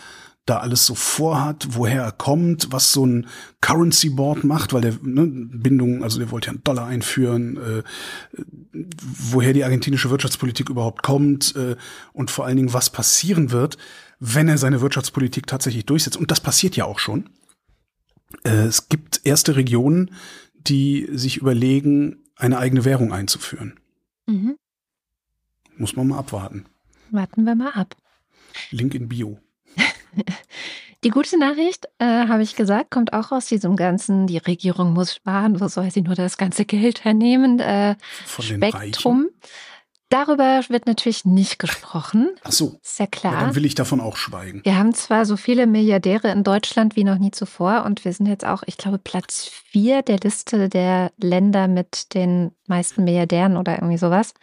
da 0.45 0.57
alles 0.57 0.85
so 0.85 0.95
vorhat, 0.95 1.67
woher 1.71 2.03
er 2.03 2.11
kommt, 2.11 2.71
was 2.71 2.91
so 2.91 3.05
ein 3.05 3.27
Currency 3.61 4.09
Board 4.09 4.43
macht, 4.43 4.73
weil 4.73 4.81
der 4.81 4.93
ne, 5.01 5.27
Bindung, 5.27 6.03
also 6.03 6.17
der 6.17 6.31
wollte 6.31 6.47
ja 6.47 6.53
einen 6.53 6.63
Dollar 6.63 6.87
einführen, 6.87 7.57
äh, 7.57 7.83
woher 8.73 9.53
die 9.53 9.63
argentinische 9.63 10.09
Wirtschaftspolitik 10.09 10.69
überhaupt 10.69 11.03
kommt 11.03 11.55
äh, 11.55 11.75
und 12.13 12.31
vor 12.31 12.45
allen 12.45 12.57
Dingen, 12.57 12.73
was 12.73 12.89
passieren 12.89 13.51
wird, 13.51 13.77
wenn 14.19 14.47
er 14.47 14.57
seine 14.57 14.81
Wirtschaftspolitik 14.81 15.45
tatsächlich 15.45 15.85
durchsetzt. 15.85 16.17
Und 16.17 16.31
das 16.31 16.41
passiert 16.41 16.75
ja 16.75 16.85
auch 16.85 16.99
schon. 16.99 17.29
Äh, 18.43 18.65
es 18.65 18.89
gibt 18.89 19.21
erste 19.23 19.55
Regionen, 19.55 20.11
die 20.55 21.07
sich 21.11 21.37
überlegen, 21.37 22.17
eine 22.35 22.57
eigene 22.57 22.83
Währung 22.85 23.13
einzuführen. 23.13 23.79
Mhm. 24.25 24.57
Muss 25.77 25.95
man 25.95 26.07
mal 26.07 26.17
abwarten. 26.17 26.65
Warten 27.11 27.43
wir 27.43 27.55
mal 27.55 27.71
ab. 27.71 27.95
Link 28.71 28.95
in 28.95 29.07
Bio. 29.07 29.39
Die 31.03 31.09
gute 31.09 31.39
Nachricht, 31.39 31.87
äh, 31.97 32.27
habe 32.27 32.43
ich 32.43 32.55
gesagt, 32.55 32.91
kommt 32.91 33.13
auch 33.13 33.31
aus 33.31 33.47
diesem 33.47 33.75
ganzen, 33.75 34.27
die 34.27 34.37
Regierung 34.37 34.93
muss 34.93 35.15
sparen, 35.15 35.59
wo 35.59 35.67
soll 35.67 35.89
sie 35.89 36.01
nur 36.01 36.13
das 36.13 36.37
ganze 36.37 36.63
Geld 36.63 37.03
hernehmen, 37.03 37.59
äh, 37.59 37.95
Von 38.25 38.45
Spektrum. 38.45 39.29
Darüber 40.09 40.61
wird 40.67 40.87
natürlich 40.87 41.23
nicht 41.23 41.57
gesprochen. 41.57 42.31
Ach 42.43 42.51
so. 42.51 42.77
Ist 42.83 42.99
ja 42.99 43.07
klar. 43.07 43.33
Ja, 43.33 43.41
dann 43.41 43.55
will 43.55 43.65
ich 43.65 43.75
davon 43.75 44.01
auch 44.01 44.17
schweigen. 44.17 44.59
Wir 44.65 44.77
haben 44.77 44.93
zwar 44.93 45.25
so 45.25 45.37
viele 45.37 45.65
Milliardäre 45.67 46.29
in 46.31 46.43
Deutschland 46.43 46.97
wie 46.97 47.05
noch 47.05 47.17
nie 47.17 47.31
zuvor 47.31 47.85
und 47.85 48.03
wir 48.03 48.11
sind 48.11 48.25
jetzt 48.25 48.45
auch, 48.45 48.61
ich 48.65 48.75
glaube, 48.75 48.97
Platz 48.97 49.47
vier 49.47 50.01
der 50.01 50.19
Liste 50.19 50.67
der 50.67 51.13
Länder 51.17 51.69
mit 51.69 52.13
den 52.13 52.51
meisten 52.67 53.05
Milliardären 53.05 53.55
oder 53.55 53.75
irgendwie 53.75 53.97
sowas. 53.97 54.33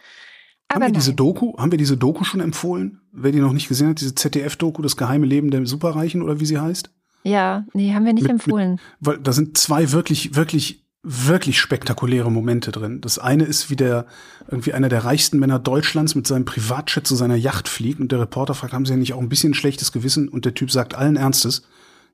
Aber 0.69 0.85
haben 0.85 0.93
wir 0.93 0.99
diese 0.99 1.13
Doku, 1.13 1.57
haben 1.57 1.71
wir 1.71 1.79
diese 1.79 1.97
Doku 1.97 2.23
schon 2.23 2.41
empfohlen? 2.41 3.01
Wer 3.11 3.31
die 3.31 3.39
noch 3.39 3.53
nicht 3.53 3.67
gesehen 3.67 3.89
hat, 3.89 4.01
diese 4.01 4.13
ZDF-Doku, 4.13 4.81
das 4.81 4.97
geheime 4.97 5.25
Leben 5.25 5.49
der 5.49 5.65
Superreichen 5.65 6.21
oder 6.21 6.39
wie 6.39 6.45
sie 6.45 6.59
heißt? 6.59 6.91
Ja, 7.23 7.65
nee, 7.73 7.93
haben 7.93 8.05
wir 8.05 8.13
nicht 8.13 8.23
mit, 8.23 8.31
empfohlen. 8.31 8.71
Mit, 8.71 8.81
weil 8.99 9.17
da 9.17 9.33
sind 9.33 9.57
zwei 9.57 9.91
wirklich, 9.91 10.35
wirklich, 10.35 10.85
wirklich 11.01 11.59
spektakuläre 11.59 12.31
Momente 12.31 12.71
drin. 12.71 13.01
Das 13.01 13.17
eine 13.17 13.45
ist, 13.45 13.71
wie 13.71 13.75
der 13.75 14.05
irgendwie 14.47 14.73
einer 14.73 14.89
der 14.89 15.05
reichsten 15.05 15.39
Männer 15.39 15.57
Deutschlands 15.57 16.13
mit 16.13 16.27
seinem 16.27 16.45
Privatjet 16.45 17.07
zu 17.07 17.15
seiner 17.15 17.35
Yacht 17.35 17.67
fliegt 17.67 17.99
und 17.99 18.11
der 18.11 18.19
Reporter 18.19 18.53
fragt, 18.53 18.73
haben 18.73 18.85
Sie 18.85 18.93
ja 18.93 18.97
nicht 18.97 19.13
auch 19.13 19.21
ein 19.21 19.29
bisschen 19.29 19.55
schlechtes 19.55 19.91
Gewissen? 19.91 20.29
Und 20.29 20.45
der 20.45 20.53
Typ 20.53 20.71
sagt 20.71 20.93
allen 20.93 21.15
Ernstes, 21.15 21.63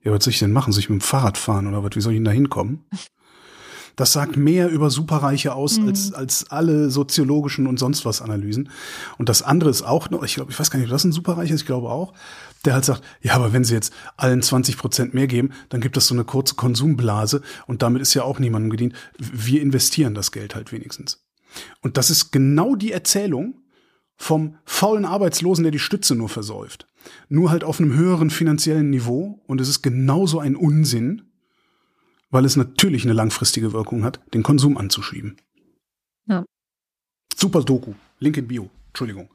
ja, 0.01 0.11
was 0.11 0.23
soll 0.23 0.31
ich 0.31 0.39
denn 0.39 0.51
machen? 0.51 0.71
Soll 0.71 0.79
ich 0.79 0.89
mit 0.89 1.01
dem 1.01 1.05
Fahrrad 1.05 1.37
fahren 1.37 1.67
oder 1.67 1.83
was? 1.83 1.91
Wie 1.95 2.01
soll 2.01 2.13
ich 2.13 2.17
denn 2.17 2.25
da 2.25 2.31
hinkommen? 2.31 2.85
Das 3.95 4.13
sagt 4.13 4.35
mehr 4.35 4.69
über 4.69 4.89
Superreiche 4.89 5.53
aus 5.53 5.79
mhm. 5.79 5.87
als, 5.87 6.13
als 6.13 6.49
alle 6.49 6.89
soziologischen 6.89 7.67
und 7.67 7.79
sonst 7.79 8.05
was 8.05 8.21
Analysen. 8.21 8.69
Und 9.17 9.29
das 9.29 9.41
andere 9.41 9.69
ist 9.69 9.83
auch 9.83 10.09
noch, 10.09 10.23
ich 10.23 10.35
glaube, 10.35 10.51
ich 10.51 10.59
weiß 10.59 10.71
gar 10.71 10.79
nicht, 10.79 10.87
ob 10.87 10.91
das 10.91 11.03
ein 11.03 11.11
Superreich 11.11 11.51
ist, 11.51 11.61
ich 11.61 11.65
glaube 11.65 11.89
auch, 11.89 12.13
der 12.65 12.73
halt 12.73 12.85
sagt, 12.85 13.03
ja, 13.21 13.33
aber 13.35 13.53
wenn 13.53 13.63
sie 13.63 13.75
jetzt 13.75 13.93
allen 14.17 14.41
20 14.41 14.77
Prozent 14.77 15.13
mehr 15.13 15.27
geben, 15.27 15.51
dann 15.69 15.81
gibt 15.81 15.97
es 15.97 16.07
so 16.07 16.15
eine 16.15 16.25
kurze 16.25 16.55
Konsumblase 16.55 17.41
und 17.67 17.81
damit 17.81 18.01
ist 18.01 18.13
ja 18.13 18.23
auch 18.23 18.39
niemandem 18.39 18.69
gedient. 18.69 18.93
Wir 19.17 19.61
investieren 19.61 20.13
das 20.13 20.31
Geld 20.31 20.55
halt 20.55 20.71
wenigstens. 20.71 21.25
Und 21.81 21.97
das 21.97 22.09
ist 22.09 22.31
genau 22.31 22.75
die 22.75 22.91
Erzählung 22.91 23.61
vom 24.17 24.57
faulen 24.65 25.05
Arbeitslosen, 25.05 25.63
der 25.63 25.71
die 25.71 25.79
Stütze 25.79 26.15
nur 26.15 26.29
versäuft. 26.29 26.87
Nur 27.29 27.51
halt 27.51 27.63
auf 27.63 27.79
einem 27.79 27.93
höheren 27.93 28.29
finanziellen 28.29 28.89
Niveau. 28.89 29.43
Und 29.45 29.61
es 29.61 29.69
ist 29.69 29.81
genauso 29.81 30.39
ein 30.39 30.55
Unsinn, 30.55 31.23
weil 32.35 32.43
es 32.43 32.57
natürlich 32.57 33.05
eine 33.05 33.13
langfristige 33.13 33.71
Wirkung 33.71 34.03
hat, 34.03 34.19
den 34.33 34.43
Konsum 34.43 34.77
anzuschieben. 34.77 35.37
Ja. 36.27 36.43
Super 37.33 37.63
Doku. 37.63 37.93
Link 38.19 38.35
in 38.35 38.45
Bio. 38.45 38.69
Entschuldigung. 38.89 39.29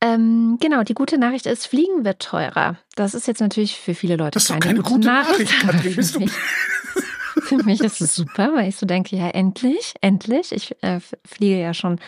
Ähm, 0.00 0.58
genau, 0.60 0.84
die 0.84 0.94
gute 0.94 1.18
Nachricht 1.18 1.46
ist, 1.46 1.66
Fliegen 1.66 2.04
wird 2.04 2.22
teurer. 2.22 2.78
Das 2.94 3.14
ist 3.14 3.26
jetzt 3.26 3.40
natürlich 3.40 3.74
für 3.74 3.96
viele 3.96 4.14
Leute 4.14 4.30
das 4.30 4.44
ist 4.44 4.48
keine, 4.50 4.60
keine 4.60 4.78
gute, 4.82 4.94
gute 4.94 5.06
Nachricht. 5.08 5.64
Nachricht 5.66 5.96
bist 5.96 6.14
du 6.14 6.26
für 7.42 7.64
mich 7.64 7.80
ist 7.80 8.00
es 8.00 8.14
super, 8.14 8.54
weil 8.54 8.68
ich 8.68 8.76
so 8.76 8.86
denke, 8.86 9.16
ja, 9.16 9.30
endlich, 9.30 9.94
endlich. 10.00 10.52
Ich 10.52 10.80
äh, 10.84 11.00
fliege 11.26 11.58
ja 11.58 11.74
schon 11.74 11.98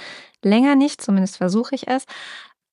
länger 0.44 0.76
nicht, 0.76 1.02
zumindest 1.02 1.38
versuche 1.38 1.74
ich 1.74 1.88
es. 1.88 2.04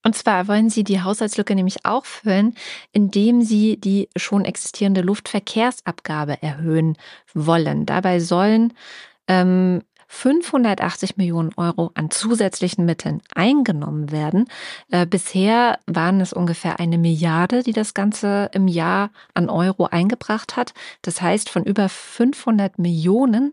Und 0.04 0.16
zwar 0.16 0.48
wollen 0.48 0.70
sie 0.70 0.84
die 0.84 1.02
Haushaltslücke 1.02 1.56
nämlich 1.56 1.86
auch 1.86 2.06
füllen, 2.06 2.56
indem 2.92 3.42
sie 3.42 3.78
die 3.80 4.10
schon 4.16 4.46
existierende 4.46 5.02
Luftverkehrsabgabe 5.02 6.42
erhöhen 6.42 6.98
wollen. 7.34 7.86
Dabei 7.86 8.20
sollen 8.20 8.74
ähm, 9.28 9.82
580 10.08 11.18
Millionen 11.18 11.52
Euro 11.58 11.92
an 11.94 12.10
zusätzlichen 12.10 12.86
Mitteln 12.86 13.22
eingenommen 13.36 14.12
werden. 14.12 14.46
Äh, 14.90 15.06
bisher 15.06 15.80
waren 15.86 16.22
es 16.22 16.32
ungefähr 16.32 16.80
eine 16.80 16.98
Milliarde, 16.98 17.62
die 17.64 17.74
das 17.74 17.94
Ganze 17.94 18.50
im 18.54 18.68
Jahr 18.68 19.12
an 19.34 19.50
Euro 19.50 19.86
eingebracht 19.86 20.56
hat. 20.56 20.74
Das 21.02 21.22
heißt, 21.22 21.50
von 21.50 21.64
über 21.64 21.90
500 21.90 22.80
Millionen 22.80 23.52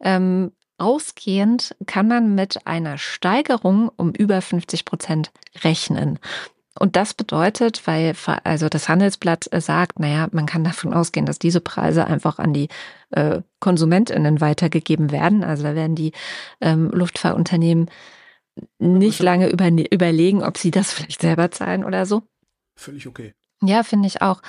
ähm, 0.00 0.52
Ausgehend 0.78 1.74
kann 1.86 2.08
man 2.08 2.34
mit 2.34 2.66
einer 2.66 2.98
Steigerung 2.98 3.90
um 3.96 4.12
über 4.12 4.42
50 4.42 4.84
Prozent 4.84 5.32
rechnen. 5.62 6.18
Und 6.78 6.96
das 6.96 7.14
bedeutet, 7.14 7.86
weil 7.86 8.14
also 8.44 8.68
das 8.68 8.88
Handelsblatt 8.88 9.48
sagt, 9.50 9.98
naja, 9.98 10.28
man 10.32 10.44
kann 10.44 10.64
davon 10.64 10.92
ausgehen, 10.92 11.24
dass 11.24 11.38
diese 11.38 11.62
Preise 11.62 12.06
einfach 12.06 12.38
an 12.38 12.52
die 12.52 12.68
äh, 13.10 13.40
KonsumentInnen 13.60 14.42
weitergegeben 14.42 15.10
werden. 15.10 15.42
Also 15.42 15.62
da 15.62 15.74
werden 15.74 15.96
die 15.96 16.12
ähm, 16.60 16.90
Luftfahrtunternehmen 16.90 17.90
nicht 18.78 19.20
lange 19.20 19.48
über, 19.48 19.68
überlegen, 19.68 20.42
ob 20.42 20.58
sie 20.58 20.70
das 20.70 20.92
vielleicht 20.92 21.22
selber 21.22 21.50
zahlen 21.50 21.84
oder 21.84 22.04
so. 22.04 22.22
Völlig 22.76 23.06
okay. 23.06 23.34
Ja, 23.62 23.82
finde 23.82 24.06
ich 24.08 24.20
auch. 24.20 24.42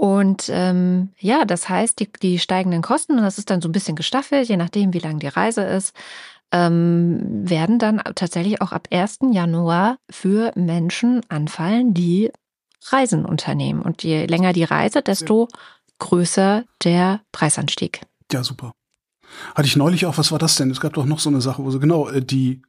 Und 0.00 0.48
ähm, 0.48 1.10
ja, 1.18 1.44
das 1.44 1.68
heißt, 1.68 2.00
die, 2.00 2.08
die 2.22 2.38
steigenden 2.38 2.80
Kosten, 2.80 3.18
und 3.18 3.22
das 3.22 3.36
ist 3.36 3.50
dann 3.50 3.60
so 3.60 3.68
ein 3.68 3.72
bisschen 3.72 3.96
gestaffelt, 3.96 4.48
je 4.48 4.56
nachdem, 4.56 4.94
wie 4.94 4.98
lang 4.98 5.18
die 5.18 5.28
Reise 5.28 5.60
ist, 5.60 5.94
ähm, 6.52 7.20
werden 7.46 7.78
dann 7.78 8.00
tatsächlich 8.14 8.62
auch 8.62 8.72
ab 8.72 8.88
1. 8.90 9.18
Januar 9.32 9.98
für 10.08 10.52
Menschen 10.54 11.20
anfallen, 11.28 11.92
die 11.92 12.30
Reisen 12.86 13.26
unternehmen. 13.26 13.82
Und 13.82 14.02
je 14.02 14.24
länger 14.24 14.54
die 14.54 14.64
Reise, 14.64 15.02
desto 15.02 15.48
größer 15.98 16.64
der 16.82 17.20
Preisanstieg. 17.30 18.00
Ja, 18.32 18.42
super. 18.42 18.72
Hatte 19.54 19.66
ich 19.66 19.76
neulich 19.76 20.06
auch, 20.06 20.16
was 20.16 20.32
war 20.32 20.38
das 20.38 20.56
denn? 20.56 20.70
Es 20.70 20.80
gab 20.80 20.94
doch 20.94 21.04
noch 21.04 21.18
so 21.18 21.28
eine 21.28 21.42
Sache, 21.42 21.62
wo 21.62 21.70
so 21.70 21.78
genau 21.78 22.08
äh, 22.08 22.22
die 22.22 22.62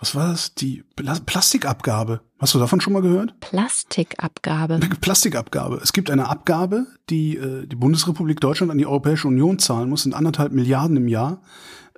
was 0.00 0.14
war 0.14 0.28
das? 0.28 0.54
Die 0.54 0.82
Pla 0.96 1.14
Plastikabgabe. 1.24 2.22
Hast 2.38 2.54
du 2.54 2.58
davon 2.58 2.80
schon 2.80 2.94
mal 2.94 3.02
gehört? 3.02 3.38
Plastikabgabe. 3.40 4.80
Plastikabgabe. 5.00 5.78
Es 5.82 5.92
gibt 5.92 6.10
eine 6.10 6.28
Abgabe, 6.28 6.86
die 7.10 7.36
äh, 7.36 7.66
die 7.66 7.76
Bundesrepublik 7.76 8.40
Deutschland 8.40 8.72
an 8.72 8.78
die 8.78 8.86
Europäische 8.86 9.28
Union 9.28 9.58
zahlen 9.58 9.90
muss, 9.90 10.04
sind 10.04 10.14
anderthalb 10.14 10.52
Milliarden 10.52 10.96
im 10.96 11.06
Jahr 11.06 11.42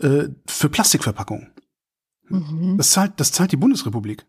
äh, 0.01 0.25
für 0.47 0.69
Plastikverpackungen. 0.69 1.53
Mhm. 2.29 2.77
Das 2.77 2.91
zahlt, 2.91 3.13
das 3.19 3.31
zahlt 3.31 3.53
die 3.53 3.57
Bundesrepublik. 3.57 4.27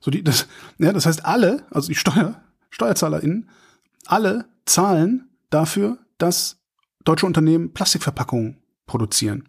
So 0.00 0.12
die, 0.12 0.22
das, 0.22 0.46
ja, 0.78 0.92
das 0.92 1.06
heißt 1.06 1.24
alle, 1.24 1.66
also 1.70 1.88
die 1.88 1.96
Steuer, 1.96 2.40
SteuerzahlerInnen, 2.70 3.50
alle 4.06 4.46
zahlen 4.64 5.28
dafür, 5.50 5.98
dass 6.18 6.58
deutsche 7.04 7.26
Unternehmen 7.26 7.72
Plastikverpackungen 7.72 8.58
produzieren. 8.86 9.48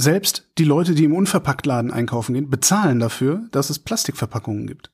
Selbst 0.00 0.46
die 0.58 0.64
Leute, 0.64 0.94
die 0.94 1.02
im 1.02 1.12
Unverpacktladen 1.12 1.90
einkaufen 1.90 2.32
gehen, 2.32 2.48
bezahlen 2.48 3.00
dafür, 3.00 3.42
dass 3.50 3.68
es 3.68 3.80
Plastikverpackungen 3.80 4.68
gibt. 4.68 4.92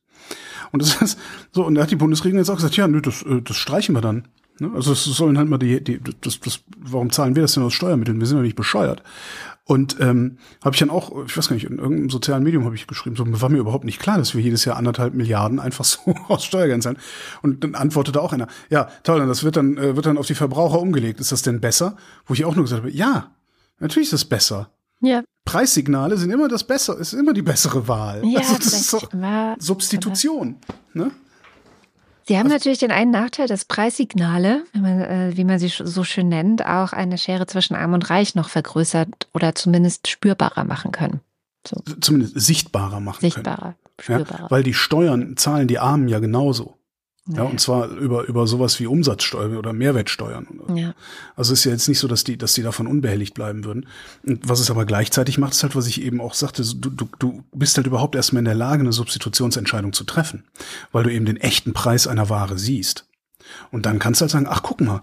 Und 0.72 0.80
das 0.80 0.94
ist 1.02 1.18
so, 1.52 1.66
und 1.66 1.74
da 1.74 1.82
hat 1.82 1.90
die 1.90 1.96
Bundesregierung 1.96 2.38
jetzt 2.38 2.48
auch 2.48 2.56
gesagt, 2.56 2.76
ja, 2.78 2.88
nö, 2.88 3.02
das, 3.02 3.20
äh, 3.22 3.42
das 3.42 3.58
streichen 3.58 3.94
wir 3.94 4.00
dann. 4.00 4.28
Ne? 4.60 4.70
Also 4.74 4.92
es 4.92 5.04
sollen 5.04 5.36
halt 5.36 5.50
mal 5.50 5.58
die, 5.58 5.84
die 5.84 6.00
das, 6.22 6.40
das, 6.40 6.60
warum 6.78 7.10
zahlen 7.10 7.36
wir 7.36 7.42
das 7.42 7.52
denn 7.52 7.62
aus 7.62 7.74
Steuermitteln? 7.74 8.18
Wir 8.18 8.26
sind 8.26 8.38
doch 8.38 8.42
nicht 8.42 8.56
bescheuert. 8.56 9.02
Und 9.66 10.00
ähm, 10.00 10.38
habe 10.64 10.74
ich 10.74 10.80
dann 10.80 10.88
auch, 10.88 11.26
ich 11.26 11.36
weiß 11.36 11.48
gar 11.48 11.54
nicht, 11.54 11.66
in 11.66 11.78
irgendeinem 11.78 12.08
sozialen 12.08 12.42
Medium 12.42 12.64
habe 12.64 12.74
ich 12.74 12.86
geschrieben, 12.86 13.14
so 13.16 13.24
war 13.42 13.50
mir 13.50 13.58
überhaupt 13.58 13.84
nicht 13.84 14.00
klar, 14.00 14.16
dass 14.16 14.34
wir 14.34 14.40
jedes 14.40 14.64
Jahr 14.64 14.76
anderthalb 14.76 15.12
Milliarden 15.12 15.60
einfach 15.60 15.84
so 15.84 16.14
aus 16.28 16.46
Steuergeld 16.46 16.82
zahlen. 16.82 16.98
Und 17.42 17.62
dann 17.62 17.74
antwortete 17.74 18.22
auch 18.22 18.32
einer, 18.32 18.48
ja, 18.70 18.88
toll, 19.02 19.26
das 19.26 19.44
wird 19.44 19.56
dann, 19.56 19.76
äh, 19.76 19.96
wird 19.96 20.06
dann 20.06 20.16
auf 20.16 20.26
die 20.26 20.34
Verbraucher 20.34 20.80
umgelegt. 20.80 21.20
Ist 21.20 21.32
das 21.32 21.42
denn 21.42 21.60
besser? 21.60 21.96
Wo 22.24 22.32
ich 22.32 22.46
auch 22.46 22.54
nur 22.54 22.64
gesagt 22.64 22.84
habe, 22.84 22.90
ja, 22.90 23.32
natürlich 23.80 24.06
ist 24.06 24.14
das 24.14 24.24
besser. 24.24 24.70
Ja. 25.00 25.22
Preissignale 25.44 26.16
sind 26.16 26.30
immer 26.30 26.48
das 26.48 26.64
Bessere, 26.64 26.98
ist 26.98 27.12
immer 27.12 27.32
die 27.32 27.42
bessere 27.42 27.86
Wahl. 27.86 28.22
Ja, 28.24 28.40
also 28.40 28.54
das 28.56 28.72
ist 28.72 28.92
doch 28.92 29.10
Substitution. 29.58 30.56
Ne? 30.94 31.10
Sie 32.26 32.38
haben 32.38 32.46
also, 32.46 32.54
natürlich 32.54 32.78
den 32.78 32.90
einen 32.90 33.10
Nachteil, 33.10 33.46
dass 33.46 33.66
Preissignale, 33.66 34.64
man, 34.72 35.00
äh, 35.02 35.32
wie 35.34 35.44
man 35.44 35.58
sie 35.58 35.68
so 35.68 36.04
schön 36.04 36.28
nennt, 36.28 36.64
auch 36.64 36.94
eine 36.94 37.18
Schere 37.18 37.46
zwischen 37.46 37.74
Arm 37.74 37.92
und 37.92 38.08
Reich 38.08 38.34
noch 38.34 38.48
vergrößert 38.48 39.28
oder 39.34 39.54
zumindest 39.54 40.08
spürbarer 40.08 40.64
machen 40.64 40.90
können. 40.90 41.20
So. 41.66 41.82
Zumindest 42.00 42.40
sichtbarer 42.40 43.00
machen 43.00 43.20
sichtbarer, 43.20 43.74
können. 43.96 44.24
Spürbarer, 44.24 44.44
ja, 44.44 44.50
Weil 44.50 44.62
die 44.62 44.74
Steuern 44.74 45.36
zahlen 45.36 45.68
die 45.68 45.78
Armen 45.78 46.08
ja 46.08 46.18
genauso. 46.18 46.78
Ja, 47.26 47.44
und 47.44 47.58
zwar 47.58 47.88
über, 47.88 48.24
über 48.24 48.46
sowas 48.46 48.78
wie 48.80 48.86
Umsatzsteuer 48.86 49.58
oder 49.58 49.72
Mehrwertsteuern. 49.72 50.46
Ja. 50.74 50.94
Also 51.36 51.54
ist 51.54 51.64
ja 51.64 51.72
jetzt 51.72 51.88
nicht 51.88 51.98
so, 51.98 52.06
dass 52.06 52.22
die, 52.22 52.36
dass 52.36 52.52
die 52.52 52.62
davon 52.62 52.86
unbehelligt 52.86 53.32
bleiben 53.32 53.64
würden. 53.64 53.86
Und 54.24 54.46
was 54.46 54.60
es 54.60 54.70
aber 54.70 54.84
gleichzeitig 54.84 55.38
macht, 55.38 55.54
ist 55.54 55.62
halt, 55.62 55.74
was 55.74 55.86
ich 55.86 56.02
eben 56.02 56.20
auch 56.20 56.34
sagte, 56.34 56.62
du, 56.62 56.90
du, 56.90 57.08
du 57.18 57.42
bist 57.52 57.78
halt 57.78 57.86
überhaupt 57.86 58.14
erstmal 58.14 58.40
in 58.40 58.44
der 58.44 58.54
Lage, 58.54 58.80
eine 58.80 58.92
Substitutionsentscheidung 58.92 59.94
zu 59.94 60.04
treffen, 60.04 60.44
weil 60.92 61.04
du 61.04 61.12
eben 61.12 61.24
den 61.24 61.38
echten 61.38 61.72
Preis 61.72 62.06
einer 62.06 62.28
Ware 62.28 62.58
siehst. 62.58 63.06
Und 63.70 63.86
dann 63.86 63.98
kannst 63.98 64.20
du 64.20 64.24
halt 64.24 64.30
sagen, 64.30 64.46
ach 64.48 64.62
guck 64.62 64.82
mal, 64.82 65.02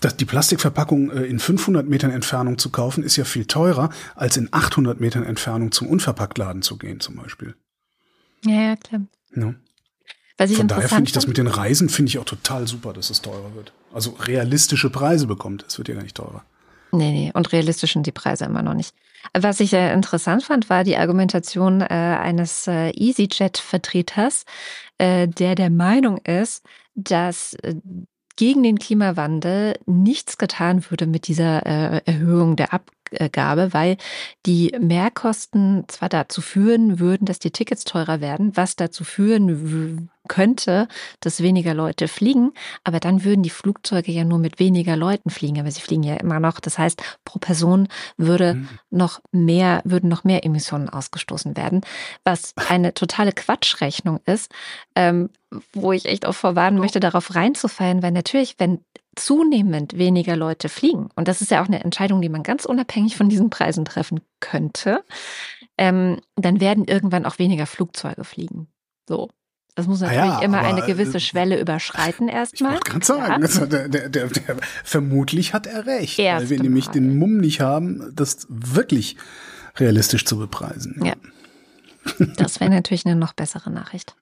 dass 0.00 0.16
die 0.16 0.24
Plastikverpackung 0.24 1.10
äh, 1.10 1.22
in 1.24 1.38
500 1.38 1.88
Metern 1.88 2.10
Entfernung 2.10 2.58
zu 2.58 2.70
kaufen, 2.70 3.04
ist 3.04 3.16
ja 3.16 3.24
viel 3.24 3.46
teurer, 3.46 3.90
als 4.16 4.36
in 4.36 4.48
800 4.50 5.00
Metern 5.00 5.22
Entfernung 5.22 5.70
zum 5.70 5.86
Unverpacktladen 5.86 6.62
zu 6.62 6.78
gehen 6.78 6.98
zum 6.98 7.16
Beispiel. 7.16 7.54
Ja, 8.44 8.60
ja, 8.60 8.76
klar. 8.76 9.02
Ja. 9.36 9.54
Was 10.40 10.50
ich 10.50 10.56
Von 10.56 10.68
daher 10.68 10.88
finde 10.88 11.04
ich 11.04 11.12
das 11.12 11.26
mit 11.26 11.36
den 11.36 11.48
Reisen 11.48 11.90
finde 11.90 12.08
ich 12.08 12.18
auch 12.18 12.24
total 12.24 12.66
super, 12.66 12.94
dass 12.94 13.10
es 13.10 13.20
teurer 13.20 13.54
wird. 13.54 13.74
Also 13.92 14.16
realistische 14.20 14.88
Preise 14.88 15.26
bekommt. 15.26 15.66
Es 15.68 15.76
wird 15.76 15.88
ja 15.88 15.94
gar 15.94 16.02
nicht 16.02 16.16
teurer. 16.16 16.46
Nee, 16.92 17.12
nee, 17.12 17.30
und 17.34 17.52
realistisch 17.52 17.92
sind 17.92 18.06
die 18.06 18.10
Preise 18.12 18.46
immer 18.46 18.62
noch 18.62 18.72
nicht. 18.72 18.94
Was 19.38 19.60
ich 19.60 19.68
sehr 19.68 19.92
interessant 19.92 20.42
fand, 20.42 20.70
war 20.70 20.82
die 20.82 20.96
Argumentation 20.96 21.82
äh, 21.82 21.84
eines 21.84 22.66
äh, 22.68 22.88
EasyJet-Vertreters, 22.88 24.46
äh, 24.96 25.28
der 25.28 25.56
der 25.56 25.68
Meinung 25.68 26.16
ist, 26.16 26.64
dass 26.94 27.52
äh, 27.62 27.74
gegen 28.36 28.62
den 28.62 28.78
Klimawandel 28.78 29.78
nichts 29.84 30.38
getan 30.38 30.82
würde 30.88 31.06
mit 31.06 31.28
dieser 31.28 31.66
äh, 31.66 32.00
Erhöhung 32.06 32.56
der 32.56 32.72
Abgabe, 32.72 33.74
weil 33.74 33.98
die 34.46 34.74
Mehrkosten 34.80 35.84
zwar 35.88 36.08
dazu 36.08 36.40
führen 36.40 36.98
würden, 36.98 37.26
dass 37.26 37.38
die 37.38 37.50
Tickets 37.50 37.84
teurer 37.84 38.22
werden, 38.22 38.56
was 38.56 38.76
dazu 38.76 39.04
führen 39.04 40.08
könnte, 40.28 40.88
dass 41.20 41.42
weniger 41.42 41.74
Leute 41.74 42.08
fliegen, 42.08 42.52
aber 42.84 43.00
dann 43.00 43.24
würden 43.24 43.42
die 43.42 43.50
Flugzeuge 43.50 44.12
ja 44.12 44.24
nur 44.24 44.38
mit 44.38 44.58
weniger 44.58 44.96
Leuten 44.96 45.30
fliegen, 45.30 45.60
aber 45.60 45.70
sie 45.70 45.80
fliegen 45.80 46.02
ja 46.02 46.16
immer 46.16 46.40
noch. 46.40 46.60
Das 46.60 46.78
heißt, 46.78 47.02
pro 47.24 47.38
Person 47.38 47.88
würde 48.16 48.54
mhm. 48.54 48.68
noch 48.90 49.20
mehr, 49.32 49.82
würden 49.84 50.08
noch 50.08 50.24
mehr 50.24 50.44
Emissionen 50.44 50.88
ausgestoßen 50.88 51.56
werden, 51.56 51.80
was 52.24 52.54
eine 52.68 52.94
totale 52.94 53.32
Quatschrechnung 53.32 54.20
ist, 54.26 54.52
ähm, 54.94 55.30
wo 55.72 55.92
ich 55.92 56.06
echt 56.06 56.26
auch 56.26 56.34
vorwarnen 56.34 56.78
möchte, 56.78 57.00
darauf 57.00 57.34
reinzufallen, 57.34 58.02
weil 58.02 58.12
natürlich, 58.12 58.56
wenn 58.58 58.84
zunehmend 59.16 59.98
weniger 59.98 60.36
Leute 60.36 60.68
fliegen, 60.68 61.08
und 61.16 61.28
das 61.28 61.40
ist 61.40 61.50
ja 61.50 61.62
auch 61.62 61.66
eine 61.66 61.82
Entscheidung, 61.82 62.20
die 62.20 62.28
man 62.28 62.42
ganz 62.42 62.64
unabhängig 62.64 63.16
von 63.16 63.28
diesen 63.28 63.50
Preisen 63.50 63.84
treffen 63.84 64.20
könnte, 64.38 65.04
ähm, 65.76 66.20
dann 66.36 66.60
werden 66.60 66.84
irgendwann 66.84 67.26
auch 67.26 67.38
weniger 67.38 67.66
Flugzeuge 67.66 68.24
fliegen. 68.24 68.68
So. 69.08 69.30
Das 69.80 69.86
muss 69.86 70.00
natürlich 70.00 70.22
ja, 70.22 70.42
immer 70.42 70.58
eine 70.58 70.82
gewisse 70.82 71.16
äh, 71.16 71.20
Schwelle 71.20 71.58
überschreiten 71.58 72.28
erstmal. 72.28 72.74
Ich 72.74 72.80
gerade 72.84 73.06
sagen, 73.06 73.22
ja. 73.22 73.36
also 73.36 73.64
der, 73.64 73.88
der, 73.88 74.10
der, 74.10 74.26
der, 74.26 74.56
vermutlich 74.84 75.54
hat 75.54 75.66
er 75.66 75.86
recht, 75.86 76.18
Erst 76.18 76.42
weil 76.42 76.50
wir 76.50 76.60
nämlich 76.60 76.88
den 76.88 77.16
Mumm 77.16 77.38
nicht 77.38 77.62
haben, 77.62 78.12
das 78.14 78.46
wirklich 78.50 79.16
realistisch 79.76 80.26
zu 80.26 80.36
bepreisen. 80.36 81.00
Ja. 81.02 81.14
Das 82.36 82.60
wäre 82.60 82.68
natürlich 82.68 83.06
eine 83.06 83.16
noch 83.16 83.32
bessere 83.32 83.70
Nachricht. 83.70 84.14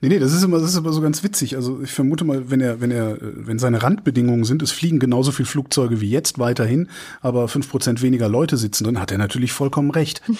Nee, 0.00 0.10
nee, 0.10 0.20
das 0.20 0.32
ist 0.32 0.44
immer, 0.44 0.60
das 0.60 0.70
ist 0.70 0.76
immer 0.76 0.92
so 0.92 1.00
ganz 1.00 1.24
witzig. 1.24 1.56
Also 1.56 1.82
ich 1.82 1.90
vermute 1.90 2.24
mal, 2.24 2.50
wenn 2.52 2.60
er, 2.60 2.80
wenn 2.80 2.92
er, 2.92 3.18
wenn 3.20 3.58
seine 3.58 3.82
Randbedingungen 3.82 4.44
sind, 4.44 4.62
es 4.62 4.70
fliegen 4.70 5.00
genauso 5.00 5.32
viel 5.32 5.46
Flugzeuge 5.46 6.00
wie 6.00 6.10
jetzt 6.10 6.38
weiterhin, 6.38 6.88
aber 7.20 7.48
fünf 7.48 7.68
Prozent 7.68 8.00
weniger 8.00 8.28
Leute 8.28 8.58
sitzen 8.58 8.84
drin, 8.84 9.00
hat 9.00 9.10
er 9.10 9.18
natürlich 9.18 9.50
vollkommen 9.50 9.90
recht. 9.90 10.22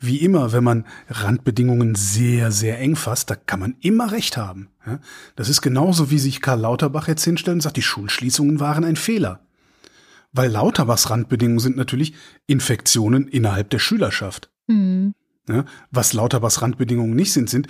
wie 0.00 0.16
immer, 0.16 0.52
wenn 0.52 0.64
man 0.64 0.86
Randbedingungen 1.08 1.94
sehr, 1.94 2.50
sehr 2.50 2.78
eng 2.78 2.96
fasst, 2.96 3.30
da 3.30 3.36
kann 3.36 3.60
man 3.60 3.76
immer 3.80 4.12
recht 4.12 4.38
haben. 4.38 4.70
Das 5.36 5.50
ist 5.50 5.60
genauso, 5.60 6.10
wie 6.10 6.18
sich 6.18 6.40
Karl 6.40 6.60
Lauterbach 6.60 7.06
jetzt 7.06 7.24
hinstellt 7.24 7.56
und 7.56 7.60
sagt, 7.60 7.76
die 7.76 7.82
Schulschließungen 7.82 8.60
waren 8.60 8.84
ein 8.84 8.96
Fehler. 8.96 9.40
Weil 10.32 10.50
Lauterbachs 10.50 11.10
Randbedingungen 11.10 11.60
sind 11.60 11.76
natürlich 11.76 12.14
Infektionen 12.46 13.28
innerhalb 13.28 13.68
der 13.70 13.78
Schülerschaft. 13.78 14.50
Mhm. 14.68 15.14
Was 15.90 16.12
Lauterbachs 16.14 16.62
Randbedingungen 16.62 17.14
nicht 17.14 17.32
sind, 17.32 17.50
sind 17.50 17.66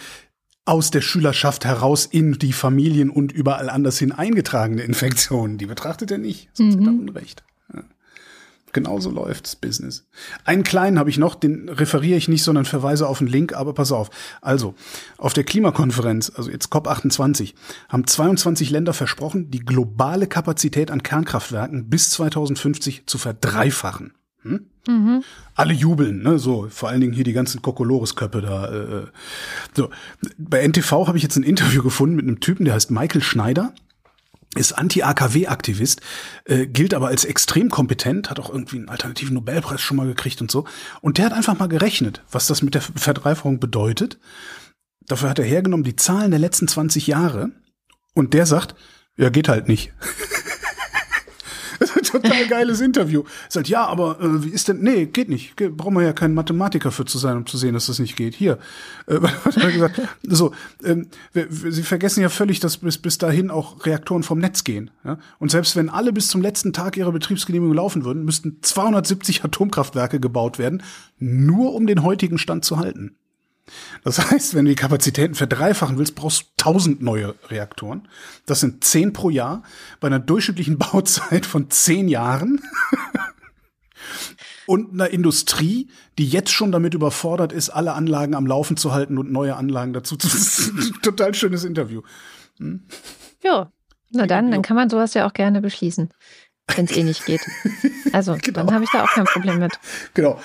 aus 0.66 0.90
der 0.90 1.00
Schülerschaft 1.00 1.64
heraus 1.64 2.06
in 2.06 2.34
die 2.34 2.52
Familien 2.52 3.10
und 3.10 3.32
überall 3.32 3.70
anders 3.70 3.98
hin 3.98 4.12
eingetragene 4.12 4.82
Infektionen. 4.82 5.58
Die 5.58 5.66
betrachtet 5.66 6.12
er 6.12 6.18
nicht, 6.18 6.50
sonst 6.52 6.76
mhm. 6.76 6.86
hat 6.86 6.94
er 6.94 7.00
Unrecht. 7.00 7.44
Genauso 8.72 9.10
läuft's 9.10 9.56
Business. 9.56 10.06
Einen 10.44 10.62
kleinen 10.62 10.98
habe 10.98 11.10
ich 11.10 11.18
noch, 11.18 11.34
den 11.34 11.68
referiere 11.68 12.16
ich 12.16 12.28
nicht, 12.28 12.44
sondern 12.44 12.64
verweise 12.64 13.08
auf 13.08 13.20
einen 13.20 13.28
Link, 13.28 13.52
aber 13.52 13.72
pass 13.72 13.90
auf. 13.90 14.10
Also, 14.40 14.74
auf 15.18 15.32
der 15.32 15.44
Klimakonferenz, 15.44 16.32
also 16.34 16.50
jetzt 16.50 16.72
COP28, 16.72 17.54
haben 17.88 18.06
22 18.06 18.70
Länder 18.70 18.92
versprochen, 18.92 19.50
die 19.50 19.60
globale 19.60 20.26
Kapazität 20.26 20.90
an 20.90 21.02
Kernkraftwerken 21.02 21.88
bis 21.88 22.10
2050 22.10 23.06
zu 23.06 23.18
verdreifachen. 23.18 24.12
Hm? 24.42 24.66
Mhm. 24.86 25.24
Alle 25.54 25.74
jubeln, 25.74 26.22
ne? 26.22 26.38
So, 26.38 26.68
vor 26.70 26.88
allen 26.88 27.00
Dingen 27.00 27.12
hier 27.12 27.24
die 27.24 27.34
ganzen 27.34 27.60
Kokolores-Köppe 27.60 28.40
da. 28.40 28.66
Äh, 28.66 28.78
äh. 28.78 29.06
so, 29.76 29.90
bei 30.38 30.66
NTV 30.66 31.06
habe 31.06 31.18
ich 31.18 31.22
jetzt 31.22 31.36
ein 31.36 31.42
Interview 31.42 31.82
gefunden 31.82 32.16
mit 32.16 32.26
einem 32.26 32.40
Typen, 32.40 32.64
der 32.64 32.74
heißt 32.74 32.90
Michael 32.90 33.22
Schneider 33.22 33.74
ist 34.56 34.72
Anti-AKW-Aktivist, 34.72 36.00
äh, 36.44 36.66
gilt 36.66 36.92
aber 36.94 37.08
als 37.08 37.24
extrem 37.24 37.70
kompetent, 37.70 38.30
hat 38.30 38.40
auch 38.40 38.50
irgendwie 38.50 38.78
einen 38.78 38.88
alternativen 38.88 39.34
Nobelpreis 39.34 39.80
schon 39.80 39.96
mal 39.96 40.06
gekriegt 40.06 40.40
und 40.40 40.50
so. 40.50 40.66
Und 41.00 41.18
der 41.18 41.26
hat 41.26 41.32
einfach 41.32 41.58
mal 41.58 41.68
gerechnet, 41.68 42.22
was 42.30 42.48
das 42.48 42.62
mit 42.62 42.74
der 42.74 42.82
Verdreifachung 42.82 43.60
bedeutet. 43.60 44.18
Dafür 45.06 45.30
hat 45.30 45.38
er 45.38 45.44
hergenommen 45.44 45.84
die 45.84 45.96
Zahlen 45.96 46.30
der 46.30 46.40
letzten 46.40 46.66
20 46.66 47.06
Jahre 47.06 47.50
und 48.14 48.34
der 48.34 48.46
sagt, 48.46 48.74
ja, 49.16 49.28
geht 49.28 49.48
halt 49.48 49.68
nicht. 49.68 49.92
Total 52.04 52.46
geiles 52.46 52.80
Interview. 52.80 53.24
Sagt, 53.48 53.68
ja, 53.68 53.86
aber 53.86 54.20
äh, 54.20 54.44
wie 54.44 54.50
ist 54.50 54.68
denn, 54.68 54.80
nee, 54.80 55.06
geht 55.06 55.28
nicht. 55.28 55.56
Ge 55.56 55.68
brauchen 55.68 55.94
wir 55.94 56.02
ja 56.02 56.12
keinen 56.12 56.34
Mathematiker 56.34 56.90
für 56.90 57.04
zu 57.04 57.18
sein, 57.18 57.36
um 57.38 57.46
zu 57.46 57.56
sehen, 57.56 57.74
dass 57.74 57.86
das 57.86 57.98
nicht 57.98 58.16
geht. 58.16 58.34
Hier, 58.34 58.58
äh, 59.06 59.18
gesagt? 59.72 60.00
So, 60.22 60.52
ähm, 60.84 61.08
wir, 61.32 61.46
wir, 61.50 61.72
Sie 61.72 61.82
vergessen 61.82 62.20
ja 62.20 62.28
völlig, 62.28 62.60
dass 62.60 62.78
bis, 62.78 62.98
bis 62.98 63.18
dahin 63.18 63.50
auch 63.50 63.86
Reaktoren 63.86 64.22
vom 64.22 64.38
Netz 64.38 64.64
gehen. 64.64 64.90
Ja? 65.04 65.18
Und 65.38 65.50
selbst 65.50 65.76
wenn 65.76 65.88
alle 65.88 66.12
bis 66.12 66.28
zum 66.28 66.42
letzten 66.42 66.72
Tag 66.72 66.96
ihrer 66.96 67.12
Betriebsgenehmigung 67.12 67.74
laufen 67.74 68.04
würden, 68.04 68.24
müssten 68.24 68.58
270 68.62 69.44
Atomkraftwerke 69.44 70.20
gebaut 70.20 70.58
werden, 70.58 70.82
nur 71.18 71.74
um 71.74 71.86
den 71.86 72.02
heutigen 72.02 72.38
Stand 72.38 72.64
zu 72.64 72.78
halten. 72.78 73.16
Das 74.04 74.30
heißt, 74.30 74.54
wenn 74.54 74.64
du 74.64 74.70
die 74.70 74.76
Kapazitäten 74.76 75.34
verdreifachen 75.34 75.98
willst, 75.98 76.14
brauchst 76.14 76.42
du 76.42 76.46
1000 76.64 77.02
neue 77.02 77.34
Reaktoren. 77.48 78.08
Das 78.46 78.60
sind 78.60 78.84
10 78.84 79.12
pro 79.12 79.30
Jahr 79.30 79.62
bei 80.00 80.08
einer 80.08 80.18
durchschnittlichen 80.18 80.78
Bauzeit 80.92 81.46
von 81.46 81.70
10 81.70 82.08
Jahren. 82.08 82.60
und 84.66 84.92
einer 84.92 85.10
Industrie, 85.10 85.88
die 86.16 86.28
jetzt 86.28 86.52
schon 86.52 86.70
damit 86.70 86.94
überfordert 86.94 87.52
ist, 87.52 87.70
alle 87.70 87.94
Anlagen 87.94 88.34
am 88.34 88.46
Laufen 88.46 88.76
zu 88.76 88.92
halten 88.92 89.18
und 89.18 89.32
neue 89.32 89.56
Anlagen 89.56 89.92
dazu 89.92 90.16
zu. 90.16 90.28
Total 91.02 91.34
schönes 91.34 91.64
Interview. 91.64 92.02
Hm? 92.58 92.84
Ja, 93.42 93.72
na 94.10 94.26
dann, 94.26 94.50
dann 94.50 94.62
kann 94.62 94.76
man 94.76 94.88
sowas 94.88 95.14
ja 95.14 95.26
auch 95.26 95.32
gerne 95.32 95.60
beschließen, 95.60 96.10
wenn 96.76 96.84
es 96.84 96.96
eh 96.96 97.02
nicht 97.02 97.26
geht. 97.26 97.40
Also, 98.12 98.36
genau. 98.40 98.60
dann 98.64 98.74
habe 98.74 98.84
ich 98.84 98.90
da 98.90 99.02
auch 99.04 99.10
kein 99.10 99.24
Problem 99.24 99.58
mit. 99.58 99.78
Genau. 100.14 100.40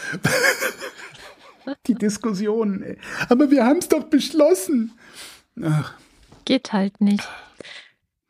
Die 1.88 1.96
Diskussion. 1.96 2.82
Ey. 2.82 2.98
Aber 3.30 3.52
wir 3.52 3.66
haben 3.66 3.80
es 3.80 3.90
doch 3.90 4.04
beschlossen. 4.04 4.92
Ach. 5.64 5.94
Geht 6.46 6.74
halt 6.74 7.02
nicht. 7.02 7.28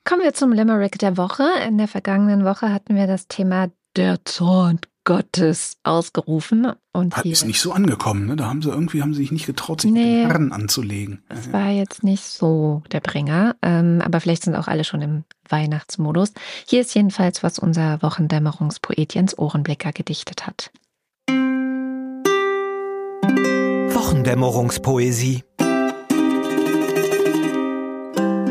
Kommen 0.03 0.22
wir 0.22 0.34
zum 0.34 0.52
Limerick 0.52 0.99
der 0.99 1.18
Woche. 1.18 1.45
In 1.68 1.78
der 1.78 1.88
vergangenen 1.88 2.45
Woche 2.45 2.72
hatten 2.72 2.95
wir 2.95 3.07
das 3.07 3.28
Thema 3.28 3.72
der 3.95 4.24
Zorn 4.26 4.80
Gottes 5.06 5.78
ausgerufen. 5.84 6.72
Und 6.91 7.16
Hat, 7.16 7.26
ist 7.26 7.45
nicht 7.45 7.62
so 7.62 7.72
angekommen, 7.72 8.26
ne? 8.26 8.36
Da 8.36 8.45
haben 8.45 8.62
sie 8.62 8.70
irgendwie 8.70 9.02
haben 9.02 9.14
sie 9.14 9.22
sich 9.22 9.32
nicht 9.32 9.45
getraut, 9.45 9.82
sich 9.82 9.91
nee, 9.91 10.22
den 10.22 10.28
Herren 10.28 10.52
anzulegen. 10.52 11.24
Das 11.30 11.53
war 11.53 11.70
jetzt 11.70 12.03
nicht 12.03 12.24
so 12.24 12.84
der 12.91 12.99
Bringer, 12.99 13.56
ähm, 13.62 14.02
aber 14.03 14.20
vielleicht 14.20 14.44
sind 14.44 14.56
auch 14.56 14.68
alle 14.68 14.84
schon 14.84 15.02
im 15.02 15.24
Weihnachtsmodus. 15.48 16.34
Hier 16.68 16.82
ist 16.82 16.95
jedenfalls, 16.95 17.44
was 17.44 17.60
unser 17.60 18.02
Wochendämmerungspoet 18.02 19.14
Jens 19.14 19.38
Ohrenblicker 19.38 19.91
gedichtet 19.91 20.48
hat. 20.48 20.72
Wochendämmerungspoesie. 23.93 25.43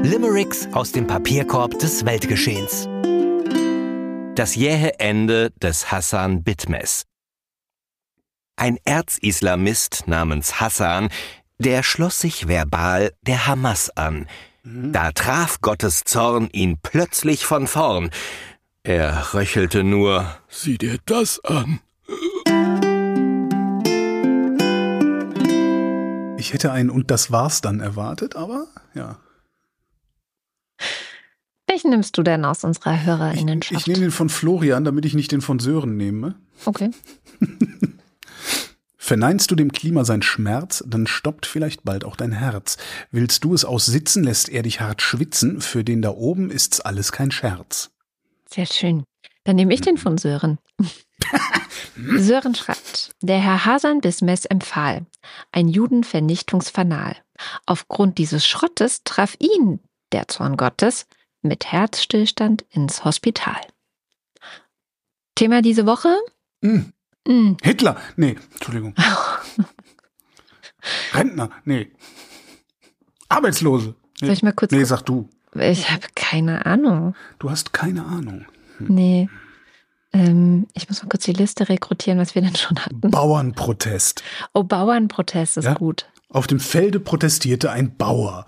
Limericks 0.03 0.69
aus 0.73 0.93
dem 0.93 1.07
Papierkorb 1.07 1.79
des 1.79 2.05
Weltgeschehens. 2.05 2.89
Das 4.35 4.55
jähe 4.57 4.99
Ende 4.99 5.51
des 5.63 5.91
Hassan 5.91 6.43
Bitmes. 6.43 7.05
Ein 8.57 8.79
Erzislamist 8.85 10.05
namens 10.07 10.61
Hassan, 10.61 11.09
der 11.59 11.83
schloss 11.83 12.21
sich 12.21 12.49
verbal 12.49 13.13
der 13.23 13.47
Hamas 13.47 13.91
an. 13.97 14.27
Da 14.65 15.13
traf 15.13 15.61
Gottes 15.61 16.05
Zorn 16.05 16.49
ihn 16.53 16.79
plötzlich 16.83 17.45
von 17.45 17.67
vorn. 17.67 18.11
Er 18.83 19.35
röchelte 19.35 19.85
nur, 19.85 20.37
sieh 20.49 20.79
dir 20.79 20.99
das 21.07 21.45
an. 21.45 21.81
Hätte 26.55 26.73
ein 26.73 26.89
und 26.89 27.11
das 27.11 27.31
war's 27.31 27.61
dann 27.61 27.81
erwartet, 27.81 28.37
aber 28.37 28.69
ja. 28.95 29.19
Welchen 31.67 31.91
nimmst 31.91 32.17
du 32.17 32.23
denn 32.23 32.45
aus 32.45 32.65
unserer 32.65 33.05
Hörerinnenschaft? 33.05 33.73
Ich, 33.73 33.81
ich 33.81 33.87
nehme 33.87 34.07
den 34.07 34.11
von 34.13 34.29
Florian, 34.29 34.85
damit 34.85 35.05
ich 35.05 35.15
nicht 35.15 35.33
den 35.33 35.41
von 35.41 35.59
Sören 35.59 35.97
nehme. 35.97 36.37
Okay. 36.65 36.91
Verneinst 38.97 39.51
du 39.51 39.55
dem 39.55 39.71
Klima 39.73 40.05
sein 40.05 40.23
Schmerz, 40.23 40.83
dann 40.87 41.07
stoppt 41.07 41.45
vielleicht 41.45 41.85
bald 41.85 42.05
auch 42.05 42.17
dein 42.17 42.33
Herz. 42.33 42.79
Willst 43.11 43.45
du 43.45 43.53
es 43.53 43.65
aussitzen, 43.65 44.25
lässt 44.25 44.49
er 44.49 44.63
dich 44.63 44.81
hart 44.81 45.03
schwitzen, 45.03 45.61
für 45.61 45.85
den 45.85 46.01
da 46.01 46.11
oben 46.11 46.51
ist's 46.51 46.81
alles 46.81 47.13
kein 47.13 47.31
Scherz. 47.31 47.91
Sehr 48.49 48.67
schön. 48.67 49.05
Dann 49.43 49.57
nehme 49.57 49.75
ich 49.75 49.83
den 49.83 49.99
von 49.99 50.17
Sören. 50.17 50.59
Sören 51.97 52.55
schreibt, 52.55 53.15
der 53.21 53.39
Herr 53.39 53.65
Hasan 53.65 54.01
Bismes 54.01 54.45
empfahl, 54.45 55.07
ein 55.53 55.69
Judenvernichtungsfanal. 55.69 57.17
Aufgrund 57.67 58.19
dieses 58.19 58.47
Schrottes 58.47 59.03
traf 59.05 59.37
ihn, 59.39 59.81
der 60.13 60.29
Zorn 60.29 60.57
Gottes, 60.57 61.07
mit 61.43 61.71
Herzstillstand 61.71 62.65
ins 62.71 63.05
Hospital. 63.05 63.61
Thema 65.35 65.63
diese 65.63 65.87
Woche? 65.87 66.17
Mm. 66.63 66.93
Mm. 67.27 67.57
Hitler. 67.63 68.01
Nee, 68.17 68.37
Entschuldigung. 68.53 68.95
Rentner. 71.13 71.51
Nee. 71.65 71.93
Arbeitslose. 73.29 73.95
Nee. 74.21 74.27
Soll 74.27 74.35
ich 74.35 74.43
mal 74.43 74.53
kurz. 74.53 74.73
Nee, 74.73 74.85
sag 74.85 75.03
du. 75.03 75.29
Ich 75.55 75.91
habe 75.91 76.07
keine 76.15 76.67
Ahnung. 76.67 77.15
Du 77.39 77.51
hast 77.51 77.73
keine 77.73 78.05
Ahnung. 78.05 78.45
Hm. 78.79 78.87
Nee. 78.89 79.29
Ähm, 80.15 80.69
ich 80.75 80.89
muss 80.89 81.03
mal 81.03 81.09
kurz 81.09 81.25
die 81.25 81.33
Liste 81.33 81.69
rekrutieren, 81.69 82.19
was 82.19 82.35
wir 82.35 82.43
denn 82.43 82.55
schon 82.55 82.79
hatten. 82.79 83.11
Bauernprotest. 83.11 84.23
Oh, 84.55 84.63
Bauernprotest 84.63 85.59
ist 85.59 85.65
ja? 85.65 85.75
gut. 85.75 86.07
Auf 86.29 86.47
dem 86.47 86.61
Felde 86.61 87.01
protestierte 87.01 87.71
ein 87.73 87.97
Bauer. 87.97 88.47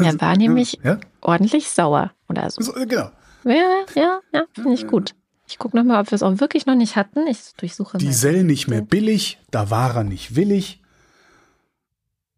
er 0.00 0.20
war 0.20 0.36
nämlich 0.36 0.80
ja? 0.82 0.98
ordentlich 1.20 1.70
sauer 1.70 2.12
oder 2.28 2.50
so. 2.50 2.60
so 2.62 2.72
genau. 2.72 3.10
Ja, 3.44 3.84
ja, 3.94 4.20
ja, 4.32 4.44
finde 4.52 4.74
ich 4.74 4.86
gut. 4.86 5.14
Ich 5.46 5.58
gucke 5.58 5.76
nochmal, 5.76 6.00
ob 6.00 6.10
wir 6.10 6.16
es 6.16 6.22
auch 6.22 6.40
wirklich 6.40 6.66
noch 6.66 6.74
nicht 6.74 6.96
hatten. 6.96 7.26
Ich 7.26 7.38
durchsuche 7.56 7.98
Die 7.98 8.12
Sell 8.12 8.42
nicht 8.42 8.68
mehr 8.68 8.82
billig, 8.82 9.38
da 9.50 9.70
war 9.70 9.96
er 9.96 10.04
nicht 10.04 10.34
willig. 10.34 10.80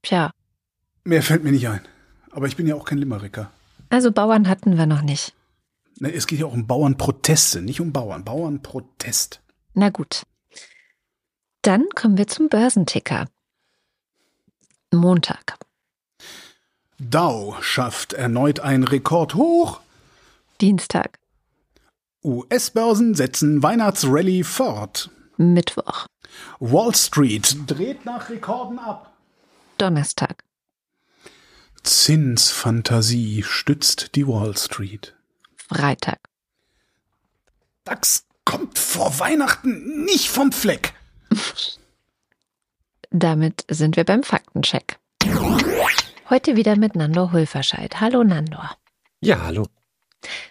Tja. 0.02 0.30
Mehr 1.04 1.22
fällt 1.22 1.44
mir 1.44 1.52
nicht 1.52 1.68
ein. 1.68 1.80
Aber 2.32 2.46
ich 2.46 2.56
bin 2.56 2.66
ja 2.66 2.74
auch 2.74 2.84
kein 2.84 2.98
Limmericker. 2.98 3.50
Also 3.88 4.10
Bauern 4.10 4.48
hatten 4.48 4.76
wir 4.76 4.86
noch 4.86 5.02
nicht. 5.02 5.34
Ne, 5.98 6.12
es 6.12 6.26
geht 6.26 6.40
ja 6.40 6.46
auch 6.46 6.52
um 6.52 6.66
Bauernproteste, 6.66 7.62
nicht 7.62 7.80
um 7.80 7.92
Bauern. 7.92 8.24
Bauernprotest. 8.24 9.40
Na 9.74 9.90
gut. 9.90 10.22
Dann 11.62 11.86
kommen 11.94 12.18
wir 12.18 12.26
zum 12.26 12.48
Börsenticker. 12.48 13.26
Montag. 14.92 15.56
Dow 16.98 17.56
schafft 17.60 18.12
erneut 18.12 18.60
ein 18.60 18.84
Rekord 18.84 19.34
hoch. 19.34 19.80
Dienstag. 20.60 21.18
US-Börsen 22.24 23.14
setzen 23.14 23.62
Weihnachtsrallye 23.62 24.44
fort. 24.44 25.10
Mittwoch. 25.36 26.06
Wall 26.60 26.94
Street 26.94 27.56
dreht 27.66 28.04
nach 28.04 28.30
Rekorden 28.30 28.78
ab. 28.78 29.12
Donnerstag. 29.78 30.44
Zinsfantasie 31.82 33.42
stützt 33.42 34.14
die 34.14 34.26
Wall 34.26 34.56
Street. 34.56 35.13
Freitag. 35.68 36.18
DAX 37.84 38.26
kommt 38.44 38.78
vor 38.78 39.18
Weihnachten 39.18 40.04
nicht 40.04 40.28
vom 40.28 40.52
Fleck. 40.52 40.92
Damit 43.10 43.64
sind 43.68 43.96
wir 43.96 44.04
beim 44.04 44.22
Faktencheck. 44.22 44.98
Heute 46.28 46.56
wieder 46.56 46.76
mit 46.76 46.96
Nando 46.96 47.32
Hulverscheid. 47.32 48.00
Hallo 48.00 48.24
Nandor. 48.24 48.76
Ja, 49.20 49.42
hallo. 49.42 49.66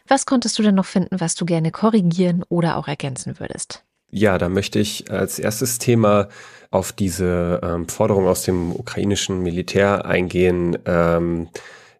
Was 0.07 0.25
konntest 0.25 0.57
du 0.57 0.63
denn 0.63 0.75
noch 0.75 0.85
finden, 0.85 1.19
was 1.19 1.35
du 1.35 1.45
gerne 1.45 1.71
korrigieren 1.71 2.43
oder 2.49 2.77
auch 2.77 2.87
ergänzen 2.87 3.39
würdest? 3.39 3.83
Ja, 4.09 4.37
da 4.37 4.49
möchte 4.49 4.79
ich 4.79 5.11
als 5.11 5.39
erstes 5.39 5.79
Thema 5.79 6.29
auf 6.69 6.91
diese 6.91 7.59
ähm, 7.63 7.87
Forderung 7.87 8.27
aus 8.27 8.43
dem 8.43 8.71
ukrainischen 8.71 9.41
Militär 9.41 10.05
eingehen. 10.05 10.77
Ähm, 10.85 11.49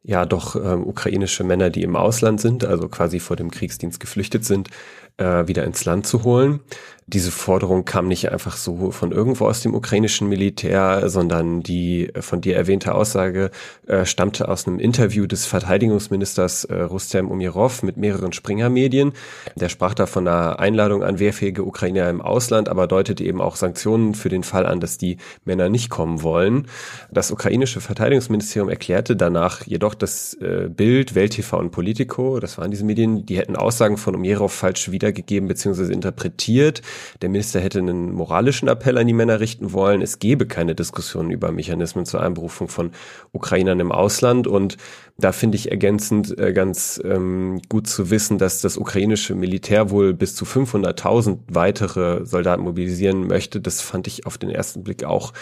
ja, 0.04 0.26
doch 0.26 0.56
ähm, 0.56 0.86
ukrainische 0.86 1.44
Männer, 1.44 1.70
die 1.70 1.84
im 1.84 1.96
Ausland 1.96 2.42
sind, 2.42 2.66
also 2.66 2.90
quasi 2.90 3.20
vor 3.20 3.38
dem 3.38 3.52
Kriegsdienst 3.52 4.00
geflüchtet 4.00 4.44
sind, 4.44 4.70
äh, 5.18 5.48
wieder 5.48 5.64
ins 5.64 5.86
Land 5.86 6.06
zu 6.06 6.24
holen. 6.24 6.60
Diese 7.08 7.32
Forderung 7.32 7.86
kam 7.86 8.08
nicht 8.08 8.32
einfach 8.32 8.56
so 8.56 8.92
von 8.92 9.12
irgendwo 9.12 9.46
aus 9.46 9.62
dem 9.62 9.76
ukrainischen 9.76 10.30
Militär, 10.30 11.10
sondern 11.10 11.62
die 11.62 12.12
von 12.20 12.42
dir 12.42 12.56
erwähnte 12.56 12.96
Aussage 12.96 13.52
äh, 13.88 14.06
stammte 14.06 14.48
aus 14.48 14.68
einem 14.68 14.80
Interview 14.80 15.26
des 15.28 15.46
Verteidigungsministers 15.46 16.66
äh, 16.66 16.82
Rustem 16.82 17.30
Umirov 17.30 17.84
mit 17.84 17.98
mehreren 17.98 18.32
Springer-Medien. 18.32 19.14
Der 19.56 19.70
sprach 19.70 19.94
da 19.94 20.06
von 20.06 20.28
einer 20.28 20.60
Einladung 20.60 21.04
an 21.04 21.20
wehrfähige 21.20 21.64
Ukrainer 21.66 22.10
im 22.10 22.22
Ausland, 22.22 22.70
aber 22.70 22.88
deutete 22.88 23.24
eben 23.24 23.42
auch 23.42 23.56
Sanktionen 23.58 24.16
für 24.16 24.30
den 24.30 24.44
Fall 24.44 24.66
an, 24.66 24.80
dass 24.80 24.98
die 24.98 25.18
Männer 25.46 25.70
nicht 25.70 25.90
kommen 25.90 26.24
wollen. 26.24 26.68
Das 27.12 27.32
ukrainische 27.32 27.82
Verteidigungsministerium 27.82 28.70
erklärte 28.70 29.16
danach 29.16 29.66
jedoch 29.66 29.94
das 29.94 30.36
äh, 30.36 30.70
Bild, 30.70 31.16
Welt 31.16 31.34
TV 31.34 31.60
und 31.60 31.72
Politico, 31.72 32.40
das 32.40 32.58
waren 32.58 32.72
diese 32.72 32.86
Medien, 32.86 33.26
die 33.26 33.38
hätten 33.38 33.56
Aussagen 33.56 33.98
von 33.98 34.16
Umirov 34.16 34.54
falsch 34.54 34.92
wiedergegeben 34.92 35.48
bzw. 35.48 35.92
interpretiert. 35.92 36.82
Der 37.22 37.30
Minister 37.30 37.60
hätte 37.60 37.80
einen 37.80 38.14
moralischen 38.14 38.68
Appell 38.68 38.98
an 38.98 39.08
die 39.08 39.14
Männer 39.14 39.40
richten 39.40 39.74
wollen. 39.74 40.02
Es 40.02 40.20
gebe 40.20 40.46
keine 40.48 40.76
Diskussion 40.76 41.32
über 41.32 41.52
Mechanismen 41.52 42.06
zur 42.06 42.22
Einberufung 42.22 42.68
von 42.68 42.92
Ukrainern 43.32 43.80
im 43.80 43.92
Ausland. 43.92 44.48
Und 44.48 44.78
da 45.18 45.32
finde 45.32 45.58
ich 45.58 45.70
ergänzend 45.72 46.38
äh, 46.40 46.54
ganz 46.54 47.00
ähm, 47.04 47.62
gut 47.70 47.88
zu 47.88 48.10
wissen, 48.10 48.38
dass 48.38 48.62
das 48.62 48.78
ukrainische 48.78 49.36
Militär 49.36 49.92
wohl 49.92 50.14
bis 50.14 50.36
zu 50.36 50.46
500.000 50.46 51.40
weitere 51.48 52.26
Soldaten 52.26 52.64
mobilisieren 52.64 53.28
möchte. 53.28 53.62
Das 53.62 53.82
fand 53.82 54.08
ich 54.08 54.26
auf 54.26 54.38
den 54.38 54.50
ersten 54.50 54.84
Blick 54.84 55.04
auch 55.04 55.34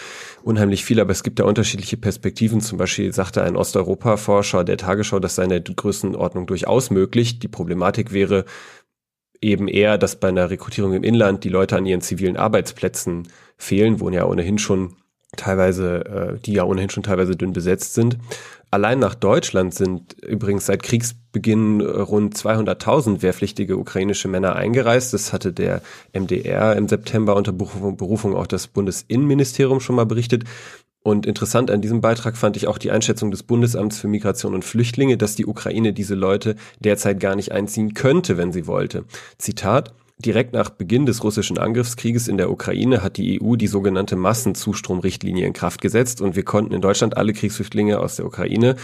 unheimlich 0.42 0.84
viel. 0.84 1.00
Aber 1.00 1.12
es 1.12 1.22
gibt 1.22 1.38
da 1.38 1.44
unterschiedliche 1.44 1.96
Perspektiven. 1.96 2.60
Zum 2.60 2.78
Beispiel 2.78 3.12
sagte 3.12 3.42
ein 3.42 3.56
Osteuropa-Forscher 3.56 4.64
der 4.64 4.76
Tagesschau, 4.76 5.20
dass 5.20 5.36
seine 5.36 5.62
Größenordnung 5.62 6.46
durchaus 6.46 6.90
möglich. 6.90 7.38
Die 7.38 7.48
Problematik 7.48 8.12
wäre, 8.12 8.44
eben 9.42 9.68
eher, 9.68 9.98
dass 9.98 10.16
bei 10.16 10.28
einer 10.28 10.50
Rekrutierung 10.50 10.94
im 10.94 11.04
Inland 11.04 11.44
die 11.44 11.48
Leute 11.48 11.76
an 11.76 11.86
ihren 11.86 12.00
zivilen 12.00 12.36
Arbeitsplätzen 12.36 13.28
fehlen, 13.58 14.00
wo 14.00 14.08
ja 14.08 14.24
ohnehin 14.24 14.58
schon 14.58 14.96
teilweise, 15.36 16.04
äh, 16.04 16.38
die 16.40 16.54
ja 16.54 16.64
ohnehin 16.64 16.90
schon 16.90 17.02
teilweise 17.02 17.36
dünn 17.36 17.52
besetzt 17.52 17.94
sind. 17.94 18.18
Allein 18.70 18.98
nach 18.98 19.14
Deutschland 19.14 19.74
sind 19.74 20.14
übrigens 20.22 20.64
seit 20.64 20.82
Kriegsbeginn 20.82 21.82
rund 21.82 22.34
200.000 22.34 23.20
wehrpflichtige 23.20 23.76
ukrainische 23.76 24.28
Männer 24.28 24.56
eingereist. 24.56 25.12
Das 25.12 25.34
hatte 25.34 25.52
der 25.52 25.82
MDR 26.14 26.74
im 26.76 26.88
September 26.88 27.36
unter 27.36 27.52
Berufung 27.52 28.34
auch 28.34 28.46
das 28.46 28.68
Bundesinnenministerium 28.68 29.80
schon 29.80 29.96
mal 29.96 30.06
berichtet. 30.06 30.44
Und 31.02 31.26
interessant 31.26 31.70
an 31.70 31.80
diesem 31.80 32.00
Beitrag 32.00 32.36
fand 32.36 32.56
ich 32.56 32.68
auch 32.68 32.78
die 32.78 32.92
Einschätzung 32.92 33.30
des 33.32 33.42
Bundesamts 33.42 33.98
für 33.98 34.06
Migration 34.06 34.54
und 34.54 34.64
Flüchtlinge, 34.64 35.16
dass 35.16 35.34
die 35.34 35.46
Ukraine 35.46 35.92
diese 35.92 36.14
Leute 36.14 36.54
derzeit 36.78 37.18
gar 37.18 37.34
nicht 37.34 37.50
einziehen 37.50 37.94
könnte, 37.94 38.36
wenn 38.36 38.52
sie 38.52 38.66
wollte. 38.68 39.04
Zitat 39.38 39.92
Direkt 40.24 40.52
nach 40.52 40.70
Beginn 40.70 41.04
des 41.04 41.24
russischen 41.24 41.58
Angriffskrieges 41.58 42.28
in 42.28 42.36
der 42.36 42.48
Ukraine 42.48 43.02
hat 43.02 43.16
die 43.16 43.42
EU 43.42 43.56
die 43.56 43.66
sogenannte 43.66 44.14
Massenzustromrichtlinie 44.14 45.44
in 45.44 45.52
Kraft 45.52 45.80
gesetzt 45.80 46.20
und 46.20 46.36
wir 46.36 46.44
konnten 46.44 46.72
in 46.72 46.80
Deutschland 46.80 47.16
alle 47.16 47.32
Kriegsflüchtlinge 47.32 47.98
aus 47.98 48.14
der 48.16 48.26
Ukraine 48.26 48.76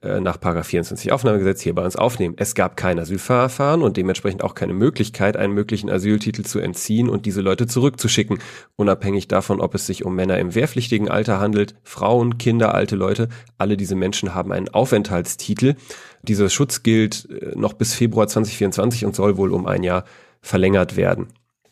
äh, 0.00 0.20
nach 0.20 0.38
24 0.40 1.12
Aufnahmegesetz 1.12 1.60
hier 1.60 1.74
bei 1.74 1.84
uns 1.84 1.96
aufnehmen. 1.96 2.34
Es 2.38 2.54
gab 2.54 2.78
kein 2.78 2.98
Asylverfahren 2.98 3.82
und 3.82 3.98
dementsprechend 3.98 4.42
auch 4.42 4.54
keine 4.54 4.72
Möglichkeit, 4.72 5.36
einen 5.36 5.52
möglichen 5.52 5.90
Asyltitel 5.90 6.44
zu 6.44 6.60
entziehen 6.60 7.10
und 7.10 7.26
diese 7.26 7.42
Leute 7.42 7.66
zurückzuschicken, 7.66 8.38
unabhängig 8.76 9.28
davon, 9.28 9.60
ob 9.60 9.74
es 9.74 9.86
sich 9.86 10.02
um 10.02 10.14
Männer 10.14 10.38
im 10.38 10.54
wehrpflichtigen 10.54 11.10
Alter 11.10 11.40
handelt, 11.40 11.74
Frauen, 11.82 12.38
Kinder, 12.38 12.74
alte 12.74 12.96
Leute. 12.96 13.28
Alle 13.58 13.76
diese 13.76 13.96
Menschen 13.96 14.34
haben 14.34 14.50
einen 14.50 14.70
Aufenthaltstitel. 14.70 15.74
Dieser 16.22 16.48
Schutz 16.48 16.82
gilt 16.82 17.28
äh, 17.30 17.52
noch 17.54 17.74
bis 17.74 17.92
Februar 17.92 18.28
2024 18.28 19.04
und 19.04 19.14
soll 19.14 19.36
wohl 19.36 19.52
um 19.52 19.66
ein 19.66 19.82
Jahr 19.82 20.04
verlängert 20.46 20.96
werden. 20.96 21.28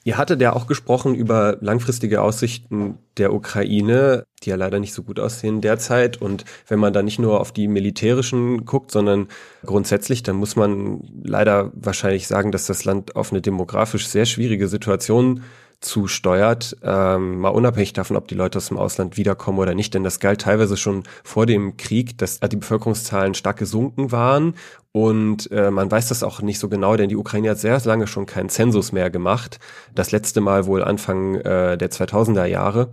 Ihr 0.07 0.19
hattet 0.19 0.43
ja 0.43 0.53
auch 0.53 0.67
gesprochen 0.67 1.15
über 1.15 1.57
langfristige 1.61 2.21
Aussichten 2.21 2.99
der 3.17 3.33
Ukraine, 3.33 4.25
die 4.43 4.51
ja 4.51 4.57
leider 4.57 4.79
nicht 4.79 4.93
so 4.93 5.03
gut 5.03 5.19
aussehen 5.19 5.63
derzeit. 5.63 6.21
Und 6.21 6.45
wenn 6.69 6.79
man 6.79 6.93
da 6.93 7.03
nicht 7.03 7.19
nur 7.19 7.41
auf 7.41 7.53
die 7.53 7.69
militärischen 7.69 8.67
guckt, 8.67 8.91
sondern 8.91 9.29
grundsätzlich, 9.65 10.23
dann 10.23 10.37
muss 10.37 10.57
man 10.57 11.01
leider 11.23 11.73
wahrscheinlich 11.75 12.27
sagen, 12.27 12.53
dass 12.53 12.67
das 12.67 12.85
Land 12.85 13.17
auf 13.17 13.33
eine 13.33 13.41
demografisch 13.41 14.07
sehr 14.07 14.27
schwierige 14.27 14.69
Situation 14.69 15.43
zusteuert, 15.85 16.77
ähm, 16.83 17.41
mal 17.41 17.51
unabhängig 17.51 17.93
davon, 17.93 18.17
ob 18.17 18.29
die 18.29 18.35
Leute 18.35 18.59
aus 18.59 18.69
dem 18.69 18.79
Ausland 18.79 19.17
wiederkommen 19.17 19.59
oder 19.59 19.75
nicht, 19.75 19.95
denn 19.95 20.05
das 20.05 20.21
galt 20.21 20.41
teilweise 20.41 20.77
schon 20.77 21.05
vor 21.23 21.47
dem 21.47 21.77
Krieg, 21.77 22.19
dass 22.19 22.41
die 22.41 22.57
Bevölkerungszahlen 22.57 23.35
stark 23.35 23.59
gesunken 23.59 24.13
waren. 24.13 24.55
Und 24.93 25.51
äh, 25.51 25.73
man 25.73 25.91
weiß 25.91 26.09
das 26.09 26.23
auch 26.23 26.41
nicht 26.41 26.61
so 26.61 26.69
genau, 26.69 26.97
denn 26.97 27.09
die 27.09 27.17
Ukraine 27.17 27.51
hat 27.51 27.59
sehr 27.59 27.81
lange 27.85 28.07
schon 28.07 28.27
keinen 28.27 28.49
Zensus 28.49 28.93
mehr 28.93 29.11
gemacht, 29.11 29.59
das 29.95 30.13
letzte 30.13 30.41
Mal 30.41 30.67
wohl 30.67 30.85
Anfang 30.85 31.35
äh, 31.35 31.77
der 31.77 31.91
2000er 31.91 32.45
Jahre 32.45 32.93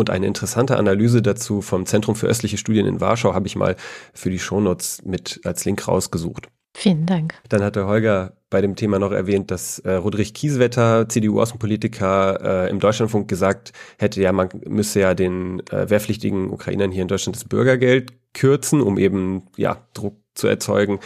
und 0.00 0.10
eine 0.10 0.26
interessante 0.26 0.76
Analyse 0.76 1.22
dazu 1.22 1.62
vom 1.62 1.86
Zentrum 1.86 2.16
für 2.16 2.26
östliche 2.26 2.56
Studien 2.56 2.86
in 2.86 3.00
Warschau 3.00 3.34
habe 3.34 3.46
ich 3.46 3.54
mal 3.54 3.76
für 4.12 4.30
die 4.30 4.38
Shownotes 4.38 5.02
mit 5.04 5.40
als 5.44 5.64
Link 5.64 5.86
rausgesucht. 5.86 6.48
Vielen 6.74 7.04
Dank. 7.04 7.34
Dann 7.48 7.62
hat 7.62 7.76
der 7.76 7.86
Holger 7.86 8.32
bei 8.48 8.60
dem 8.60 8.76
Thema 8.76 8.98
noch 8.98 9.12
erwähnt, 9.12 9.50
dass 9.50 9.80
äh, 9.80 9.92
Rodrich 9.92 10.34
Kieswetter, 10.34 11.08
CDU-Außenpolitiker, 11.08 12.66
äh, 12.66 12.70
im 12.70 12.80
Deutschlandfunk 12.80 13.28
gesagt 13.28 13.72
hätte, 13.98 14.20
ja, 14.22 14.32
man 14.32 14.48
müsse 14.66 15.00
ja 15.00 15.14
den 15.14 15.60
äh, 15.70 15.90
wehrpflichtigen 15.90 16.50
Ukrainern 16.50 16.92
hier 16.92 17.02
in 17.02 17.08
Deutschland 17.08 17.36
das 17.36 17.44
Bürgergeld 17.44 18.12
kürzen, 18.34 18.80
um 18.80 18.98
eben 18.98 19.48
ja 19.56 19.84
Druck 19.94 20.16
zu 20.34 20.46
erzeugen 20.46 21.00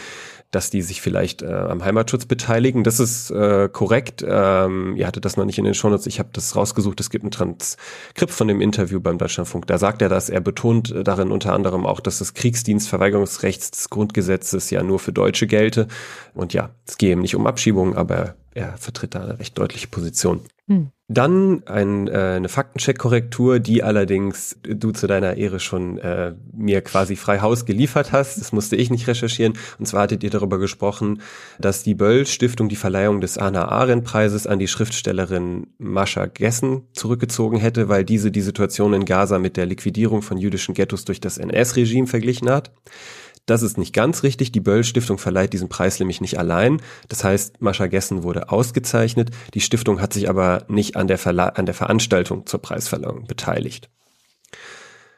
dass 0.55 0.69
die 0.69 0.81
sich 0.81 1.01
vielleicht 1.01 1.41
äh, 1.41 1.47
am 1.47 1.83
Heimatschutz 1.83 2.25
beteiligen. 2.25 2.85
Das 2.85 3.01
ist 3.01 3.29
äh, 3.29 3.67
korrekt. 3.71 4.25
Ähm, 4.25 4.95
ihr 4.95 5.05
hattet 5.05 5.25
das 5.25 5.35
noch 5.35 5.43
nicht 5.43 5.57
in 5.57 5.65
den 5.65 5.73
Shownotes. 5.73 6.07
Ich 6.07 6.17
habe 6.19 6.29
das 6.31 6.55
rausgesucht. 6.55 6.99
Es 7.01 7.09
gibt 7.09 7.25
ein 7.25 7.31
Transkript 7.31 8.31
von 8.31 8.47
dem 8.47 8.61
Interview 8.61 9.01
beim 9.01 9.17
Deutschlandfunk. 9.17 9.67
Da 9.67 9.77
sagt 9.77 10.01
er 10.01 10.07
das. 10.07 10.29
Er 10.29 10.39
betont 10.39 10.91
äh, 10.91 11.03
darin 11.03 11.31
unter 11.31 11.53
anderem 11.53 11.85
auch, 11.85 11.99
dass 11.99 12.19
das 12.19 12.33
Kriegsdienstverweigerungsrecht 12.33 13.75
des 13.75 13.89
Grundgesetzes 13.89 14.69
ja 14.69 14.81
nur 14.81 14.99
für 14.99 15.11
Deutsche 15.11 15.45
gelte. 15.45 15.87
Und 16.33 16.53
ja, 16.53 16.69
es 16.87 16.97
gehe 16.97 17.11
ihm 17.11 17.19
nicht 17.19 17.35
um 17.35 17.47
Abschiebungen, 17.47 17.93
aber 17.93 18.35
er 18.53 18.77
vertritt 18.77 19.13
da 19.13 19.23
eine 19.23 19.39
recht 19.39 19.57
deutliche 19.57 19.87
Position. 19.87 20.39
Hm. 20.67 20.91
Dann 21.07 21.61
ein, 21.67 22.07
äh, 22.07 22.35
eine 22.37 22.49
Faktencheck-Korrektur, 22.49 23.59
die 23.59 23.83
allerdings 23.83 24.57
du 24.63 24.91
zu 24.91 25.05
deiner 25.05 25.37
Ehre 25.37 25.59
schon 25.59 25.99
äh, 25.99 26.33
mir 26.51 26.81
quasi 26.81 27.15
frei 27.15 27.41
Haus 27.41 27.65
geliefert 27.65 28.11
hast. 28.11 28.41
Das 28.41 28.51
musste 28.51 28.75
ich 28.75 28.89
nicht 28.89 29.07
recherchieren. 29.07 29.53
Und 29.77 29.85
zwar 29.85 30.03
hattet 30.03 30.23
ihr 30.23 30.31
darüber 30.31 30.57
gesprochen, 30.57 31.21
dass 31.59 31.83
die 31.83 31.93
Böll-Stiftung 31.93 32.69
die 32.69 32.75
Verleihung 32.75 33.21
des 33.21 33.37
Anna 33.37 33.67
Arendt-Preises 33.67 34.47
an 34.47 34.57
die 34.57 34.67
Schriftstellerin 34.67 35.67
Mascha 35.77 36.25
Gessen 36.25 36.87
zurückgezogen 36.93 37.59
hätte, 37.59 37.87
weil 37.87 38.03
diese 38.03 38.31
die 38.31 38.41
Situation 38.41 38.93
in 38.93 39.05
Gaza 39.05 39.37
mit 39.37 39.57
der 39.57 39.67
Liquidierung 39.67 40.23
von 40.23 40.39
jüdischen 40.39 40.73
Ghettos 40.73 41.05
durch 41.05 41.19
das 41.21 41.37
NS-Regime 41.37 42.07
verglichen 42.07 42.49
hat. 42.49 42.71
Das 43.45 43.61
ist 43.61 43.77
nicht 43.77 43.93
ganz 43.93 44.23
richtig. 44.23 44.51
Die 44.51 44.59
Böll 44.59 44.83
Stiftung 44.83 45.17
verleiht 45.17 45.53
diesen 45.53 45.69
Preis 45.69 45.99
nämlich 45.99 46.19
nicht 46.19 46.39
allein. 46.39 46.81
Das 47.09 47.23
heißt, 47.23 47.61
Mascha 47.61 47.87
Gessen 47.87 48.23
wurde 48.23 48.49
ausgezeichnet. 48.49 49.29
Die 49.53 49.61
Stiftung 49.61 50.01
hat 50.01 50.13
sich 50.13 50.29
aber 50.29 50.65
nicht 50.67 50.95
an 50.95 51.07
der, 51.07 51.19
Verla 51.19 51.49
an 51.49 51.65
der 51.65 51.75
Veranstaltung 51.75 52.47
zur 52.47 52.61
Preisverleihung 52.61 53.27
beteiligt. 53.27 53.89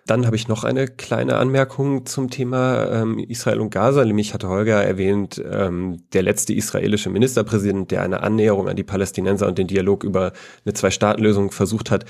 Dann 0.06 0.26
habe 0.26 0.38
ich 0.38 0.48
noch 0.48 0.64
eine 0.64 0.88
kleine 0.88 1.36
Anmerkung 1.36 2.06
zum 2.06 2.30
Thema 2.30 2.90
ähm, 2.90 3.20
Israel 3.20 3.60
und 3.60 3.72
Gaza. 3.72 4.06
Nämlich 4.06 4.34
hatte 4.34 4.48
Holger 4.48 4.82
erwähnt, 4.82 5.42
ähm, 5.50 6.04
der 6.14 6.24
letzte 6.24 6.54
israelische 6.54 7.10
Ministerpräsident, 7.10 7.92
der 7.92 8.04
eine 8.04 8.24
Annäherung 8.24 8.70
an 8.70 8.78
die 8.78 8.86
Palästinenser 8.86 9.48
und 9.48 9.58
den 9.58 9.68
Dialog 9.68 10.06
über 10.06 10.32
eine 10.66 10.74
Zwei-Staaten-Lösung 10.74 11.52
versucht 11.52 11.92
hat, 11.92 12.06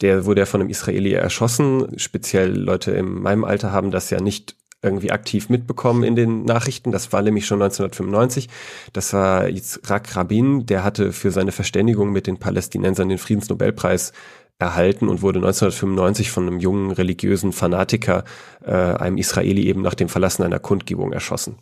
der 0.00 0.24
wurde 0.24 0.40
ja 0.40 0.46
von 0.46 0.62
einem 0.62 0.70
Israeli 0.70 1.12
erschossen. 1.12 1.98
Speziell 1.98 2.56
Leute 2.56 2.92
in 2.92 3.20
meinem 3.20 3.44
Alter 3.44 3.70
haben 3.70 3.90
das 3.90 4.08
ja 4.08 4.20
nicht 4.20 4.56
irgendwie 4.82 5.12
aktiv 5.12 5.48
mitbekommen 5.48 6.02
in 6.02 6.16
den 6.16 6.44
Nachrichten. 6.44 6.92
Das 6.92 7.12
war 7.12 7.22
nämlich 7.22 7.46
schon 7.46 7.62
1995. 7.62 8.48
Das 8.92 9.12
war 9.12 9.48
Yitzhak 9.48 10.16
Rabin, 10.16 10.66
der 10.66 10.84
hatte 10.84 11.12
für 11.12 11.30
seine 11.30 11.52
Verständigung 11.52 12.10
mit 12.12 12.26
den 12.26 12.38
Palästinensern 12.38 13.08
den 13.08 13.18
Friedensnobelpreis 13.18 14.12
erhalten 14.58 15.08
und 15.08 15.22
wurde 15.22 15.38
1995 15.38 16.30
von 16.30 16.46
einem 16.46 16.60
jungen 16.60 16.90
religiösen 16.90 17.52
Fanatiker, 17.52 18.24
äh, 18.64 18.72
einem 18.72 19.18
Israeli, 19.18 19.66
eben 19.66 19.82
nach 19.82 19.94
dem 19.94 20.08
Verlassen 20.08 20.42
einer 20.42 20.58
Kundgebung 20.58 21.12
erschossen. 21.12 21.56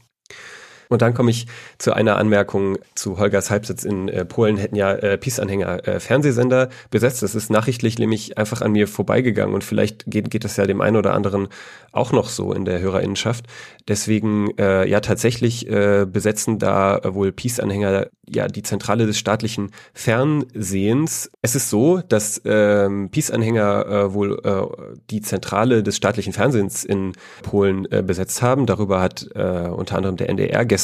Und 0.91 1.03
dann 1.03 1.15
komme 1.15 1.31
ich 1.31 1.47
zu 1.79 1.93
einer 1.93 2.17
Anmerkung 2.17 2.77
zu 2.97 3.19
Holgers 3.19 3.49
Halbsitz 3.51 3.85
in 3.85 4.09
äh, 4.09 4.25
Polen 4.25 4.57
hätten 4.57 4.75
ja 4.75 4.93
äh, 4.93 5.17
Peace-Anhänger 5.17 5.87
äh, 5.87 6.01
Fernsehsender 6.01 6.69
besetzt. 6.91 7.23
Das 7.23 7.37
ist 7.37 7.49
nachrichtlich 7.49 7.99
nämlich 7.99 8.37
einfach 8.37 8.61
an 8.61 8.73
mir 8.73 8.89
vorbeigegangen 8.89 9.55
und 9.55 9.63
vielleicht 9.63 10.05
geht, 10.07 10.31
geht 10.33 10.43
das 10.43 10.57
ja 10.57 10.67
dem 10.67 10.81
einen 10.81 10.97
oder 10.97 11.15
anderen 11.15 11.47
auch 11.93 12.11
noch 12.11 12.29
so 12.29 12.53
in 12.53 12.65
der 12.65 12.81
Hörerinnenschaft. 12.81 13.47
Deswegen 13.87 14.51
äh, 14.59 14.89
ja 14.89 15.01
tatsächlich 15.01 15.69
äh, 15.69 16.07
besetzen 16.11 16.59
da 16.59 17.01
wohl 17.05 17.31
Peace-Anhänger 17.31 18.09
ja 18.29 18.49
die 18.49 18.63
Zentrale 18.63 19.07
des 19.07 19.19
staatlichen 19.19 19.71
Fernsehens. 19.95 21.31
Es 21.43 21.55
ist 21.55 21.71
so, 21.71 22.01
dass 22.01 22.41
ähm, 22.45 23.11
Peace-Anhänger 23.11 23.87
äh, 23.87 24.15
wohl 24.15 24.41
äh, 24.45 24.97
die 25.11 25.21
Zentrale 25.21 25.83
des 25.83 25.97
staatlichen 25.97 26.33
Fernsehens 26.33 26.85
in 26.85 27.13
Polen 27.43 27.91
äh, 27.91 28.03
besetzt 28.03 28.43
haben. 28.43 28.67
Darüber 28.67 29.01
hat 29.01 29.29
äh, 29.35 29.69
unter 29.69 29.97
anderem 29.97 30.17
der 30.17 30.29
NDR 30.29 30.65
gestern 30.65 30.80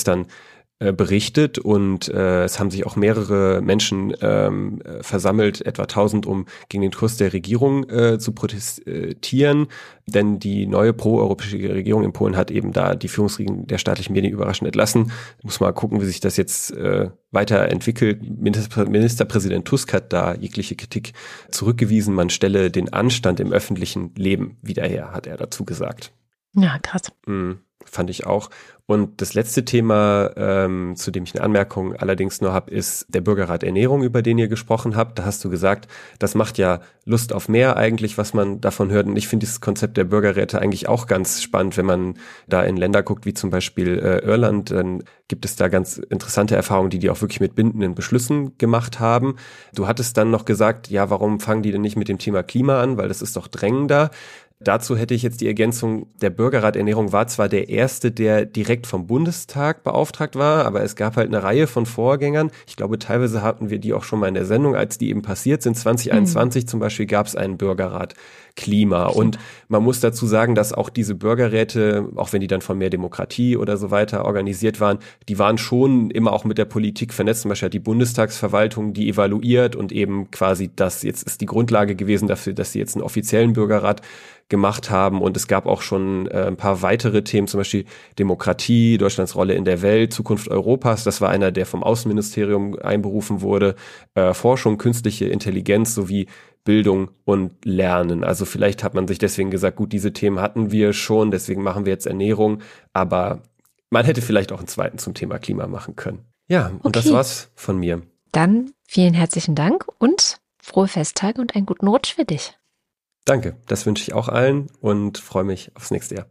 äh, 0.79 0.93
berichtet 0.93 1.59
und 1.59 2.07
äh, 2.09 2.45
es 2.45 2.61
haben 2.61 2.71
sich 2.71 2.85
auch 2.85 2.97
mehrere 2.97 3.63
Menschen 3.63 4.13
ähm, 4.21 4.83
versammelt, 5.01 5.65
etwa 5.65 5.85
1000, 5.85 6.27
um 6.27 6.45
gegen 6.69 6.83
den 6.83 6.93
Kurs 6.93 7.17
der 7.17 7.33
Regierung 7.33 7.89
äh, 7.89 8.19
zu 8.19 8.33
protestieren, 8.33 9.69
denn 10.05 10.39
die 10.39 10.67
neue 10.67 10.93
proeuropäische 10.93 11.57
Regierung 11.57 12.05
in 12.05 12.13
Polen 12.13 12.37
hat 12.37 12.51
eben 12.51 12.75
da 12.75 12.95
die 12.95 13.09
Führungsriegen 13.09 13.67
der 13.67 13.79
staatlichen 13.79 14.13
Medien 14.13 14.35
überraschend 14.35 14.67
entlassen. 14.67 15.13
Muss 15.43 15.61
mal 15.61 15.73
gucken, 15.73 16.03
wie 16.03 16.05
sich 16.05 16.21
das 16.21 16.37
jetzt 16.37 16.73
äh, 16.73 17.09
weiterentwickelt. 17.31 18.23
Minister, 18.39 18.87
Ministerpräsident 18.87 19.65
Tusk 19.65 19.95
hat 19.95 20.13
da 20.13 20.35
jegliche 20.35 20.77
Kritik 20.77 21.15
zurückgewiesen. 21.51 22.15
Man 22.15 22.29
stelle 22.29 22.71
den 22.71 22.93
Anstand 22.93 23.41
im 23.41 23.51
öffentlichen 23.51 24.15
Leben 24.15 24.59
wieder 24.61 24.87
her, 24.87 25.13
hat 25.13 25.27
er 25.27 25.39
dazu 25.39 25.65
gesagt. 25.65 26.13
Ja, 26.53 26.79
krass. 26.81 27.13
Mhm, 27.27 27.61
fand 27.89 28.11
ich 28.11 28.27
auch. 28.27 28.51
Und 28.89 29.21
das 29.21 29.35
letzte 29.35 29.65
Thema, 29.65 30.31
ähm, 30.37 30.95
zu 30.95 31.11
dem 31.11 31.25
ich 31.25 31.35
eine 31.35 31.43
Anmerkung 31.43 31.97
allerdings 31.97 32.41
nur 32.41 32.53
habe, 32.53 32.71
ist 32.71 33.07
der 33.09 33.21
Bürgerrat 33.21 33.65
Ernährung, 33.65 34.05
über 34.05 34.23
den 34.23 34.39
ihr 34.39 34.47
gesprochen 34.47 34.95
habt. 34.95 35.19
Da 35.19 35.25
hast 35.25 35.45
du 35.45 35.51
gesagt, 35.51 35.89
das 36.21 36.37
macht 36.37 36.57
ja 36.57 36.81
Lust 37.05 37.33
auf 37.33 37.49
mehr 37.49 37.77
eigentlich, 37.77 38.17
was 38.17 38.33
man 38.33 38.61
davon 38.61 38.91
hört. 38.93 39.09
Und 39.09 39.17
ich 39.17 39.27
finde 39.27 39.45
dieses 39.45 39.61
Konzept 39.61 39.97
der 39.97 40.05
Bürgerräte 40.05 40.61
eigentlich 40.61 40.89
auch 40.89 41.09
ganz 41.09 41.43
spannend, 41.43 41.77
wenn 41.77 41.87
man 41.87 42.15
da 42.47 42.63
in 42.63 42.77
Länder 42.77 43.03
guckt, 43.03 43.27
wie 43.27 43.35
zum 43.35 43.51
Beispiel 43.51 43.99
äh, 43.99 44.25
Irland, 44.25 44.71
dann 44.71 45.03
gibt 45.27 45.45
es 45.45 45.57
da 45.57 45.67
ganz 45.67 45.99
interessante 45.99 46.55
Erfahrungen, 46.55 46.91
die 46.91 47.01
die 47.01 47.11
auch 47.11 47.21
wirklich 47.21 47.41
mit 47.41 47.57
bindenden 47.57 47.97
Beschlüssen 47.97 48.57
gemacht 48.59 49.01
haben. 49.01 49.35
Du 49.75 49.89
hattest 49.89 50.17
dann 50.17 50.31
noch 50.31 50.45
gesagt, 50.45 50.91
ja, 50.91 51.11
warum 51.11 51.41
fangen 51.41 51.63
die 51.63 51.73
denn 51.73 51.81
nicht 51.81 51.97
mit 51.97 52.09
dem 52.09 52.19
Thema 52.19 52.45
Klima 52.45 52.81
an, 52.81 52.97
weil 52.97 53.09
das 53.09 53.21
ist 53.21 53.37
doch 53.37 53.49
drängender. 53.49 54.11
Dazu 54.59 54.97
hätte 54.97 55.13
ich 55.13 55.23
jetzt 55.23 55.43
die 55.43 55.47
Ergänzung, 55.47 56.07
der 56.23 56.31
Bürgerrat 56.31 56.77
Ernährung 56.77 57.13
war 57.13 57.27
zwar 57.27 57.51
der 57.51 57.69
erste, 57.69 58.11
der 58.11 58.47
direkt 58.47 58.87
vom 58.87 59.07
Bundestag 59.07 59.83
beauftragt 59.83 60.35
war, 60.35 60.65
aber 60.65 60.83
es 60.83 60.97
gab 60.97 61.17
halt 61.17 61.29
eine 61.29 61.43
Reihe 61.43 61.67
von 61.67 61.85
Vorgängern. 61.85 62.51
Ich 62.67 62.77
glaube, 62.77 62.99
teilweise 62.99 63.43
hatten 63.43 63.69
wir 63.69 63.79
die 63.79 63.93
auch 63.93 64.03
schon 64.03 64.19
mal 64.19 64.29
in 64.29 64.35
der 64.35 64.47
Sendung, 64.47 64.75
als 64.75 64.97
die 64.97 65.11
eben 65.11 65.21
passiert 65.21 65.61
sind. 65.61 65.77
2021 65.77 66.65
mhm. 66.65 66.69
zum 66.69 66.81
Beispiel 66.81 67.05
gab 67.05 67.27
es 67.27 67.37
einen 67.37 67.59
Bürgerrat 67.59 68.15
Klima. 68.57 69.07
Und 69.07 69.39
man 69.69 69.83
muss 69.83 70.01
dazu 70.01 70.27
sagen, 70.27 70.55
dass 70.55 70.73
auch 70.73 70.89
diese 70.89 71.15
Bürgerräte, 71.15 72.09
auch 72.17 72.33
wenn 72.33 72.41
die 72.41 72.47
dann 72.47 72.63
von 72.63 72.79
mehr 72.79 72.91
Demokratie 72.91 73.57
oder 73.57 73.77
so 73.77 73.91
weiter 73.91 74.25
organisiert 74.25 74.81
waren, 74.81 74.99
die 75.29 75.39
waren 75.39 75.59
schon 75.59 76.11
immer 76.11 76.33
auch 76.33 76.45
mit 76.45 76.59
der 76.59 76.65
Politik 76.65 77.13
vernetzt. 77.13 77.43
Zum 77.43 77.51
Beispiel 77.51 77.67
hat 77.67 77.75
die 77.75 77.79
Bundestagsverwaltung 77.79 78.95
die 78.95 79.09
evaluiert 79.09 79.77
und 79.77 79.93
eben 79.93 80.31
quasi 80.31 80.71
das 80.75 81.03
jetzt 81.03 81.23
ist 81.23 81.41
die 81.41 81.47
Grundlage 81.47 81.95
gewesen 81.95 82.29
dafür, 82.29 82.55
dass 82.55 82.73
sie 82.73 82.79
jetzt 82.79 82.97
einen 82.97 83.05
offiziellen 83.05 83.53
Bürgerrat 83.53 84.03
gemacht 84.49 84.91
haben. 84.91 85.21
Und 85.21 85.37
es 85.37 85.49
gab 85.49 85.67
auch 85.67 85.83
schon 85.83 86.29
äh, 86.29 86.45
ein 86.47 86.57
paar 86.57 86.83
weitere 86.83 87.23
Themen, 87.23 87.49
zum 87.49 87.59
Beispiel 87.59 87.85
Demokratie, 88.19 88.97
Deutschlands 88.97 89.35
Rolle 89.35 89.55
in 89.55 89.65
der 89.65 89.83
Welt, 89.83 90.13
Zukunft 90.13 90.49
Europas. 90.49 91.05
Das 91.05 91.21
war 91.21 91.31
einer, 91.31 91.51
der 91.51 91.67
vom 91.67 91.83
Außenministerium 91.83 92.79
einberufen 92.79 93.41
wurde. 93.41 93.75
Äh, 94.15 94.35
Forschung, 94.35 94.79
künstliche 94.79 95.27
Intelligenz 95.27 95.95
sowie 95.95 96.27
Bildung 96.67 97.11
und 97.25 97.65
Lernen. 97.65 98.25
Also 98.25 98.45
vielleicht 98.45 98.85
hat 98.85 98.93
man 98.93 99.09
sich 99.09 99.19
deswegen 99.19 99.51
gesagt, 99.51 99.79
gut, 99.79 99.95
diese 99.95 100.13
Themen 100.13 100.41
hatten 100.41 100.71
wir 100.71 100.93
schon, 100.93 101.31
deswegen 101.31 101.63
machen 101.63 101.87
wir 101.87 101.93
jetzt 101.93 102.07
Ernährung. 102.07 102.61
Aber 102.93 103.41
man 103.89 104.05
hätte 104.05 104.21
vielleicht 104.21 104.53
auch 104.53 104.59
einen 104.59 104.69
zweiten 104.69 104.99
zum 104.99 105.15
Thema 105.15 105.39
Klima 105.39 105.67
machen 105.67 105.97
können. 105.97 106.27
Ja, 106.49 106.67
und 106.67 106.85
okay. 106.85 106.93
das 106.93 107.11
war's 107.11 107.51
von 107.55 107.79
mir. 107.79 108.03
Dann 108.33 108.73
vielen 108.87 109.15
herzlichen 109.15 109.55
Dank 109.55 109.87
und 109.99 110.39
frohe 110.61 110.89
Festtage 110.89 111.41
und 111.41 111.57
einen 111.57 111.65
guten 111.65 111.89
Rutsch 111.89 112.15
für 112.15 112.27
dich. 112.27 112.59
Danke, 113.25 113.57
das 113.67 113.87
wünsche 113.87 114.03
ich 114.03 114.13
auch 114.13 114.29
allen 114.29 114.67
und 114.81 115.19
freue 115.19 115.45
mich 115.45 115.71
aufs 115.75 115.91
nächste 115.91 116.17
Jahr. 116.17 116.27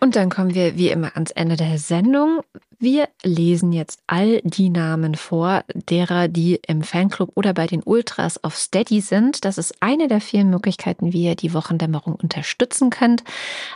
Und 0.00 0.16
dann 0.16 0.30
kommen 0.30 0.54
wir 0.54 0.76
wie 0.76 0.90
immer 0.90 1.12
ans 1.14 1.30
Ende 1.30 1.56
der 1.56 1.78
Sendung. 1.78 2.40
Wir 2.78 3.08
lesen 3.22 3.72
jetzt 3.72 4.00
all 4.06 4.42
die 4.42 4.68
Namen 4.68 5.14
vor, 5.14 5.64
derer, 5.72 6.28
die 6.28 6.60
im 6.66 6.82
Fanclub 6.82 7.32
oder 7.34 7.54
bei 7.54 7.66
den 7.66 7.82
Ultras 7.82 8.44
auf 8.44 8.54
Steady 8.54 9.00
sind. 9.00 9.46
Das 9.46 9.56
ist 9.56 9.76
eine 9.80 10.08
der 10.08 10.20
vielen 10.20 10.50
Möglichkeiten, 10.50 11.14
wie 11.14 11.24
ihr 11.24 11.36
die 11.36 11.54
Wochendämmerung 11.54 12.16
unterstützen 12.16 12.90
könnt. 12.90 13.24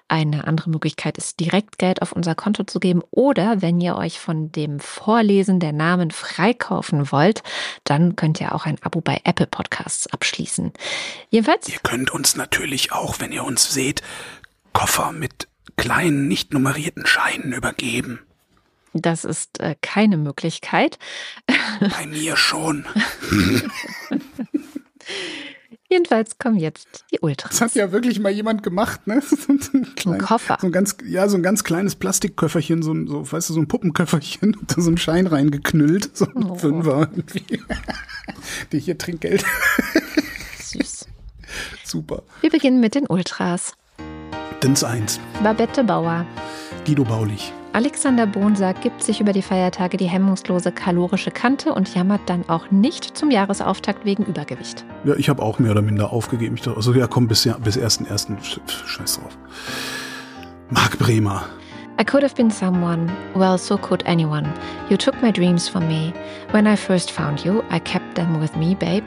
Eine 0.09 0.47
andere 0.47 0.68
Möglichkeit 0.68 1.16
ist, 1.16 1.40
direkt 1.40 1.78
Geld 1.78 2.02
auf 2.02 2.12
unser 2.12 2.34
Konto 2.34 2.64
zu 2.64 2.78
geben. 2.78 3.01
Oder 3.10 3.62
wenn 3.62 3.80
ihr 3.80 3.97
euch 3.97 4.20
von 4.20 4.52
dem 4.52 4.80
Vorlesen 4.80 5.60
der 5.60 5.72
Namen 5.72 6.10
freikaufen 6.10 7.10
wollt, 7.10 7.42
dann 7.84 8.16
könnt 8.16 8.38
ihr 8.42 8.55
auch 8.55 8.66
ein 8.66 8.76
Abo 8.82 9.01
bei 9.01 9.22
Apple 9.24 9.47
Podcasts 9.47 10.09
abschließen. 10.09 10.74
Jedenfalls. 11.30 11.70
Ihr 11.70 11.80
könnt 11.82 12.10
uns 12.10 12.36
natürlich 12.36 12.92
auch, 12.92 13.18
wenn 13.18 13.32
ihr 13.32 13.44
uns 13.44 13.72
seht, 13.72 14.02
Koffer 14.74 15.12
mit 15.12 15.48
kleinen, 15.81 16.28
nicht 16.28 16.52
nummerierten 16.52 17.07
Scheinen 17.07 17.52
übergeben. 17.52 18.20
Das 18.93 19.24
ist 19.24 19.61
äh, 19.61 19.77
keine 19.81 20.16
Möglichkeit. 20.16 20.98
Bei 21.81 22.07
mir 22.07 22.36
schon. 22.36 22.85
Jedenfalls 25.89 26.39
kommen 26.39 26.57
jetzt 26.57 27.05
die 27.11 27.19
Ultras. 27.19 27.51
Das 27.51 27.61
hat 27.61 27.74
ja 27.74 27.90
wirklich 27.90 28.20
mal 28.20 28.31
jemand 28.31 28.62
gemacht, 28.62 29.09
ne? 29.09 29.20
So 29.31 29.52
ein, 29.52 29.94
klein, 29.97 30.20
Koffer. 30.20 30.57
So 30.61 30.69
ein 30.69 30.73
ganz, 30.73 30.97
ja, 31.05 31.28
so 31.28 31.36
ein 31.36 31.43
ganz 31.43 31.65
kleines 31.65 31.97
Plastikköfferchen, 31.97 32.82
so 32.82 32.93
ein, 32.93 33.09
so, 33.09 33.31
weißt 33.31 33.51
du, 33.51 33.55
so 33.55 33.61
ein 33.61 33.66
Puppenköfferchen, 33.66 34.57
da 34.69 34.81
so 34.81 34.90
ein 34.90 34.98
Schein 34.98 35.27
reingeknüllt, 35.27 36.16
so 36.16 36.27
ein 36.27 36.44
oh. 36.44 36.55
Fünfer 36.55 37.09
irgendwie. 37.11 37.61
Die 38.70 38.78
hier 38.78 38.98
Trinkgeld. 38.98 39.44
Süß. 40.61 41.09
Super. 41.82 42.23
Wir 42.40 42.51
beginnen 42.51 42.78
mit 42.78 42.94
den 42.94 43.09
Ultras. 43.09 43.74
Dins 44.62 44.84
1. 44.84 45.18
Babette 45.42 45.82
Bauer. 45.82 46.26
Guido 46.84 47.02
Baulich. 47.02 47.50
Alexander 47.72 48.26
Bonsack 48.26 48.82
gibt 48.82 49.02
sich 49.02 49.18
über 49.18 49.32
die 49.32 49.40
Feiertage 49.40 49.96
die 49.96 50.04
hemmungslose 50.04 50.70
kalorische 50.70 51.30
Kante 51.30 51.72
und 51.72 51.94
jammert 51.94 52.20
dann 52.26 52.46
auch 52.46 52.70
nicht 52.70 53.16
zum 53.16 53.30
Jahresauftakt 53.30 54.04
wegen 54.04 54.24
Übergewicht. 54.26 54.84
Ja, 55.04 55.14
ich 55.14 55.30
habe 55.30 55.42
auch 55.42 55.58
mehr 55.60 55.70
oder 55.70 55.80
minder 55.80 56.12
aufgegeben. 56.12 56.56
Ich 56.56 56.62
dachte, 56.62 56.76
also 56.76 56.92
ja, 56.92 57.06
komm, 57.06 57.26
bis, 57.26 57.48
bis 57.64 57.78
1.1. 57.78 58.36
Scheiß 58.86 59.20
drauf. 59.20 59.38
Marc 60.68 60.98
Bremer. 60.98 61.42
I 61.98 62.04
could 62.04 62.22
have 62.22 62.34
been 62.34 62.50
someone, 62.50 63.10
well, 63.34 63.56
so 63.56 63.78
could 63.78 64.06
anyone. 64.06 64.46
You 64.90 64.98
took 64.98 65.14
my 65.22 65.32
dreams 65.32 65.68
from 65.68 65.88
me. 65.88 66.12
When 66.50 66.66
I 66.66 66.76
first 66.76 67.10
found 67.10 67.44
you, 67.46 67.62
I 67.70 67.78
kept 67.78 68.14
them 68.14 68.38
with 68.38 68.54
me, 68.56 68.74
babe. 68.74 69.06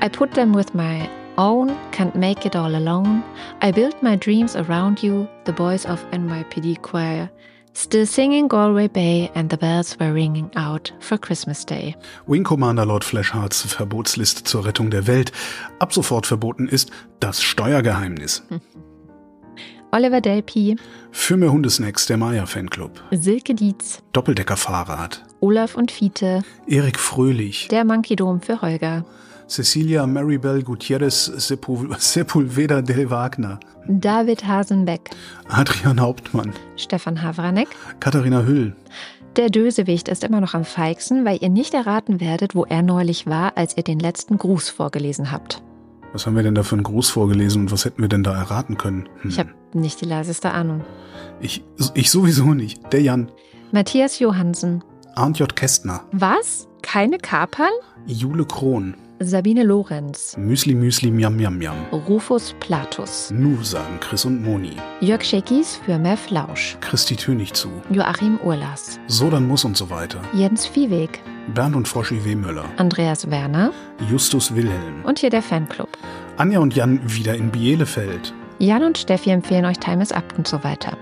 I 0.00 0.08
put 0.08 0.32
them 0.34 0.54
with 0.54 0.74
my 0.74 1.08
own, 1.38 1.76
can't 1.90 2.14
make 2.14 2.46
it 2.46 2.56
all 2.56 2.74
alone. 2.74 3.22
I 3.60 3.70
built 3.70 4.02
my 4.02 4.16
dreams 4.16 4.56
around 4.56 5.02
you, 5.02 5.28
the 5.44 5.52
boys 5.52 5.86
of 5.86 6.04
NYPD 6.10 6.82
choir. 6.82 7.30
Still 7.74 8.06
singing 8.06 8.48
Galway 8.48 8.88
Bay 8.88 9.30
and 9.34 9.48
the 9.48 9.56
bells 9.56 9.96
were 9.98 10.12
ringing 10.12 10.50
out 10.56 10.92
for 11.00 11.16
Christmas 11.16 11.64
Day. 11.64 11.96
Wing 12.26 12.44
Commander 12.44 12.84
Lord 12.84 13.02
Flashhearts 13.02 13.62
Verbotsliste 13.62 14.44
zur 14.44 14.66
Rettung 14.66 14.90
der 14.90 15.06
Welt. 15.06 15.32
Ab 15.78 15.94
sofort 15.94 16.26
verboten 16.26 16.68
ist 16.68 16.90
das 17.20 17.42
Steuergeheimnis. 17.42 18.42
Oliver 19.94 20.20
Delpi. 20.20 20.76
Für 21.10 21.36
mehr 21.36 21.52
Hundesnacks 21.52 22.06
der 22.06 22.16
Maya 22.16 22.46
Fanclub. 22.46 23.02
Silke 23.10 23.54
Dietz. 23.54 24.02
Doppeldecker 24.12 24.56
Fahrrad. 24.56 25.22
Olaf 25.40 25.74
und 25.74 25.90
Fiete. 25.90 26.42
Erik 26.66 26.98
Fröhlich. 26.98 27.68
Der 27.68 27.84
Monkey 27.84 28.16
Dom 28.16 28.40
für 28.40 28.62
Holger. 28.62 29.04
Cecilia 29.52 30.06
Maribel 30.06 30.62
Gutierrez 30.62 31.26
Sepulveda 31.36 32.80
del 32.80 33.10
Wagner. 33.10 33.60
David 33.86 34.46
Hasenbeck. 34.46 35.10
Adrian 35.46 36.00
Hauptmann. 36.00 36.54
Stefan 36.76 37.20
Havranek. 37.20 37.68
Katharina 38.00 38.44
Hüll. 38.44 38.74
Der 39.36 39.50
Dösewicht 39.50 40.08
ist 40.08 40.24
immer 40.24 40.40
noch 40.40 40.54
am 40.54 40.64
feigsten, 40.64 41.26
weil 41.26 41.36
ihr 41.42 41.50
nicht 41.50 41.74
erraten 41.74 42.18
werdet, 42.18 42.54
wo 42.54 42.64
er 42.64 42.80
neulich 42.80 43.26
war, 43.26 43.58
als 43.58 43.76
ihr 43.76 43.82
den 43.82 43.98
letzten 43.98 44.38
Gruß 44.38 44.70
vorgelesen 44.70 45.30
habt. 45.30 45.62
Was 46.14 46.26
haben 46.26 46.34
wir 46.34 46.42
denn 46.42 46.54
da 46.54 46.62
für 46.62 46.76
einen 46.76 46.84
Gruß 46.84 47.10
vorgelesen 47.10 47.62
und 47.62 47.72
was 47.72 47.84
hätten 47.84 48.00
wir 48.00 48.08
denn 48.08 48.22
da 48.22 48.34
erraten 48.34 48.78
können? 48.78 49.06
Hm. 49.20 49.30
Ich 49.30 49.38
habe 49.38 49.50
nicht 49.74 50.00
die 50.00 50.06
leiseste 50.06 50.52
Ahnung. 50.52 50.82
Ich, 51.40 51.62
ich 51.92 52.10
sowieso 52.10 52.54
nicht. 52.54 52.90
Der 52.90 53.02
Jan. 53.02 53.30
Matthias 53.70 54.18
Johansen. 54.18 54.82
Arndt 55.14 55.40
J. 55.40 55.54
Kästner. 55.54 56.04
Was? 56.12 56.68
Keine 56.80 57.18
Kapern? 57.18 57.72
Jule 58.06 58.46
Krohn. 58.46 58.94
Sabine 59.24 59.62
Lorenz. 59.62 60.36
Müsli 60.36 60.74
Müsli 60.74 61.10
Miam 61.10 61.36
Miam 61.36 61.56
Miam. 61.58 61.76
Rufus 61.92 62.54
Platus. 62.60 63.30
Nu 63.30 63.62
sagen 63.62 63.98
Chris 64.00 64.24
und 64.24 64.42
Moni. 64.42 64.72
Jörg 65.00 65.22
Scheckis 65.24 65.80
für 65.84 65.98
mehr 65.98 66.16
Flausch. 66.16 66.76
Christi 66.80 67.16
Tönig 67.16 67.52
zu. 67.54 67.68
Joachim 67.90 68.38
Urlas. 68.44 68.98
So 69.06 69.30
dann 69.30 69.46
muss 69.46 69.64
und 69.64 69.76
so 69.76 69.90
weiter. 69.90 70.20
Jens 70.34 70.66
Viehweg. 70.66 71.22
Bernd 71.54 71.76
und 71.76 71.88
Froschi 71.88 72.24
W. 72.24 72.34
Möller. 72.34 72.64
Andreas 72.76 73.30
Werner. 73.30 73.72
Justus 74.10 74.54
Wilhelm. 74.54 75.04
Und 75.04 75.18
hier 75.18 75.30
der 75.30 75.42
Fanclub. 75.42 75.88
Anja 76.36 76.60
und 76.60 76.74
Jan 76.74 77.00
wieder 77.04 77.34
in 77.34 77.50
Bielefeld. 77.50 78.32
Jan 78.58 78.84
und 78.84 78.98
Steffi 78.98 79.30
empfehlen 79.30 79.64
euch 79.64 79.78
Time 79.78 80.02
is 80.02 80.12
Up 80.12 80.34
und 80.36 80.46
so 80.46 80.62
weiter. 80.62 80.96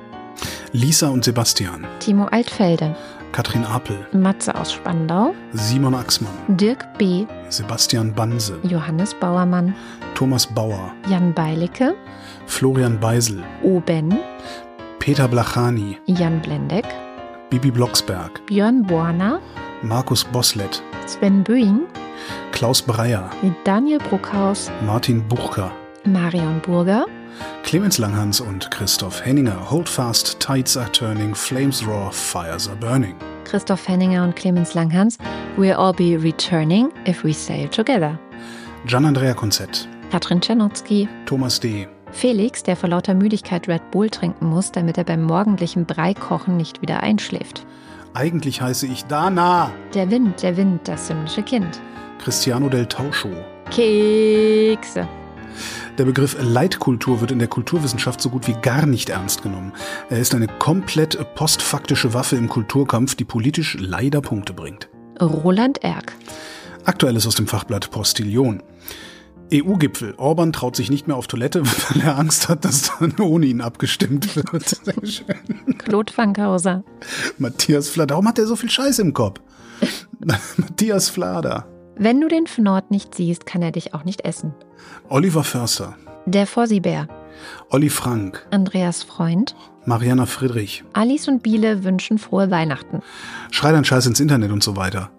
Lisa 0.73 1.09
und 1.09 1.25
Sebastian. 1.25 1.87
Timo 1.99 2.27
Altfelde. 2.27 2.97
Katrin 3.33 3.65
Apel, 3.65 3.97
Matze 4.13 4.55
aus 4.55 4.73
Spandau, 4.73 5.35
Simon 5.53 5.95
Axmann, 5.95 6.33
Dirk 6.49 6.87
B., 6.99 7.27
Sebastian 7.49 8.13
Banse, 8.13 8.59
Johannes 8.65 9.15
Bauermann, 9.21 9.75
Thomas 10.15 10.47
Bauer, 10.47 10.93
Jan 11.09 11.33
Beilicke, 11.33 11.95
Florian 12.47 12.99
Beisel, 12.99 13.43
Oben, 13.63 14.19
Peter 14.99 15.29
Blachani, 15.29 15.99
Jan 16.07 16.41
Blendek, 16.41 16.87
Bibi 17.51 17.71
Blocksberg, 17.71 18.45
Björn 18.47 18.83
Borner, 18.83 19.41
Markus 19.83 20.25
Boslett, 20.25 20.83
Sven 21.07 21.43
Böing, 21.43 21.87
Klaus 22.53 22.83
Breyer, 22.83 23.31
Daniel 23.65 23.99
Bruckhaus, 23.99 24.71
Martin 24.85 25.23
Buchka, 25.29 25.71
Marion 26.05 26.61
Burger, 26.61 27.07
Clemens 27.65 27.99
Langhans 27.99 28.41
und 28.41 28.71
Christoph 28.71 29.25
Henninger. 29.25 29.71
Hold 29.71 29.89
fast, 29.89 30.41
tides 30.41 30.77
are 30.77 30.91
turning, 30.93 31.35
flames 31.35 31.87
roar, 31.87 32.11
fires 32.13 32.69
are 32.69 32.77
burning. 32.77 33.15
Christoph 33.45 33.87
Henninger 33.87 34.23
und 34.23 34.37
Clemens 34.37 34.75
Langhans. 34.75 35.19
We'll 35.57 35.75
all 35.75 35.93
be 35.93 36.17
returning 36.17 36.91
if 37.07 37.25
we 37.25 37.33
sail 37.33 37.69
together. 37.69 38.19
Gian-Andrea 38.87 39.35
Konzett. 39.35 39.89
Katrin 40.11 40.41
Czernotzki. 40.41 41.09
Thomas 41.27 41.61
D. 41.61 41.87
Felix, 42.13 42.63
der 42.63 42.77
vor 42.77 42.89
lauter 42.89 43.15
Müdigkeit 43.15 43.69
Red 43.69 43.91
Bull 43.91 44.11
trinken 44.11 44.47
muss, 44.47 44.73
damit 44.73 44.99
er 44.99 45.05
beim 45.05 45.23
morgendlichen 45.23 45.85
Breikochen 45.85 46.57
nicht 46.57 46.83
wieder 46.83 47.03
einschläft. 47.03 47.65
Eigentlich 48.15 48.61
heiße 48.61 48.87
ich 48.87 49.05
Dana. 49.05 49.71
Der 49.95 50.11
Wind, 50.11 50.43
der 50.43 50.57
Wind, 50.57 50.89
das 50.89 51.09
himmlische 51.09 51.43
Kind. 51.43 51.81
Cristiano 52.19 52.69
del 52.69 52.87
Tauscho. 52.87 53.31
Kekse. 53.71 55.09
Der 56.01 56.07
Begriff 56.07 56.35
Leitkultur 56.41 57.21
wird 57.21 57.31
in 57.31 57.39
der 57.41 57.49
Kulturwissenschaft 57.49 58.23
so 58.23 58.31
gut 58.31 58.49
wie 58.49 58.55
gar 58.55 58.87
nicht 58.87 59.11
ernst 59.11 59.43
genommen. 59.43 59.75
Er 60.09 60.19
ist 60.19 60.35
eine 60.35 60.47
komplett 60.47 61.19
postfaktische 61.35 62.15
Waffe 62.15 62.37
im 62.37 62.49
Kulturkampf, 62.49 63.17
die 63.17 63.27
politisch 63.27 63.77
leider 63.79 64.23
Punkte 64.23 64.55
bringt. 64.55 64.89
Roland 65.21 65.85
Erck. 65.85 66.15
Aktuelles 66.87 67.27
aus 67.27 67.35
dem 67.35 67.47
Fachblatt 67.47 67.91
Postillion. 67.91 68.63
EU-Gipfel. 69.53 70.15
Orban 70.17 70.55
traut 70.55 70.75
sich 70.75 70.89
nicht 70.89 71.07
mehr 71.07 71.19
auf 71.19 71.27
Toilette, 71.27 71.67
weil 71.91 72.01
er 72.01 72.19
Angst 72.19 72.49
hat, 72.49 72.65
dass 72.65 72.93
dann 72.99 73.17
ohne 73.21 73.45
ihn 73.45 73.61
abgestimmt 73.61 74.35
wird. 74.37 74.69
Sehr 74.83 75.07
schön. 75.07 75.77
Claude 75.77 76.11
Fankhauser. 76.11 76.83
Matthias 77.37 77.91
Flader. 77.91 78.15
Warum 78.15 78.27
hat 78.27 78.39
er 78.39 78.47
so 78.47 78.57
viel 78.57 78.71
Scheiß 78.71 79.01
im 79.01 79.13
Kopf? 79.13 79.43
Matthias 80.57 81.11
Flader. 81.11 81.67
Wenn 81.97 82.23
du 82.23 82.29
den 82.29 82.47
Fnord 82.47 82.91
nicht 82.91 83.15
siehst, 83.15 83.45
kann 83.45 83.61
er 83.61 83.73
dich 83.73 83.93
auch 83.93 84.05
nicht 84.05 84.25
essen. 84.25 84.55
Oliver 85.09 85.45
Förster. 85.45 85.97
Der 86.27 86.47
Fossibär. 86.47 87.09
Olli 87.71 87.91
Frank. 87.91 88.47
Andreas 88.51 89.03
Freund. 89.03 89.55
Mariana 89.87 90.27
Friedrich. 90.27 90.85
Alice 90.93 91.29
und 91.29 91.43
Biele 91.43 91.85
wünschen 91.85 92.19
frohe 92.19 92.51
Weihnachten. 92.51 93.03
Schrei 93.51 93.73
dein 93.73 93.85
Scheiß 93.85 94.07
ins 94.07 94.21
Internet 94.21 94.53
und 94.53 94.63
so 94.63 94.77
weiter. 94.77 95.11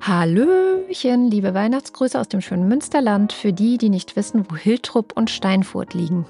Hallöchen, 0.00 1.28
liebe 1.30 1.54
Weihnachtsgrüße 1.54 2.18
aus 2.18 2.28
dem 2.28 2.40
schönen 2.40 2.68
Münsterland 2.68 3.32
für 3.32 3.52
die, 3.52 3.78
die 3.78 3.90
nicht 3.90 4.14
wissen, 4.16 4.46
wo 4.48 4.56
Hiltrup 4.56 5.12
und 5.16 5.28
Steinfurt 5.28 5.92
liegen. 5.92 6.24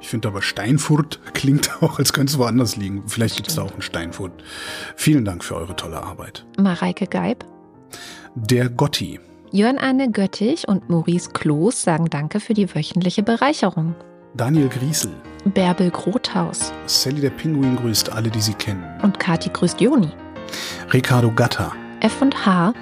Ich 0.00 0.08
finde 0.08 0.28
aber 0.28 0.42
Steinfurt 0.42 1.20
klingt 1.32 1.70
auch, 1.82 1.98
als 1.98 2.12
könnte 2.12 2.32
es 2.32 2.38
woanders 2.38 2.76
liegen. 2.76 3.04
Vielleicht 3.06 3.36
gibt 3.36 3.48
es 3.48 3.54
da 3.54 3.62
auch 3.62 3.72
einen 3.72 3.82
Steinfurt. 3.82 4.32
Vielen 4.96 5.24
Dank 5.24 5.44
für 5.44 5.56
eure 5.56 5.76
tolle 5.76 6.02
Arbeit. 6.02 6.44
Mareike 6.58 7.06
Geib. 7.06 7.44
Der 8.34 8.68
Gotti. 8.68 9.20
Jörn 9.50 9.78
Arne 9.78 10.10
Göttich 10.10 10.68
und 10.68 10.90
Maurice 10.90 11.30
Kloß 11.30 11.82
sagen 11.82 12.10
Danke 12.10 12.38
für 12.38 12.52
die 12.52 12.74
wöchentliche 12.74 13.22
Bereicherung. 13.22 13.94
Daniel 14.34 14.68
Griesel. 14.68 15.10
Bärbel 15.46 15.90
Grothaus. 15.90 16.70
Sally 16.84 17.22
der 17.22 17.30
Pinguin 17.30 17.76
grüßt 17.76 18.12
alle, 18.12 18.28
die 18.28 18.42
sie 18.42 18.52
kennen. 18.52 18.84
Und 19.02 19.18
Kati 19.18 19.48
grüßt 19.48 19.80
Joni. 19.80 20.10
Ricardo 20.92 21.32
Gatter. 21.32 21.72
F 22.00 22.20
und 22.20 22.44
H. 22.44 22.74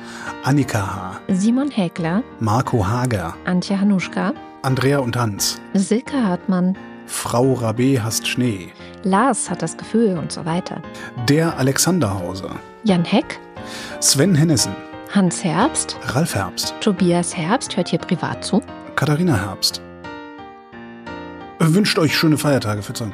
Annika 0.42 0.80
H. 0.80 1.20
Simon 1.28 1.70
Häkler. 1.70 2.24
Marco 2.40 2.84
Hager. 2.84 3.36
Antje 3.44 3.80
Hanuschka. 3.80 4.34
Andrea 4.62 4.98
und 4.98 5.16
Hans. 5.16 5.60
Silke 5.74 6.20
Hartmann. 6.20 6.76
Frau 7.06 7.54
Rabé 7.54 8.00
hasst 8.00 8.26
Schnee. 8.26 8.72
Lars 9.04 9.48
hat 9.48 9.62
das 9.62 9.76
Gefühl 9.76 10.18
und 10.18 10.32
so 10.32 10.44
weiter. 10.44 10.82
Der 11.28 11.56
Alexanderhauser. 11.58 12.56
Jan 12.82 13.04
Heck. 13.04 13.38
Sven 14.00 14.34
Hennessen. 14.34 14.74
Hans 15.12 15.44
Herbst. 15.44 15.96
Ralf 16.02 16.34
Herbst. 16.34 16.74
Tobias 16.80 17.36
Herbst 17.36 17.76
hört 17.76 17.88
hier 17.88 17.98
privat 17.98 18.44
zu. 18.44 18.62
Katharina 18.96 19.36
Herbst. 19.36 19.80
Wünscht 21.58 21.98
euch 21.98 22.16
schöne 22.16 22.36
Feiertage, 22.36 22.82
Verzeihung. 22.82 23.12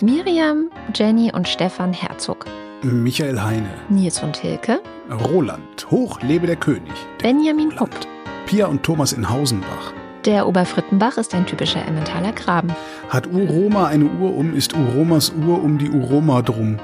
Miriam, 0.00 0.70
Jenny 0.94 1.32
und 1.32 1.48
Stefan 1.48 1.92
Herzog. 1.92 2.46
Michael 2.82 3.40
Heine. 3.40 3.68
Nils 3.88 4.22
und 4.22 4.36
Hilke. 4.36 4.80
Roland. 5.10 5.86
Hoch 5.90 6.20
lebe 6.22 6.46
der 6.46 6.56
König. 6.56 6.92
Der 7.20 7.28
Benjamin. 7.28 7.70
Roland. 7.72 8.08
Pia 8.46 8.66
und 8.66 8.82
Thomas 8.82 9.12
in 9.12 9.28
Hausenbach. 9.28 9.92
Der 10.24 10.46
Oberfrittenbach 10.46 11.18
ist 11.18 11.34
ein 11.34 11.44
typischer 11.46 11.86
Emmentaler 11.86 12.32
Graben. 12.32 12.74
Hat 13.10 13.26
Uroma 13.26 13.88
eine 13.88 14.06
Uhr 14.06 14.34
um, 14.34 14.54
ist 14.54 14.74
Uromas 14.74 15.32
Uhr 15.46 15.62
um 15.62 15.78
die 15.78 15.90
Uroma 15.90 16.40
drum. 16.42 16.78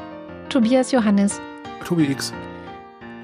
Tobias 0.49 0.93
Johannes. 0.93 1.41
Tobi 1.85 2.11
X. 2.11 2.33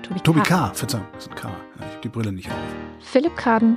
Tobi, 0.09 0.20
Tobi 0.20 0.41
K. 0.41 0.70
Verzeihung, 0.74 1.07
das 1.15 1.24
ist 1.24 1.31
ein 1.31 1.37
K. 1.37 1.49
Ich 1.77 1.83
habe 1.83 2.01
die 2.05 2.09
Brille 2.09 2.33
nicht 2.33 2.49
auf. 2.49 2.57
Philipp 3.01 3.37
Kaden. 3.37 3.77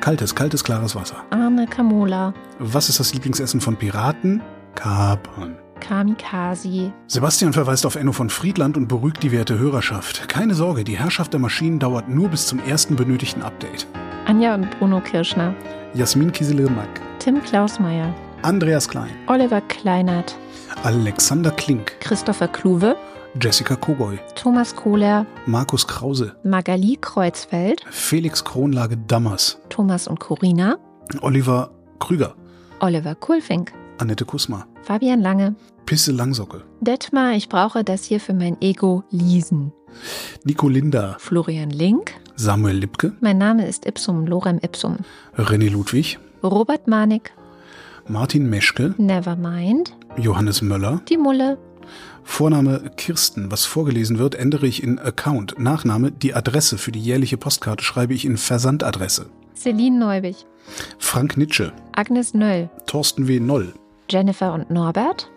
Kaltes, 0.00 0.34
kaltes, 0.34 0.62
klares 0.62 0.94
Wasser. 0.94 1.16
Arne 1.30 1.66
Kamola. 1.66 2.34
Was 2.58 2.88
ist 2.88 3.00
das 3.00 3.12
Lieblingsessen 3.14 3.60
von 3.60 3.76
Piraten? 3.76 4.42
Kapern. 4.74 5.56
Kamikaze. 5.80 6.92
Sebastian 7.06 7.52
verweist 7.52 7.86
auf 7.86 7.96
Enno 7.96 8.12
von 8.12 8.30
Friedland 8.30 8.76
und 8.76 8.88
beruhigt 8.88 9.22
die 9.22 9.32
werte 9.32 9.58
Hörerschaft. 9.58 10.28
Keine 10.28 10.54
Sorge, 10.54 10.84
die 10.84 10.98
Herrschaft 10.98 11.32
der 11.32 11.40
Maschinen 11.40 11.78
dauert 11.78 12.08
nur 12.08 12.28
bis 12.28 12.46
zum 12.46 12.58
ersten 12.60 12.96
benötigten 12.96 13.42
Update. 13.42 13.86
Anja 14.26 14.54
und 14.54 14.70
Bruno 14.78 15.00
Kirschner. 15.00 15.54
Jasmin 15.94 16.32
Kieselirmak. 16.32 16.88
Tim 17.18 17.42
Klausmeier. 17.42 18.14
Andreas 18.42 18.88
Klein. 18.88 19.10
Oliver 19.26 19.60
Kleinert. 19.62 20.36
Alexander 20.82 21.50
Klink. 21.50 21.98
Christopher 22.00 22.48
Kluwe. 22.48 22.96
Jessica 23.40 23.74
Kogoy. 23.74 24.18
Thomas 24.36 24.74
Kohler. 24.74 25.26
Markus 25.46 25.86
Krause. 25.86 26.36
Magali 26.44 26.96
Kreuzfeld. 27.00 27.82
Felix 27.90 28.44
Kronlage 28.44 28.96
Dammers. 28.96 29.58
Thomas 29.70 30.06
und 30.06 30.20
Corina. 30.20 30.76
Oliver 31.20 31.70
Krüger. 31.98 32.34
Oliver 32.80 33.14
Kulfink. 33.16 33.72
Annette 33.98 34.24
Kusma. 34.24 34.66
Fabian 34.82 35.20
Lange. 35.20 35.56
Pisse 35.84 36.12
Langsocke. 36.12 36.62
Detmar, 36.80 37.32
ich 37.32 37.48
brauche 37.48 37.82
das 37.82 38.04
hier 38.04 38.20
für 38.20 38.34
mein 38.34 38.56
Ego 38.60 39.02
Liesen. 39.10 39.72
Nico 40.44 40.68
Linda. 40.68 41.16
Florian 41.18 41.70
Link. 41.70 42.12
Samuel 42.36 42.76
Lipke. 42.76 43.14
Mein 43.20 43.38
Name 43.38 43.66
ist 43.66 43.84
Ipsum 43.84 44.26
Lorem 44.26 44.58
Ipsum. 44.62 44.98
René 45.36 45.70
Ludwig. 45.70 46.18
Robert 46.42 46.86
Manik. 46.86 47.32
Martin 48.06 48.48
Meschke. 48.48 48.94
Nevermind. 48.96 49.96
Johannes 50.16 50.62
Möller. 50.62 51.00
Die 51.08 51.16
Mulle. 51.16 51.58
Vorname 52.24 52.90
Kirsten. 52.96 53.50
Was 53.52 53.64
vorgelesen 53.64 54.18
wird, 54.18 54.34
ändere 54.34 54.66
ich 54.66 54.82
in 54.82 54.98
Account. 54.98 55.58
Nachname, 55.58 56.10
die 56.10 56.34
Adresse 56.34 56.78
für 56.78 56.90
die 56.90 57.00
jährliche 57.00 57.36
Postkarte 57.36 57.84
schreibe 57.84 58.14
ich 58.14 58.24
in 58.24 58.36
Versandadresse. 58.36 59.26
Celine 59.54 59.98
Neubig. 59.98 60.46
Frank 60.98 61.36
Nitsche. 61.36 61.72
Agnes 61.92 62.34
Nöll. 62.34 62.70
Thorsten 62.86 63.28
W. 63.28 63.38
Noll. 63.38 63.72
Jennifer 64.10 64.52
und 64.52 64.70
Norbert. 64.70 65.30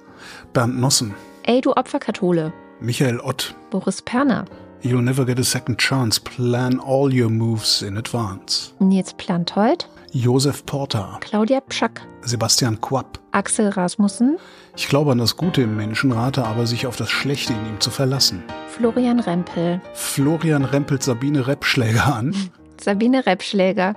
Bernd 0.53 0.79
Nossen. 0.79 1.13
Ey, 1.43 1.61
du 1.61 1.73
Opferkathole. 1.73 2.51
Michael 2.79 3.19
Ott. 3.19 3.53
Boris 3.69 4.01
Perner. 4.01 4.45
You'll 4.81 5.01
never 5.01 5.25
get 5.25 5.39
a 5.39 5.43
second 5.43 5.79
chance. 5.79 6.19
Plan 6.19 6.79
all 6.79 7.11
your 7.13 7.29
moves 7.29 7.81
in 7.81 7.97
advance. 7.97 8.73
Nils 8.79 9.13
Plantold. 9.13 9.87
Josef 10.13 10.65
Porter. 10.65 11.17
Claudia 11.21 11.61
Pschack. 11.61 12.01
Sebastian 12.21 12.79
Quapp. 12.79 13.19
Axel 13.31 13.69
Rasmussen. 13.69 14.37
Ich 14.77 14.87
glaube 14.87 15.11
an 15.11 15.17
das 15.17 15.37
Gute 15.37 15.63
im 15.63 15.75
Menschen, 15.75 16.11
rate 16.11 16.45
aber, 16.45 16.67
sich 16.67 16.85
auf 16.85 16.95
das 16.95 17.09
Schlechte 17.09 17.51
in 17.51 17.65
ihm 17.65 17.79
zu 17.79 17.89
verlassen. 17.89 18.43
Florian 18.69 19.19
Rempel. 19.19 19.81
Florian 19.95 20.63
rempelt 20.63 21.01
Sabine 21.01 21.47
Reppschläger 21.47 22.13
an. 22.15 22.35
Sabine 22.79 23.25
Reppschläger. 23.25 23.95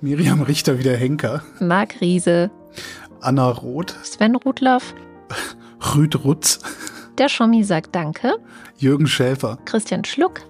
Miriam 0.00 0.42
Richter 0.42 0.80
wieder 0.80 0.96
Henker. 0.96 1.44
Marc 1.60 2.00
Riese. 2.00 2.50
Anna 3.20 3.48
Roth. 3.48 3.94
Sven 4.02 4.34
Rudloff. 4.34 4.92
Rüd 5.94 6.24
Rutz. 6.24 6.58
Der 7.16 7.28
Schommi 7.28 7.62
sagt 7.62 7.94
Danke. 7.94 8.38
Jürgen 8.76 9.06
Schäfer. 9.06 9.58
Christian 9.66 10.04
Schluck. 10.04 10.40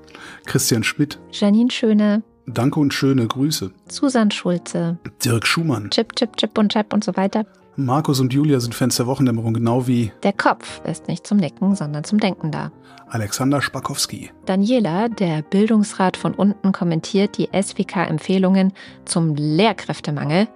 Christian 0.47 0.82
Schmidt. 0.82 1.19
Janine 1.31 1.70
Schöne. 1.70 2.23
Danke 2.47 2.81
und 2.81 2.95
schöne 2.95 3.27
Grüße. 3.27 3.70
Susan 3.89 4.31
Schulze. 4.31 4.99
Dirk 5.23 5.47
Schumann. 5.47 5.90
Chip, 5.90 6.16
Chip, 6.16 6.39
Chip 6.39 6.57
und 6.57 6.73
Chap 6.73 6.95
und 6.95 7.05
so 7.05 7.15
weiter. 7.16 7.45
Markus 7.81 8.19
und 8.19 8.33
Julia 8.33 8.59
sind 8.59 8.75
Fans 8.75 8.97
der 8.97 9.07
Wochendämmerung, 9.07 9.55
genau 9.55 9.87
wie 9.87 10.11
Der 10.25 10.33
Kopf 10.33 10.81
ist 10.85 11.07
nicht 11.07 11.25
zum 11.25 11.39
Nicken, 11.39 11.77
sondern 11.77 12.03
zum 12.03 12.19
Denken 12.19 12.51
da. 12.51 12.73
Alexander 13.07 13.63
Spakowski. 13.63 14.33
Daniela, 14.47 15.09
der 15.09 15.43
Bildungsrat 15.43 16.17
von 16.17 16.35
unten, 16.35 16.73
kommentiert 16.73 17.39
die 17.39 17.49
SWK-Empfehlungen 17.53 18.73
zum 19.05 19.37
Lehrkräftemangel 19.37 20.49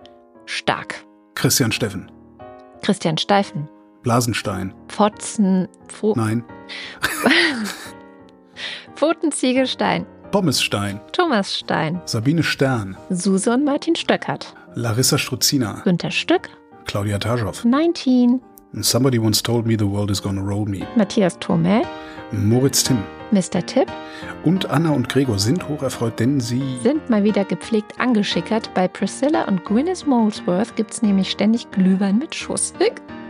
stark. 0.46 1.06
Christian 1.36 1.70
Steffen. 1.70 2.10
Christian 2.82 3.16
Steifen. 3.16 3.68
Blasenstein. 4.02 4.74
Fotzen, 4.88 5.68
Pfo 5.86 6.14
Nein. 6.16 6.42
Pfotenziegelstein. 8.96 10.06
Pommesstein. 10.32 11.00
Thomas 11.12 11.56
Stein. 11.56 12.00
Sabine 12.04 12.42
Stern. 12.42 12.96
Suse 13.10 13.52
und 13.52 13.64
Martin 13.64 13.94
Stöckert. 13.94 14.56
Larissa 14.74 15.18
Struzina. 15.18 15.82
Günther 15.84 16.10
Stück. 16.10 16.50
Claudia 16.86 17.18
Taschow. 17.18 17.64
19. 17.64 18.40
And 18.74 18.84
Somebody 18.84 19.18
once 19.18 19.42
told 19.42 19.66
me 19.66 19.76
the 19.76 19.86
world 19.86 20.10
is 20.10 20.22
gonna 20.22 20.42
roll 20.42 20.66
me. 20.66 20.86
Matthias 20.96 21.38
Thomel. 21.38 21.82
Moritz 22.32 22.84
Timm. 22.84 23.02
Mr. 23.32 23.64
Tipp 23.64 23.90
Und 24.44 24.68
Anna 24.70 24.90
und 24.90 25.08
Gregor 25.08 25.38
sind 25.38 25.66
hocherfreut, 25.68 26.20
denn 26.20 26.38
sie 26.38 26.62
sind 26.82 27.08
mal 27.08 27.24
wieder 27.24 27.44
gepflegt 27.44 27.98
angeschickert. 27.98 28.72
Bei 28.74 28.88
Priscilla 28.88 29.44
und 29.44 29.64
Gwyneth 29.64 30.06
Molesworth 30.06 30.76
gibt's 30.76 31.02
nämlich 31.02 31.30
ständig 31.30 31.70
Glühwein 31.70 32.18
mit 32.18 32.34
Schuss. 32.34 32.74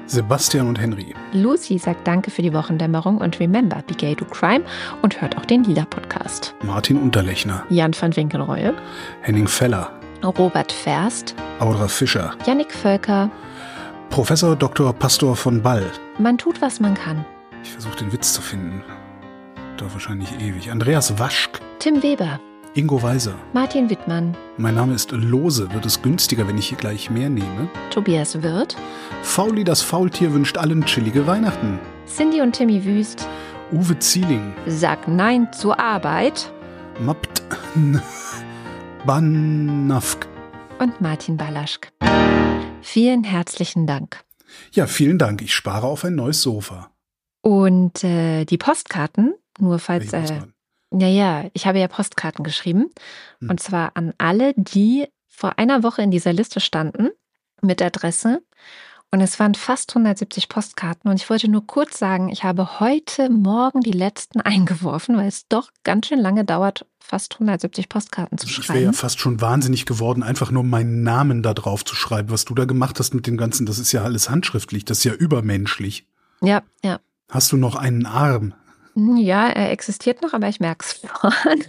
Sebastian 0.07 0.69
und 0.69 0.81
Henry. 0.81 1.15
Lucy 1.33 1.79
sagt 1.79 2.07
Danke 2.07 2.31
für 2.31 2.43
die 2.43 2.53
Wochendämmerung 2.53 3.19
und 3.19 3.39
remember, 3.39 3.83
be 3.87 3.95
gay 3.95 4.15
to 4.15 4.25
crime 4.25 4.65
und 5.03 5.21
hört 5.23 5.39
auch 5.39 5.47
den 5.47 5.65
Lila-Podcast. 5.65 6.55
Martin 6.65 6.99
Unterlechner. 6.99 7.65
Jan 7.71 7.93
van 7.99 8.15
Winkelreue, 8.15 8.75
Henning 9.23 9.47
Feller. 9.47 9.91
Robert 10.25 10.71
Ferst, 10.73 11.35
Audra 11.59 11.89
Fischer. 11.89 12.35
Yannick 12.47 12.73
Völker. 12.73 13.31
Professor 14.11 14.55
Dr. 14.57 14.93
Pastor 14.93 15.37
von 15.37 15.63
Ball. 15.63 15.85
Man 16.19 16.39
tut, 16.39 16.61
was 16.61 16.81
man 16.81 16.95
kann. 16.95 17.25
Ich 17.63 17.71
versuche 17.73 17.97
den 17.97 18.13
Witz 18.13 18.33
zu 18.33 18.43
finden. 18.43 18.83
Dauert 19.77 19.95
wahrscheinlich 19.95 20.29
ewig. 20.41 20.71
Andreas 20.71 21.19
Waschk. 21.19 21.61
Tim 21.79 22.03
Weber, 22.03 22.39
Ingo 22.75 23.03
Weiser. 23.03 23.35
Martin 23.53 23.91
Wittmann, 23.91 24.37
Mein 24.59 24.75
Name 24.75 24.95
ist 24.95 25.13
Lose. 25.13 25.73
Wird 25.73 25.87
es 25.87 26.03
günstiger, 26.03 26.47
wenn 26.47 26.59
ich 26.59 26.69
hier 26.69 26.79
gleich 26.79 27.11
mehr 27.11 27.29
nehme? 27.31 27.69
Tobias 27.91 28.43
Wirth, 28.43 28.77
Fauli 29.23 29.65
das 29.65 29.83
Faultier 29.83 30.33
wünscht 30.33 30.57
allen 30.59 30.85
chillige 30.85 31.27
Weihnachten. 31.27 31.79
Cindy 32.07 32.41
und 32.41 32.53
Timmy 32.53 32.85
Wüst. 32.85 33.27
Uwe 33.73 33.99
Zieling. 33.99 34.53
Sag 34.67 35.09
Nein 35.09 35.49
zur 35.53 35.81
Arbeit. 35.81 36.51
Mapt. 37.01 37.43
Banafk. 39.05 40.29
und 40.79 41.01
Martin 41.01 41.37
Balaschk. 41.37 41.93
Vielen 42.83 43.25
herzlichen 43.25 43.85
Dank. 43.85 44.23
Ja, 44.71 44.87
vielen 44.87 45.19
Dank. 45.19 45.43
Ich 45.43 45.55
spare 45.55 45.89
auf 45.89 46.05
ein 46.05 46.15
neues 46.15 46.41
Sofa. 46.41 46.93
Und 47.41 48.05
äh, 48.05 48.45
die 48.45 48.59
Postkarten, 48.59 49.35
nur 49.59 49.81
falls. 49.81 50.13
Äh, 50.13 50.43
ja, 50.93 51.09
ja, 51.09 51.51
ich 51.53 51.67
habe 51.67 51.81
ja 51.81 51.89
Postkarten 51.89 52.45
geschrieben. 52.45 52.91
Hm. 53.41 53.51
Und 53.51 53.59
zwar 53.59 53.97
an 53.97 54.15
alle, 54.19 54.55
die 54.57 55.09
vor 55.27 55.59
einer 55.59 55.83
Woche 55.83 56.03
in 56.03 56.13
dieser 56.13 56.33
Liste 56.33 56.61
standen 56.61 57.11
mit 57.61 57.83
Adresse. 57.83 58.41
Und 59.15 59.21
es 59.21 59.39
waren 59.39 59.55
fast 59.55 59.91
170 59.91 60.49
Postkarten. 60.49 61.11
Und 61.11 61.17
ich 61.21 61.29
wollte 61.29 61.47
nur 61.47 61.67
kurz 61.67 61.99
sagen, 61.99 62.31
ich 62.31 62.45
habe 62.45 62.81
heute 62.81 63.29
Morgen 63.29 63.81
die 63.81 63.93
letzten 63.93 64.41
eingeworfen, 64.41 65.17
weil 65.19 65.29
es 65.29 65.47
doch 65.49 65.71
ganz 65.85 66.07
schön 66.07 66.19
lange 66.19 66.47
dauert, 66.47 66.87
fast 66.99 67.35
170 67.35 67.91
Postkarten 67.91 68.39
zu 68.39 68.49
schreiben. 68.49 68.63
Ich 68.63 68.69
wäre 68.71 68.85
ja 68.85 68.93
fast 68.93 69.21
schon 69.21 69.43
wahnsinnig 69.43 69.85
geworden, 69.85 70.23
einfach 70.23 70.51
nur 70.51 70.65
meinen 70.65 71.03
Namen 71.03 71.43
da 71.43 71.53
drauf 71.53 71.85
zu 71.85 71.95
schreiben. 71.95 72.31
Was 72.31 72.47
du 72.47 72.55
da 72.55 72.65
gemacht 72.65 72.99
hast 72.99 73.13
mit 73.13 73.27
dem 73.27 73.37
Ganzen, 73.37 73.67
das 73.67 73.79
ist 73.79 73.93
ja 73.93 74.03
alles 74.03 74.31
handschriftlich, 74.31 74.87
das 74.87 74.99
ist 74.99 75.05
ja 75.05 75.13
übermenschlich. 75.13 76.07
Ja, 76.41 76.63
ja. 76.83 76.99
Hast 77.29 77.53
du 77.53 77.59
noch 77.59 77.77
einen 77.77 78.07
Arm? 78.07 78.55
Ja, 78.95 79.47
er 79.49 79.73
existiert 79.73 80.23
noch, 80.23 80.33
aber 80.33 80.49
ich 80.49 80.59
merke 80.59 80.87
es 80.87 81.01
schon. 81.01 81.63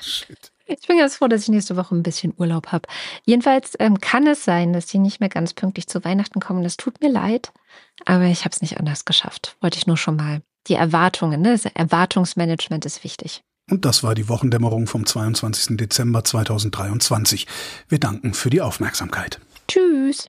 Shit. 0.00 0.52
Ich 0.78 0.86
bin 0.86 0.98
ganz 0.98 1.16
froh, 1.16 1.26
dass 1.26 1.42
ich 1.42 1.48
nächste 1.48 1.76
Woche 1.76 1.94
ein 1.94 2.02
bisschen 2.02 2.32
Urlaub 2.36 2.68
habe. 2.68 2.88
Jedenfalls 3.24 3.74
ähm, 3.78 4.00
kann 4.00 4.26
es 4.26 4.44
sein, 4.44 4.72
dass 4.72 4.86
die 4.86 4.98
nicht 4.98 5.20
mehr 5.20 5.28
ganz 5.28 5.52
pünktlich 5.52 5.88
zu 5.88 6.04
Weihnachten 6.04 6.40
kommen. 6.40 6.62
Das 6.62 6.76
tut 6.76 7.00
mir 7.00 7.10
leid, 7.10 7.52
aber 8.04 8.24
ich 8.24 8.44
habe 8.44 8.54
es 8.54 8.62
nicht 8.62 8.78
anders 8.78 9.04
geschafft. 9.04 9.56
Wollte 9.60 9.78
ich 9.78 9.86
nur 9.86 9.96
schon 9.96 10.16
mal. 10.16 10.42
Die 10.66 10.74
Erwartungen, 10.74 11.40
ne? 11.40 11.52
das 11.52 11.64
Erwartungsmanagement 11.64 12.84
ist 12.84 13.02
wichtig. 13.02 13.42
Und 13.70 13.84
das 13.84 14.02
war 14.02 14.14
die 14.14 14.28
Wochendämmerung 14.28 14.86
vom 14.86 15.06
22. 15.06 15.76
Dezember 15.76 16.22
2023. 16.24 17.46
Wir 17.88 17.98
danken 17.98 18.34
für 18.34 18.50
die 18.50 18.60
Aufmerksamkeit. 18.60 19.40
Tschüss. 19.68 20.28